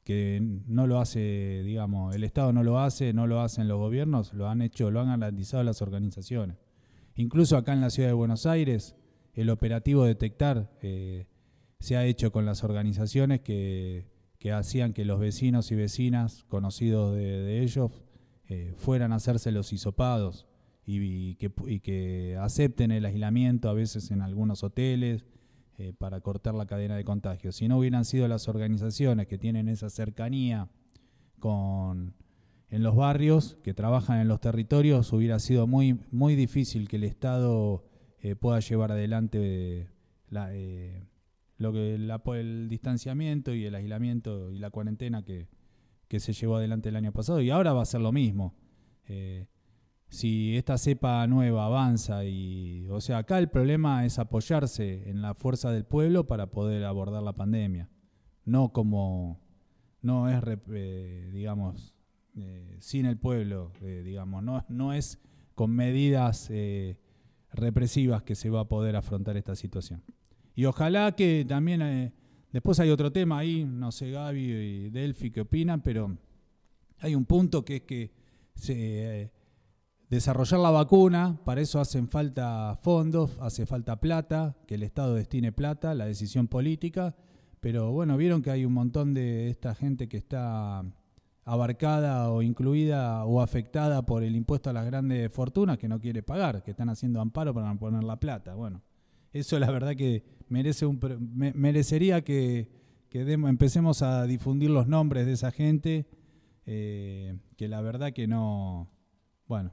que 0.04 0.40
no 0.66 0.86
lo 0.86 0.98
hace, 0.98 1.62
digamos, 1.64 2.14
el 2.14 2.24
Estado 2.24 2.52
no 2.52 2.62
lo 2.62 2.80
hace, 2.80 3.12
no 3.12 3.26
lo 3.26 3.40
hacen 3.40 3.68
los 3.68 3.78
gobiernos, 3.78 4.32
lo 4.32 4.48
han 4.48 4.62
hecho, 4.62 4.90
lo 4.90 5.00
han 5.00 5.08
garantizado 5.08 5.62
las 5.62 5.82
organizaciones. 5.82 6.56
Incluso 7.14 7.56
acá 7.56 7.72
en 7.72 7.80
la 7.80 7.90
ciudad 7.90 8.08
de 8.08 8.14
Buenos 8.14 8.46
Aires, 8.46 8.96
el 9.34 9.50
operativo 9.50 10.04
detectar 10.04 10.70
eh, 10.82 11.26
se 11.78 11.96
ha 11.96 12.04
hecho 12.06 12.32
con 12.32 12.46
las 12.46 12.64
organizaciones 12.64 13.40
que, 13.40 14.06
que 14.38 14.52
hacían 14.52 14.92
que 14.92 15.04
los 15.04 15.20
vecinos 15.20 15.70
y 15.70 15.76
vecinas 15.76 16.44
conocidos 16.48 17.14
de, 17.14 17.62
ellos 17.62 17.90
eh, 18.48 18.72
fueran 18.76 19.12
a 19.12 19.16
hacerse 19.16 19.52
los 19.52 19.72
hisopados 19.72 20.46
y, 20.86 21.36
que, 21.36 21.52
y 21.66 21.80
que 21.80 22.36
acepten 22.40 22.90
el 22.90 23.04
aislamiento 23.04 23.68
a 23.68 23.74
veces 23.74 24.10
en 24.10 24.22
algunos 24.22 24.64
hoteles 24.64 25.24
eh, 25.80 25.94
para 25.96 26.20
cortar 26.20 26.54
la 26.54 26.66
cadena 26.66 26.94
de 26.94 27.04
contagios. 27.04 27.56
Si 27.56 27.66
no 27.66 27.78
hubieran 27.78 28.04
sido 28.04 28.28
las 28.28 28.48
organizaciones 28.48 29.26
que 29.26 29.38
tienen 29.38 29.66
esa 29.68 29.88
cercanía 29.88 30.68
con, 31.38 32.14
en 32.68 32.82
los 32.82 32.94
barrios, 32.96 33.56
que 33.62 33.72
trabajan 33.72 34.20
en 34.20 34.28
los 34.28 34.40
territorios, 34.40 35.10
hubiera 35.14 35.38
sido 35.38 35.66
muy, 35.66 35.98
muy 36.10 36.34
difícil 36.36 36.86
que 36.86 36.96
el 36.96 37.04
Estado 37.04 37.82
eh, 38.18 38.36
pueda 38.36 38.60
llevar 38.60 38.92
adelante 38.92 39.88
la, 40.28 40.54
eh, 40.54 41.02
lo 41.56 41.72
que 41.72 41.96
la- 41.98 42.22
el 42.34 42.68
distanciamiento 42.68 43.54
y 43.54 43.64
el 43.64 43.74
aislamiento 43.74 44.52
y 44.52 44.58
la 44.58 44.68
cuarentena 44.70 45.24
que, 45.24 45.48
que 46.08 46.20
se 46.20 46.34
llevó 46.34 46.56
adelante 46.56 46.90
el 46.90 46.96
año 46.96 47.12
pasado. 47.12 47.40
Y 47.40 47.48
ahora 47.48 47.72
va 47.72 47.82
a 47.82 47.86
ser 47.86 48.02
lo 48.02 48.12
mismo. 48.12 48.54
Si 50.10 50.56
esta 50.56 50.76
cepa 50.76 51.24
nueva 51.28 51.66
avanza 51.66 52.24
y, 52.24 52.88
o 52.90 53.00
sea, 53.00 53.18
acá 53.18 53.38
el 53.38 53.48
problema 53.48 54.04
es 54.04 54.18
apoyarse 54.18 55.08
en 55.08 55.22
la 55.22 55.34
fuerza 55.34 55.70
del 55.70 55.84
pueblo 55.84 56.26
para 56.26 56.50
poder 56.50 56.84
abordar 56.84 57.22
la 57.22 57.32
pandemia, 57.32 57.88
no 58.44 58.72
como, 58.72 59.40
no 60.02 60.28
es, 60.28 60.42
eh, 60.72 61.30
digamos, 61.32 61.94
eh, 62.36 62.76
sin 62.80 63.06
el 63.06 63.18
pueblo, 63.18 63.72
eh, 63.82 64.02
digamos, 64.04 64.42
no, 64.42 64.64
no 64.68 64.92
es 64.92 65.20
con 65.54 65.70
medidas 65.70 66.48
eh, 66.50 66.98
represivas 67.52 68.24
que 68.24 68.34
se 68.34 68.50
va 68.50 68.60
a 68.60 68.68
poder 68.68 68.96
afrontar 68.96 69.36
esta 69.36 69.54
situación. 69.54 70.02
Y 70.56 70.64
ojalá 70.64 71.12
que 71.12 71.44
también, 71.46 72.12
después 72.52 72.80
hay 72.80 72.90
otro 72.90 73.12
tema 73.12 73.38
ahí, 73.38 73.64
no 73.64 73.92
sé 73.92 74.10
Gaby 74.10 74.40
y 74.40 74.90
Delphi 74.90 75.30
qué 75.30 75.42
opinan, 75.42 75.82
pero 75.82 76.18
hay 76.98 77.14
un 77.14 77.24
punto 77.24 77.64
que 77.64 77.76
es 77.76 77.82
que 77.82 78.12
se, 78.54 79.30
desarrollar 80.10 80.58
la 80.58 80.70
vacuna, 80.70 81.38
para 81.44 81.60
eso 81.60 81.80
hacen 81.80 82.08
falta 82.08 82.76
fondos, 82.82 83.30
hace 83.40 83.64
falta 83.64 84.00
plata, 84.00 84.56
que 84.66 84.74
el 84.74 84.82
Estado 84.82 85.14
destine 85.14 85.52
plata, 85.52 85.94
la 85.94 86.06
decisión 86.06 86.48
política, 86.48 87.14
pero 87.60 87.92
bueno, 87.92 88.16
vieron 88.16 88.42
que 88.42 88.50
hay 88.50 88.64
un 88.64 88.72
montón 88.72 89.14
de 89.14 89.48
esta 89.48 89.74
gente 89.74 90.08
que 90.08 90.16
está 90.16 90.82
abarcada 91.44 92.30
o 92.30 92.42
incluida 92.42 93.24
o 93.24 93.40
afectada 93.40 94.04
por 94.04 94.24
el 94.24 94.34
impuesto 94.34 94.68
a 94.70 94.72
las 94.72 94.84
grandes 94.84 95.32
fortunas 95.32 95.78
que 95.78 95.88
no 95.88 96.00
quiere 96.00 96.22
pagar, 96.22 96.64
que 96.64 96.72
están 96.72 96.88
haciendo 96.88 97.20
amparo 97.20 97.54
para 97.54 97.72
poner 97.76 98.02
la 98.02 98.18
plata. 98.18 98.54
Bueno, 98.54 98.82
eso 99.32 99.58
la 99.60 99.70
verdad 99.70 99.94
que 99.94 100.24
merece 100.48 100.86
un 100.86 100.98
merecería 101.54 102.22
que, 102.22 102.68
empecemos 103.12 104.02
a 104.02 104.26
difundir 104.26 104.70
los 104.70 104.88
nombres 104.88 105.26
de 105.26 105.32
esa 105.32 105.50
gente 105.50 106.06
eh, 106.66 107.36
que 107.56 107.68
la 107.68 107.80
verdad 107.80 108.12
que 108.12 108.26
no, 108.26 108.88
bueno, 109.46 109.72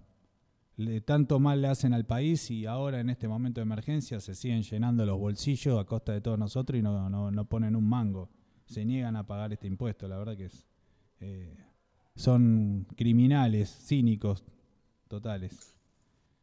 le, 0.77 1.01
tanto 1.01 1.39
mal 1.39 1.61
le 1.61 1.67
hacen 1.67 1.93
al 1.93 2.05
país 2.05 2.49
y 2.51 2.65
ahora 2.65 2.99
en 2.99 3.09
este 3.09 3.27
momento 3.27 3.59
de 3.59 3.63
emergencia 3.63 4.19
se 4.19 4.35
siguen 4.35 4.61
llenando 4.61 5.05
los 5.05 5.17
bolsillos 5.17 5.79
a 5.79 5.85
costa 5.85 6.13
de 6.13 6.21
todos 6.21 6.37
nosotros 6.37 6.79
y 6.79 6.83
no, 6.83 7.09
no, 7.09 7.31
no 7.31 7.45
ponen 7.45 7.75
un 7.75 7.89
mango. 7.89 8.29
Se 8.65 8.85
niegan 8.85 9.15
a 9.15 9.25
pagar 9.25 9.53
este 9.53 9.67
impuesto, 9.67 10.07
la 10.07 10.17
verdad 10.17 10.37
que 10.37 10.45
es, 10.45 10.67
eh, 11.19 11.57
son 12.15 12.87
criminales, 12.95 13.69
cínicos, 13.69 14.43
totales. 15.07 15.73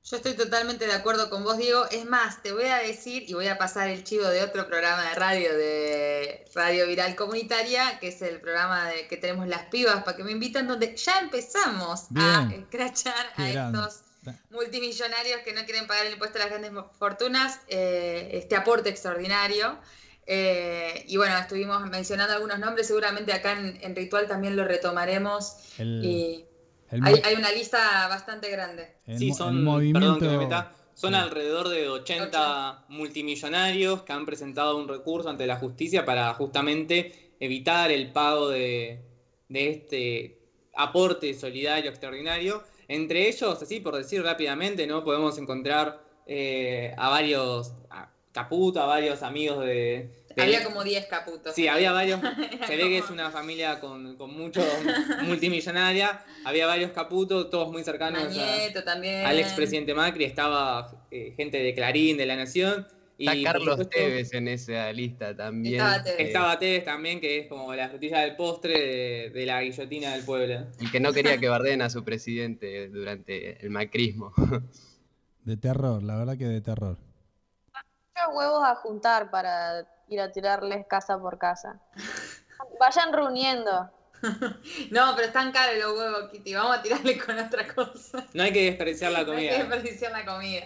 Yo 0.06 0.16
estoy 0.16 0.34
totalmente 0.34 0.86
de 0.86 0.92
acuerdo 0.92 1.30
con 1.30 1.44
vos, 1.44 1.56
Diego. 1.56 1.86
Es 1.90 2.04
más, 2.04 2.42
te 2.42 2.52
voy 2.52 2.64
a 2.64 2.76
decir 2.76 3.24
y 3.26 3.32
voy 3.32 3.46
a 3.46 3.56
pasar 3.56 3.88
el 3.88 4.04
chivo 4.04 4.26
de 4.26 4.42
otro 4.42 4.66
programa 4.66 5.02
de 5.08 5.14
radio, 5.14 5.56
de 5.56 6.44
Radio 6.54 6.86
Viral 6.86 7.16
Comunitaria, 7.16 7.98
que 8.00 8.08
es 8.08 8.20
el 8.20 8.38
programa 8.40 8.88
de 8.88 9.08
que 9.08 9.16
tenemos 9.16 9.48
las 9.48 9.66
pibas 9.66 10.02
para 10.04 10.14
que 10.14 10.24
me 10.24 10.32
invitan, 10.32 10.68
donde 10.68 10.94
ya 10.94 11.20
empezamos 11.20 12.08
a 12.16 12.50
escrachar 12.52 13.32
a 13.36 13.48
estos 13.48 14.03
multimillonarios 14.50 15.40
que 15.42 15.52
no 15.52 15.64
quieren 15.64 15.86
pagar 15.86 16.06
el 16.06 16.12
impuesto 16.12 16.38
a 16.38 16.42
las 16.42 16.50
grandes 16.50 16.72
fortunas, 16.98 17.60
eh, 17.68 18.30
este 18.32 18.56
aporte 18.56 18.88
extraordinario. 18.88 19.78
Eh, 20.26 21.04
y 21.06 21.16
bueno, 21.16 21.36
estuvimos 21.38 21.82
mencionando 21.90 22.32
algunos 22.34 22.58
nombres, 22.58 22.86
seguramente 22.86 23.32
acá 23.32 23.52
en, 23.52 23.78
en 23.82 23.94
Ritual 23.94 24.26
también 24.26 24.56
lo 24.56 24.64
retomaremos. 24.64 25.56
El- 25.78 26.00
y 26.04 26.44
el 26.90 27.04
hay, 27.04 27.20
hay 27.24 27.34
una 27.34 27.50
lista 27.52 28.06
bastante 28.08 28.48
grande. 28.50 28.94
El 29.06 29.18
Sí, 29.18 29.28
mo- 29.28 29.34
son, 29.34 29.48
el 29.48 29.64
perdón 29.64 29.74
movimiento- 29.74 30.18
que 30.20 30.28
me 30.28 30.38
meta, 30.38 30.72
son 30.94 31.14
alrededor 31.14 31.68
de 31.68 31.88
80 31.88 32.84
multimillonarios 32.88 34.02
que 34.02 34.12
han 34.12 34.24
presentado 34.24 34.76
un 34.76 34.88
recurso 34.88 35.28
ante 35.28 35.46
la 35.46 35.56
justicia 35.56 36.04
para 36.04 36.32
justamente 36.34 37.12
evitar 37.40 37.90
el 37.90 38.12
pago 38.12 38.48
de, 38.48 39.00
de 39.48 39.68
este 39.68 40.38
aporte 40.74 41.34
solidario 41.34 41.90
extraordinario. 41.90 42.62
Entre 42.88 43.28
ellos, 43.28 43.62
así 43.62 43.80
por 43.80 43.96
decir 43.96 44.22
rápidamente, 44.22 44.86
¿no? 44.86 45.04
Podemos 45.04 45.36
encontrar 45.38 46.00
eh, 46.26 46.94
a 46.96 47.08
varios, 47.10 47.72
a 47.90 48.10
Caputo, 48.32 48.80
a 48.82 48.86
varios 48.86 49.22
amigos 49.22 49.60
de... 49.64 50.10
de- 50.34 50.42
Había 50.42 50.64
como 50.64 50.82
10 50.82 51.06
caputos. 51.06 51.54
Sí, 51.54 51.68
había 51.68 51.92
varios. 51.92 52.20
Se 52.66 52.76
ve 52.76 52.88
que 52.88 52.98
es 52.98 53.08
una 53.10 53.30
familia 53.30 53.78
con, 53.78 54.16
con 54.16 54.32
mucho 54.36 54.60
multimillonaria. 55.22 56.20
Había 56.44 56.66
varios 56.66 56.90
caputos, 56.92 57.48
todos 57.50 57.70
muy 57.70 57.84
cercanos 57.84 58.22
a- 58.22 58.24
también. 58.24 59.24
al 59.24 59.38
expresidente 59.38 59.94
Macri. 59.94 60.24
Estaba 60.24 60.90
eh, 61.10 61.32
gente 61.36 61.58
de 61.62 61.74
Clarín, 61.74 62.16
de 62.16 62.26
La 62.26 62.36
Nación. 62.36 62.86
Y 63.16 63.28
Está 63.28 63.34
por 63.34 63.44
Carlos 63.44 63.68
supuesto, 63.76 63.96
Tevez 63.96 64.34
en 64.34 64.48
esa 64.48 64.92
lista 64.92 65.36
también. 65.36 65.74
Estaba 65.74 66.02
Tevez. 66.02 66.18
Eh, 66.18 66.22
Estaba 66.24 66.58
Tevez 66.58 66.84
también, 66.84 67.20
que 67.20 67.38
es 67.38 67.46
como 67.46 67.72
la 67.74 67.88
frutilla 67.88 68.20
del 68.20 68.34
postre 68.36 68.78
de, 68.78 69.30
de 69.30 69.46
la 69.46 69.62
guillotina 69.62 70.12
del 70.14 70.24
pueblo. 70.24 70.66
el 70.80 70.90
que 70.90 71.00
no 71.00 71.12
quería 71.12 71.38
que 71.38 71.48
bardeen 71.48 71.82
a 71.82 71.90
su 71.90 72.02
presidente 72.04 72.88
durante 72.88 73.64
el 73.64 73.70
macrismo. 73.70 74.32
De 75.44 75.58
terror, 75.58 76.02
la 76.02 76.16
verdad 76.16 76.38
que 76.38 76.46
de 76.46 76.62
terror. 76.62 76.96
Muchos 77.66 78.34
huevos 78.34 78.64
a 78.64 78.74
juntar 78.76 79.30
para 79.30 79.86
ir 80.08 80.18
a 80.18 80.32
tirarles 80.32 80.86
casa 80.86 81.18
por 81.18 81.36
casa. 81.38 81.82
Vayan 82.80 83.12
reuniendo. 83.12 83.90
No, 84.90 85.12
pero 85.14 85.26
están 85.28 85.52
caros 85.52 85.76
los 85.82 85.98
huevos, 85.98 86.30
Kitty. 86.30 86.54
Vamos 86.54 86.76
a 86.78 86.82
tirarle 86.82 87.18
con 87.18 87.38
otra 87.38 87.66
cosa. 87.74 88.24
No 88.34 88.42
hay 88.42 88.52
que 88.52 88.64
desperdiciar 88.66 89.12
la 89.12 89.22
No 89.24 89.32
hay 89.32 89.48
que 89.48 89.48
comida. 89.54 89.58
desperdiciar 89.68 90.12
la 90.12 90.24
comida. 90.24 90.62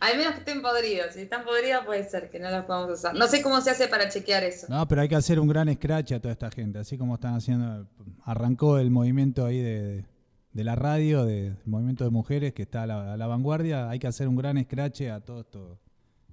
Al 0.00 0.16
menos 0.16 0.32
que 0.34 0.38
estén 0.40 0.62
podridos. 0.62 1.14
Si 1.14 1.20
están 1.22 1.44
podridos 1.44 1.84
puede 1.84 2.08
ser 2.08 2.30
que 2.30 2.38
no 2.38 2.50
los 2.50 2.64
podamos 2.64 2.98
usar. 2.98 3.14
No 3.14 3.26
sé 3.28 3.42
cómo 3.42 3.60
se 3.60 3.70
hace 3.70 3.88
para 3.88 4.08
chequear 4.08 4.42
eso. 4.44 4.66
No, 4.68 4.86
pero 4.88 5.00
hay 5.02 5.08
que 5.08 5.16
hacer 5.16 5.38
un 5.40 5.48
gran 5.48 5.72
scratch 5.74 6.12
a 6.12 6.20
toda 6.20 6.32
esta 6.32 6.50
gente, 6.50 6.78
así 6.78 6.98
como 6.98 7.14
están 7.14 7.34
haciendo, 7.34 7.86
arrancó 8.24 8.78
el 8.78 8.90
movimiento 8.90 9.46
ahí 9.46 9.60
de, 9.60 10.04
de 10.52 10.64
la 10.64 10.74
radio, 10.74 11.24
de- 11.24 11.50
del 11.50 11.56
movimiento 11.66 12.04
de 12.04 12.10
mujeres 12.10 12.52
que 12.54 12.62
está 12.62 12.82
a 12.82 12.86
la, 12.86 13.12
a 13.14 13.16
la 13.16 13.26
vanguardia, 13.26 13.88
hay 13.88 13.98
que 13.98 14.06
hacer 14.06 14.28
un 14.28 14.36
gran 14.36 14.62
scratch 14.62 15.02
a 15.02 15.20
todos 15.20 15.44
estos, 15.46 15.78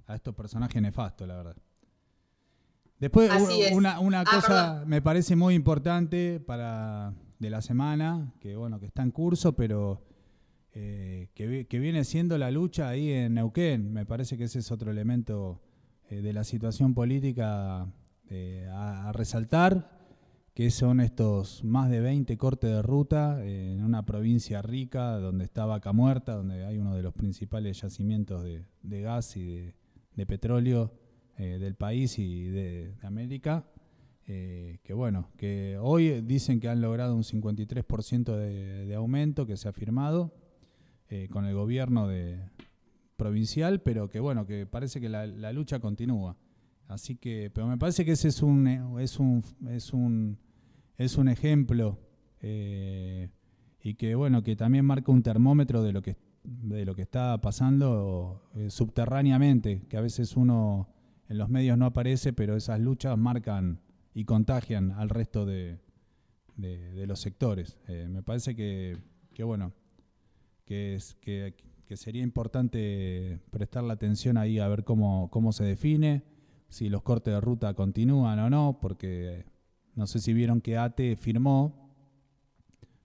a 0.06 0.14
estos 0.14 0.34
personajes 0.34 0.80
nefastos, 0.82 1.26
la 1.28 1.36
verdad. 1.36 1.56
Después, 3.00 3.30
una, 3.72 4.00
una 4.00 4.20
Ah, 4.20 4.24
cosa 4.24 4.72
perdón. 4.74 4.88
me 4.88 5.02
parece 5.02 5.36
muy 5.36 5.54
importante 5.54 6.40
para 6.40 7.12
de 7.38 7.50
la 7.50 7.60
semana, 7.60 8.32
que 8.40 8.56
bueno, 8.56 8.80
que 8.80 8.86
está 8.86 9.02
en 9.02 9.10
curso, 9.10 9.54
pero 9.54 10.02
eh, 10.72 11.28
que, 11.34 11.66
que 11.66 11.78
viene 11.78 12.04
siendo 12.04 12.38
la 12.38 12.50
lucha 12.50 12.88
ahí 12.88 13.10
en 13.10 13.34
Neuquén. 13.34 13.92
Me 13.92 14.06
parece 14.06 14.38
que 14.38 14.44
ese 14.44 14.60
es 14.60 14.70
otro 14.72 14.90
elemento 14.90 15.60
eh, 16.08 16.22
de 16.22 16.32
la 16.32 16.44
situación 16.44 16.94
política 16.94 17.86
eh, 18.30 18.66
a, 18.72 19.08
a 19.08 19.12
resaltar, 19.12 19.90
que 20.54 20.70
son 20.70 21.00
estos 21.00 21.64
más 21.64 21.90
de 21.90 22.00
20 22.00 22.38
cortes 22.38 22.70
de 22.70 22.80
ruta 22.80 23.38
eh, 23.44 23.72
en 23.74 23.84
una 23.84 24.06
provincia 24.06 24.62
rica, 24.62 25.18
donde 25.18 25.44
está 25.44 25.66
Vaca 25.66 25.92
Muerta, 25.92 26.34
donde 26.36 26.64
hay 26.64 26.78
uno 26.78 26.94
de 26.94 27.02
los 27.02 27.12
principales 27.12 27.80
yacimientos 27.82 28.42
de, 28.44 28.64
de 28.82 29.02
gas 29.02 29.36
y 29.36 29.44
de, 29.44 29.74
de 30.14 30.26
petróleo 30.26 30.92
eh, 31.36 31.58
del 31.58 31.74
país 31.74 32.16
y 32.20 32.44
de, 32.44 32.94
América. 33.02 33.64
eh, 34.28 34.78
que 34.84 34.94
bueno, 34.94 35.30
que 35.36 35.76
hoy 35.80 36.20
dicen 36.20 36.60
que 36.60 36.68
han 36.68 36.80
logrado 36.80 37.16
un 37.16 37.24
53% 37.24 38.36
de, 38.36 38.94
aumento 38.94 39.44
que 39.44 39.56
se 39.56 39.68
ha 39.68 39.72
firmado 39.72 40.32
eh, 41.08 41.28
con 41.30 41.44
el 41.44 41.54
gobierno 41.54 42.08
provincial, 43.16 43.82
pero 43.82 44.08
que 44.08 44.20
bueno, 44.20 44.46
que 44.46 44.64
parece 44.64 45.00
que 45.00 45.08
la, 45.08 45.52
lucha 45.52 45.80
continúa. 45.80 46.36
Así 46.86 47.16
que, 47.16 47.50
pero 47.52 47.66
me 47.66 47.78
parece 47.78 48.04
que 48.04 48.12
ese 48.12 48.28
es 48.28 48.40
un 48.40 48.68
es 49.00 49.18
un 49.18 49.42
es 49.68 49.92
un 49.92 50.38
es 50.96 51.16
un 51.18 51.28
ejemplo 51.28 51.98
y 52.40 53.94
que 53.94 54.14
bueno 54.14 54.42
que 54.42 54.54
también 54.54 54.84
marca 54.84 55.10
un 55.10 55.22
termómetro 55.22 55.82
de 55.82 55.92
lo 55.92 56.02
que 56.02 56.16
de 56.44 56.84
lo 56.84 56.94
que 56.94 57.02
está 57.02 57.40
pasando 57.40 58.42
subterráneamente, 58.68 59.82
que 59.88 59.96
a 59.96 60.02
veces 60.02 60.36
uno 60.36 60.93
en 61.28 61.38
los 61.38 61.48
medios 61.48 61.78
no 61.78 61.86
aparece, 61.86 62.32
pero 62.32 62.56
esas 62.56 62.80
luchas 62.80 63.16
marcan 63.16 63.80
y 64.14 64.24
contagian 64.24 64.92
al 64.92 65.08
resto 65.08 65.46
de, 65.46 65.78
los 66.56 67.20
sectores. 67.20 67.78
Eh, 67.88 68.06
me 68.08 68.22
parece 68.22 68.54
que, 68.54 68.98
bueno, 69.44 69.72
que, 70.64 70.98
que, 71.20 71.96
sería 71.96 72.22
importante 72.22 73.40
prestarle 73.50 73.92
atención 73.92 74.36
ahí 74.36 74.58
a 74.58 74.68
ver 74.68 74.84
cómo, 74.84 75.30
cómo 75.30 75.52
se 75.52 75.64
define, 75.64 76.24
si 76.68 76.88
los 76.88 77.02
cortes 77.02 77.34
de 77.34 77.40
ruta 77.40 77.74
continúan 77.74 78.38
o 78.40 78.50
no, 78.50 78.78
porque 78.80 79.44
no 79.94 80.06
sé 80.06 80.18
si 80.18 80.32
vieron 80.32 80.60
que 80.60 80.76
ATE 80.76 81.16
firmó 81.16 81.84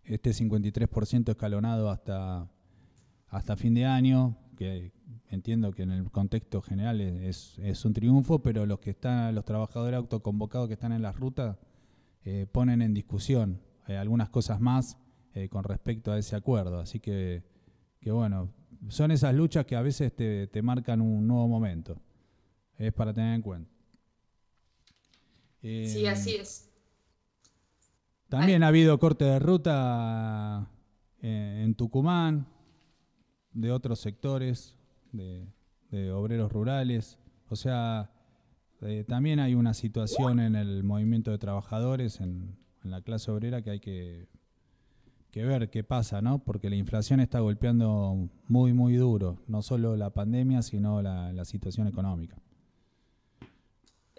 este 0.03 0.31
53% 0.31 1.29
escalonado 1.29 1.89
hasta, 1.89 2.49
hasta 3.27 3.55
fin 3.55 3.75
de 3.75 3.85
año, 3.85 4.37
que 4.57 4.91
entiendo 5.29 5.71
que 5.71 5.83
en 5.83 5.91
el 5.91 6.11
contexto 6.11 6.61
general 6.61 7.01
es, 7.01 7.57
es 7.59 7.85
un 7.85 7.93
triunfo, 7.93 8.39
pero 8.39 8.65
los 8.65 8.79
que 8.79 8.91
están, 8.91 9.33
los 9.35 9.45
trabajadores 9.45 9.97
autoconvocados 9.97 10.67
que 10.67 10.73
están 10.73 10.91
en 10.91 11.01
las 11.01 11.15
rutas 11.15 11.57
eh, 12.25 12.47
ponen 12.51 12.81
en 12.81 12.93
discusión 12.93 13.61
eh, 13.87 13.95
algunas 13.97 14.29
cosas 14.29 14.59
más 14.59 14.97
eh, 15.33 15.47
con 15.49 15.63
respecto 15.63 16.11
a 16.11 16.17
ese 16.17 16.35
acuerdo. 16.35 16.79
Así 16.79 16.99
que, 16.99 17.43
que 18.01 18.11
bueno, 18.11 18.51
son 18.87 19.11
esas 19.11 19.33
luchas 19.33 19.65
que 19.65 19.75
a 19.75 19.81
veces 19.81 20.15
te, 20.15 20.47
te 20.47 20.61
marcan 20.61 21.01
un 21.01 21.27
nuevo 21.27 21.47
momento. 21.47 22.01
Es 22.77 22.93
para 22.93 23.13
tener 23.13 23.35
en 23.35 23.41
cuenta. 23.41 23.71
Sí, 25.61 26.07
así 26.07 26.35
es. 26.35 26.69
También 28.29 28.63
ha 28.63 28.67
habido 28.67 28.97
corte 28.97 29.25
de 29.25 29.39
ruta 29.39 30.69
en 31.21 31.75
Tucumán, 31.75 32.47
de 33.51 33.71
otros 33.71 33.99
sectores, 33.99 34.78
de, 35.11 36.11
obreros 36.11 36.51
rurales. 36.51 37.17
O 37.49 37.55
sea, 37.55 38.11
eh, 38.81 39.03
también 39.07 39.39
hay 39.39 39.55
una 39.55 39.73
situación 39.73 40.39
en 40.39 40.55
el 40.55 40.83
movimiento 40.83 41.31
de 41.31 41.37
trabajadores, 41.37 42.21
en, 42.21 42.57
la 42.83 43.01
clase 43.01 43.29
obrera, 43.29 43.61
que 43.61 43.71
hay 43.71 43.79
que, 43.81 44.27
que 45.31 45.43
ver 45.43 45.69
qué 45.69 45.83
pasa, 45.83 46.21
¿no? 46.21 46.39
Porque 46.39 46.69
la 46.69 46.77
inflación 46.77 47.19
está 47.19 47.41
golpeando 47.41 48.29
muy, 48.47 48.73
muy 48.73 48.95
duro, 48.95 49.37
no 49.47 49.61
solo 49.61 49.97
la 49.97 50.11
pandemia, 50.11 50.61
sino 50.61 51.01
la 51.01 51.43
situación 51.45 51.87
económica. 51.87 52.41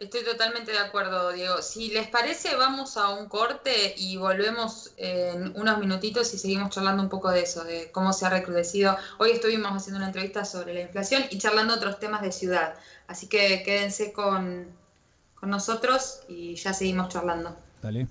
Estoy 0.01 0.24
totalmente 0.24 0.72
de 0.72 0.78
acuerdo, 0.78 1.31
Diego. 1.31 1.60
Si 1.60 1.90
les 1.90 2.09
parece, 2.09 2.56
vamos 2.56 2.97
a 2.97 3.10
un 3.10 3.28
corte 3.28 3.94
y 3.98 4.16
volvemos 4.16 4.93
en 4.97 5.55
unos 5.55 5.77
minutitos 5.77 6.32
y 6.32 6.39
seguimos 6.39 6.70
charlando 6.70 7.02
un 7.02 7.10
poco 7.10 7.31
de 7.31 7.43
eso, 7.43 7.64
de 7.64 7.90
cómo 7.93 8.14
se 8.14 8.24
ha 8.24 8.31
recrudecido. 8.31 8.97
Hoy 9.18 9.32
estuvimos 9.32 9.72
haciendo 9.72 9.98
una 9.98 10.06
entrevista 10.06 10.47
sobre 10.47 10.72
la 10.72 10.81
inflación 10.81 11.24
y 11.28 11.36
charlando 11.36 11.74
otros 11.74 12.01
temas 12.01 12.22
de 12.22 12.32
ciudad. 12.32 12.77
Así 13.09 13.27
que 13.27 13.62
quédense 13.62 14.14
con, 14.14 14.68
con 15.35 15.51
nosotros 15.51 16.20
y 16.28 16.55
ya 16.55 16.72
seguimos 16.72 17.10
charlando. 17.10 17.55
Dale. 17.82 18.06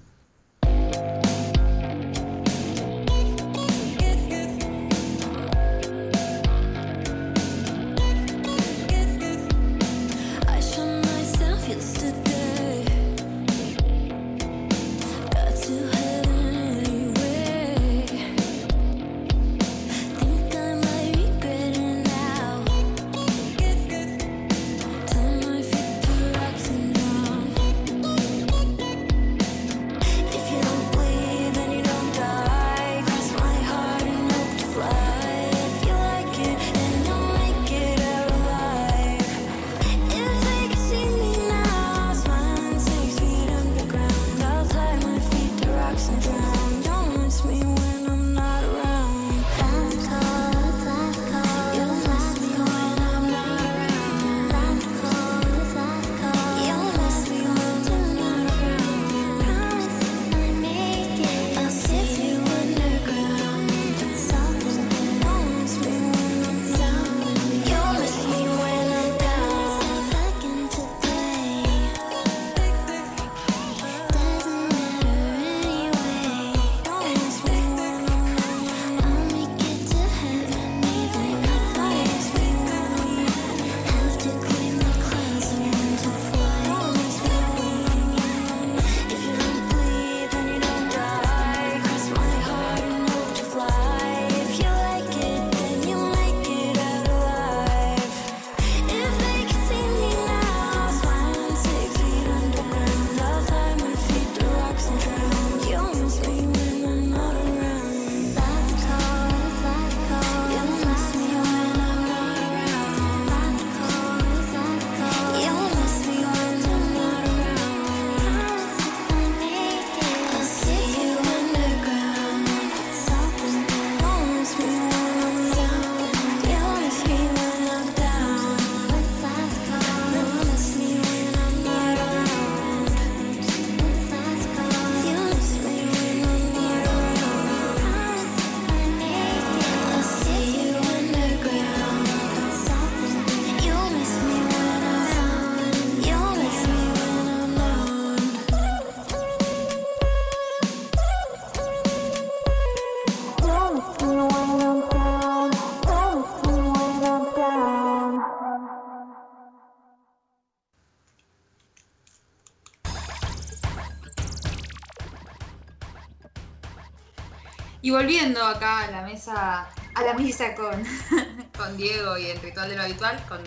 Y 167.89 167.91
volviendo 167.91 168.45
acá 168.45 168.81
a 168.81 168.91
la 168.91 169.01
mesa, 169.01 169.67
a 169.95 170.03
la 170.03 170.13
mesa 170.13 170.53
con, 170.53 170.83
con 171.57 171.75
Diego 171.75 172.19
y 172.19 172.27
el 172.27 172.39
ritual 172.39 172.69
de 172.69 172.75
lo 172.75 172.83
habitual, 172.83 173.19
con, 173.27 173.39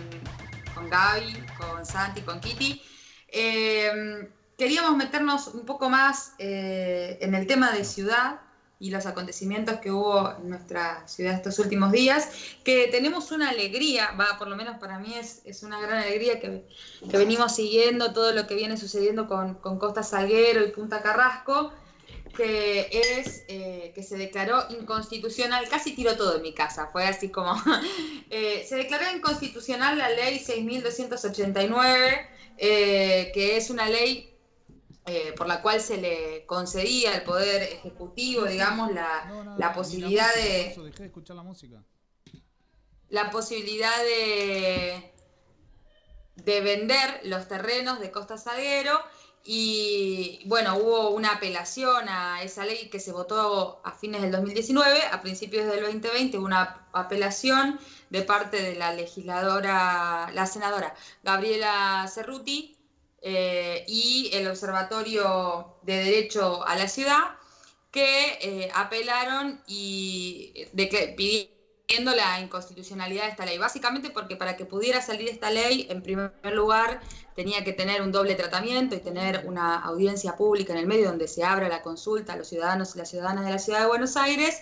con 0.74 0.90
Gaby, 0.90 1.46
con 1.56 1.86
Santi, 1.86 2.22
con 2.22 2.40
Kitty, 2.40 2.82
eh, 3.28 4.28
queríamos 4.58 4.96
meternos 4.96 5.46
un 5.46 5.64
poco 5.64 5.88
más 5.88 6.34
eh, 6.40 7.18
en 7.20 7.36
el 7.36 7.46
tema 7.46 7.70
de 7.70 7.84
ciudad 7.84 8.40
y 8.80 8.90
los 8.90 9.06
acontecimientos 9.06 9.78
que 9.78 9.92
hubo 9.92 10.34
en 10.36 10.50
nuestra 10.50 11.06
ciudad 11.06 11.34
estos 11.34 11.60
últimos 11.60 11.92
días, 11.92 12.28
que 12.64 12.88
tenemos 12.88 13.30
una 13.30 13.50
alegría, 13.50 14.10
va, 14.20 14.40
por 14.40 14.48
lo 14.48 14.56
menos 14.56 14.76
para 14.78 14.98
mí 14.98 15.14
es, 15.14 15.42
es 15.44 15.62
una 15.62 15.80
gran 15.80 15.98
alegría 15.98 16.40
que, 16.40 16.66
que, 17.08 17.16
venimos 17.16 17.54
siguiendo 17.54 18.12
todo 18.12 18.32
lo 18.32 18.48
que 18.48 18.56
viene 18.56 18.76
sucediendo 18.76 19.28
con, 19.28 19.54
con 19.54 19.78
Costa 19.78 20.02
Salguero 20.02 20.64
y 20.64 20.72
Punta 20.72 21.00
Carrasco, 21.00 21.72
que 22.36 22.88
es 22.92 23.44
eh, 23.48 23.92
que 23.94 24.02
se 24.02 24.16
declaró 24.16 24.64
inconstitucional, 24.70 25.68
casi 25.68 25.94
tiró 25.94 26.16
todo 26.16 26.36
en 26.36 26.42
mi 26.42 26.54
casa, 26.54 26.88
fue 26.92 27.04
así 27.06 27.28
como, 27.30 27.54
eh, 28.30 28.64
se 28.66 28.76
declaró 28.76 29.04
inconstitucional 29.14 29.98
la 29.98 30.08
ley 30.08 30.38
6.289, 30.38 32.26
eh, 32.58 33.30
que 33.34 33.56
es 33.56 33.70
una 33.70 33.88
ley 33.88 34.32
eh, 35.04 35.34
por 35.36 35.48
la 35.48 35.60
cual 35.62 35.80
se 35.80 35.96
le 35.96 36.46
concedía 36.46 37.12
al 37.14 37.24
Poder 37.24 37.62
Ejecutivo, 37.64 38.44
digamos, 38.44 38.92
la, 38.92 39.24
No, 39.26 39.42
no, 39.42 39.58
la 39.58 39.74
posibilidad 39.74 40.28
música, 40.28 40.48
de... 40.48 40.66
eso, 40.68 40.84
dejé 40.84 41.02
de 41.02 41.06
escuchar 41.08 41.36
la 41.36 41.42
música. 41.42 41.82
la 43.08 43.30
posibilidad 43.30 43.98
de, 44.04 45.12
de 46.36 46.60
vender 46.60 47.20
los 47.24 47.48
terrenos 47.48 47.98
de 48.00 48.10
Costa 48.12 48.38
Salguero 48.38 48.98
y 49.44 50.40
bueno, 50.46 50.76
hubo 50.76 51.10
una 51.10 51.32
apelación 51.32 52.08
a 52.08 52.42
esa 52.42 52.64
ley 52.64 52.88
que 52.90 53.00
se 53.00 53.12
votó 53.12 53.80
a 53.84 53.92
fines 53.92 54.22
del 54.22 54.30
2019, 54.30 55.02
a 55.10 55.20
principios 55.20 55.66
del 55.66 55.82
2020 55.82 56.38
hubo 56.38 56.46
una 56.46 56.86
apelación 56.92 57.80
de 58.10 58.22
parte 58.22 58.62
de 58.62 58.76
la 58.76 58.92
legisladora, 58.94 60.30
la 60.32 60.46
senadora 60.46 60.94
Gabriela 61.24 62.08
Cerruti 62.12 62.76
eh, 63.20 63.84
y 63.88 64.30
el 64.32 64.46
Observatorio 64.46 65.76
de 65.82 65.96
Derecho 66.04 66.64
a 66.66 66.76
la 66.76 66.88
Ciudad 66.88 67.36
que 67.90 68.38
eh, 68.40 68.70
apelaron 68.74 69.60
y 69.66 70.66
de 70.72 70.86
pidiendo 71.86 72.14
la 72.14 72.40
inconstitucionalidad 72.40 73.24
de 73.24 73.30
esta 73.30 73.44
ley. 73.44 73.58
Básicamente 73.58 74.10
porque 74.10 74.36
para 74.36 74.56
que 74.56 74.64
pudiera 74.64 75.02
salir 75.02 75.28
esta 75.28 75.50
ley, 75.50 75.86
en 75.90 76.02
primer 76.02 76.32
lugar, 76.52 77.00
tenía 77.34 77.64
que 77.64 77.72
tener 77.72 78.02
un 78.02 78.12
doble 78.12 78.34
tratamiento 78.34 78.94
y 78.94 78.98
tener 78.98 79.44
una 79.46 79.80
audiencia 79.80 80.36
pública 80.36 80.72
en 80.72 80.78
el 80.78 80.86
medio 80.86 81.08
donde 81.08 81.28
se 81.28 81.44
abra 81.44 81.68
la 81.68 81.82
consulta 81.82 82.34
a 82.34 82.36
los 82.36 82.48
ciudadanos 82.48 82.94
y 82.94 82.98
las 82.98 83.10
ciudadanas 83.10 83.44
de 83.44 83.50
la 83.50 83.58
ciudad 83.58 83.80
de 83.80 83.86
Buenos 83.86 84.16
Aires. 84.16 84.60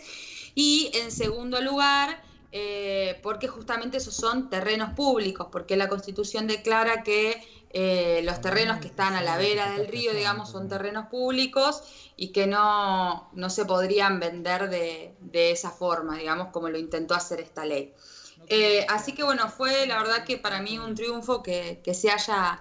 Y 0.54 0.90
en 0.94 1.10
segundo 1.10 1.60
lugar, 1.60 2.22
eh, 2.52 3.20
porque 3.22 3.48
justamente 3.48 3.98
esos 3.98 4.14
son 4.14 4.50
terrenos 4.50 4.94
públicos, 4.94 5.48
porque 5.52 5.76
la 5.76 5.88
Constitución 5.88 6.46
declara 6.46 7.02
que 7.02 7.42
eh, 7.72 8.20
los 8.24 8.40
terrenos 8.40 8.78
que 8.80 8.88
están 8.88 9.14
a 9.14 9.22
la 9.22 9.36
vera 9.36 9.70
del 9.70 9.86
río, 9.86 10.12
digamos, 10.12 10.50
son 10.50 10.68
terrenos 10.68 11.06
públicos 11.06 11.84
y 12.16 12.32
que 12.32 12.48
no, 12.48 13.30
no 13.32 13.50
se 13.50 13.64
podrían 13.64 14.18
vender 14.18 14.68
de, 14.68 15.14
de, 15.20 15.52
esa 15.52 15.70
forma, 15.70 16.18
digamos, 16.18 16.48
como 16.48 16.68
lo 16.68 16.78
intentó 16.78 17.14
hacer 17.14 17.40
esta 17.40 17.64
ley. 17.64 17.94
Eh, 18.52 18.84
así 18.88 19.12
que 19.12 19.22
bueno, 19.22 19.48
fue 19.48 19.86
la 19.86 19.98
verdad 20.02 20.24
que 20.24 20.36
para 20.36 20.60
mí 20.60 20.76
un 20.76 20.96
triunfo 20.96 21.40
que, 21.40 21.80
se 21.94 22.10
haya 22.10 22.60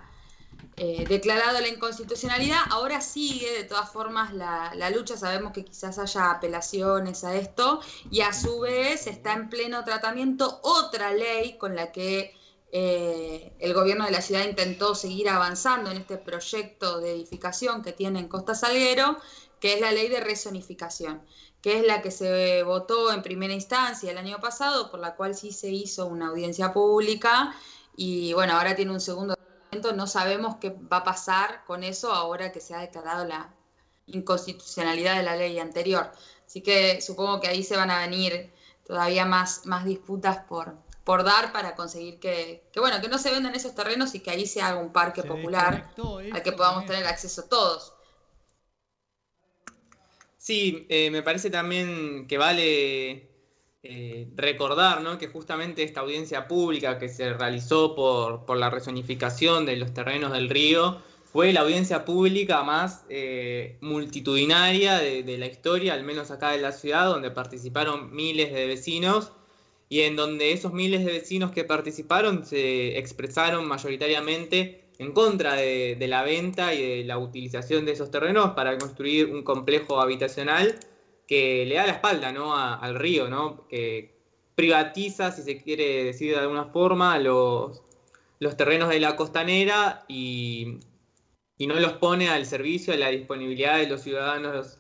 eh, 0.78 1.03
declarado 1.10 1.60
la 1.60 1.68
inconstitucionalidad. 1.68 2.60
Ahora 2.70 3.02
sigue, 3.02 3.52
de 3.52 3.64
todas 3.64 3.91
formas, 3.91 4.32
la, 4.34 4.72
la, 4.76 4.91
lucha. 4.91 5.18
Sabemos 5.18 5.52
que 5.52 5.66
quizás 5.66 5.98
haya 5.98 6.30
apelaciones 6.30 7.24
a 7.24 7.34
esto 7.36 7.82
y 8.11 8.22
a 8.22 8.34
su 8.34 8.60
vez 8.60 9.07
está 9.07 9.34
en 9.34 9.49
pleno 9.49 9.84
tratamiento 9.84 10.60
otra 10.61 11.11
ley 11.11 11.57
con 11.57 11.76
la 11.76 11.91
que 11.91 12.36
eh, 12.72 13.52
el 13.60 13.74
gobierno 13.74 14.06
de 14.06 14.11
la 14.11 14.22
ciudad 14.22 14.45
intentó 14.48 14.94
seguir 14.94 15.30
avanzando 15.30 15.90
en 15.90 15.98
este 15.98 16.18
proyecto 16.18 16.99
de 16.99 17.14
edificación 17.14 17.82
que 17.82 17.94
tiene 17.94 18.20
en 18.20 18.28
Costa 18.28 18.53
Salguero, 18.53 19.18
que 19.60 19.74
es 19.74 19.82
la 19.82 19.91
ley 19.91 20.07
de 20.07 20.20
rezonificación, 20.20 21.22
que 21.61 21.80
es 21.80 21.86
la 21.86 22.02
que 22.02 22.11
se 22.11 22.64
votó 22.64 23.11
en 23.11 23.22
primera 23.22 23.53
instancia 23.53 24.11
el 24.11 24.18
año 24.18 24.40
pasado, 24.40 24.90
por 24.91 24.99
la 24.99 25.15
cual 25.15 25.36
sí 25.36 25.52
se 25.52 25.69
hizo 25.69 26.06
una 26.07 26.27
audiencia 26.27 26.73
pública 26.73 27.56
y 27.95 28.34
bueno, 28.34 28.53
ahora 28.53 28.76
tiene 28.76 28.91
un 28.91 29.02
segundo 29.02 29.36
no 29.95 30.07
sabemos 30.07 30.56
qué 30.60 30.72
va 30.91 30.98
a 30.98 31.03
pasar 31.03 31.64
con 31.65 31.84
eso 31.84 32.11
ahora 32.11 32.52
que 32.52 32.60
se 32.60 32.73
ha 32.73 32.80
declarado 32.80 33.26
la 33.26 33.53
inconstitucionalidad 34.07 35.15
de 35.18 35.23
la 35.23 35.36
ley 35.36 35.60
anterior. 35.60 36.11
Así 36.45 36.61
que 36.61 37.02
supongo 37.02 37.40
que 37.40 37.48
ahí 37.48 37.64
se 37.64 37.77
van 37.77 37.91
a 37.91 37.99
venir 37.99 38.52
todavía 38.86 39.26
más, 39.26 39.65
más 39.65 39.86
disputas 39.86 40.40
por, 40.45 40.76
por 41.03 41.23
dar 41.23 41.52
para 41.52 41.76
conseguir 41.76 42.19
que, 42.19 42.68
que, 42.72 42.80
bueno, 42.80 42.99
que 43.02 43.07
no 43.07 43.19
se 43.19 43.31
vendan 43.31 43.53
esos 43.53 43.76
terrenos 43.76 44.15
y 44.15 44.22
que 44.22 44.31
ahí 44.31 44.48
se 44.48 44.61
haga 44.61 44.80
un 44.80 44.91
parque 44.91 45.22
Se 45.22 45.27
popular 45.27 45.94
al 46.34 46.44
que 46.44 46.52
podamos 46.52 46.86
tener 46.86 47.06
acceso 47.06 47.44
todos. 47.44 47.94
Sí, 50.50 50.88
eh, 50.90 51.12
me 51.12 51.22
parece 51.22 51.52
también 51.52 52.26
que 52.28 52.40
vale 52.40 53.30
eh, 53.84 54.28
recordar 54.36 55.02
¿no? 55.04 55.20
que 55.20 55.28
justamente 55.28 55.84
esta 55.84 56.00
audiencia 56.00 56.48
pública 56.48 56.98
que 56.98 57.08
se 57.08 57.34
realizó 57.34 57.94
por, 57.94 58.46
por 58.46 58.58
la 58.58 58.72
rezonificación 58.72 59.68
de 59.68 59.76
los 59.76 59.94
terrenos 59.94 60.32
del 60.32 60.50
río 60.50 61.04
fue 61.24 61.54
la 61.54 61.62
audiencia 61.62 62.04
pública 62.04 62.64
más 62.64 63.06
eh, 63.10 63.78
multitudinaria 63.82 64.98
de, 64.98 65.22
de, 65.22 65.38
la 65.38 65.46
historia, 65.46 65.94
al 65.94 66.04
menos 66.04 66.32
acá 66.32 66.56
en 66.56 66.64
la 66.64 66.72
ciudad, 66.72 67.06
donde 67.06 67.30
participaron 67.30 68.12
miles 68.12 68.52
de 68.52 68.66
vecinos 68.66 69.32
y 69.88 70.02
en 70.02 70.16
donde 70.16 70.52
esos 70.52 70.74
miles 70.74 71.06
de 71.06 71.12
vecinos 71.12 71.52
que 71.52 71.64
participaron 71.64 72.44
se 72.44 72.98
expresaron 72.98 73.68
mayoritariamente 73.68 74.89
en 75.00 75.14
contra 75.14 75.56
de, 75.56 75.98
la 76.08 76.24
venta 76.24 76.74
y 76.74 76.98
de 76.98 77.04
la 77.06 77.18
utilización 77.18 77.86
de 77.86 77.94
esos 77.94 78.12
terrenos 78.12 78.52
para 78.52 78.78
construir 78.78 79.28
un 79.28 79.44
complejo 79.44 80.02
habitacional 80.02 80.78
que 81.26 81.66
le 81.66 81.76
da 81.76 81.88
la 81.88 81.94
espalda 81.94 82.32
¿no? 82.34 82.56
A, 82.56 82.76
al 82.76 82.96
río, 82.96 83.30
¿no? 83.30 83.66
que 83.70 84.14
privatiza, 84.56 85.32
si 85.32 85.42
se 85.42 85.64
quiere 85.64 86.04
decir 86.04 86.34
de 86.34 86.42
alguna 86.42 86.66
forma, 86.66 87.18
los, 87.18 87.82
los 88.40 88.58
terrenos 88.58 88.90
de 88.90 89.00
la 89.00 89.16
costanera 89.16 90.04
y, 90.10 90.80
y 91.58 91.68
no 91.68 91.76
los 91.76 91.94
pone 91.94 92.30
al 92.30 92.46
servicio 92.46 92.92
de 92.92 93.00
la 93.00 93.08
disponibilidad 93.08 93.78
de 93.78 93.88
los 93.88 94.02
ciudadanos 94.02 94.80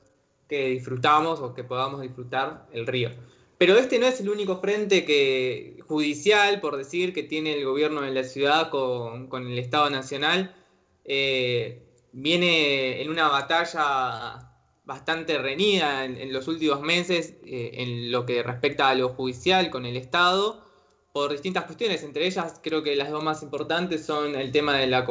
que 0.49 0.67
disfrutamos 0.67 1.39
o 1.39 1.53
que 1.53 1.63
podamos 1.63 2.01
disfrutar 2.01 2.67
el 2.73 2.87
río. 2.87 3.11
Pero 3.59 3.77
este 3.77 3.99
no 3.99 4.07
es 4.07 4.21
el 4.21 4.29
único 4.29 4.61
frente 4.61 5.03
que, 5.03 5.77
judicial, 5.85 6.61
por 6.61 6.77
decir, 6.77 7.13
que 7.13 7.23
tiene 7.23 7.53
el 7.53 7.65
gobierno 7.65 8.01
de 8.01 8.11
la 8.11 8.23
ciudad 8.23 8.69
con, 8.69 9.27
con 9.27 9.45
el 9.45 9.59
Estado 9.59 9.89
Nacional. 9.89 10.55
Eh, 11.03 11.83
viene 12.13 13.01
en 13.01 13.09
una 13.09 13.27
batalla 13.27 14.49
bastante 14.85 15.37
reñida 15.39 16.05
en, 16.05 16.31
los 16.31 16.47
últimos 16.47 16.79
meses 16.79 17.35
eh, 17.45 17.71
en 17.73 18.13
lo 18.13 18.25
que 18.25 18.43
respecta 18.43 18.87
a 18.89 18.95
lo 18.95 19.09
judicial 19.09 19.69
con 19.69 19.85
el 19.85 19.97
Estado 19.97 20.63
por 21.11 21.33
distintas 21.33 21.65
cuestiones. 21.65 22.01
Entre 22.03 22.27
ellas, 22.27 22.61
creo 22.63 22.81
que 22.81 22.95
las 22.95 23.11
dos 23.11 23.25
más 23.25 23.43
importantes 23.43 24.05
son 24.05 24.35
el 24.35 24.53
tema 24.53 24.77
de 24.77 24.87
la 24.87 25.05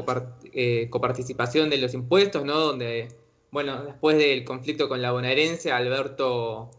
eh, 0.55 0.89
coparticipación 0.89 1.69
de 1.69 1.77
los 1.77 1.93
impuestos, 1.93 2.47
¿no? 2.47 2.59
Donde, 2.59 3.09
bueno, 3.51 3.85
después 3.85 4.17
del 4.17 4.43
conflicto 4.45 4.89
con 4.89 5.03
la 5.03 5.13
bonaerense, 5.13 5.71
Alberto 5.71 6.71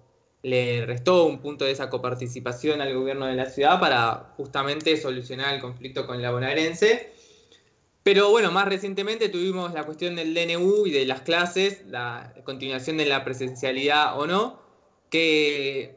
le 0.42 0.86
restó 0.86 1.26
un 1.26 1.40
punto 1.40 1.66
de 1.66 1.72
esa 1.72 1.90
coparticipación 1.90 2.82
al 2.82 2.94
gobierno 2.94 3.26
de 3.26 3.36
la 3.36 3.50
ciudad 3.50 3.80
para 3.80 4.34
justamente 4.38 4.96
solucionar 4.98 5.54
el 5.54 5.62
conflicto 5.62 6.08
con 6.08 6.22
la 6.22 6.32
bonaerense. 6.32 7.14
Pero 8.04 8.30
bueno, 8.30 8.52
más 8.52 8.68
recientemente 8.68 9.30
tuvimos 9.30 9.74
la 9.74 9.84
cuestión 9.84 10.16
del 10.16 10.34
DNU 10.34 10.88
y 10.88 10.92
de 10.92 11.06
las 11.06 11.22
clases, 11.22 11.84
la 11.88 12.34
continuación 12.46 12.98
de 12.98 13.06
la 13.06 13.26
presencialidad 13.26 14.18
o 14.18 14.26
no, 14.26 14.62
que, 15.10 15.96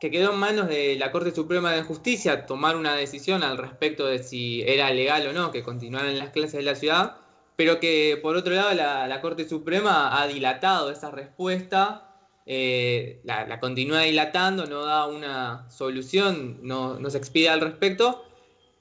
que 0.00 0.10
quedó 0.10 0.32
en 0.32 0.38
manos 0.38 0.68
de 0.68 0.96
la 0.96 1.12
Corte 1.12 1.30
Suprema 1.30 1.72
de 1.72 1.82
Justicia 1.82 2.46
tomar 2.46 2.76
una 2.76 2.96
decisión 2.96 3.44
al 3.44 3.58
respecto 3.58 4.06
de 4.06 4.22
si 4.22 4.62
era 4.62 4.90
legal 4.90 5.26
o 5.28 5.32
no 5.32 5.52
que 5.52 5.62
continuaran 5.62 6.18
las 6.18 6.30
clases 6.30 6.54
de 6.54 6.62
la 6.62 6.74
ciudad, 6.74 7.16
pero 7.56 7.78
que 7.78 8.18
por 8.20 8.36
otro 8.36 8.52
lado 8.52 8.74
la, 8.74 9.06
la 9.06 9.20
Corte 9.20 9.48
Suprema 9.48 10.20
ha 10.20 10.26
dilatado 10.26 10.90
esa 10.90 11.12
respuesta 11.12 12.03
eh, 12.46 13.20
la, 13.24 13.58
continúa 13.60 14.00
dilatando, 14.00 14.66
no 14.66 14.84
da 14.84 15.06
una 15.06 15.70
solución, 15.70 16.58
no, 16.62 16.98
se 17.10 17.18
expide 17.18 17.48
al 17.48 17.60
respecto. 17.60 18.24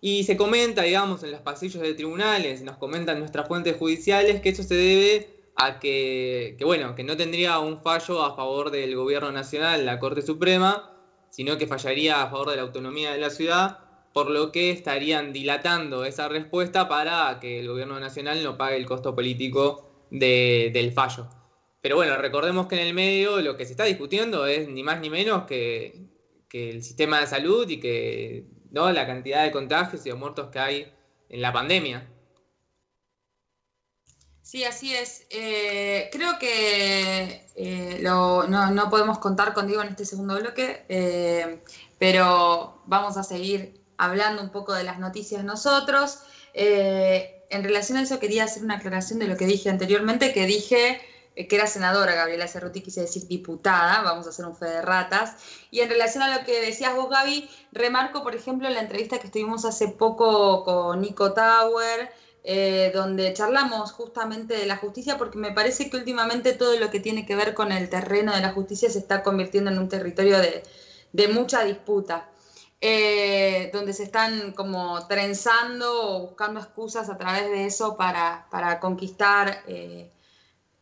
Y 0.02 0.26
se 0.26 0.36
comenta, 0.36 0.84
digamos, 0.84 1.24
en 1.24 1.32
los 1.32 1.42
pasillos 1.42 1.82
de 1.82 1.94
tribunales, 1.94 2.62
nos 2.62 2.78
comentan 2.78 3.20
nuestras 3.20 3.48
fuentes 3.48 3.78
judiciales 3.78 4.42
que 4.42 4.50
eso 4.50 4.64
se 4.64 4.76
debe 4.76 5.30
a 5.56 5.80
que, 5.80 6.56
que, 6.58 6.66
bueno, 6.66 6.94
que 6.96 7.06
no 7.06 7.16
tendría 7.16 7.60
un 7.60 7.82
fallo 7.82 8.24
a 8.24 8.36
favor 8.36 8.70
del 8.70 8.96
gobierno 8.98 9.32
nacional, 9.32 9.86
la 9.86 10.00
Corte 10.00 10.22
Suprema, 10.22 10.92
sino 11.30 11.58
que 11.58 11.68
fallaría 11.68 12.22
a 12.22 12.30
favor 12.30 12.50
de 12.50 12.58
la 12.58 12.64
autonomía 12.64 13.14
de 13.14 13.18
la 13.20 13.30
ciudad, 13.30 13.80
por 14.14 14.30
lo 14.30 14.52
que 14.52 14.72
estarían 14.72 15.34
dilatando 15.34 16.06
esa 16.06 16.28
respuesta 16.28 16.88
para 16.88 17.40
que 17.40 17.60
el 17.60 17.68
gobierno 17.68 18.00
nacional 18.00 18.44
no 18.44 18.58
pague 18.58 18.78
el 18.78 18.86
costo 18.86 19.16
político 19.16 19.90
de, 20.12 20.70
del 20.74 20.92
fallo. 20.92 21.28
Pero 21.84 21.98
bueno, 21.98 22.16
recordemos 22.16 22.68
que 22.68 22.76
en 22.76 22.88
el 22.88 22.94
medio 22.94 23.42
lo 23.42 23.58
que 23.58 23.66
se 23.66 23.72
está 23.72 23.84
discutiendo 23.84 24.48
es 24.48 24.70
ni 24.70 24.84
más 24.84 25.02
ni 25.02 25.10
menos 25.10 25.44
que, 25.44 26.08
que 26.48 26.70
el 26.70 26.82
sistema 26.82 27.20
de 27.20 27.28
salud 27.28 27.68
y 27.68 27.82
que 27.82 28.46
¿no? 28.72 28.90
la 28.94 29.06
cantidad 29.06 29.44
de 29.44 29.52
contagios 29.52 30.06
y 30.06 30.10
de 30.10 30.16
muertos 30.16 30.50
que 30.50 30.60
hay 30.60 30.94
en 31.28 31.42
la 31.42 31.52
pandemia. 31.52 32.10
Sí, 34.44 34.64
así 34.64 34.96
es. 34.96 35.26
Eh, 35.30 36.08
creo 36.14 36.40
que 36.40 37.50
eh, 37.58 38.00
no, 38.02 38.48
no 38.48 38.90
podemos 38.90 39.20
contar 39.20 39.54
contigo 39.54 39.82
en 39.82 39.90
este 39.90 40.06
segundo 40.06 40.40
bloque, 40.40 40.86
eh, 40.88 41.64
pero 42.00 42.82
vamos 42.86 43.18
a 43.18 43.24
seguir 43.24 43.82
hablando 43.98 44.42
un 44.42 44.52
poco 44.52 44.74
de 44.74 44.86
las 44.86 45.00
noticias 45.00 45.44
nosotros. 45.44 46.20
En 46.54 47.64
relación 47.64 47.98
a 47.98 48.04
eso 48.04 48.22
quería 48.22 48.46
hacer 48.46 48.64
una 48.64 48.78
aclaración 48.78 49.20
de 49.20 49.28
lo 49.28 49.36
que 49.36 49.48
dije 49.48 49.70
anteriormente, 49.70 50.32
que 50.32 50.46
dije 50.46 51.02
que 51.36 51.56
era 51.56 51.68
senadora 51.68 52.14
Gabriela 52.14 52.48
Cerruti, 52.48 52.82
quise 52.82 53.02
decir 53.02 53.28
diputada, 53.28 54.02
vamos 54.02 54.28
a 54.28 54.30
hacer 54.30 54.46
un 54.46 54.56
fe 54.56 54.66
de 54.66 54.82
ratas. 54.82 55.36
Y 55.72 55.80
en 55.80 55.90
relación 55.90 56.24
a 56.24 56.38
lo 56.38 56.46
que 56.46 56.62
decías 56.62 56.96
vos, 56.96 57.10
Gaby, 57.10 57.50
remarco, 57.72 58.24
por 58.24 58.36
ejemplo, 58.36 58.70
la 58.70 58.82
entrevista 58.82 59.20
que 59.20 59.28
estuvimos 59.28 59.66
hace 59.66 59.88
poco 59.88 60.64
con 60.64 61.02
Nico 61.02 61.34
Tower, 61.34 62.12
eh, 62.44 62.92
donde 62.94 63.34
charlamos 63.34 63.94
justamente 63.94 64.56
de 64.56 64.66
la 64.66 64.78
justicia, 64.78 65.18
porque 65.18 65.38
me 65.38 65.52
parece 65.52 65.90
que 65.90 65.98
últimamente 65.98 66.54
todo 66.54 66.78
lo 66.78 66.92
que 66.92 67.00
tiene 67.00 67.26
que 67.26 67.36
ver 67.36 67.54
con 67.54 67.72
el 67.72 67.90
terreno 67.90 68.34
de 68.34 68.42
la 68.42 68.52
justicia 68.52 68.90
se 68.90 69.00
está 69.00 69.24
convirtiendo 69.24 69.72
en 69.72 69.80
un 69.80 69.90
territorio 69.90 70.38
de, 70.40 70.62
de 71.14 71.28
mucha 71.30 71.64
disputa, 71.64 72.30
eh, 72.82 73.70
donde 73.74 73.94
se 73.94 74.04
están 74.04 74.52
como 74.52 75.08
trenzando 75.08 76.18
o 76.18 76.28
buscando 76.28 76.60
excusas 76.60 77.10
a 77.10 77.18
través 77.18 77.50
de 77.50 77.66
eso 77.66 77.96
para, 77.96 78.46
para 78.52 78.82
conquistar 78.82 79.64
eh, 79.68 80.12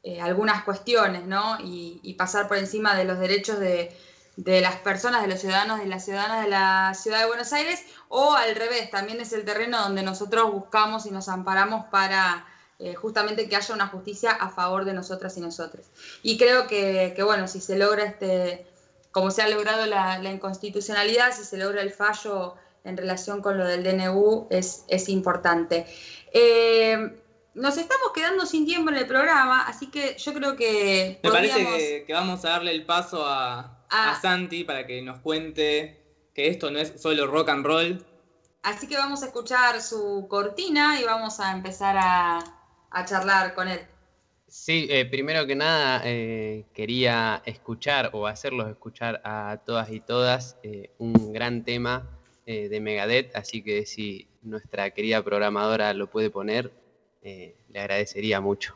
eh, 0.03 0.19
algunas 0.21 0.63
cuestiones, 0.63 1.25
¿no? 1.25 1.57
Y, 1.59 2.15
pasar 2.17 2.47
por 2.47 2.57
encima 2.57 2.95
de 2.95 3.05
los 3.05 3.19
derechos 3.19 3.59
de, 3.59 3.95
de 4.35 4.61
las 4.61 4.75
personas, 4.77 5.21
de 5.21 5.27
los 5.27 5.39
ciudadanos 5.39 5.81
y 5.83 5.87
las 5.87 6.05
ciudadanas 6.05 6.43
de 6.43 6.49
la 6.49 6.93
ciudad 6.93 7.19
de 7.19 7.25
Buenos 7.25 7.51
Aires, 7.53 7.83
o 8.09 8.33
al 8.33 8.55
revés, 8.55 8.91
también 8.91 9.19
es 9.21 9.33
el 9.33 9.45
terreno 9.45 9.81
donde 9.81 10.03
nosotros 10.03 10.51
buscamos 10.51 11.05
y 11.05 11.11
nos 11.11 11.29
amparamos 11.29 11.85
para 11.85 12.45
eh, 12.79 12.95
justamente 12.95 13.47
que 13.47 13.55
haya 13.55 13.75
una 13.75 13.87
justicia 13.87 14.31
a 14.31 14.49
favor 14.49 14.85
de 14.85 14.93
nosotras 14.93 15.37
y 15.37 15.41
nosotros. 15.41 15.85
Y 16.23 16.37
creo 16.37 16.67
que, 16.67 17.15
bueno, 17.23 17.47
si 17.47 17.61
se 17.61 17.77
logra 17.77 18.03
este, 18.03 18.65
como 19.11 19.29
se 19.29 19.43
ha 19.43 19.49
logrado 19.49 19.85
la, 19.85 20.17
la 20.17 20.31
inconstitucionalidad, 20.31 21.31
si 21.31 21.43
se 21.43 21.57
logra 21.57 21.81
el 21.81 21.91
fallo 21.91 22.55
en 22.83 22.97
relación 22.97 23.41
con 23.41 23.57
lo 23.57 23.65
del 23.65 23.83
DNU, 23.83 24.47
es, 24.49 24.83
es 24.87 25.09
importante. 25.09 25.85
Eh, 26.33 27.20
nos 27.53 27.77
estamos 27.77 28.11
quedando 28.13 28.45
sin 28.45 28.65
tiempo 28.65 28.91
en 28.91 28.97
el 28.97 29.07
programa, 29.07 29.67
así 29.67 29.89
que 29.89 30.15
yo 30.17 30.33
creo 30.33 30.55
que 30.55 31.19
Me 31.23 31.31
parece 31.31 31.65
que, 31.65 32.03
que 32.07 32.13
vamos 32.13 32.43
a 32.45 32.49
darle 32.49 32.71
el 32.71 32.85
paso 32.85 33.25
a, 33.25 33.77
Ah. 33.91 34.11
a 34.11 34.21
Santi 34.21 34.63
para 34.63 34.87
que 34.87 35.01
nos 35.01 35.19
cuente 35.19 36.01
que 36.33 36.47
esto 36.47 36.71
no 36.71 36.79
es 36.79 36.93
solo 37.01 37.27
rock 37.27 37.49
and 37.49 37.65
roll. 37.65 38.05
Así 38.63 38.87
que 38.87 38.95
vamos 38.95 39.21
a 39.21 39.25
escuchar 39.25 39.81
su 39.81 40.27
cortina 40.29 40.99
y 40.99 41.03
vamos 41.03 41.41
a 41.41 41.51
empezar 41.51 41.97
a, 41.99 42.39
a 42.89 43.05
charlar 43.05 43.53
con 43.53 43.67
él. 43.67 43.81
Sí, 44.47 44.87
eh, 44.89 45.05
primero 45.05 45.45
que 45.45 45.55
nada 45.55 46.01
eh, 46.05 46.65
quería 46.73 47.41
escuchar 47.45 48.11
o 48.13 48.27
hacerlos 48.27 48.69
escuchar 48.69 49.21
a 49.25 49.57
todas 49.65 49.89
y 49.91 49.99
todas 49.99 50.57
eh, 50.63 50.91
un 50.97 51.33
gran 51.33 51.63
tema 51.63 52.07
eh, 52.45 52.69
de 52.69 52.79
Megadeth, 52.79 53.35
así 53.35 53.61
que 53.61 53.85
si 53.85 54.27
nuestra 54.41 54.91
querida 54.91 55.21
programadora 55.21 55.93
lo 55.93 56.09
puede 56.09 56.29
poner, 56.29 56.71
eh, 57.21 57.55
le 57.69 57.79
agradecería 57.79 58.41
mucho. 58.41 58.73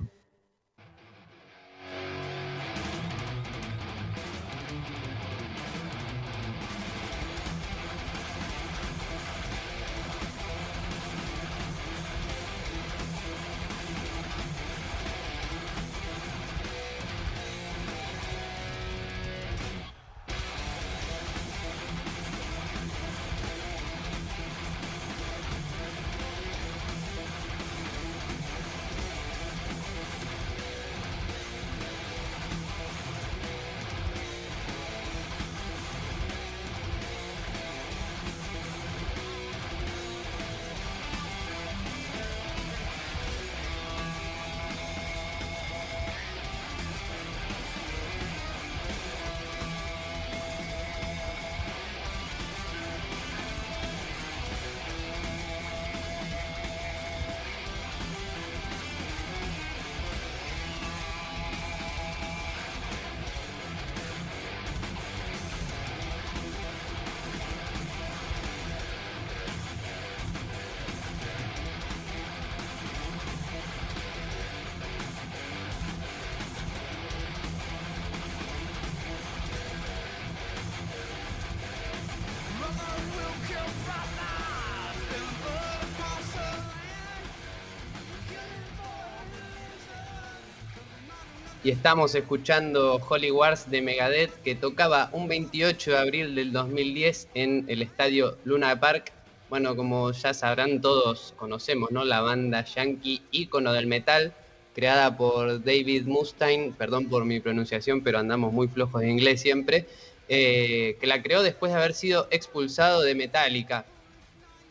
Y 91.65 91.71
estamos 91.71 92.13
escuchando 92.13 93.01
Holy 93.09 93.31
Wars 93.31 93.71
de 93.71 93.81
Megadeth 93.81 94.29
que 94.43 94.53
tocaba 94.53 95.09
un 95.13 95.27
28 95.27 95.89
de 95.93 95.97
abril 95.97 96.35
del 96.35 96.51
2010 96.51 97.29
en 97.33 97.65
el 97.67 97.81
estadio 97.81 98.37
Luna 98.45 98.79
Park. 98.79 99.11
Bueno, 99.49 99.75
como 99.75 100.11
ya 100.11 100.35
sabrán 100.35 100.79
todos, 100.79 101.33
conocemos, 101.37 101.89
¿no? 101.89 102.05
La 102.05 102.21
banda 102.21 102.63
yankee 102.63 103.23
ícono 103.31 103.73
del 103.73 103.87
metal, 103.87 104.31
creada 104.75 105.17
por 105.17 105.63
David 105.63 106.05
Mustaine, 106.05 106.71
perdón 106.77 107.09
por 107.09 107.25
mi 107.25 107.39
pronunciación, 107.39 108.01
pero 108.01 108.19
andamos 108.19 108.53
muy 108.53 108.67
flojos 108.67 109.01
de 109.01 109.09
inglés 109.09 109.41
siempre, 109.41 109.87
eh, 110.29 110.97
que 111.01 111.07
la 111.07 111.23
creó 111.23 111.41
después 111.41 111.71
de 111.71 111.79
haber 111.79 111.95
sido 111.95 112.27
expulsado 112.29 113.01
de 113.01 113.15
Metallica. 113.15 113.87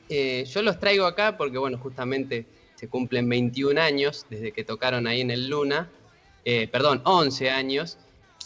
Eh, 0.08 0.44
yo 0.44 0.62
los 0.62 0.78
traigo 0.78 1.06
acá 1.06 1.36
porque, 1.36 1.58
bueno, 1.58 1.76
justamente 1.76 2.46
se 2.76 2.86
cumplen 2.86 3.28
21 3.28 3.80
años 3.80 4.26
desde 4.30 4.52
que 4.52 4.62
tocaron 4.62 5.08
ahí 5.08 5.22
en 5.22 5.32
el 5.32 5.48
Luna. 5.48 5.90
Eh, 6.44 6.68
perdón, 6.68 7.00
11 7.04 7.50
años. 7.50 7.98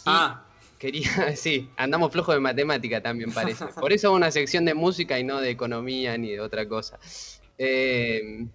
ah. 0.05 0.45
Quería, 0.79 1.09
sí, 1.35 1.69
andamos 1.75 2.11
flojos 2.11 2.33
de 2.33 2.39
matemática 2.39 3.01
también 3.01 3.33
parece. 3.33 3.65
Por 3.79 3.91
eso 3.91 4.13
una 4.13 4.31
sección 4.31 4.63
de 4.63 4.73
música 4.73 5.19
y 5.19 5.25
no 5.25 5.41
de 5.41 5.49
economía 5.49 6.17
ni 6.17 6.31
de 6.31 6.39
otra 6.39 6.67
cosa. 6.67 6.97
Eh, 7.57 8.47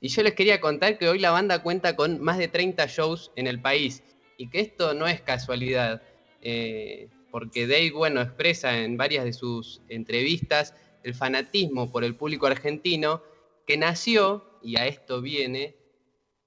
y 0.00 0.08
yo 0.08 0.22
les 0.22 0.34
quería 0.34 0.60
contar 0.60 0.98
que 0.98 1.08
hoy 1.08 1.18
la 1.18 1.30
banda 1.30 1.62
cuenta 1.62 1.96
con 1.96 2.20
más 2.20 2.36
de 2.36 2.48
30 2.48 2.86
shows 2.86 3.32
en 3.36 3.46
el 3.46 3.60
país 3.60 4.02
y 4.36 4.50
que 4.50 4.60
esto 4.60 4.92
no 4.92 5.06
es 5.06 5.22
casualidad, 5.22 6.02
eh, 6.42 7.08
porque 7.30 7.66
Dave, 7.66 7.92
bueno, 7.92 8.20
expresa 8.20 8.78
en 8.78 8.98
varias 8.98 9.24
de 9.24 9.32
sus 9.32 9.80
entrevistas 9.88 10.74
el 11.04 11.14
fanatismo 11.14 11.90
por 11.90 12.04
el 12.04 12.14
público 12.14 12.46
argentino 12.46 13.22
que 13.66 13.76
nació, 13.76 14.44
y 14.62 14.76
a 14.76 14.86
esto 14.86 15.20
viene 15.22 15.74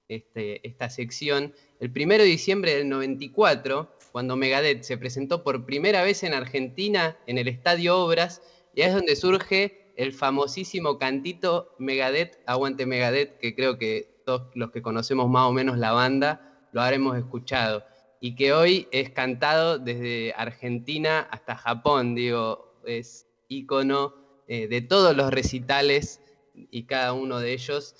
este, 0.08 0.66
esta 0.66 0.90
sección, 0.90 1.54
el 1.80 1.90
1 1.90 2.18
de 2.18 2.24
diciembre 2.24 2.74
del 2.76 2.88
94, 2.88 3.90
cuando 4.12 4.36
Megadeth 4.36 4.82
se 4.82 4.96
presentó 4.96 5.42
por 5.42 5.66
primera 5.66 6.02
vez 6.02 6.22
en 6.22 6.34
Argentina 6.34 7.16
en 7.26 7.38
el 7.38 7.48
Estadio 7.48 7.98
Obras, 7.98 8.42
y 8.74 8.82
es 8.82 8.94
donde 8.94 9.16
surge 9.16 9.92
el 9.96 10.12
famosísimo 10.12 10.98
cantito 10.98 11.74
Megadeth, 11.78 12.38
Aguante 12.46 12.86
Megadeth, 12.86 13.38
que 13.38 13.54
creo 13.54 13.78
que 13.78 14.22
todos 14.24 14.48
los 14.54 14.70
que 14.70 14.82
conocemos 14.82 15.28
más 15.28 15.48
o 15.48 15.52
menos 15.52 15.78
la 15.78 15.92
banda 15.92 16.68
lo 16.72 16.82
habremos 16.82 17.16
escuchado, 17.16 17.84
y 18.20 18.34
que 18.34 18.52
hoy 18.52 18.88
es 18.92 19.10
cantado 19.10 19.78
desde 19.78 20.32
Argentina 20.36 21.20
hasta 21.30 21.56
Japón, 21.56 22.14
digo, 22.14 22.80
es 22.86 23.26
ícono 23.48 24.14
eh, 24.48 24.68
de 24.68 24.80
todos 24.80 25.16
los 25.16 25.30
recitales 25.30 26.20
y 26.54 26.84
cada 26.84 27.12
uno 27.12 27.40
de 27.40 27.52
ellos. 27.52 27.96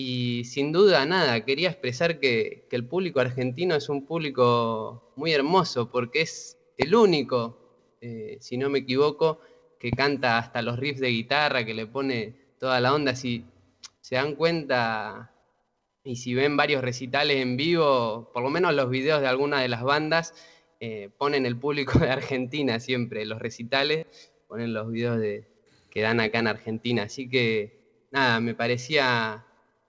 Y 0.00 0.44
sin 0.44 0.70
duda, 0.70 1.04
nada, 1.06 1.44
quería 1.44 1.70
expresar 1.70 2.20
que, 2.20 2.68
el 2.70 2.84
público 2.86 3.18
argentino 3.18 3.74
es 3.74 3.88
un 3.88 4.06
público 4.06 5.12
muy 5.16 5.32
hermoso 5.32 5.90
porque 5.90 6.20
es 6.20 6.56
el 6.76 6.94
único, 6.94 7.96
eh, 8.00 8.38
si 8.40 8.56
no 8.58 8.70
me 8.70 8.78
equivoco, 8.78 9.40
que 9.80 9.90
canta 9.90 10.38
hasta 10.38 10.62
los 10.62 10.78
riffs 10.78 11.00
de 11.00 11.08
guitarra, 11.08 11.64
que 11.64 11.74
le 11.74 11.88
pone 11.88 12.36
toda 12.60 12.80
la 12.80 12.94
onda. 12.94 13.16
Si 13.16 13.44
se 14.00 14.14
dan 14.14 14.36
cuenta 14.36 15.32
y 16.04 16.14
si 16.14 16.32
ven 16.32 16.56
varios 16.56 16.80
recitales 16.80 17.38
en 17.38 17.56
vivo, 17.56 18.30
por 18.32 18.44
lo 18.44 18.50
menos 18.50 18.74
los 18.74 18.88
videos 18.90 19.20
de 19.20 19.26
alguna 19.26 19.60
de 19.60 19.68
las 19.68 19.82
bandas, 19.82 20.32
eh, 20.78 21.10
ponen 21.18 21.44
el 21.44 21.56
público 21.58 21.98
de 21.98 22.10
Argentina 22.10 22.78
siempre, 22.78 23.26
los 23.26 23.40
recitales, 23.40 24.06
ponen 24.46 24.72
los 24.72 24.92
videos 24.92 25.18
de, 25.18 25.48
que 25.90 26.02
dan 26.02 26.20
acá 26.20 26.38
en 26.38 26.46
Argentina. 26.46 27.02
Así 27.02 27.28
que, 27.28 28.06
nada, 28.12 28.38
me 28.38 28.54
parecía 28.54 29.44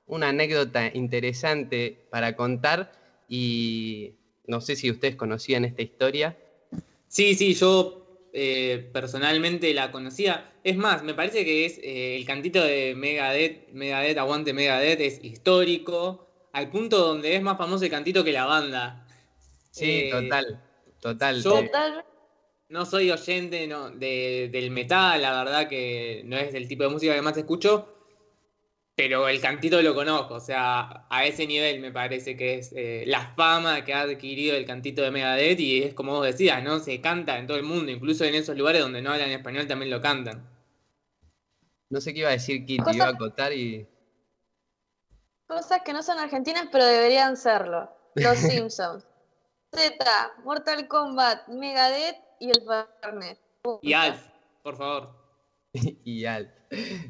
una 0.09 0.29
anécdota 0.29 0.89
interesante 0.93 1.95
para 2.09 2.35
contar 2.35 2.91
y 3.27 4.13
no 4.47 4.59
sé 4.59 4.75
si 4.75 4.89
ustedes 4.91 5.15
conocían 5.15 5.65
esta 5.65 5.81
historia. 5.81 6.35
Sí, 7.07 7.35
sí, 7.35 7.53
yo 7.53 8.01
eh, 8.33 8.89
personalmente 8.93 9.73
la 9.73 9.91
conocía. 9.91 10.51
Es 10.63 10.75
más, 10.75 11.03
me 11.03 11.13
parece 11.13 11.45
que 11.45 11.65
es 11.65 11.77
eh, 11.79 12.15
el 12.15 12.25
cantito 12.25 12.63
de 12.63 12.93
Megadeth, 12.95 13.69
Megadeth, 13.71 14.17
aguante 14.17 14.53
Megadeth, 14.53 14.99
es 14.99 15.23
histórico, 15.23 16.27
al 16.51 16.69
punto 16.69 16.97
donde 16.99 17.35
es 17.35 17.41
más 17.41 17.57
famoso 17.57 17.85
el 17.85 17.91
cantito 17.91 18.23
que 18.23 18.31
la 18.31 18.45
banda. 18.45 19.05
Sí, 19.71 19.85
Eh, 19.85 20.09
total, 20.11 20.59
total. 20.99 21.43
yo- 21.43 21.59
eh, 21.59 21.71
No 22.69 22.85
soy 22.85 23.09
oyente 23.09 23.65
no, 23.67 23.89
de- 23.89 24.49
del 24.51 24.69
metal, 24.69 25.21
la 25.21 25.43
verdad 25.43 25.67
que 25.67 26.21
no 26.25 26.37
es 26.37 26.53
el 26.53 26.67
tipo 26.67 26.83
de 26.83 26.89
música 26.89 27.15
que 27.15 27.21
más 27.23 27.35
escucho, 27.35 27.87
pero 28.99 29.29
el 29.29 29.39
cantito 29.39 29.81
lo 29.81 29.95
conozco, 29.95 30.33
o 30.33 30.39
sea, 30.41 31.05
a 31.09 31.23
ese 31.23 31.47
nivel 31.47 31.79
me 31.79 31.89
parece 31.89 32.35
que 32.35 32.55
es 32.55 32.73
eh, 32.75 33.05
la 33.07 33.33
fama 33.33 33.85
que 33.85 33.93
ha 33.93 34.01
adquirido 34.01 34.57
el 34.57 34.65
cantito 34.65 35.01
de 35.01 35.09
Megadeth 35.09 35.57
y 35.57 35.83
es 35.83 35.93
como 35.93 36.15
vos 36.15 36.25
decías, 36.25 36.61
¿no? 36.61 36.79
Se 36.79 36.99
canta 36.99 37.37
en 37.37 37.47
todo 37.47 37.55
el 37.55 37.63
mundo, 37.63 37.93
incluso 37.93 38.25
en 38.25 38.35
esos 38.35 38.57
lugares 38.57 38.81
donde 38.81 39.01
no 39.01 39.13
hablan 39.13 39.29
español 39.29 39.67
también 39.67 39.89
lo 39.89 40.01
cantan. 40.01 40.45
no 41.89 42.01
sé 42.01 42.13
qué 42.13 42.19
iba 42.19 42.27
a 42.27 42.33
decir 42.33 42.65
Kitty, 42.65 42.93
iba 42.93 43.05
a 43.05 43.11
acotar 43.11 43.53
y... 43.53 43.87
Cosas 45.47 45.81
que 45.85 45.93
no 45.93 46.03
son 46.03 46.19
argentinas, 46.19 46.67
pero 46.69 46.83
deberían 46.83 47.37
serlo. 47.37 47.89
Los 48.15 48.37
Simpsons. 48.37 49.07
Z, 49.73 49.95
Mortal 50.43 50.89
Kombat, 50.89 51.47
Megadeth 51.47 52.17
y 52.41 52.49
el 52.49 52.65
Fernet. 53.01 53.39
Y 53.81 53.93
Alf, 53.93 54.27
por 54.61 54.75
favor. 54.75 55.15
y 55.73 56.25
Alf. 56.25 56.58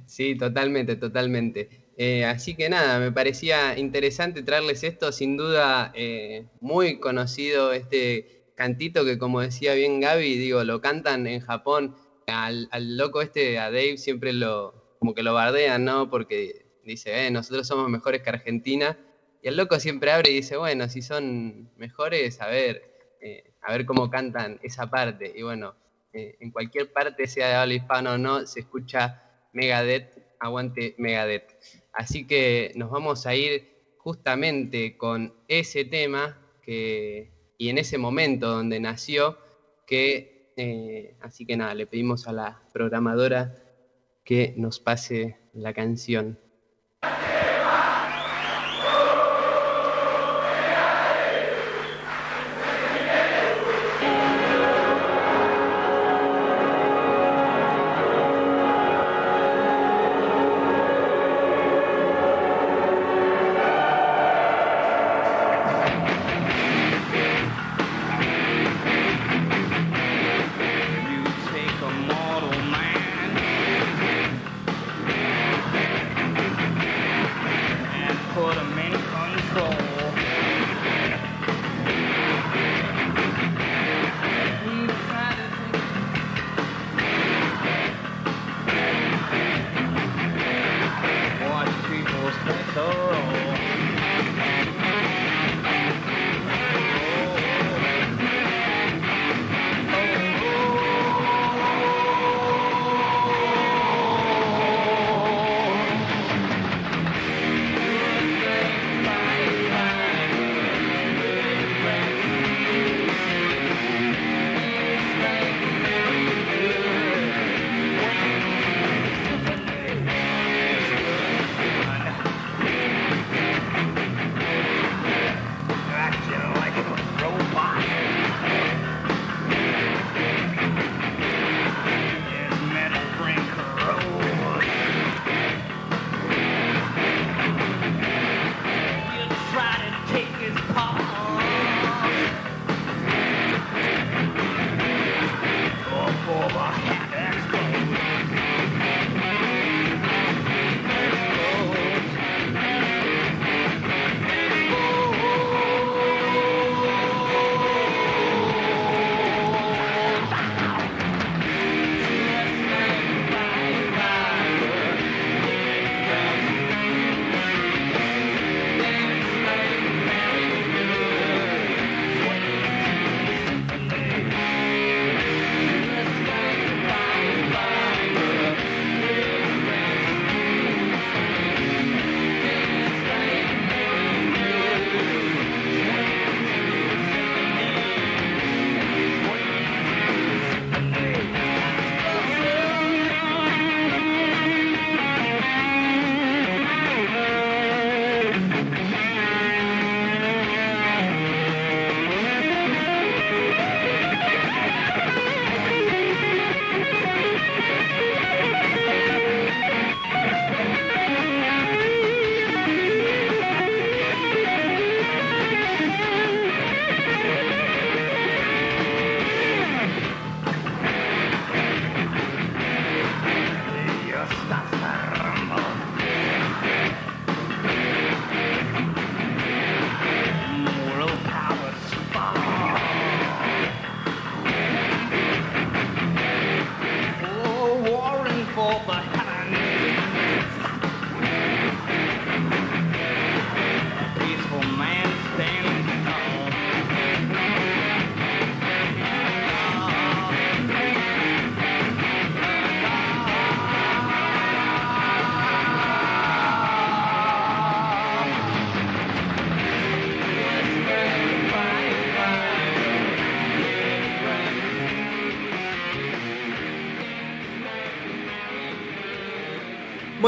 Sí, 0.05 0.35
totalmente, 0.35 0.95
totalmente. 0.95 1.69
Eh, 1.97 2.25
así 2.25 2.55
que 2.55 2.69
nada, 2.69 2.99
me 2.99 3.11
parecía 3.11 3.77
interesante 3.77 4.41
traerles 4.43 4.83
esto, 4.83 5.11
sin 5.11 5.35
duda 5.37 5.91
eh, 5.93 6.45
muy 6.61 6.99
conocido 6.99 7.73
este 7.73 8.25
cantito 8.55 9.05
que 9.05 9.17
como 9.17 9.41
decía 9.41 9.73
bien 9.73 9.99
Gaby, 9.99 10.37
digo, 10.37 10.63
lo 10.63 10.81
cantan 10.81 11.27
en 11.27 11.39
Japón, 11.41 11.95
al, 12.27 12.69
loco 12.97 13.21
este, 13.21 13.57
a 13.59 13.65
Dave, 13.71 13.97
siempre 13.97 14.33
lo, 14.33 14.73
como 14.99 15.13
que 15.13 15.23
lo 15.23 15.33
bardean, 15.33 15.83
¿no? 15.85 16.09
Porque 16.09 16.65
dice, 16.83 17.25
eh, 17.27 17.31
nosotros 17.31 17.67
somos 17.67 17.89
mejores 17.89 18.21
que 18.21 18.29
Argentina, 18.29 18.97
y 19.41 19.47
el 19.47 19.57
loco 19.57 19.79
siempre 19.79 20.11
abre 20.11 20.31
y 20.31 20.35
dice, 20.35 20.57
bueno, 20.57 20.87
si 20.89 21.01
son 21.01 21.69
mejores, 21.77 22.41
a 22.41 22.47
ver, 22.47 22.83
eh, 23.21 23.51
a 23.61 23.71
ver 23.71 23.85
cómo 23.85 24.09
cantan 24.09 24.59
esa 24.61 24.89
parte, 24.89 25.31
y 25.35 25.41
bueno, 25.41 25.75
en 26.11 26.51
cualquier 26.51 26.91
parte, 26.91 27.27
sea 27.27 27.47
de 27.47 27.53
habla 27.55 27.73
hispana 27.75 28.13
o 28.13 28.17
no, 28.17 28.45
se 28.45 28.61
escucha 28.61 29.28
Megadeth, 29.53 30.17
aguante 30.39 30.95
Megadeth. 30.97 31.55
Así 31.93 32.25
que 32.25 32.71
nos 32.75 32.89
vamos 32.89 33.25
a 33.25 33.35
ir 33.35 33.69
justamente 33.97 34.97
con 34.97 35.33
ese 35.47 35.85
tema 35.85 36.39
que, 36.61 37.31
y 37.57 37.69
en 37.69 37.77
ese 37.77 37.97
momento 37.97 38.47
donde 38.49 38.79
nació, 38.79 39.37
que, 39.85 40.53
eh, 40.55 41.15
así 41.21 41.45
que 41.45 41.57
nada, 41.57 41.73
le 41.73 41.87
pedimos 41.87 42.27
a 42.27 42.31
la 42.31 42.61
programadora 42.73 43.55
que 44.23 44.53
nos 44.57 44.79
pase 44.79 45.37
la 45.53 45.73
canción. 45.73 46.39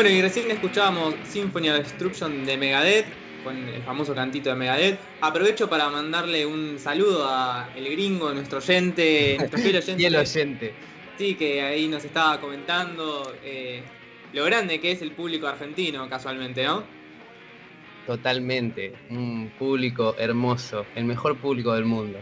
Bueno, 0.02 0.18
y 0.18 0.22
recién 0.24 0.50
escuchábamos 0.50 1.14
Symphony 1.26 1.70
of 1.70 1.78
Destruction 1.78 2.44
de 2.44 2.58
Megadeth, 2.58 3.06
con 3.44 3.56
el 3.56 3.84
famoso 3.84 4.16
cantito 4.16 4.50
de 4.50 4.56
Megadeth. 4.56 5.00
Aprovecho 5.22 5.70
para 5.70 5.90
mandarle 5.90 6.44
un 6.44 6.80
saludo 6.80 7.28
a 7.30 7.70
el 7.76 7.88
gringo, 7.88 8.34
nuestro 8.34 8.58
oyente, 8.58 9.36
nuestro 9.38 9.60
fiel 9.60 9.76
oyente. 9.78 10.02
Y 10.02 10.06
el 10.08 10.16
oyente. 10.16 10.74
Sí, 11.20 11.36
que 11.36 11.62
ahí 11.62 11.88
nos 11.88 12.04
estaba 12.04 12.42
comentando 12.42 13.32
eh, 13.44 13.84
lo 14.34 14.44
grande 14.46 14.80
que 14.80 14.92
es 14.92 15.04
el 15.04 15.12
público 15.12 15.46
argentino, 15.46 16.10
casualmente, 16.10 16.64
¿no? 16.64 16.84
Totalmente. 18.08 18.94
Un 19.12 19.52
público 19.60 20.16
hermoso. 20.18 20.84
El 20.96 21.06
mejor 21.06 21.38
público 21.38 21.74
del 21.74 21.86
mundo. 21.86 22.18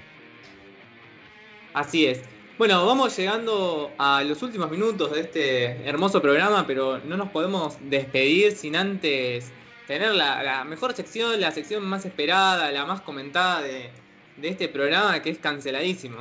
Así 1.73 2.07
es. 2.07 2.23
Bueno, 2.59 2.85
vamos 2.85 3.15
llegando 3.17 3.89
a 3.97 4.21
los 4.21 4.43
últimos 4.43 4.69
minutos 4.69 5.13
de 5.13 5.21
este 5.21 5.87
hermoso 5.87 6.21
programa, 6.21 6.67
pero 6.67 6.97
no 6.99 7.15
nos 7.15 7.29
podemos 7.29 7.77
despedir 7.79 8.53
sin 8.53 8.75
antes 8.75 9.53
tener 9.87 10.13
la, 10.13 10.65
mejor 10.65 10.93
sección, 10.93 11.39
la 11.39 11.51
sección 11.51 11.85
más 11.85 12.05
esperada, 12.05 12.69
la 12.69 12.83
más 12.83 12.99
comentada 12.99 13.61
de, 13.61 13.89
de 14.35 14.49
este 14.49 14.67
programa, 14.67 15.21
que 15.21 15.29
es 15.29 15.37
canceladísimo. 15.37 16.17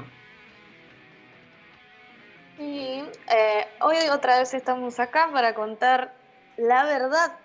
Y 2.57 3.03
eh, 3.35 3.67
hoy 3.81 3.97
otra 4.13 4.39
vez 4.39 4.55
estamos 4.55 5.01
acá 5.01 5.31
para 5.33 5.57
contar 5.57 6.15
la 6.57 6.85
verdad 6.85 7.37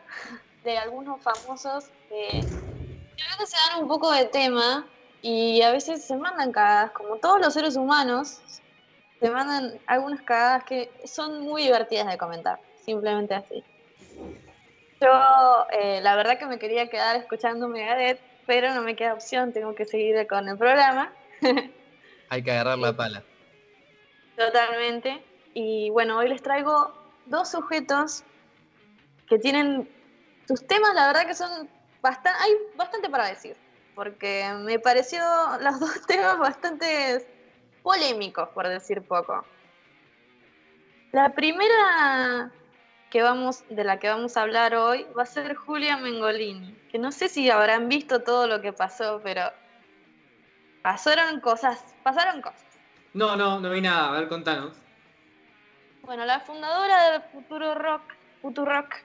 de 0.64 0.78
algunos 0.78 1.20
famosos 1.20 1.86
que 2.10 2.42
que 3.18 3.24
a 3.24 3.38
veces 3.38 3.50
se 3.50 3.58
dan 3.72 3.82
un 3.82 3.88
poco 3.88 4.12
de 4.12 4.26
tema 4.26 4.86
y 5.24 5.64
a 5.64 5.72
veces 5.72 6.04
se 6.06 6.16
mandan 6.16 6.52
cagadas, 6.52 6.92
como 6.92 7.16
todos 7.16 7.40
los 7.40 7.54
seres 7.54 7.76
humanos, 7.76 8.42
se 9.24 9.32
mandan 9.32 9.80
algunas 9.88 10.22
cagadas 10.24 10.66
que 10.66 10.92
son 11.06 11.44
muy 11.44 11.64
divertidas 11.64 12.08
de 12.08 12.18
comentar, 12.18 12.60
simplemente 12.86 13.34
así. 13.34 13.64
Yo, 15.00 15.66
eh, 15.72 16.02
la 16.02 16.18
verdad 16.18 16.38
que 16.38 16.46
me 16.46 16.60
quería 16.60 16.90
quedar 16.90 17.16
escuchando 17.16 17.70
Megadeth, 17.70 18.20
pero 18.46 18.74
no 18.74 18.82
me 18.82 18.98
queda 18.98 19.14
opción, 19.14 19.54
tengo 19.54 19.76
que 19.76 19.86
seguir 19.86 20.28
con 20.28 20.50
el 20.50 20.58
programa. 20.58 21.14
Hay 22.30 22.44
que 22.44 22.52
agarrar 22.52 22.78
la 22.78 22.98
pala. 22.98 23.24
Totalmente. 24.36 25.24
Y 25.54 25.90
bueno, 25.92 26.18
hoy 26.18 26.28
les 26.28 26.42
traigo 26.42 26.92
dos 27.26 27.50
sujetos 27.50 28.26
que 29.30 29.40
tienen 29.40 29.90
sus 30.50 30.68
temas, 30.68 30.96
la 30.96 31.08
verdad 31.08 31.26
que 31.26 31.34
son 31.34 31.70
bastante, 32.02 32.38
hay 32.42 32.52
bastante 32.76 33.10
para 33.10 33.28
decir, 33.28 33.56
porque 33.96 34.52
me 34.66 34.80
pareció 34.80 35.24
los 35.62 35.80
dos 35.80 36.02
temas 36.08 36.38
bastante 36.40 37.26
polémicos, 37.84 38.50
por 38.50 38.68
decir 38.68 39.02
poco. 39.04 39.46
La 41.12 41.30
primera 41.36 42.52
que 43.12 43.22
vamos, 43.22 43.64
de 43.70 43.84
la 43.84 44.00
que 44.00 44.10
vamos 44.10 44.36
a 44.36 44.42
hablar 44.42 44.74
hoy 44.74 45.06
va 45.16 45.22
a 45.22 45.28
ser 45.28 45.54
Julia 45.54 45.98
Mengolini, 45.98 46.76
que 46.92 46.98
no 46.98 47.12
sé 47.12 47.30
si 47.30 47.52
habrán 47.52 47.88
visto 47.88 48.24
todo 48.24 48.48
lo 48.48 48.62
que 48.62 48.74
pasó, 48.74 49.22
pero 49.24 49.44
pasaron 50.82 51.40
cosas, 51.40 51.94
pasaron 52.02 52.42
cosas. 52.42 52.66
No, 53.14 53.36
no, 53.36 53.60
no 53.60 53.70
vi 53.70 53.82
nada. 53.82 54.10
A 54.10 54.12
ver, 54.20 54.28
contanos. 54.28 54.76
Bueno, 56.02 56.26
la 56.26 56.40
fundadora 56.40 57.12
del 57.12 57.22
Futuro 57.22 57.76
Rock, 57.76 58.02
Futuro 58.42 58.72
Rock, 58.72 58.96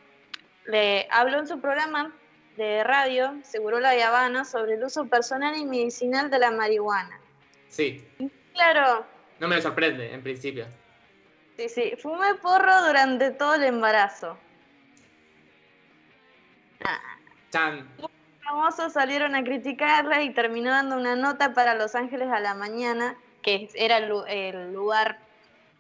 le 0.66 1.06
habló 1.10 1.38
en 1.38 1.46
su 1.46 1.60
programa 1.60 2.12
de 2.56 2.82
radio, 2.82 3.38
Seguro 3.44 3.78
La 3.78 3.90
Habana, 3.90 4.44
sobre 4.44 4.74
el 4.74 4.84
uso 4.84 5.06
personal 5.06 5.56
y 5.56 5.64
medicinal 5.64 6.30
de 6.30 6.38
la 6.38 6.50
marihuana. 6.50 7.20
Sí. 7.68 8.04
Claro, 8.58 9.06
No 9.38 9.46
me 9.46 9.62
sorprende, 9.62 10.12
en 10.12 10.20
principio. 10.20 10.66
sí, 11.56 11.68
sí, 11.68 11.92
fumé 12.02 12.34
porro 12.42 12.86
durante 12.88 13.30
todo 13.30 13.54
el 13.54 13.62
embarazo. 13.62 14.36
Chan. 17.52 17.88
famosos 18.42 18.92
salieron 18.92 19.34
a 19.36 19.44
criticarla 19.44 20.22
y 20.22 20.34
terminó 20.34 20.70
dando 20.70 20.96
una 20.96 21.14
nota 21.14 21.54
para 21.54 21.74
Los 21.76 21.94
Ángeles 21.94 22.28
a 22.32 22.40
la 22.40 22.54
mañana, 22.54 23.16
que 23.42 23.68
era 23.74 23.98
el, 23.98 24.08
lu- 24.08 24.24
el 24.26 24.72
lugar 24.72 25.18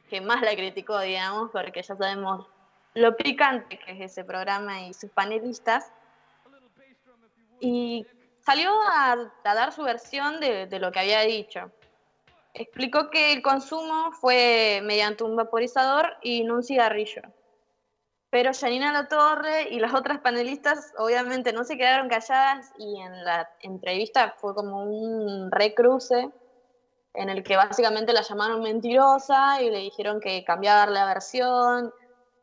que 0.08 0.20
más 0.20 0.40
la 0.42 0.54
criticó, 0.54 1.00
digamos, 1.00 1.50
porque 1.50 1.82
ya 1.82 1.96
sabemos 1.96 2.46
lo 2.94 3.16
picante 3.16 3.78
que 3.78 3.92
es 3.92 4.12
ese 4.12 4.24
programa 4.24 4.82
y 4.82 4.94
sus 4.94 5.10
panelistas. 5.10 5.84
Y 7.60 8.06
salió 8.46 8.70
a, 8.88 9.12
a 9.44 9.54
dar 9.54 9.72
su 9.72 9.82
versión 9.82 10.38
de, 10.40 10.66
de 10.66 10.78
lo 10.78 10.92
que 10.92 11.00
había 11.00 11.20
dicho. 11.22 11.72
Explicó 12.54 13.10
que 13.10 13.32
el 13.32 13.42
consumo 13.42 14.12
fue 14.12 14.80
mediante 14.84 15.24
un 15.24 15.36
vaporizador 15.36 16.16
y 16.22 16.44
no 16.44 16.56
un 16.56 16.62
cigarrillo. 16.62 17.22
Pero 18.30 18.50
Janina 18.52 18.92
La 18.92 19.08
Torre 19.08 19.68
y 19.70 19.80
las 19.80 19.94
otras 19.94 20.20
panelistas 20.20 20.92
obviamente 20.98 21.52
no 21.52 21.64
se 21.64 21.78
quedaron 21.78 22.08
calladas 22.08 22.72
y 22.78 23.00
en 23.00 23.24
la 23.24 23.48
entrevista 23.60 24.34
fue 24.38 24.54
como 24.54 24.82
un 24.82 25.50
recruce 25.50 26.30
en 27.14 27.30
el 27.30 27.42
que 27.42 27.56
básicamente 27.56 28.12
la 28.12 28.22
llamaron 28.22 28.62
mentirosa 28.62 29.62
y 29.62 29.70
le 29.70 29.78
dijeron 29.78 30.20
que 30.20 30.44
cambiar 30.44 30.90
la 30.90 31.06
versión, 31.06 31.92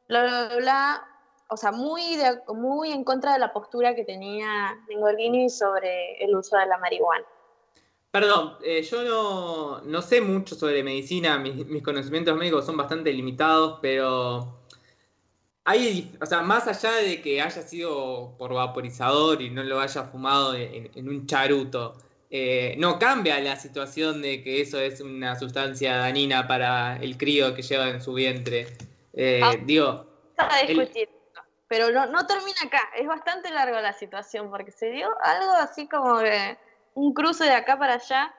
bla, 0.07 0.23
bla, 0.23 0.55
bla. 0.57 1.07
O 1.49 1.57
sea, 1.57 1.71
muy, 1.71 2.17
muy 2.47 2.91
en 2.91 3.03
contra 3.03 3.33
de 3.33 3.39
la 3.39 3.53
postura 3.53 3.93
que 3.93 4.03
tenía 4.03 4.75
Mengolini 4.87 5.49
sobre 5.49 6.17
el 6.23 6.35
uso 6.35 6.57
de 6.57 6.65
la 6.65 6.79
marihuana. 6.79 7.25
Perdón, 8.15 8.55
eh, 8.63 8.81
yo 8.81 9.03
no, 9.03 9.81
no 9.81 10.01
sé 10.01 10.21
mucho 10.21 10.55
sobre 10.55 10.81
medicina, 10.83 11.37
mis, 11.37 11.53
mis 11.65 11.83
conocimientos 11.83 12.37
médicos 12.37 12.65
son 12.65 12.77
bastante 12.77 13.11
limitados, 13.11 13.79
pero 13.81 14.61
hay, 15.65 16.15
o 16.21 16.25
sea, 16.25 16.41
más 16.41 16.65
allá 16.65 16.93
de 16.93 17.21
que 17.21 17.41
haya 17.41 17.61
sido 17.61 18.33
por 18.37 18.53
vaporizador 18.53 19.41
y 19.41 19.49
no 19.49 19.63
lo 19.63 19.81
haya 19.81 20.03
fumado 20.03 20.53
en, 20.55 20.89
en 20.95 21.09
un 21.09 21.27
charuto, 21.27 21.95
eh, 22.29 22.75
no 22.77 22.99
cambia 22.99 23.37
la 23.41 23.57
situación 23.57 24.21
de 24.21 24.41
que 24.41 24.61
eso 24.61 24.79
es 24.79 25.01
una 25.01 25.37
sustancia 25.37 25.97
dañina 25.97 26.47
para 26.47 26.95
el 26.95 27.17
crío 27.17 27.53
que 27.53 27.63
lleva 27.63 27.89
en 27.89 28.01
su 28.01 28.13
vientre. 28.13 28.67
Eh, 29.11 29.41
Ah. 29.43 29.55
digo, 29.61 30.05
Está 30.37 30.61
El- 30.61 30.67
discutir. 30.77 31.09
Pero 31.67 31.91
no, 31.91 32.05
no 32.05 32.25
termina 32.27 32.59
acá, 32.65 32.79
es 32.95 33.07
bastante 33.07 33.49
largo 33.49 33.77
la 33.81 33.91
situación 33.91 34.49
porque 34.51 34.71
se 34.71 34.89
dio 34.91 35.09
algo 35.21 35.51
así 35.55 35.85
como 35.89 36.19
de 36.19 36.57
un 36.95 37.13
cruce 37.13 37.43
de 37.43 37.51
acá 37.53 37.77
para 37.77 37.93
allá. 37.95 38.33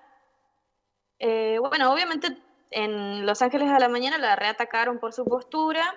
Eh, 1.19 1.59
bueno, 1.61 1.93
obviamente 1.93 2.37
en 2.71 3.25
Los 3.25 3.41
Ángeles 3.43 3.71
a 3.71 3.79
la 3.79 3.89
mañana 3.89 4.19
la 4.19 4.37
reatacaron 4.37 4.99
por 4.99 5.13
su 5.13 5.25
postura 5.25 5.95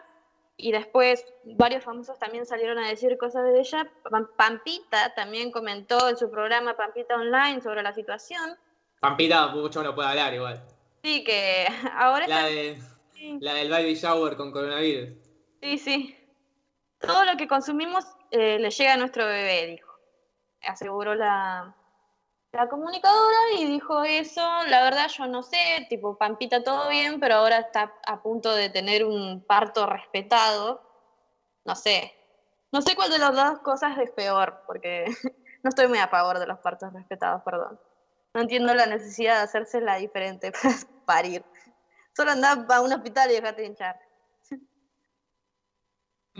y 0.55 0.71
después 0.71 1.25
varios 1.43 1.83
famosos 1.83 2.19
también 2.19 2.45
salieron 2.45 2.77
a 2.79 2.87
decir 2.87 3.17
cosas 3.17 3.43
de 3.45 3.59
ella. 3.59 3.89
Pam- 4.03 4.29
Pampita 4.35 5.13
también 5.15 5.51
comentó 5.51 6.09
en 6.09 6.17
su 6.17 6.29
programa 6.29 6.75
Pampita 6.75 7.15
Online 7.15 7.61
sobre 7.61 7.81
la 7.81 7.93
situación. 7.93 8.57
Pampita 8.99 9.47
mucho 9.47 9.81
no 9.83 9.95
puede 9.95 10.09
hablar 10.09 10.33
igual. 10.33 10.61
Sí, 11.03 11.23
que 11.23 11.65
ahora 11.97 12.27
La, 12.27 12.47
está- 12.49 12.49
de, 12.49 13.37
la 13.39 13.53
del 13.55 13.69
baby 13.69 13.95
shower 13.95 14.35
con 14.37 14.51
coronavirus. 14.51 15.09
Sí, 15.61 15.77
sí. 15.77 16.15
Todo 16.99 17.23
lo 17.25 17.37
que 17.37 17.47
consumimos 17.47 18.05
eh, 18.31 18.59
le 18.59 18.69
llega 18.69 18.93
a 18.93 18.97
nuestro 18.97 19.25
bebé, 19.25 19.65
dijo. 19.67 19.89
Aseguró 20.61 21.15
la, 21.15 21.73
la 22.51 22.67
comunicadora 22.67 23.37
y 23.57 23.65
dijo 23.65 24.03
eso. 24.03 24.41
La 24.67 24.83
verdad 24.83 25.07
yo 25.09 25.27
no 25.27 25.43
sé, 25.43 25.85
tipo, 25.89 26.17
Pampita 26.17 26.63
todo 26.63 26.89
bien, 26.89 27.19
pero 27.19 27.35
ahora 27.35 27.59
está 27.59 27.93
a 28.05 28.21
punto 28.21 28.53
de 28.53 28.69
tener 28.69 29.05
un 29.05 29.43
parto 29.45 29.85
respetado. 29.85 30.81
No 31.65 31.75
sé. 31.75 32.13
No 32.71 32.81
sé 32.81 32.95
cuál 32.95 33.11
de 33.11 33.19
las 33.19 33.35
dos 33.35 33.59
cosas 33.59 33.97
es 33.97 34.11
peor, 34.11 34.63
porque 34.67 35.05
no 35.63 35.69
estoy 35.69 35.87
muy 35.87 35.99
a 35.99 36.07
favor 36.07 36.39
de 36.39 36.47
los 36.47 36.59
partos 36.59 36.93
respetados, 36.93 37.41
perdón. 37.43 37.79
No 38.33 38.41
entiendo 38.41 38.73
la 38.73 38.85
necesidad 38.85 39.37
de 39.37 39.43
hacerse 39.43 39.81
la 39.81 39.95
diferente 39.95 40.51
para 40.63 40.75
parir. 41.05 41.45
Solo 42.15 42.31
andá 42.31 42.65
a 42.69 42.81
un 42.81 42.93
hospital 42.93 43.31
y 43.31 43.35
dejate 43.35 43.61
de 43.61 43.67
hinchar. 43.67 43.99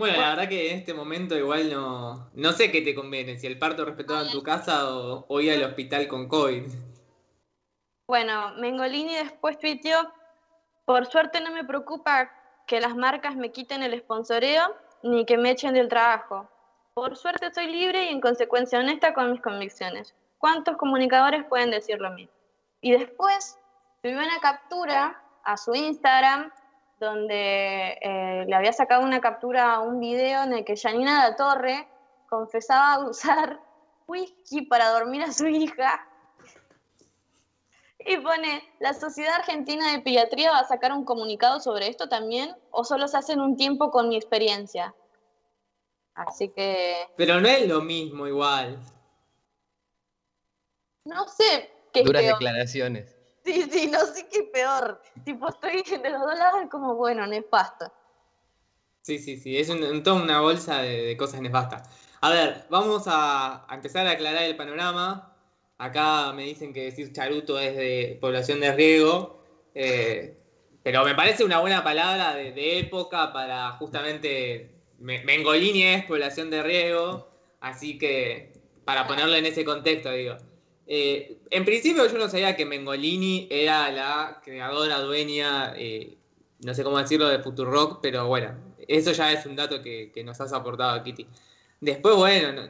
Bueno, 0.00 0.18
la 0.18 0.30
verdad 0.30 0.48
que 0.48 0.70
en 0.70 0.78
este 0.78 0.94
momento 0.94 1.36
igual 1.36 1.70
no, 1.70 2.30
no 2.32 2.52
sé 2.52 2.72
qué 2.72 2.80
te 2.80 2.94
conviene, 2.94 3.36
si 3.36 3.46
el 3.46 3.58
parto 3.58 3.84
respetado 3.84 4.24
en 4.24 4.32
tu 4.32 4.42
casa 4.42 4.90
o, 4.90 5.26
o 5.28 5.40
ir 5.42 5.52
al 5.52 5.62
hospital 5.62 6.08
con 6.08 6.26
COVID. 6.26 6.62
Bueno, 8.08 8.54
Mengolini 8.56 9.14
después 9.14 9.58
tuiteó, 9.58 10.10
por 10.86 11.04
suerte 11.04 11.42
no 11.42 11.52
me 11.52 11.64
preocupa 11.64 12.32
que 12.66 12.80
las 12.80 12.96
marcas 12.96 13.36
me 13.36 13.52
quiten 13.52 13.82
el 13.82 14.00
sponsoreo 14.00 14.74
ni 15.02 15.26
que 15.26 15.36
me 15.36 15.50
echen 15.50 15.74
del 15.74 15.88
trabajo. 15.88 16.48
Por 16.94 17.18
suerte 17.18 17.52
soy 17.52 17.66
libre 17.66 18.04
y 18.04 18.08
en 18.08 18.22
consecuencia 18.22 18.78
honesta 18.78 19.12
con 19.12 19.30
mis 19.30 19.42
convicciones. 19.42 20.14
¿Cuántos 20.38 20.78
comunicadores 20.78 21.44
pueden 21.44 21.70
decir 21.70 22.00
lo 22.00 22.10
mismo? 22.12 22.32
Y 22.80 22.92
después 22.92 23.58
subió 24.00 24.16
una 24.16 24.40
captura 24.40 25.22
a 25.44 25.58
su 25.58 25.74
Instagram 25.74 26.50
donde 27.00 27.98
eh, 28.00 28.44
le 28.46 28.54
había 28.54 28.72
sacado 28.72 29.02
una 29.02 29.20
captura 29.20 29.74
a 29.74 29.80
un 29.80 29.98
video 29.98 30.44
en 30.44 30.52
el 30.52 30.64
que 30.64 30.76
Janina 30.76 31.28
La 31.28 31.36
Torre 31.36 31.88
confesaba 32.28 33.04
usar 33.08 33.60
whisky 34.06 34.62
para 34.62 34.90
dormir 34.90 35.22
a 35.22 35.32
su 35.32 35.46
hija 35.46 36.06
y 38.06 38.16
pone, 38.18 38.62
¿la 38.78 38.94
Sociedad 38.94 39.34
Argentina 39.34 39.92
de 39.92 40.00
Pediatría 40.00 40.52
va 40.52 40.60
a 40.60 40.68
sacar 40.68 40.92
un 40.92 41.04
comunicado 41.04 41.60
sobre 41.60 41.88
esto 41.88 42.08
también? 42.08 42.54
¿O 42.70 42.84
solo 42.84 43.06
se 43.08 43.18
hace 43.18 43.34
en 43.34 43.40
un 43.40 43.56
tiempo 43.56 43.90
con 43.90 44.08
mi 44.08 44.16
experiencia? 44.16 44.94
Así 46.14 46.48
que 46.48 46.96
Pero 47.16 47.40
no 47.40 47.48
es 47.48 47.68
lo 47.68 47.82
mismo 47.82 48.26
igual. 48.26 48.78
no 51.04 51.28
sé 51.28 51.70
qué 51.92 52.00
es 52.00 52.06
Duras 52.06 52.24
declaraciones. 52.24 53.19
Sí, 53.44 53.62
sí, 53.70 53.86
no 53.86 54.00
sé 54.06 54.26
qué 54.28 54.42
peor. 54.44 55.00
Tipo, 55.24 55.48
estoy 55.48 55.82
de 55.82 56.10
los 56.10 56.20
dos 56.20 56.38
lados 56.38 56.64
como, 56.70 56.94
bueno, 56.94 57.26
nefasto. 57.26 57.90
Sí, 59.02 59.18
sí, 59.18 59.38
sí, 59.38 59.56
es 59.56 59.68
toda 60.04 60.22
una 60.22 60.40
bolsa 60.40 60.82
de, 60.82 61.16
cosas 61.16 61.40
nefastas. 61.40 61.88
A 62.20 62.30
ver, 62.30 62.66
vamos 62.68 63.04
a, 63.06 63.66
empezar 63.70 64.06
a 64.06 64.12
aclarar 64.12 64.44
el 64.44 64.56
panorama. 64.56 65.34
Acá 65.78 66.32
me 66.34 66.44
dicen 66.44 66.74
que 66.74 66.84
decir 66.84 67.12
charuto 67.12 67.58
es 67.58 67.74
de 67.76 68.18
población 68.20 68.60
de 68.60 68.72
riego, 68.74 69.42
eh, 69.74 70.36
pero 70.82 71.04
me 71.04 71.14
parece 71.14 71.44
una 71.44 71.60
buena 71.60 71.82
palabra 71.82 72.34
de, 72.34 72.78
época 72.78 73.32
para 73.32 73.72
justamente... 73.72 74.74
Me- 74.98 75.24
Mengolini 75.24 75.82
es 75.84 76.04
población 76.04 76.50
de 76.50 76.62
riego, 76.62 77.30
así 77.60 77.96
que 77.96 78.52
para 78.84 79.06
ponerlo 79.06 79.34
en 79.34 79.46
ese 79.46 79.64
contexto, 79.64 80.12
digo. 80.12 80.36
Eh, 80.92 81.38
en 81.50 81.64
principio 81.64 82.04
yo 82.08 82.18
no 82.18 82.28
sabía 82.28 82.56
que 82.56 82.66
Mengolini 82.66 83.46
era 83.48 83.92
la 83.92 84.40
creadora, 84.44 84.98
dueña, 84.98 85.72
eh, 85.76 86.18
no 86.64 86.74
sé 86.74 86.82
cómo 86.82 86.98
decirlo, 86.98 87.28
de 87.28 87.38
Futurock, 87.38 88.00
pero 88.02 88.26
bueno, 88.26 88.56
eso 88.88 89.12
ya 89.12 89.32
es 89.32 89.46
un 89.46 89.54
dato 89.54 89.80
que, 89.82 90.10
que 90.12 90.24
nos 90.24 90.40
has 90.40 90.52
aportado, 90.52 91.00
Kitty. 91.04 91.28
Después, 91.80 92.16
bueno, 92.16 92.52
no, 92.52 92.68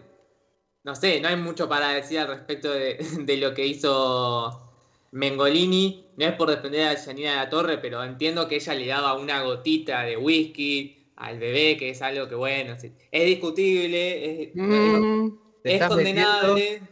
no 0.84 0.94
sé, 0.94 1.18
no 1.18 1.28
hay 1.28 1.36
mucho 1.36 1.66
para 1.66 1.94
decir 1.94 2.18
al 2.18 2.28
respecto 2.28 2.70
de, 2.70 2.98
de 3.24 3.36
lo 3.38 3.54
que 3.54 3.64
hizo 3.64 4.70
Mengolini. 5.12 6.04
No 6.18 6.26
es 6.26 6.34
por 6.34 6.50
defender 6.50 6.88
a 6.88 7.00
Janina 7.00 7.30
de 7.30 7.36
la 7.36 7.48
Torre, 7.48 7.78
pero 7.78 8.04
entiendo 8.04 8.46
que 8.48 8.56
ella 8.56 8.74
le 8.74 8.86
daba 8.86 9.14
una 9.14 9.42
gotita 9.44 10.02
de 10.02 10.18
whisky 10.18 11.06
al 11.16 11.38
bebé, 11.38 11.78
que 11.78 11.88
es 11.88 12.02
algo 12.02 12.28
que, 12.28 12.34
bueno, 12.34 12.78
sí, 12.78 12.92
es 13.10 13.24
discutible, 13.24 14.42
es, 14.42 14.50
Mm, 14.54 15.28
es 15.64 15.82
condenable, 15.86 16.82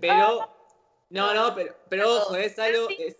pero 0.00 0.53
no, 1.14 1.32
no, 1.34 1.54
pero, 1.54 1.74
pero 1.88 2.12
ojo, 2.16 2.36
es 2.36 2.58
algo, 2.58 2.88
es, 2.98 3.16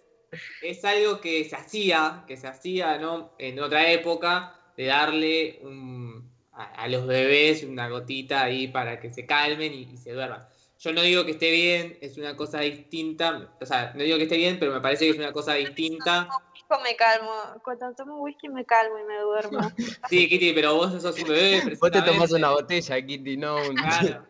es 0.61 0.85
algo 0.85 1.21
que 1.21 1.45
se 1.45 1.57
hacía, 1.57 2.25
que 2.27 2.37
se 2.37 2.47
hacía, 2.49 2.99
¿no? 2.99 3.33
En 3.39 3.59
otra 3.61 3.91
época, 3.91 4.55
de 4.77 4.87
darle 4.87 5.61
un- 5.63 6.29
a, 6.53 6.83
a 6.83 6.89
los 6.89 7.07
bebés 7.07 7.63
una 7.65 7.89
gotita 7.89 8.43
ahí 8.43 8.69
para 8.69 9.01
que 9.01 9.13
se 9.13 9.27
calmen 9.27 9.73
y, 9.73 9.83
y 9.93 9.97
se 9.97 10.13
duerman. 10.13 10.47
Yo 10.79 10.93
no 10.93 11.03
digo 11.03 11.25
que 11.25 11.31
esté 11.33 11.51
bien, 11.51 11.97
es 12.01 12.19
una 12.19 12.37
cosa 12.37 12.61
distinta, 12.61 13.55
o 13.61 13.65
sea, 13.67 13.93
no 13.95 14.03
digo 14.03 14.17
que 14.19 14.25
esté 14.25 14.37
bien, 14.37 14.59
pero 14.59 14.73
me 14.73 14.81
parece 14.81 15.05
que 15.07 15.13
es 15.13 15.19
una 15.19 15.33
cosa 15.33 15.55
distinta. 15.55 16.29
Hijo, 16.55 16.81
me 16.83 16.95
calmo. 16.97 17.33
Cuando 17.63 17.95
tomo 17.95 18.21
whisky 18.21 18.49
me 18.49 18.65
calmo 18.67 18.99
y 18.99 19.05
me 19.05 19.19
duermo. 19.21 19.61
Sí, 20.11 20.29
Kitty, 20.29 20.53
pero 20.53 20.75
vos 20.75 21.01
sos 21.01 21.17
un 21.19 21.29
bebé, 21.29 21.63
Vos 21.81 21.91
te 21.91 22.03
tomás 22.03 22.33
una 22.33 22.51
botella, 22.51 23.01
Kitty, 23.01 23.37
no 23.37 23.69
un... 23.69 23.77
Claro. 23.77 24.27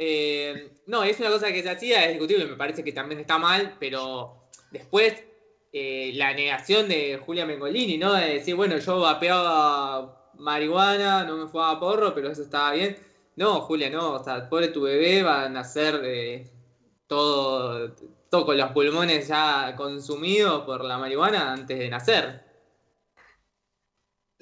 Eh, 0.04 0.72
no, 0.86 1.04
es 1.04 1.20
una 1.20 1.30
cosa 1.30 1.52
que 1.52 1.62
se 1.62 1.70
hacía, 1.70 2.04
es 2.04 2.10
discutible, 2.10 2.46
me 2.46 2.56
parece 2.56 2.82
que 2.82 2.92
también 2.92 3.20
está 3.20 3.38
mal, 3.38 3.76
pero 3.78 4.48
después 4.72 5.22
eh, 5.72 6.10
la 6.16 6.34
negación 6.34 6.88
de 6.88 7.20
Julia 7.24 7.46
Mengolini, 7.46 7.98
¿no? 7.98 8.12
De 8.14 8.34
decir, 8.34 8.56
bueno, 8.56 8.78
yo 8.78 8.98
vapeaba 8.98 10.32
marihuana, 10.34 11.22
no 11.22 11.36
me 11.36 11.46
fumaba 11.46 11.78
porro, 11.78 12.12
pero 12.14 12.32
eso 12.32 12.42
estaba 12.42 12.72
bien. 12.72 12.96
No, 13.36 13.60
Julia, 13.60 13.90
no, 13.90 14.14
o 14.14 14.24
sea, 14.24 14.48
pobre 14.48 14.68
tu 14.68 14.82
bebé 14.82 15.22
va 15.22 15.44
a 15.44 15.48
nacer 15.48 16.00
eh, 16.04 16.50
todo, 17.06 17.94
todo 18.28 18.44
con 18.44 18.56
los 18.56 18.72
pulmones 18.72 19.28
ya 19.28 19.74
consumidos 19.76 20.64
por 20.64 20.84
la 20.84 20.98
marihuana 20.98 21.52
antes 21.52 21.78
de 21.78 21.88
nacer. 21.88 22.44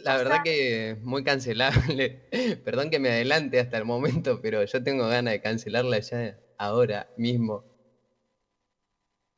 La 0.04 0.16
verdad 0.16 0.38
que 0.44 0.96
muy 1.00 1.22
cancelable. 1.24 2.22
Perdón 2.64 2.90
que 2.90 2.98
me 2.98 3.10
adelante 3.10 3.60
hasta 3.60 3.78
el 3.78 3.84
momento, 3.84 4.40
pero 4.40 4.64
yo 4.64 4.82
tengo 4.82 5.08
ganas 5.08 5.32
de 5.32 5.40
cancelarla 5.40 5.98
ya 6.00 6.38
ahora 6.58 7.08
mismo. 7.16 7.64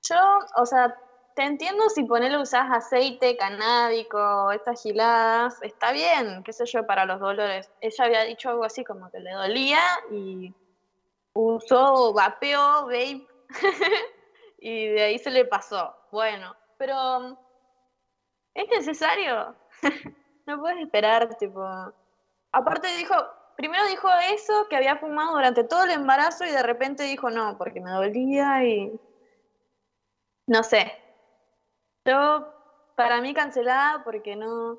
Yo, 0.08 0.16
o 0.56 0.66
sea, 0.66 0.94
te 1.34 1.44
entiendo 1.44 1.88
si 1.88 2.04
ponele 2.04 2.40
usás 2.40 2.66
aceite 2.70 3.36
canábico, 3.36 4.50
estas 4.52 4.82
giladas, 4.82 5.54
está 5.62 5.92
bien, 5.92 6.42
qué 6.44 6.52
sé 6.52 6.64
yo, 6.66 6.84
para 6.86 7.06
los 7.06 7.20
dolores. 7.20 7.70
Ella 7.80 8.04
había 8.04 8.22
dicho 8.24 8.50
algo 8.50 8.64
así 8.64 8.84
como 8.84 9.10
que 9.10 9.20
le 9.20 9.32
dolía 9.32 9.80
y 10.10 10.54
usó 11.34 12.12
vapeo, 12.12 12.86
vape, 12.86 13.26
y 14.58 14.88
de 14.88 15.02
ahí 15.02 15.18
se 15.18 15.30
le 15.30 15.44
pasó. 15.44 15.94
Bueno, 16.10 16.54
pero 16.76 17.38
¿es 18.54 18.68
necesario? 18.68 19.56
no 20.46 20.60
puedes 20.60 20.78
esperar, 20.78 21.36
tipo. 21.36 21.64
Aparte 22.52 22.88
dijo, 22.96 23.14
primero 23.56 23.84
dijo 23.86 24.08
eso, 24.32 24.66
que 24.68 24.76
había 24.76 24.96
fumado 24.96 25.32
durante 25.32 25.64
todo 25.64 25.84
el 25.84 25.90
embarazo 25.90 26.44
y 26.44 26.50
de 26.50 26.62
repente 26.62 27.04
dijo 27.04 27.30
no, 27.30 27.56
porque 27.56 27.80
me 27.80 27.90
dolía 27.90 28.64
y 28.64 29.00
no 30.46 30.62
sé. 30.62 30.92
Yo, 32.04 32.52
para 32.96 33.20
mí 33.20 33.32
cancelada 33.32 34.02
porque 34.04 34.36
no 34.36 34.78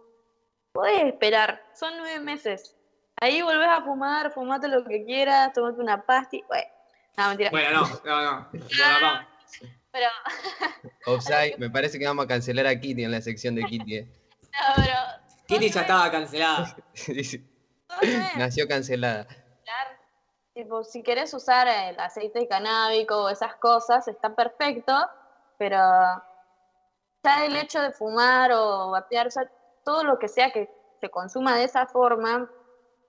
puedes 0.74 1.06
esperar. 1.06 1.64
Son 1.74 1.98
nueve 1.98 2.20
meses. 2.20 2.76
Ahí 3.22 3.42
volvés 3.42 3.70
a 3.70 3.84
fumar, 3.84 4.32
fumate 4.34 4.68
lo 4.68 4.84
que 4.84 5.06
quieras, 5.06 5.54
tomate 5.54 5.80
una 5.80 6.06
pasti. 6.06 6.44
Bueno, 6.48 6.68
no, 7.18 7.28
mentira. 7.30 7.50
Bueno, 7.52 7.72
no, 7.72 7.88
no, 8.04 8.22
no. 8.22 8.50
no, 8.52 9.00
no. 9.00 9.28
Pero, 9.92 10.10
Offside, 11.06 11.56
me 11.60 11.70
parece 11.70 12.00
que 12.00 12.08
vamos 12.08 12.26
a 12.26 12.28
cancelar 12.28 12.66
a 12.66 12.80
Kitty 12.80 13.04
en 13.04 13.12
la 13.12 13.22
sección 13.22 13.54
de 13.56 13.64
Kitty. 13.64 13.98
eh. 13.98 14.08
no, 14.42 14.74
pero 14.76 15.23
Kitty 15.48 15.70
ya 15.70 15.82
estaba 15.82 16.12
cancelada. 16.12 16.76
Dice, 17.08 17.44
Nació 18.38 18.68
cancelada. 18.68 19.26
Claro. 19.26 19.90
Tipo, 20.54 20.84
si 20.84 21.04
querés 21.04 21.34
usar 21.34 21.68
el 21.68 22.00
aceite 22.00 22.48
canábico 22.48 23.24
o 23.24 23.30
esas 23.30 23.56
cosas, 23.56 24.08
está 24.08 24.36
perfecto, 24.36 24.94
pero 25.58 25.78
ya 27.24 27.46
el 27.46 27.56
hecho 27.56 27.82
de 27.82 27.92
fumar 27.92 28.52
o 28.52 28.92
vapear, 28.92 29.28
o 29.28 29.32
sea, 29.32 29.50
todo 29.84 30.04
lo 30.04 30.20
que 30.20 30.28
sea 30.28 30.52
que 30.52 30.70
se 31.02 31.10
consuma 31.10 31.56
de 31.56 31.64
esa 31.64 31.88
forma, 31.88 32.50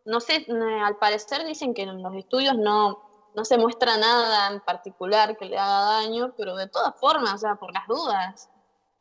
no 0.05 0.21
sé, 0.21 0.47
al 0.49 0.97
parecer 0.97 1.45
dicen 1.45 1.75
que 1.75 1.83
en 1.83 2.03
los 2.03 2.15
estudios 2.15 2.57
no, 2.57 3.31
no 3.35 3.45
se 3.45 3.59
muestra 3.59 3.97
nada 3.97 4.53
en 4.53 4.61
particular 4.61 5.37
que 5.37 5.45
le 5.45 5.59
haga 5.59 6.01
daño, 6.01 6.35
pero 6.37 6.57
de 6.57 6.69
todas 6.69 6.99
formas, 6.99 7.35
o 7.35 7.39
sea, 7.39 7.57
por 7.57 7.73
las 7.73 7.87
dudas, 7.87 8.51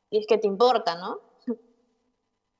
y 0.10 0.20
es 0.20 0.28
que 0.28 0.38
te 0.38 0.48
importa, 0.48 0.96
¿no? 0.96 1.20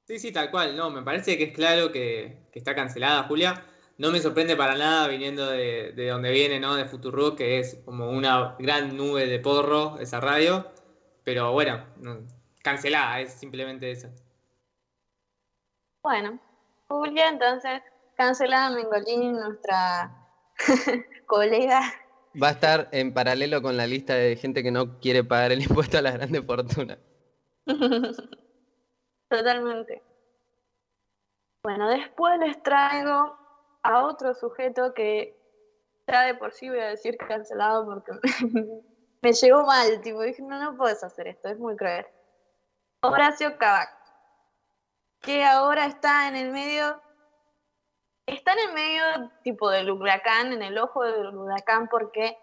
Sí, 0.06 0.20
sí, 0.20 0.32
tal 0.32 0.52
cual. 0.52 0.76
No, 0.76 0.90
me 0.90 1.02
parece 1.02 1.38
que 1.38 1.46
es 1.46 1.54
claro 1.54 1.92
que, 1.92 2.48
que 2.52 2.60
está 2.60 2.76
cancelada, 2.76 3.24
Julia. 3.24 3.66
No 3.98 4.12
me 4.12 4.20
sorprende 4.20 4.58
para 4.58 4.76
nada 4.76 5.08
viniendo 5.08 5.50
de, 5.50 5.94
de 5.94 6.08
donde 6.10 6.32
viene, 6.32 6.60
¿no? 6.60 6.76
De 6.76 6.86
Futuro, 6.86 7.36
que 7.36 7.60
es 7.60 7.80
como 7.86 8.10
una 8.10 8.56
gran 8.60 8.98
nube 8.98 9.28
de 9.28 9.40
porro 9.40 10.00
esa 10.00 10.20
radio. 10.20 10.74
Pero 11.24 11.54
bueno, 11.54 11.86
no, 11.98 12.28
cancelada, 12.62 13.22
es 13.22 13.34
simplemente 13.34 13.92
eso. 13.92 14.10
Bueno, 16.02 16.38
Julia, 16.90 17.30
entonces, 17.30 17.82
cancelada 18.16 18.72
Mengolini, 18.72 19.32
nuestra 19.32 20.12
colega. 21.28 21.82
Va 22.42 22.50
a 22.50 22.52
estar 22.52 22.90
en 22.92 23.14
paralelo 23.14 23.62
con 23.62 23.78
la 23.78 23.88
lista 23.88 24.16
de 24.16 24.36
gente 24.36 24.64
que 24.64 24.72
no 24.72 25.00
quiere 25.00 25.24
pagar 25.24 25.54
el 25.54 25.62
impuesto 25.70 25.98
a 25.98 26.02
las 26.02 26.16
grandes 26.16 26.46
fortunas. 26.46 26.98
Totalmente. 29.34 30.04
Bueno, 31.64 31.90
después 31.90 32.38
les 32.38 32.62
traigo 32.62 33.36
a 33.82 34.06
otro 34.06 34.36
sujeto 34.36 34.94
que 34.94 35.36
ya 36.06 36.22
de 36.22 36.36
por 36.36 36.54
sí 36.54 36.70
voy 36.70 36.82
a 36.82 36.90
decir 36.90 37.18
cancelado 37.18 37.84
porque 37.84 38.12
me 39.24 39.34
llegó 39.34 39.66
mal, 39.66 40.02
tipo, 40.02 40.22
dije, 40.22 40.44
no, 40.44 40.60
no 40.60 40.78
puedes 40.78 41.04
hacer 41.04 41.30
esto, 41.30 41.50
es 41.50 41.58
muy 41.58 41.76
cruel. 41.76 42.06
Horacio 43.02 43.58
Cavac, 43.58 43.90
que 45.22 45.44
ahora 45.44 45.88
está 45.88 46.28
en 46.28 46.36
el 46.36 46.52
medio, 46.52 47.02
está 48.28 48.54
en 48.54 48.70
el 48.70 48.74
medio 48.76 49.32
tipo 49.42 49.72
del 49.72 49.90
huracán, 49.90 50.54
en 50.54 50.62
el 50.62 50.78
ojo 50.78 51.04
del 51.04 51.36
huracán, 51.36 51.88
porque 51.88 52.38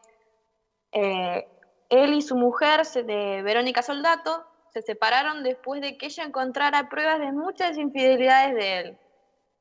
eh, 0.90 1.48
él 1.88 2.14
y 2.14 2.22
su 2.22 2.34
mujer, 2.34 2.84
de 2.84 3.42
Verónica 3.44 3.80
Soldato, 3.80 4.49
se 4.72 4.82
separaron 4.82 5.42
después 5.42 5.80
de 5.80 5.96
que 5.96 6.06
ella 6.06 6.24
encontrara 6.24 6.88
pruebas 6.88 7.20
de 7.20 7.32
muchas 7.32 7.76
infidelidades 7.76 8.54
de 8.54 8.78
él. 8.78 8.98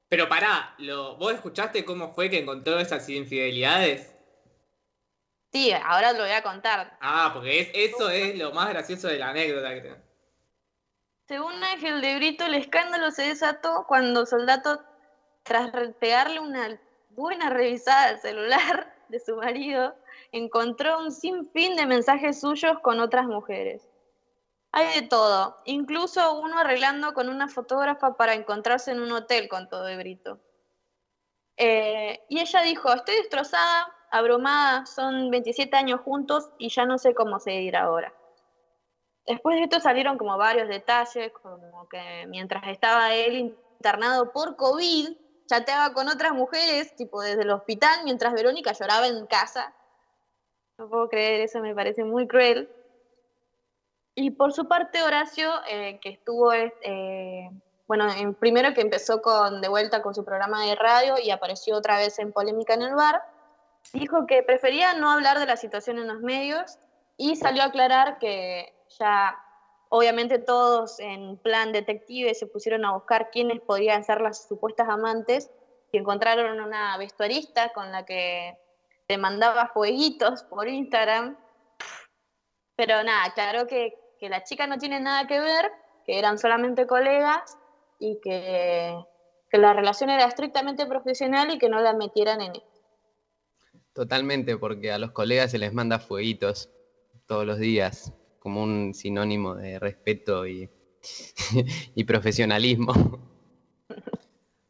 Pero 0.10 0.27
pará, 0.27 0.73
lo, 0.80 1.18
¿vos 1.18 1.34
escuchaste 1.34 1.86
cómo 1.86 2.14
fue 2.14 2.30
que 2.30 2.40
encontró 2.40 2.80
esas 2.80 3.07
infidelidades? 3.10 4.15
Sí, 5.52 5.72
ahora 5.72 6.14
lo 6.14 6.19
voy 6.19 6.31
a 6.31 6.44
contar. 6.44 6.98
Ah, 7.02 7.31
porque 7.34 7.60
es, 7.60 7.69
eso 7.73 8.10
es 8.10 8.38
lo 8.38 8.52
más 8.52 8.69
gracioso 8.69 9.07
de 9.07 9.18
la 9.18 9.30
anécdota 9.30 9.69
tengo. 9.69 9.95
Según 11.27 11.64
Ángel 11.64 12.02
de 12.02 12.15
Brito, 12.15 12.45
el 12.45 12.56
escándalo 12.56 13.11
se 13.11 13.23
desató 13.23 13.86
cuando 13.88 14.26
Soldato, 14.26 14.84
tras 15.44 15.72
pegarle 15.99 16.40
una 16.40 16.80
buena 17.10 17.49
revisada 17.49 18.10
al 18.10 18.19
celular 18.19 18.95
de 19.10 19.19
su 19.19 19.36
marido, 19.36 19.95
encontró 20.31 20.99
un 20.99 21.11
sinfín 21.11 21.76
de 21.76 21.86
mensajes 21.86 22.40
suyos 22.40 22.80
con 22.81 22.99
otras 22.99 23.26
mujeres. 23.26 23.89
Hay 24.72 25.02
de 25.02 25.08
todo, 25.08 25.58
incluso 25.66 26.40
uno 26.40 26.60
arreglando 26.60 27.14
con 27.14 27.30
una 27.30 27.48
fotógrafa 27.48 28.18
para 28.18 28.34
encontrarse 28.34 28.91
en 28.91 29.02
un 29.02 29.12
hotel 29.12 29.50
con 29.50 29.68
todo 29.68 29.84
de 29.84 29.98
Brito. 29.98 30.40
Eh, 31.58 32.24
y 32.30 32.40
ella 32.40 32.62
dijo, 32.62 32.94
estoy 32.94 33.16
destrozada, 33.16 33.94
abrumada, 34.12 34.86
son 34.86 35.30
27 35.32 35.76
años 35.76 36.02
juntos 36.02 36.52
y 36.58 36.70
ya 36.70 36.86
no 36.86 36.98
sé 36.98 37.14
cómo 37.14 37.40
seguir 37.40 37.76
ahora. 37.76 38.14
Después 39.26 39.58
de 39.58 39.64
esto 39.64 39.80
salieron 39.80 40.18
como 40.18 40.38
varios 40.38 40.68
detalles, 40.68 41.32
como 41.34 41.88
que 41.90 42.26
mientras 42.28 42.68
estaba 42.68 43.14
él 43.14 43.56
internado 43.80 44.32
por 44.32 44.56
COVID, 44.56 45.10
chateaba 45.48 45.94
con 45.94 46.08
otras 46.08 46.34
mujeres, 46.34 46.96
tipo 46.96 47.22
desde 47.22 47.41
el 47.41 47.50
hospital, 47.52 48.02
mientras 48.04 48.34
Verónica 48.34 48.72
lloraba 48.74 49.08
en 49.08 49.26
casa. 49.26 49.74
No 50.78 50.90
puedo 50.90 51.10
creer, 51.10 51.41
eso 51.41 51.60
me 51.60 51.76
parece 51.76 52.04
muy 52.04 52.28
cruel. 52.28 52.72
Y 54.22 54.32
por 54.32 54.52
su 54.52 54.68
parte, 54.68 55.02
Horacio, 55.02 55.50
eh, 55.70 55.98
que 56.02 56.10
estuvo, 56.10 56.52
eh, 56.52 57.50
bueno, 57.88 58.06
en, 58.12 58.34
primero 58.34 58.74
que 58.74 58.82
empezó 58.82 59.22
con, 59.22 59.62
de 59.62 59.70
vuelta 59.70 60.02
con 60.02 60.14
su 60.14 60.26
programa 60.26 60.66
de 60.66 60.76
radio 60.76 61.16
y 61.24 61.32
apareció 61.32 61.78
otra 61.78 61.98
vez 61.98 62.20
en 62.20 62.34
Polémica 62.34 62.74
en 62.74 62.82
el 62.82 62.96
Bar, 62.96 63.24
dijo 63.94 64.28
que 64.28 64.44
prefería 64.44 64.94
no 64.96 65.10
hablar 65.10 65.40
de 65.40 65.46
la 65.46 65.56
situación 65.56 66.00
en 66.00 66.10
los 66.10 66.20
medios 66.20 66.78
y 67.16 67.38
salió 67.38 67.62
a 67.62 67.68
aclarar 67.68 68.20
que 68.20 68.74
ya, 69.00 69.41
obviamente 69.88 70.38
todos 70.38 71.00
en 71.00 71.38
plan 71.38 71.72
detective 71.72 72.36
se 72.36 72.46
pusieron 72.46 72.84
a 72.84 72.91
buscar 72.91 73.30
quiénes 73.32 73.62
podían 73.62 74.04
ser 74.04 74.20
las 74.20 74.50
supuestas 74.50 74.90
amantes 74.90 75.50
y 75.94 75.98
encontraron 75.98 76.60
una 76.60 76.98
vestuarista 76.98 77.70
con 77.70 77.90
la 77.94 78.04
que 78.04 78.58
te 79.08 79.18
mandaba 79.18 79.68
fueguitos 79.68 80.44
por 80.44 80.68
Instagram. 80.68 81.38
Pero 82.76 83.02
nada, 83.04 83.34
claro 83.34 83.66
que, 83.66 83.98
que 84.20 84.30
la 84.30 84.44
chica 84.44 84.68
no 84.68 84.78
tiene 84.78 85.00
nada 85.00 85.28
que 85.28 85.40
ver, 85.40 85.72
que 86.06 86.20
eran 86.20 86.38
solamente 86.38 86.86
colegas 86.88 87.58
y 88.00 88.20
que, 88.22 88.96
que 89.50 89.58
la 89.58 89.74
relación 89.74 90.10
era 90.10 90.26
estrictamente 90.26 90.86
profesional 90.88 91.52
y 91.52 91.58
que 91.60 91.70
no 91.70 91.82
la 91.82 91.94
metieran 91.94 92.41
en 92.41 92.52
esto. 92.56 92.80
Totalmente, 93.94 94.58
porque 94.58 94.91
a 94.91 94.98
los 94.98 95.12
colegas 95.12 95.52
se 95.52 95.60
les 95.60 95.74
manda 95.74 96.00
fueguitos 96.00 96.70
todos 97.28 97.46
los 97.46 97.60
días, 97.60 98.12
como 98.40 98.64
un 98.64 98.94
sinónimo 98.94 99.56
de 99.56 99.80
respeto 99.80 100.48
y, 100.48 100.72
y 101.96 102.04
profesionalismo. 102.06 102.94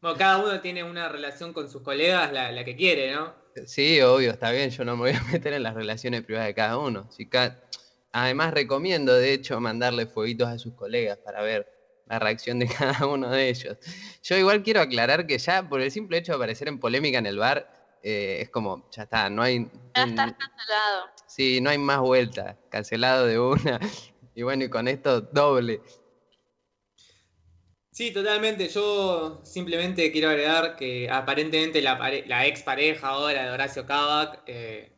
Bueno, 0.02 0.18
cada 0.18 0.38
uno 0.44 0.60
tiene 0.60 0.84
una 0.84 1.08
relación 1.08 1.52
con 1.54 1.70
sus 1.70 1.82
colegas, 1.82 2.32
la, 2.32 2.52
la 2.52 2.64
que 2.66 2.76
quiere, 2.76 3.12
¿no? 3.14 3.34
Sí, 3.66 4.00
obvio, 4.00 4.30
está 4.30 4.50
bien, 4.52 4.70
yo 4.70 4.84
no 4.84 4.96
me 4.96 5.02
voy 5.02 5.10
a 5.12 5.22
meter 5.32 5.52
en 5.54 5.62
las 5.62 5.74
relaciones 5.74 6.22
privadas 6.24 6.48
de 6.48 6.54
cada 6.54 6.78
uno. 6.78 7.08
Si 7.10 7.28
ca- 7.28 7.58
Además, 8.12 8.52
recomiendo, 8.54 9.14
de 9.14 9.32
hecho, 9.32 9.60
mandarle 9.60 10.06
fueguitos 10.06 10.48
a 10.48 10.58
sus 10.58 10.74
colegas 10.74 11.18
para 11.18 11.42
ver 11.42 11.66
la 12.06 12.18
reacción 12.18 12.58
de 12.58 12.66
cada 12.78 13.06
uno 13.06 13.30
de 13.30 13.48
ellos. 13.48 13.76
Yo 14.22 14.36
igual 14.36 14.62
quiero 14.62 14.80
aclarar 14.80 15.26
que 15.26 15.38
ya 15.38 15.68
por 15.68 15.80
el 15.80 15.90
simple 15.90 16.18
hecho 16.18 16.32
de 16.32 16.36
aparecer 16.36 16.68
en 16.68 16.80
polémica 16.80 17.18
en 17.18 17.26
el 17.26 17.38
bar, 17.38 17.66
eh, 18.02 18.38
es 18.42 18.50
como, 18.50 18.88
ya 18.90 19.04
está, 19.04 19.30
no 19.30 19.42
hay... 19.42 19.70
Ya 19.94 20.04
estás 20.04 20.32
cancelado. 20.32 21.06
Sí, 21.26 21.60
no 21.60 21.70
hay 21.70 21.78
más 21.78 22.00
vuelta, 22.00 22.58
cancelado 22.68 23.26
de 23.26 23.38
una. 23.38 23.78
Y 24.32 24.42
bueno, 24.42 24.64
y 24.64 24.70
con 24.70 24.86
esto 24.86 25.20
doble. 25.20 25.82
Sí, 27.90 28.12
totalmente. 28.12 28.68
Yo 28.68 29.40
simplemente 29.44 30.10
quiero 30.12 30.30
agregar 30.30 30.76
que 30.76 31.10
aparentemente 31.10 31.82
la, 31.82 31.98
pare- 31.98 32.24
la 32.26 32.46
ex 32.46 32.62
pareja 32.62 33.08
ahora 33.08 33.44
de 33.44 33.50
Horacio 33.50 33.84
Kavak 33.84 34.42
eh, 34.46 34.92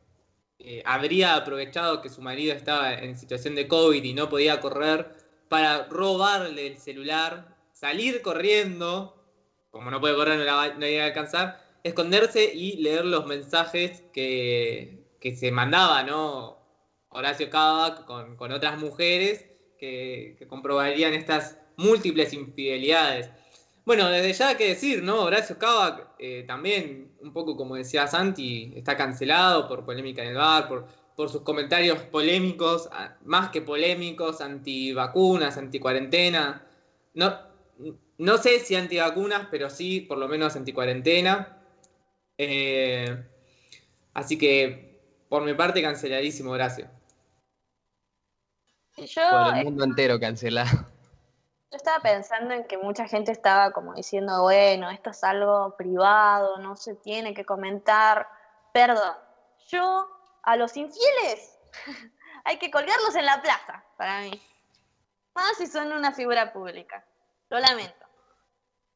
eh, 0.65 0.83
habría 0.85 1.35
aprovechado 1.35 2.01
que 2.01 2.09
su 2.09 2.23
marido 2.23 2.55
estaba 2.55 2.95
en 2.95 3.19
situación 3.19 3.55
de 3.55 3.69
COVID 3.69 4.03
y 4.03 4.15
no 4.15 4.29
podía 4.29 4.61
correr 4.61 5.11
para 5.49 5.85
robarle 5.89 6.67
el 6.67 6.79
celular, 6.79 7.57
salir 7.73 8.23
corriendo, 8.23 9.23
como 9.71 9.91
no 9.91 10.01
puede 10.01 10.15
correr, 10.15 10.39
no 10.39 10.45
la 10.45 10.55
va 10.55 10.63
a 10.65 11.05
alcanzar, 11.05 11.61
esconderse 11.83 12.53
y 12.55 12.77
leer 12.77 13.05
los 13.05 13.27
mensajes 13.27 14.05
que, 14.13 15.05
que 15.21 15.35
se 15.35 15.51
mandaba, 15.51 16.03
¿no? 16.03 16.59
Horacio 17.11 17.51
Kavak 17.51 18.05
con, 18.05 18.37
con 18.37 18.53
otras 18.53 18.79
mujeres 18.79 19.47
que, 19.79 20.37
comprobarían 20.49 21.13
estas 21.13 21.59
múltiples 21.77 22.33
infidelidades. 22.33 23.31
Bueno, 23.85 24.09
desde 24.09 24.33
ya 24.33 24.49
hay 24.51 24.57
que 24.57 24.69
decir, 24.69 25.03
¿no? 25.03 25.23
Horacio 25.23 25.59
Kavak 25.59 26.09
eh, 26.19 26.45
también, 26.47 27.12
un 27.23 27.33
poco 27.33 27.57
como 27.57 27.77
decía 27.77 28.07
Santi, 28.07 28.73
está 28.77 28.97
cancelado 28.97 29.69
por 29.69 29.85
polémica 29.85 30.23
en 30.23 30.31
el 30.31 30.37
bar, 30.37 30.69
por, 30.69 30.87
por 31.17 31.29
sus 31.29 31.43
comentarios 31.43 32.01
polémicos, 32.03 32.89
más 33.25 33.51
que 33.51 33.63
polémicos, 33.63 34.41
antivacunas, 34.41 35.57
anticuarentena. 35.57 36.67
No, 37.15 37.37
no 38.19 38.39
sé 38.39 38.61
si 38.61 38.75
antivacunas, 38.75 39.49
pero 39.51 39.71
sí, 39.71 40.01
por 40.01 40.19
lo 40.19 40.29
menos 40.29 40.57
anticuarentena. 40.57 41.59
Eh, 42.39 43.25
así 44.15 44.39
que, 44.39 45.01
por 45.29 45.45
mi 45.45 45.55
parte, 45.55 45.83
canceladísimo. 45.83 46.57
Yo, 48.97 49.23
Por 49.31 49.57
el 49.59 49.65
mundo 49.65 49.85
entero 49.85 50.21
cancelado. 50.21 50.92
Yo 51.73 51.77
estaba 51.77 52.01
pensando 52.01 52.53
en 52.53 52.65
que 52.65 52.77
mucha 52.77 53.09
gente 53.09 53.33
estaba 53.33 53.73
como 53.73 53.95
diciendo, 53.95 54.43
bueno, 54.43 54.91
esto 54.91 55.09
es 55.09 55.25
algo 55.25 55.75
privado, 55.75 56.59
no 56.59 56.77
se 56.77 56.95
tiene 56.97 57.33
que 57.33 57.47
comentar. 57.47 58.29
Perdón, 58.75 59.17
yo 59.69 60.07
a 60.43 60.57
los 60.57 60.77
infieles 60.77 61.59
hay 62.45 62.59
que 62.59 62.71
colgarlos 62.71 63.15
en 63.15 63.25
la 63.25 63.41
plaza, 63.41 63.83
para 63.97 64.21
mí. 64.21 64.43
Más 65.35 65.57
si 65.57 65.67
son 65.67 65.93
una 65.93 66.13
figura 66.13 66.53
pública. 66.53 67.07
Lo 67.49 67.59
lamento. 67.59 68.07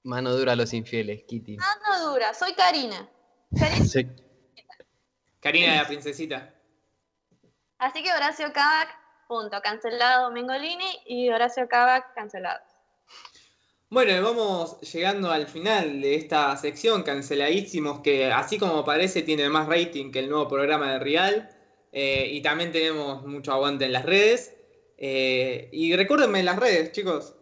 Mano 0.03 0.33
dura 0.33 0.53
a 0.53 0.57
los 0.57 0.75
infieles, 0.75 1.25
Kitty. 1.27 1.57
Ah, 1.59 1.77
no 1.89 2.11
dura, 2.11 2.35
soy 2.35 2.53
Karina. 2.53 3.09
Sí. 3.87 4.07
Karina 5.41 5.77
la 5.77 5.87
princesita. 5.87 6.53
Así 7.79 8.03
que 8.03 8.13
Horacio 8.13 8.53
Kavak, 8.53 8.89
punto, 9.27 9.61
cancelado 9.63 10.31
Mengolini 10.31 11.01
y 11.07 11.29
Horacio 11.31 11.69
Kavak, 11.69 12.15
cancelado. 12.15 12.61
Bueno, 13.89 14.21
vamos 14.21 14.81
llegando 14.81 15.31
al 15.31 15.47
final 15.47 16.01
de 16.01 16.17
esta 16.17 16.57
sección, 16.57 17.03
canceladísimos, 17.05 18.01
que 18.01 18.33
así 18.33 18.59
como 18.59 18.85
parece 18.85 19.23
tiene 19.23 19.49
más 19.49 19.69
rating 19.69 20.11
que 20.11 20.19
el 20.19 20.29
nuevo 20.29 20.49
programa 20.49 20.93
de 20.93 20.99
Real. 20.99 21.51
eh, 21.93 22.29
y 22.33 22.43
también 22.43 22.73
tenemos 22.73 23.25
mucho 23.25 23.53
aguante 23.53 23.85
en 23.87 23.93
las 23.93 24.05
redes. 24.05 24.55
Eh, 24.99 25.69
y 25.73 25.95
recuérdenme 25.95 26.43
las 26.43 26.59
redes, 26.59 26.93
chicos. 26.93 27.37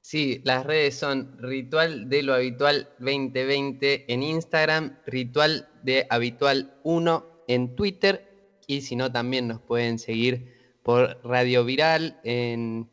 Sí, 0.00 0.42
las 0.44 0.66
redes 0.66 0.96
son 0.96 1.38
Ritual 1.38 2.10
de 2.10 2.22
lo 2.22 2.34
Habitual 2.34 2.90
2020 2.98 4.12
en 4.12 4.22
Instagram, 4.22 4.98
Ritual 5.06 5.68
de 5.82 6.06
Habitual 6.10 6.78
1 6.84 7.44
en 7.48 7.74
Twitter 7.74 8.60
y 8.66 8.82
si 8.82 8.96
no 8.96 9.10
también 9.10 9.48
nos 9.48 9.62
pueden 9.62 9.98
seguir 9.98 10.53
por 10.84 11.18
Radio 11.24 11.64
Viral 11.64 12.20
en 12.22 12.90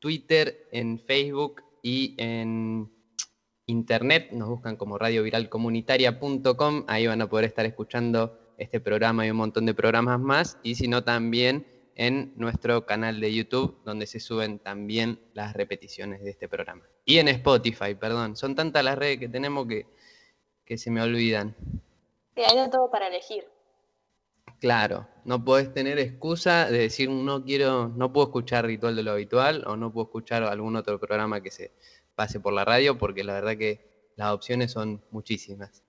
Twitter, 0.00 0.66
en 0.72 0.98
Facebook 0.98 1.62
y 1.82 2.14
en 2.18 2.90
Internet. 3.66 4.30
Nos 4.32 4.48
buscan 4.48 4.76
como 4.76 4.98
radioviralcomunitaria.com, 4.98 6.84
ahí 6.88 7.06
van 7.06 7.20
a 7.20 7.28
poder 7.28 7.44
estar 7.44 7.66
escuchando 7.66 8.54
este 8.56 8.80
programa 8.80 9.26
y 9.26 9.30
un 9.30 9.36
montón 9.36 9.66
de 9.66 9.74
programas 9.74 10.18
más 10.18 10.58
y 10.62 10.76
si 10.76 10.88
no 10.88 11.04
también 11.04 11.66
en 11.94 12.32
nuestro 12.36 12.86
canal 12.86 13.20
de 13.20 13.32
YouTube, 13.32 13.82
donde 13.84 14.06
se 14.06 14.18
suben 14.18 14.58
también 14.58 15.20
las 15.34 15.54
repeticiones 15.54 16.22
de 16.22 16.30
este 16.30 16.48
programa. 16.48 16.84
Y 17.04 17.18
en 17.18 17.28
Spotify, 17.28 17.94
perdón. 17.94 18.36
Son 18.36 18.54
tantas 18.54 18.82
las 18.84 18.98
redes 18.98 19.18
que 19.18 19.28
tenemos 19.28 19.66
que, 19.66 19.86
que 20.64 20.76
se 20.78 20.90
me 20.90 21.02
olvidan. 21.02 21.54
Sí, 22.34 22.42
hay 22.42 22.58
de 22.58 22.68
todo 22.68 22.90
para 22.90 23.08
elegir. 23.08 23.44
Claro, 24.60 25.06
no 25.24 25.44
podés 25.44 25.72
tener 25.72 25.98
excusa 25.98 26.70
de 26.70 26.78
decir 26.78 27.10
no 27.10 27.44
quiero, 27.44 27.88
no 27.88 28.12
puedo 28.12 28.28
escuchar 28.28 28.66
Ritual 28.66 28.96
de 28.96 29.02
lo 29.02 29.12
Habitual 29.12 29.64
o 29.66 29.76
no 29.76 29.92
puedo 29.92 30.06
escuchar 30.06 30.42
algún 30.44 30.76
otro 30.76 30.98
programa 30.98 31.40
que 31.42 31.50
se 31.50 31.72
pase 32.14 32.40
por 32.40 32.52
la 32.52 32.64
radio, 32.64 32.96
porque 32.96 33.22
la 33.22 33.34
verdad 33.34 33.56
que 33.56 34.12
las 34.16 34.32
opciones 34.32 34.72
son 34.72 35.02
muchísimas. 35.10 35.82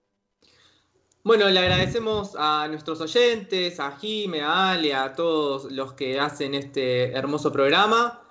Bueno, 1.24 1.50
le 1.50 1.60
agradecemos 1.60 2.36
a 2.38 2.68
nuestros 2.70 3.02
oyentes, 3.02 3.80
a 3.80 3.98
Jime, 3.98 4.42
a 4.42 4.72
Ale, 4.72 4.94
a 4.94 5.14
todos 5.14 5.72
los 5.72 5.94
que 5.94 6.20
hacen 6.20 6.54
este 6.54 7.12
hermoso 7.12 7.52
programa. 7.52 8.22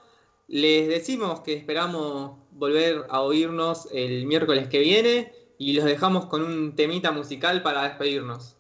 Les 0.49 0.89
decimos 0.89 1.41
que 1.41 1.55
esperamos 1.55 2.39
volver 2.53 3.05
a 3.11 3.21
oírnos 3.21 3.89
el 3.93 4.27
miércoles 4.27 4.69
que 4.69 4.79
viene 4.81 5.33
y 5.59 5.75
los 5.75 5.85
dejamos 5.85 6.27
con 6.27 6.43
un 6.43 6.75
temita 6.75 7.13
musical 7.13 7.63
para 7.63 7.83
despedirnos. 7.83 8.56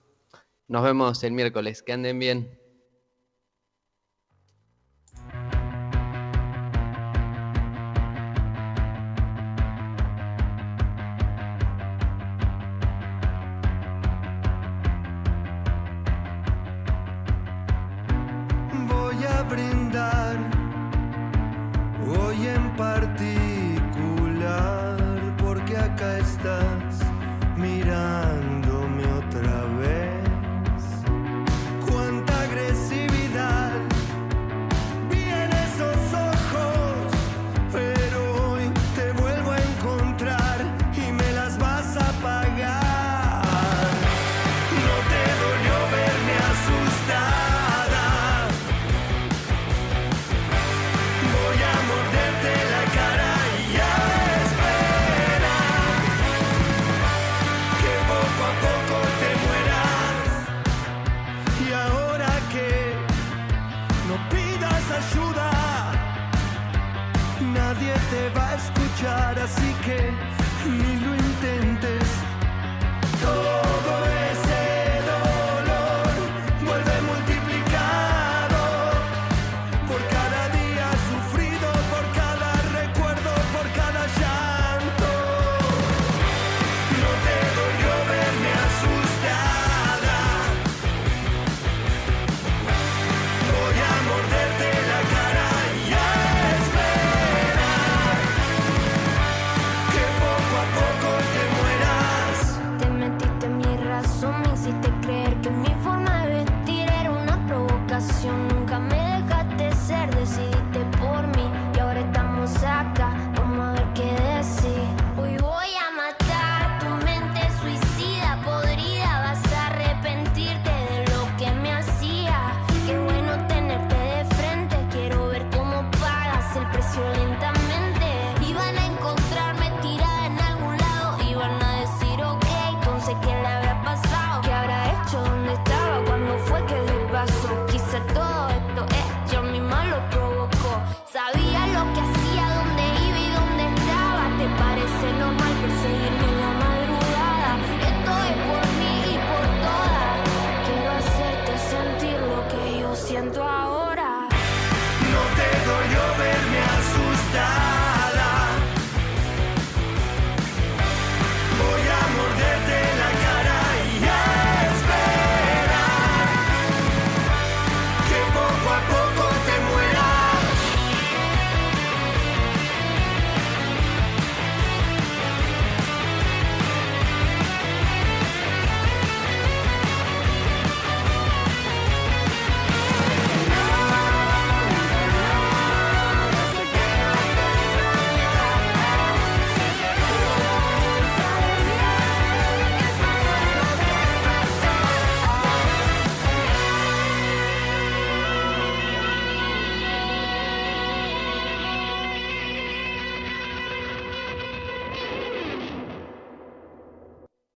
Nos 0.68 0.82
vemos 0.82 1.22
el 1.22 1.32
miércoles, 1.32 1.82
que 1.82 1.92
anden 1.92 2.18
bien. 2.18 2.58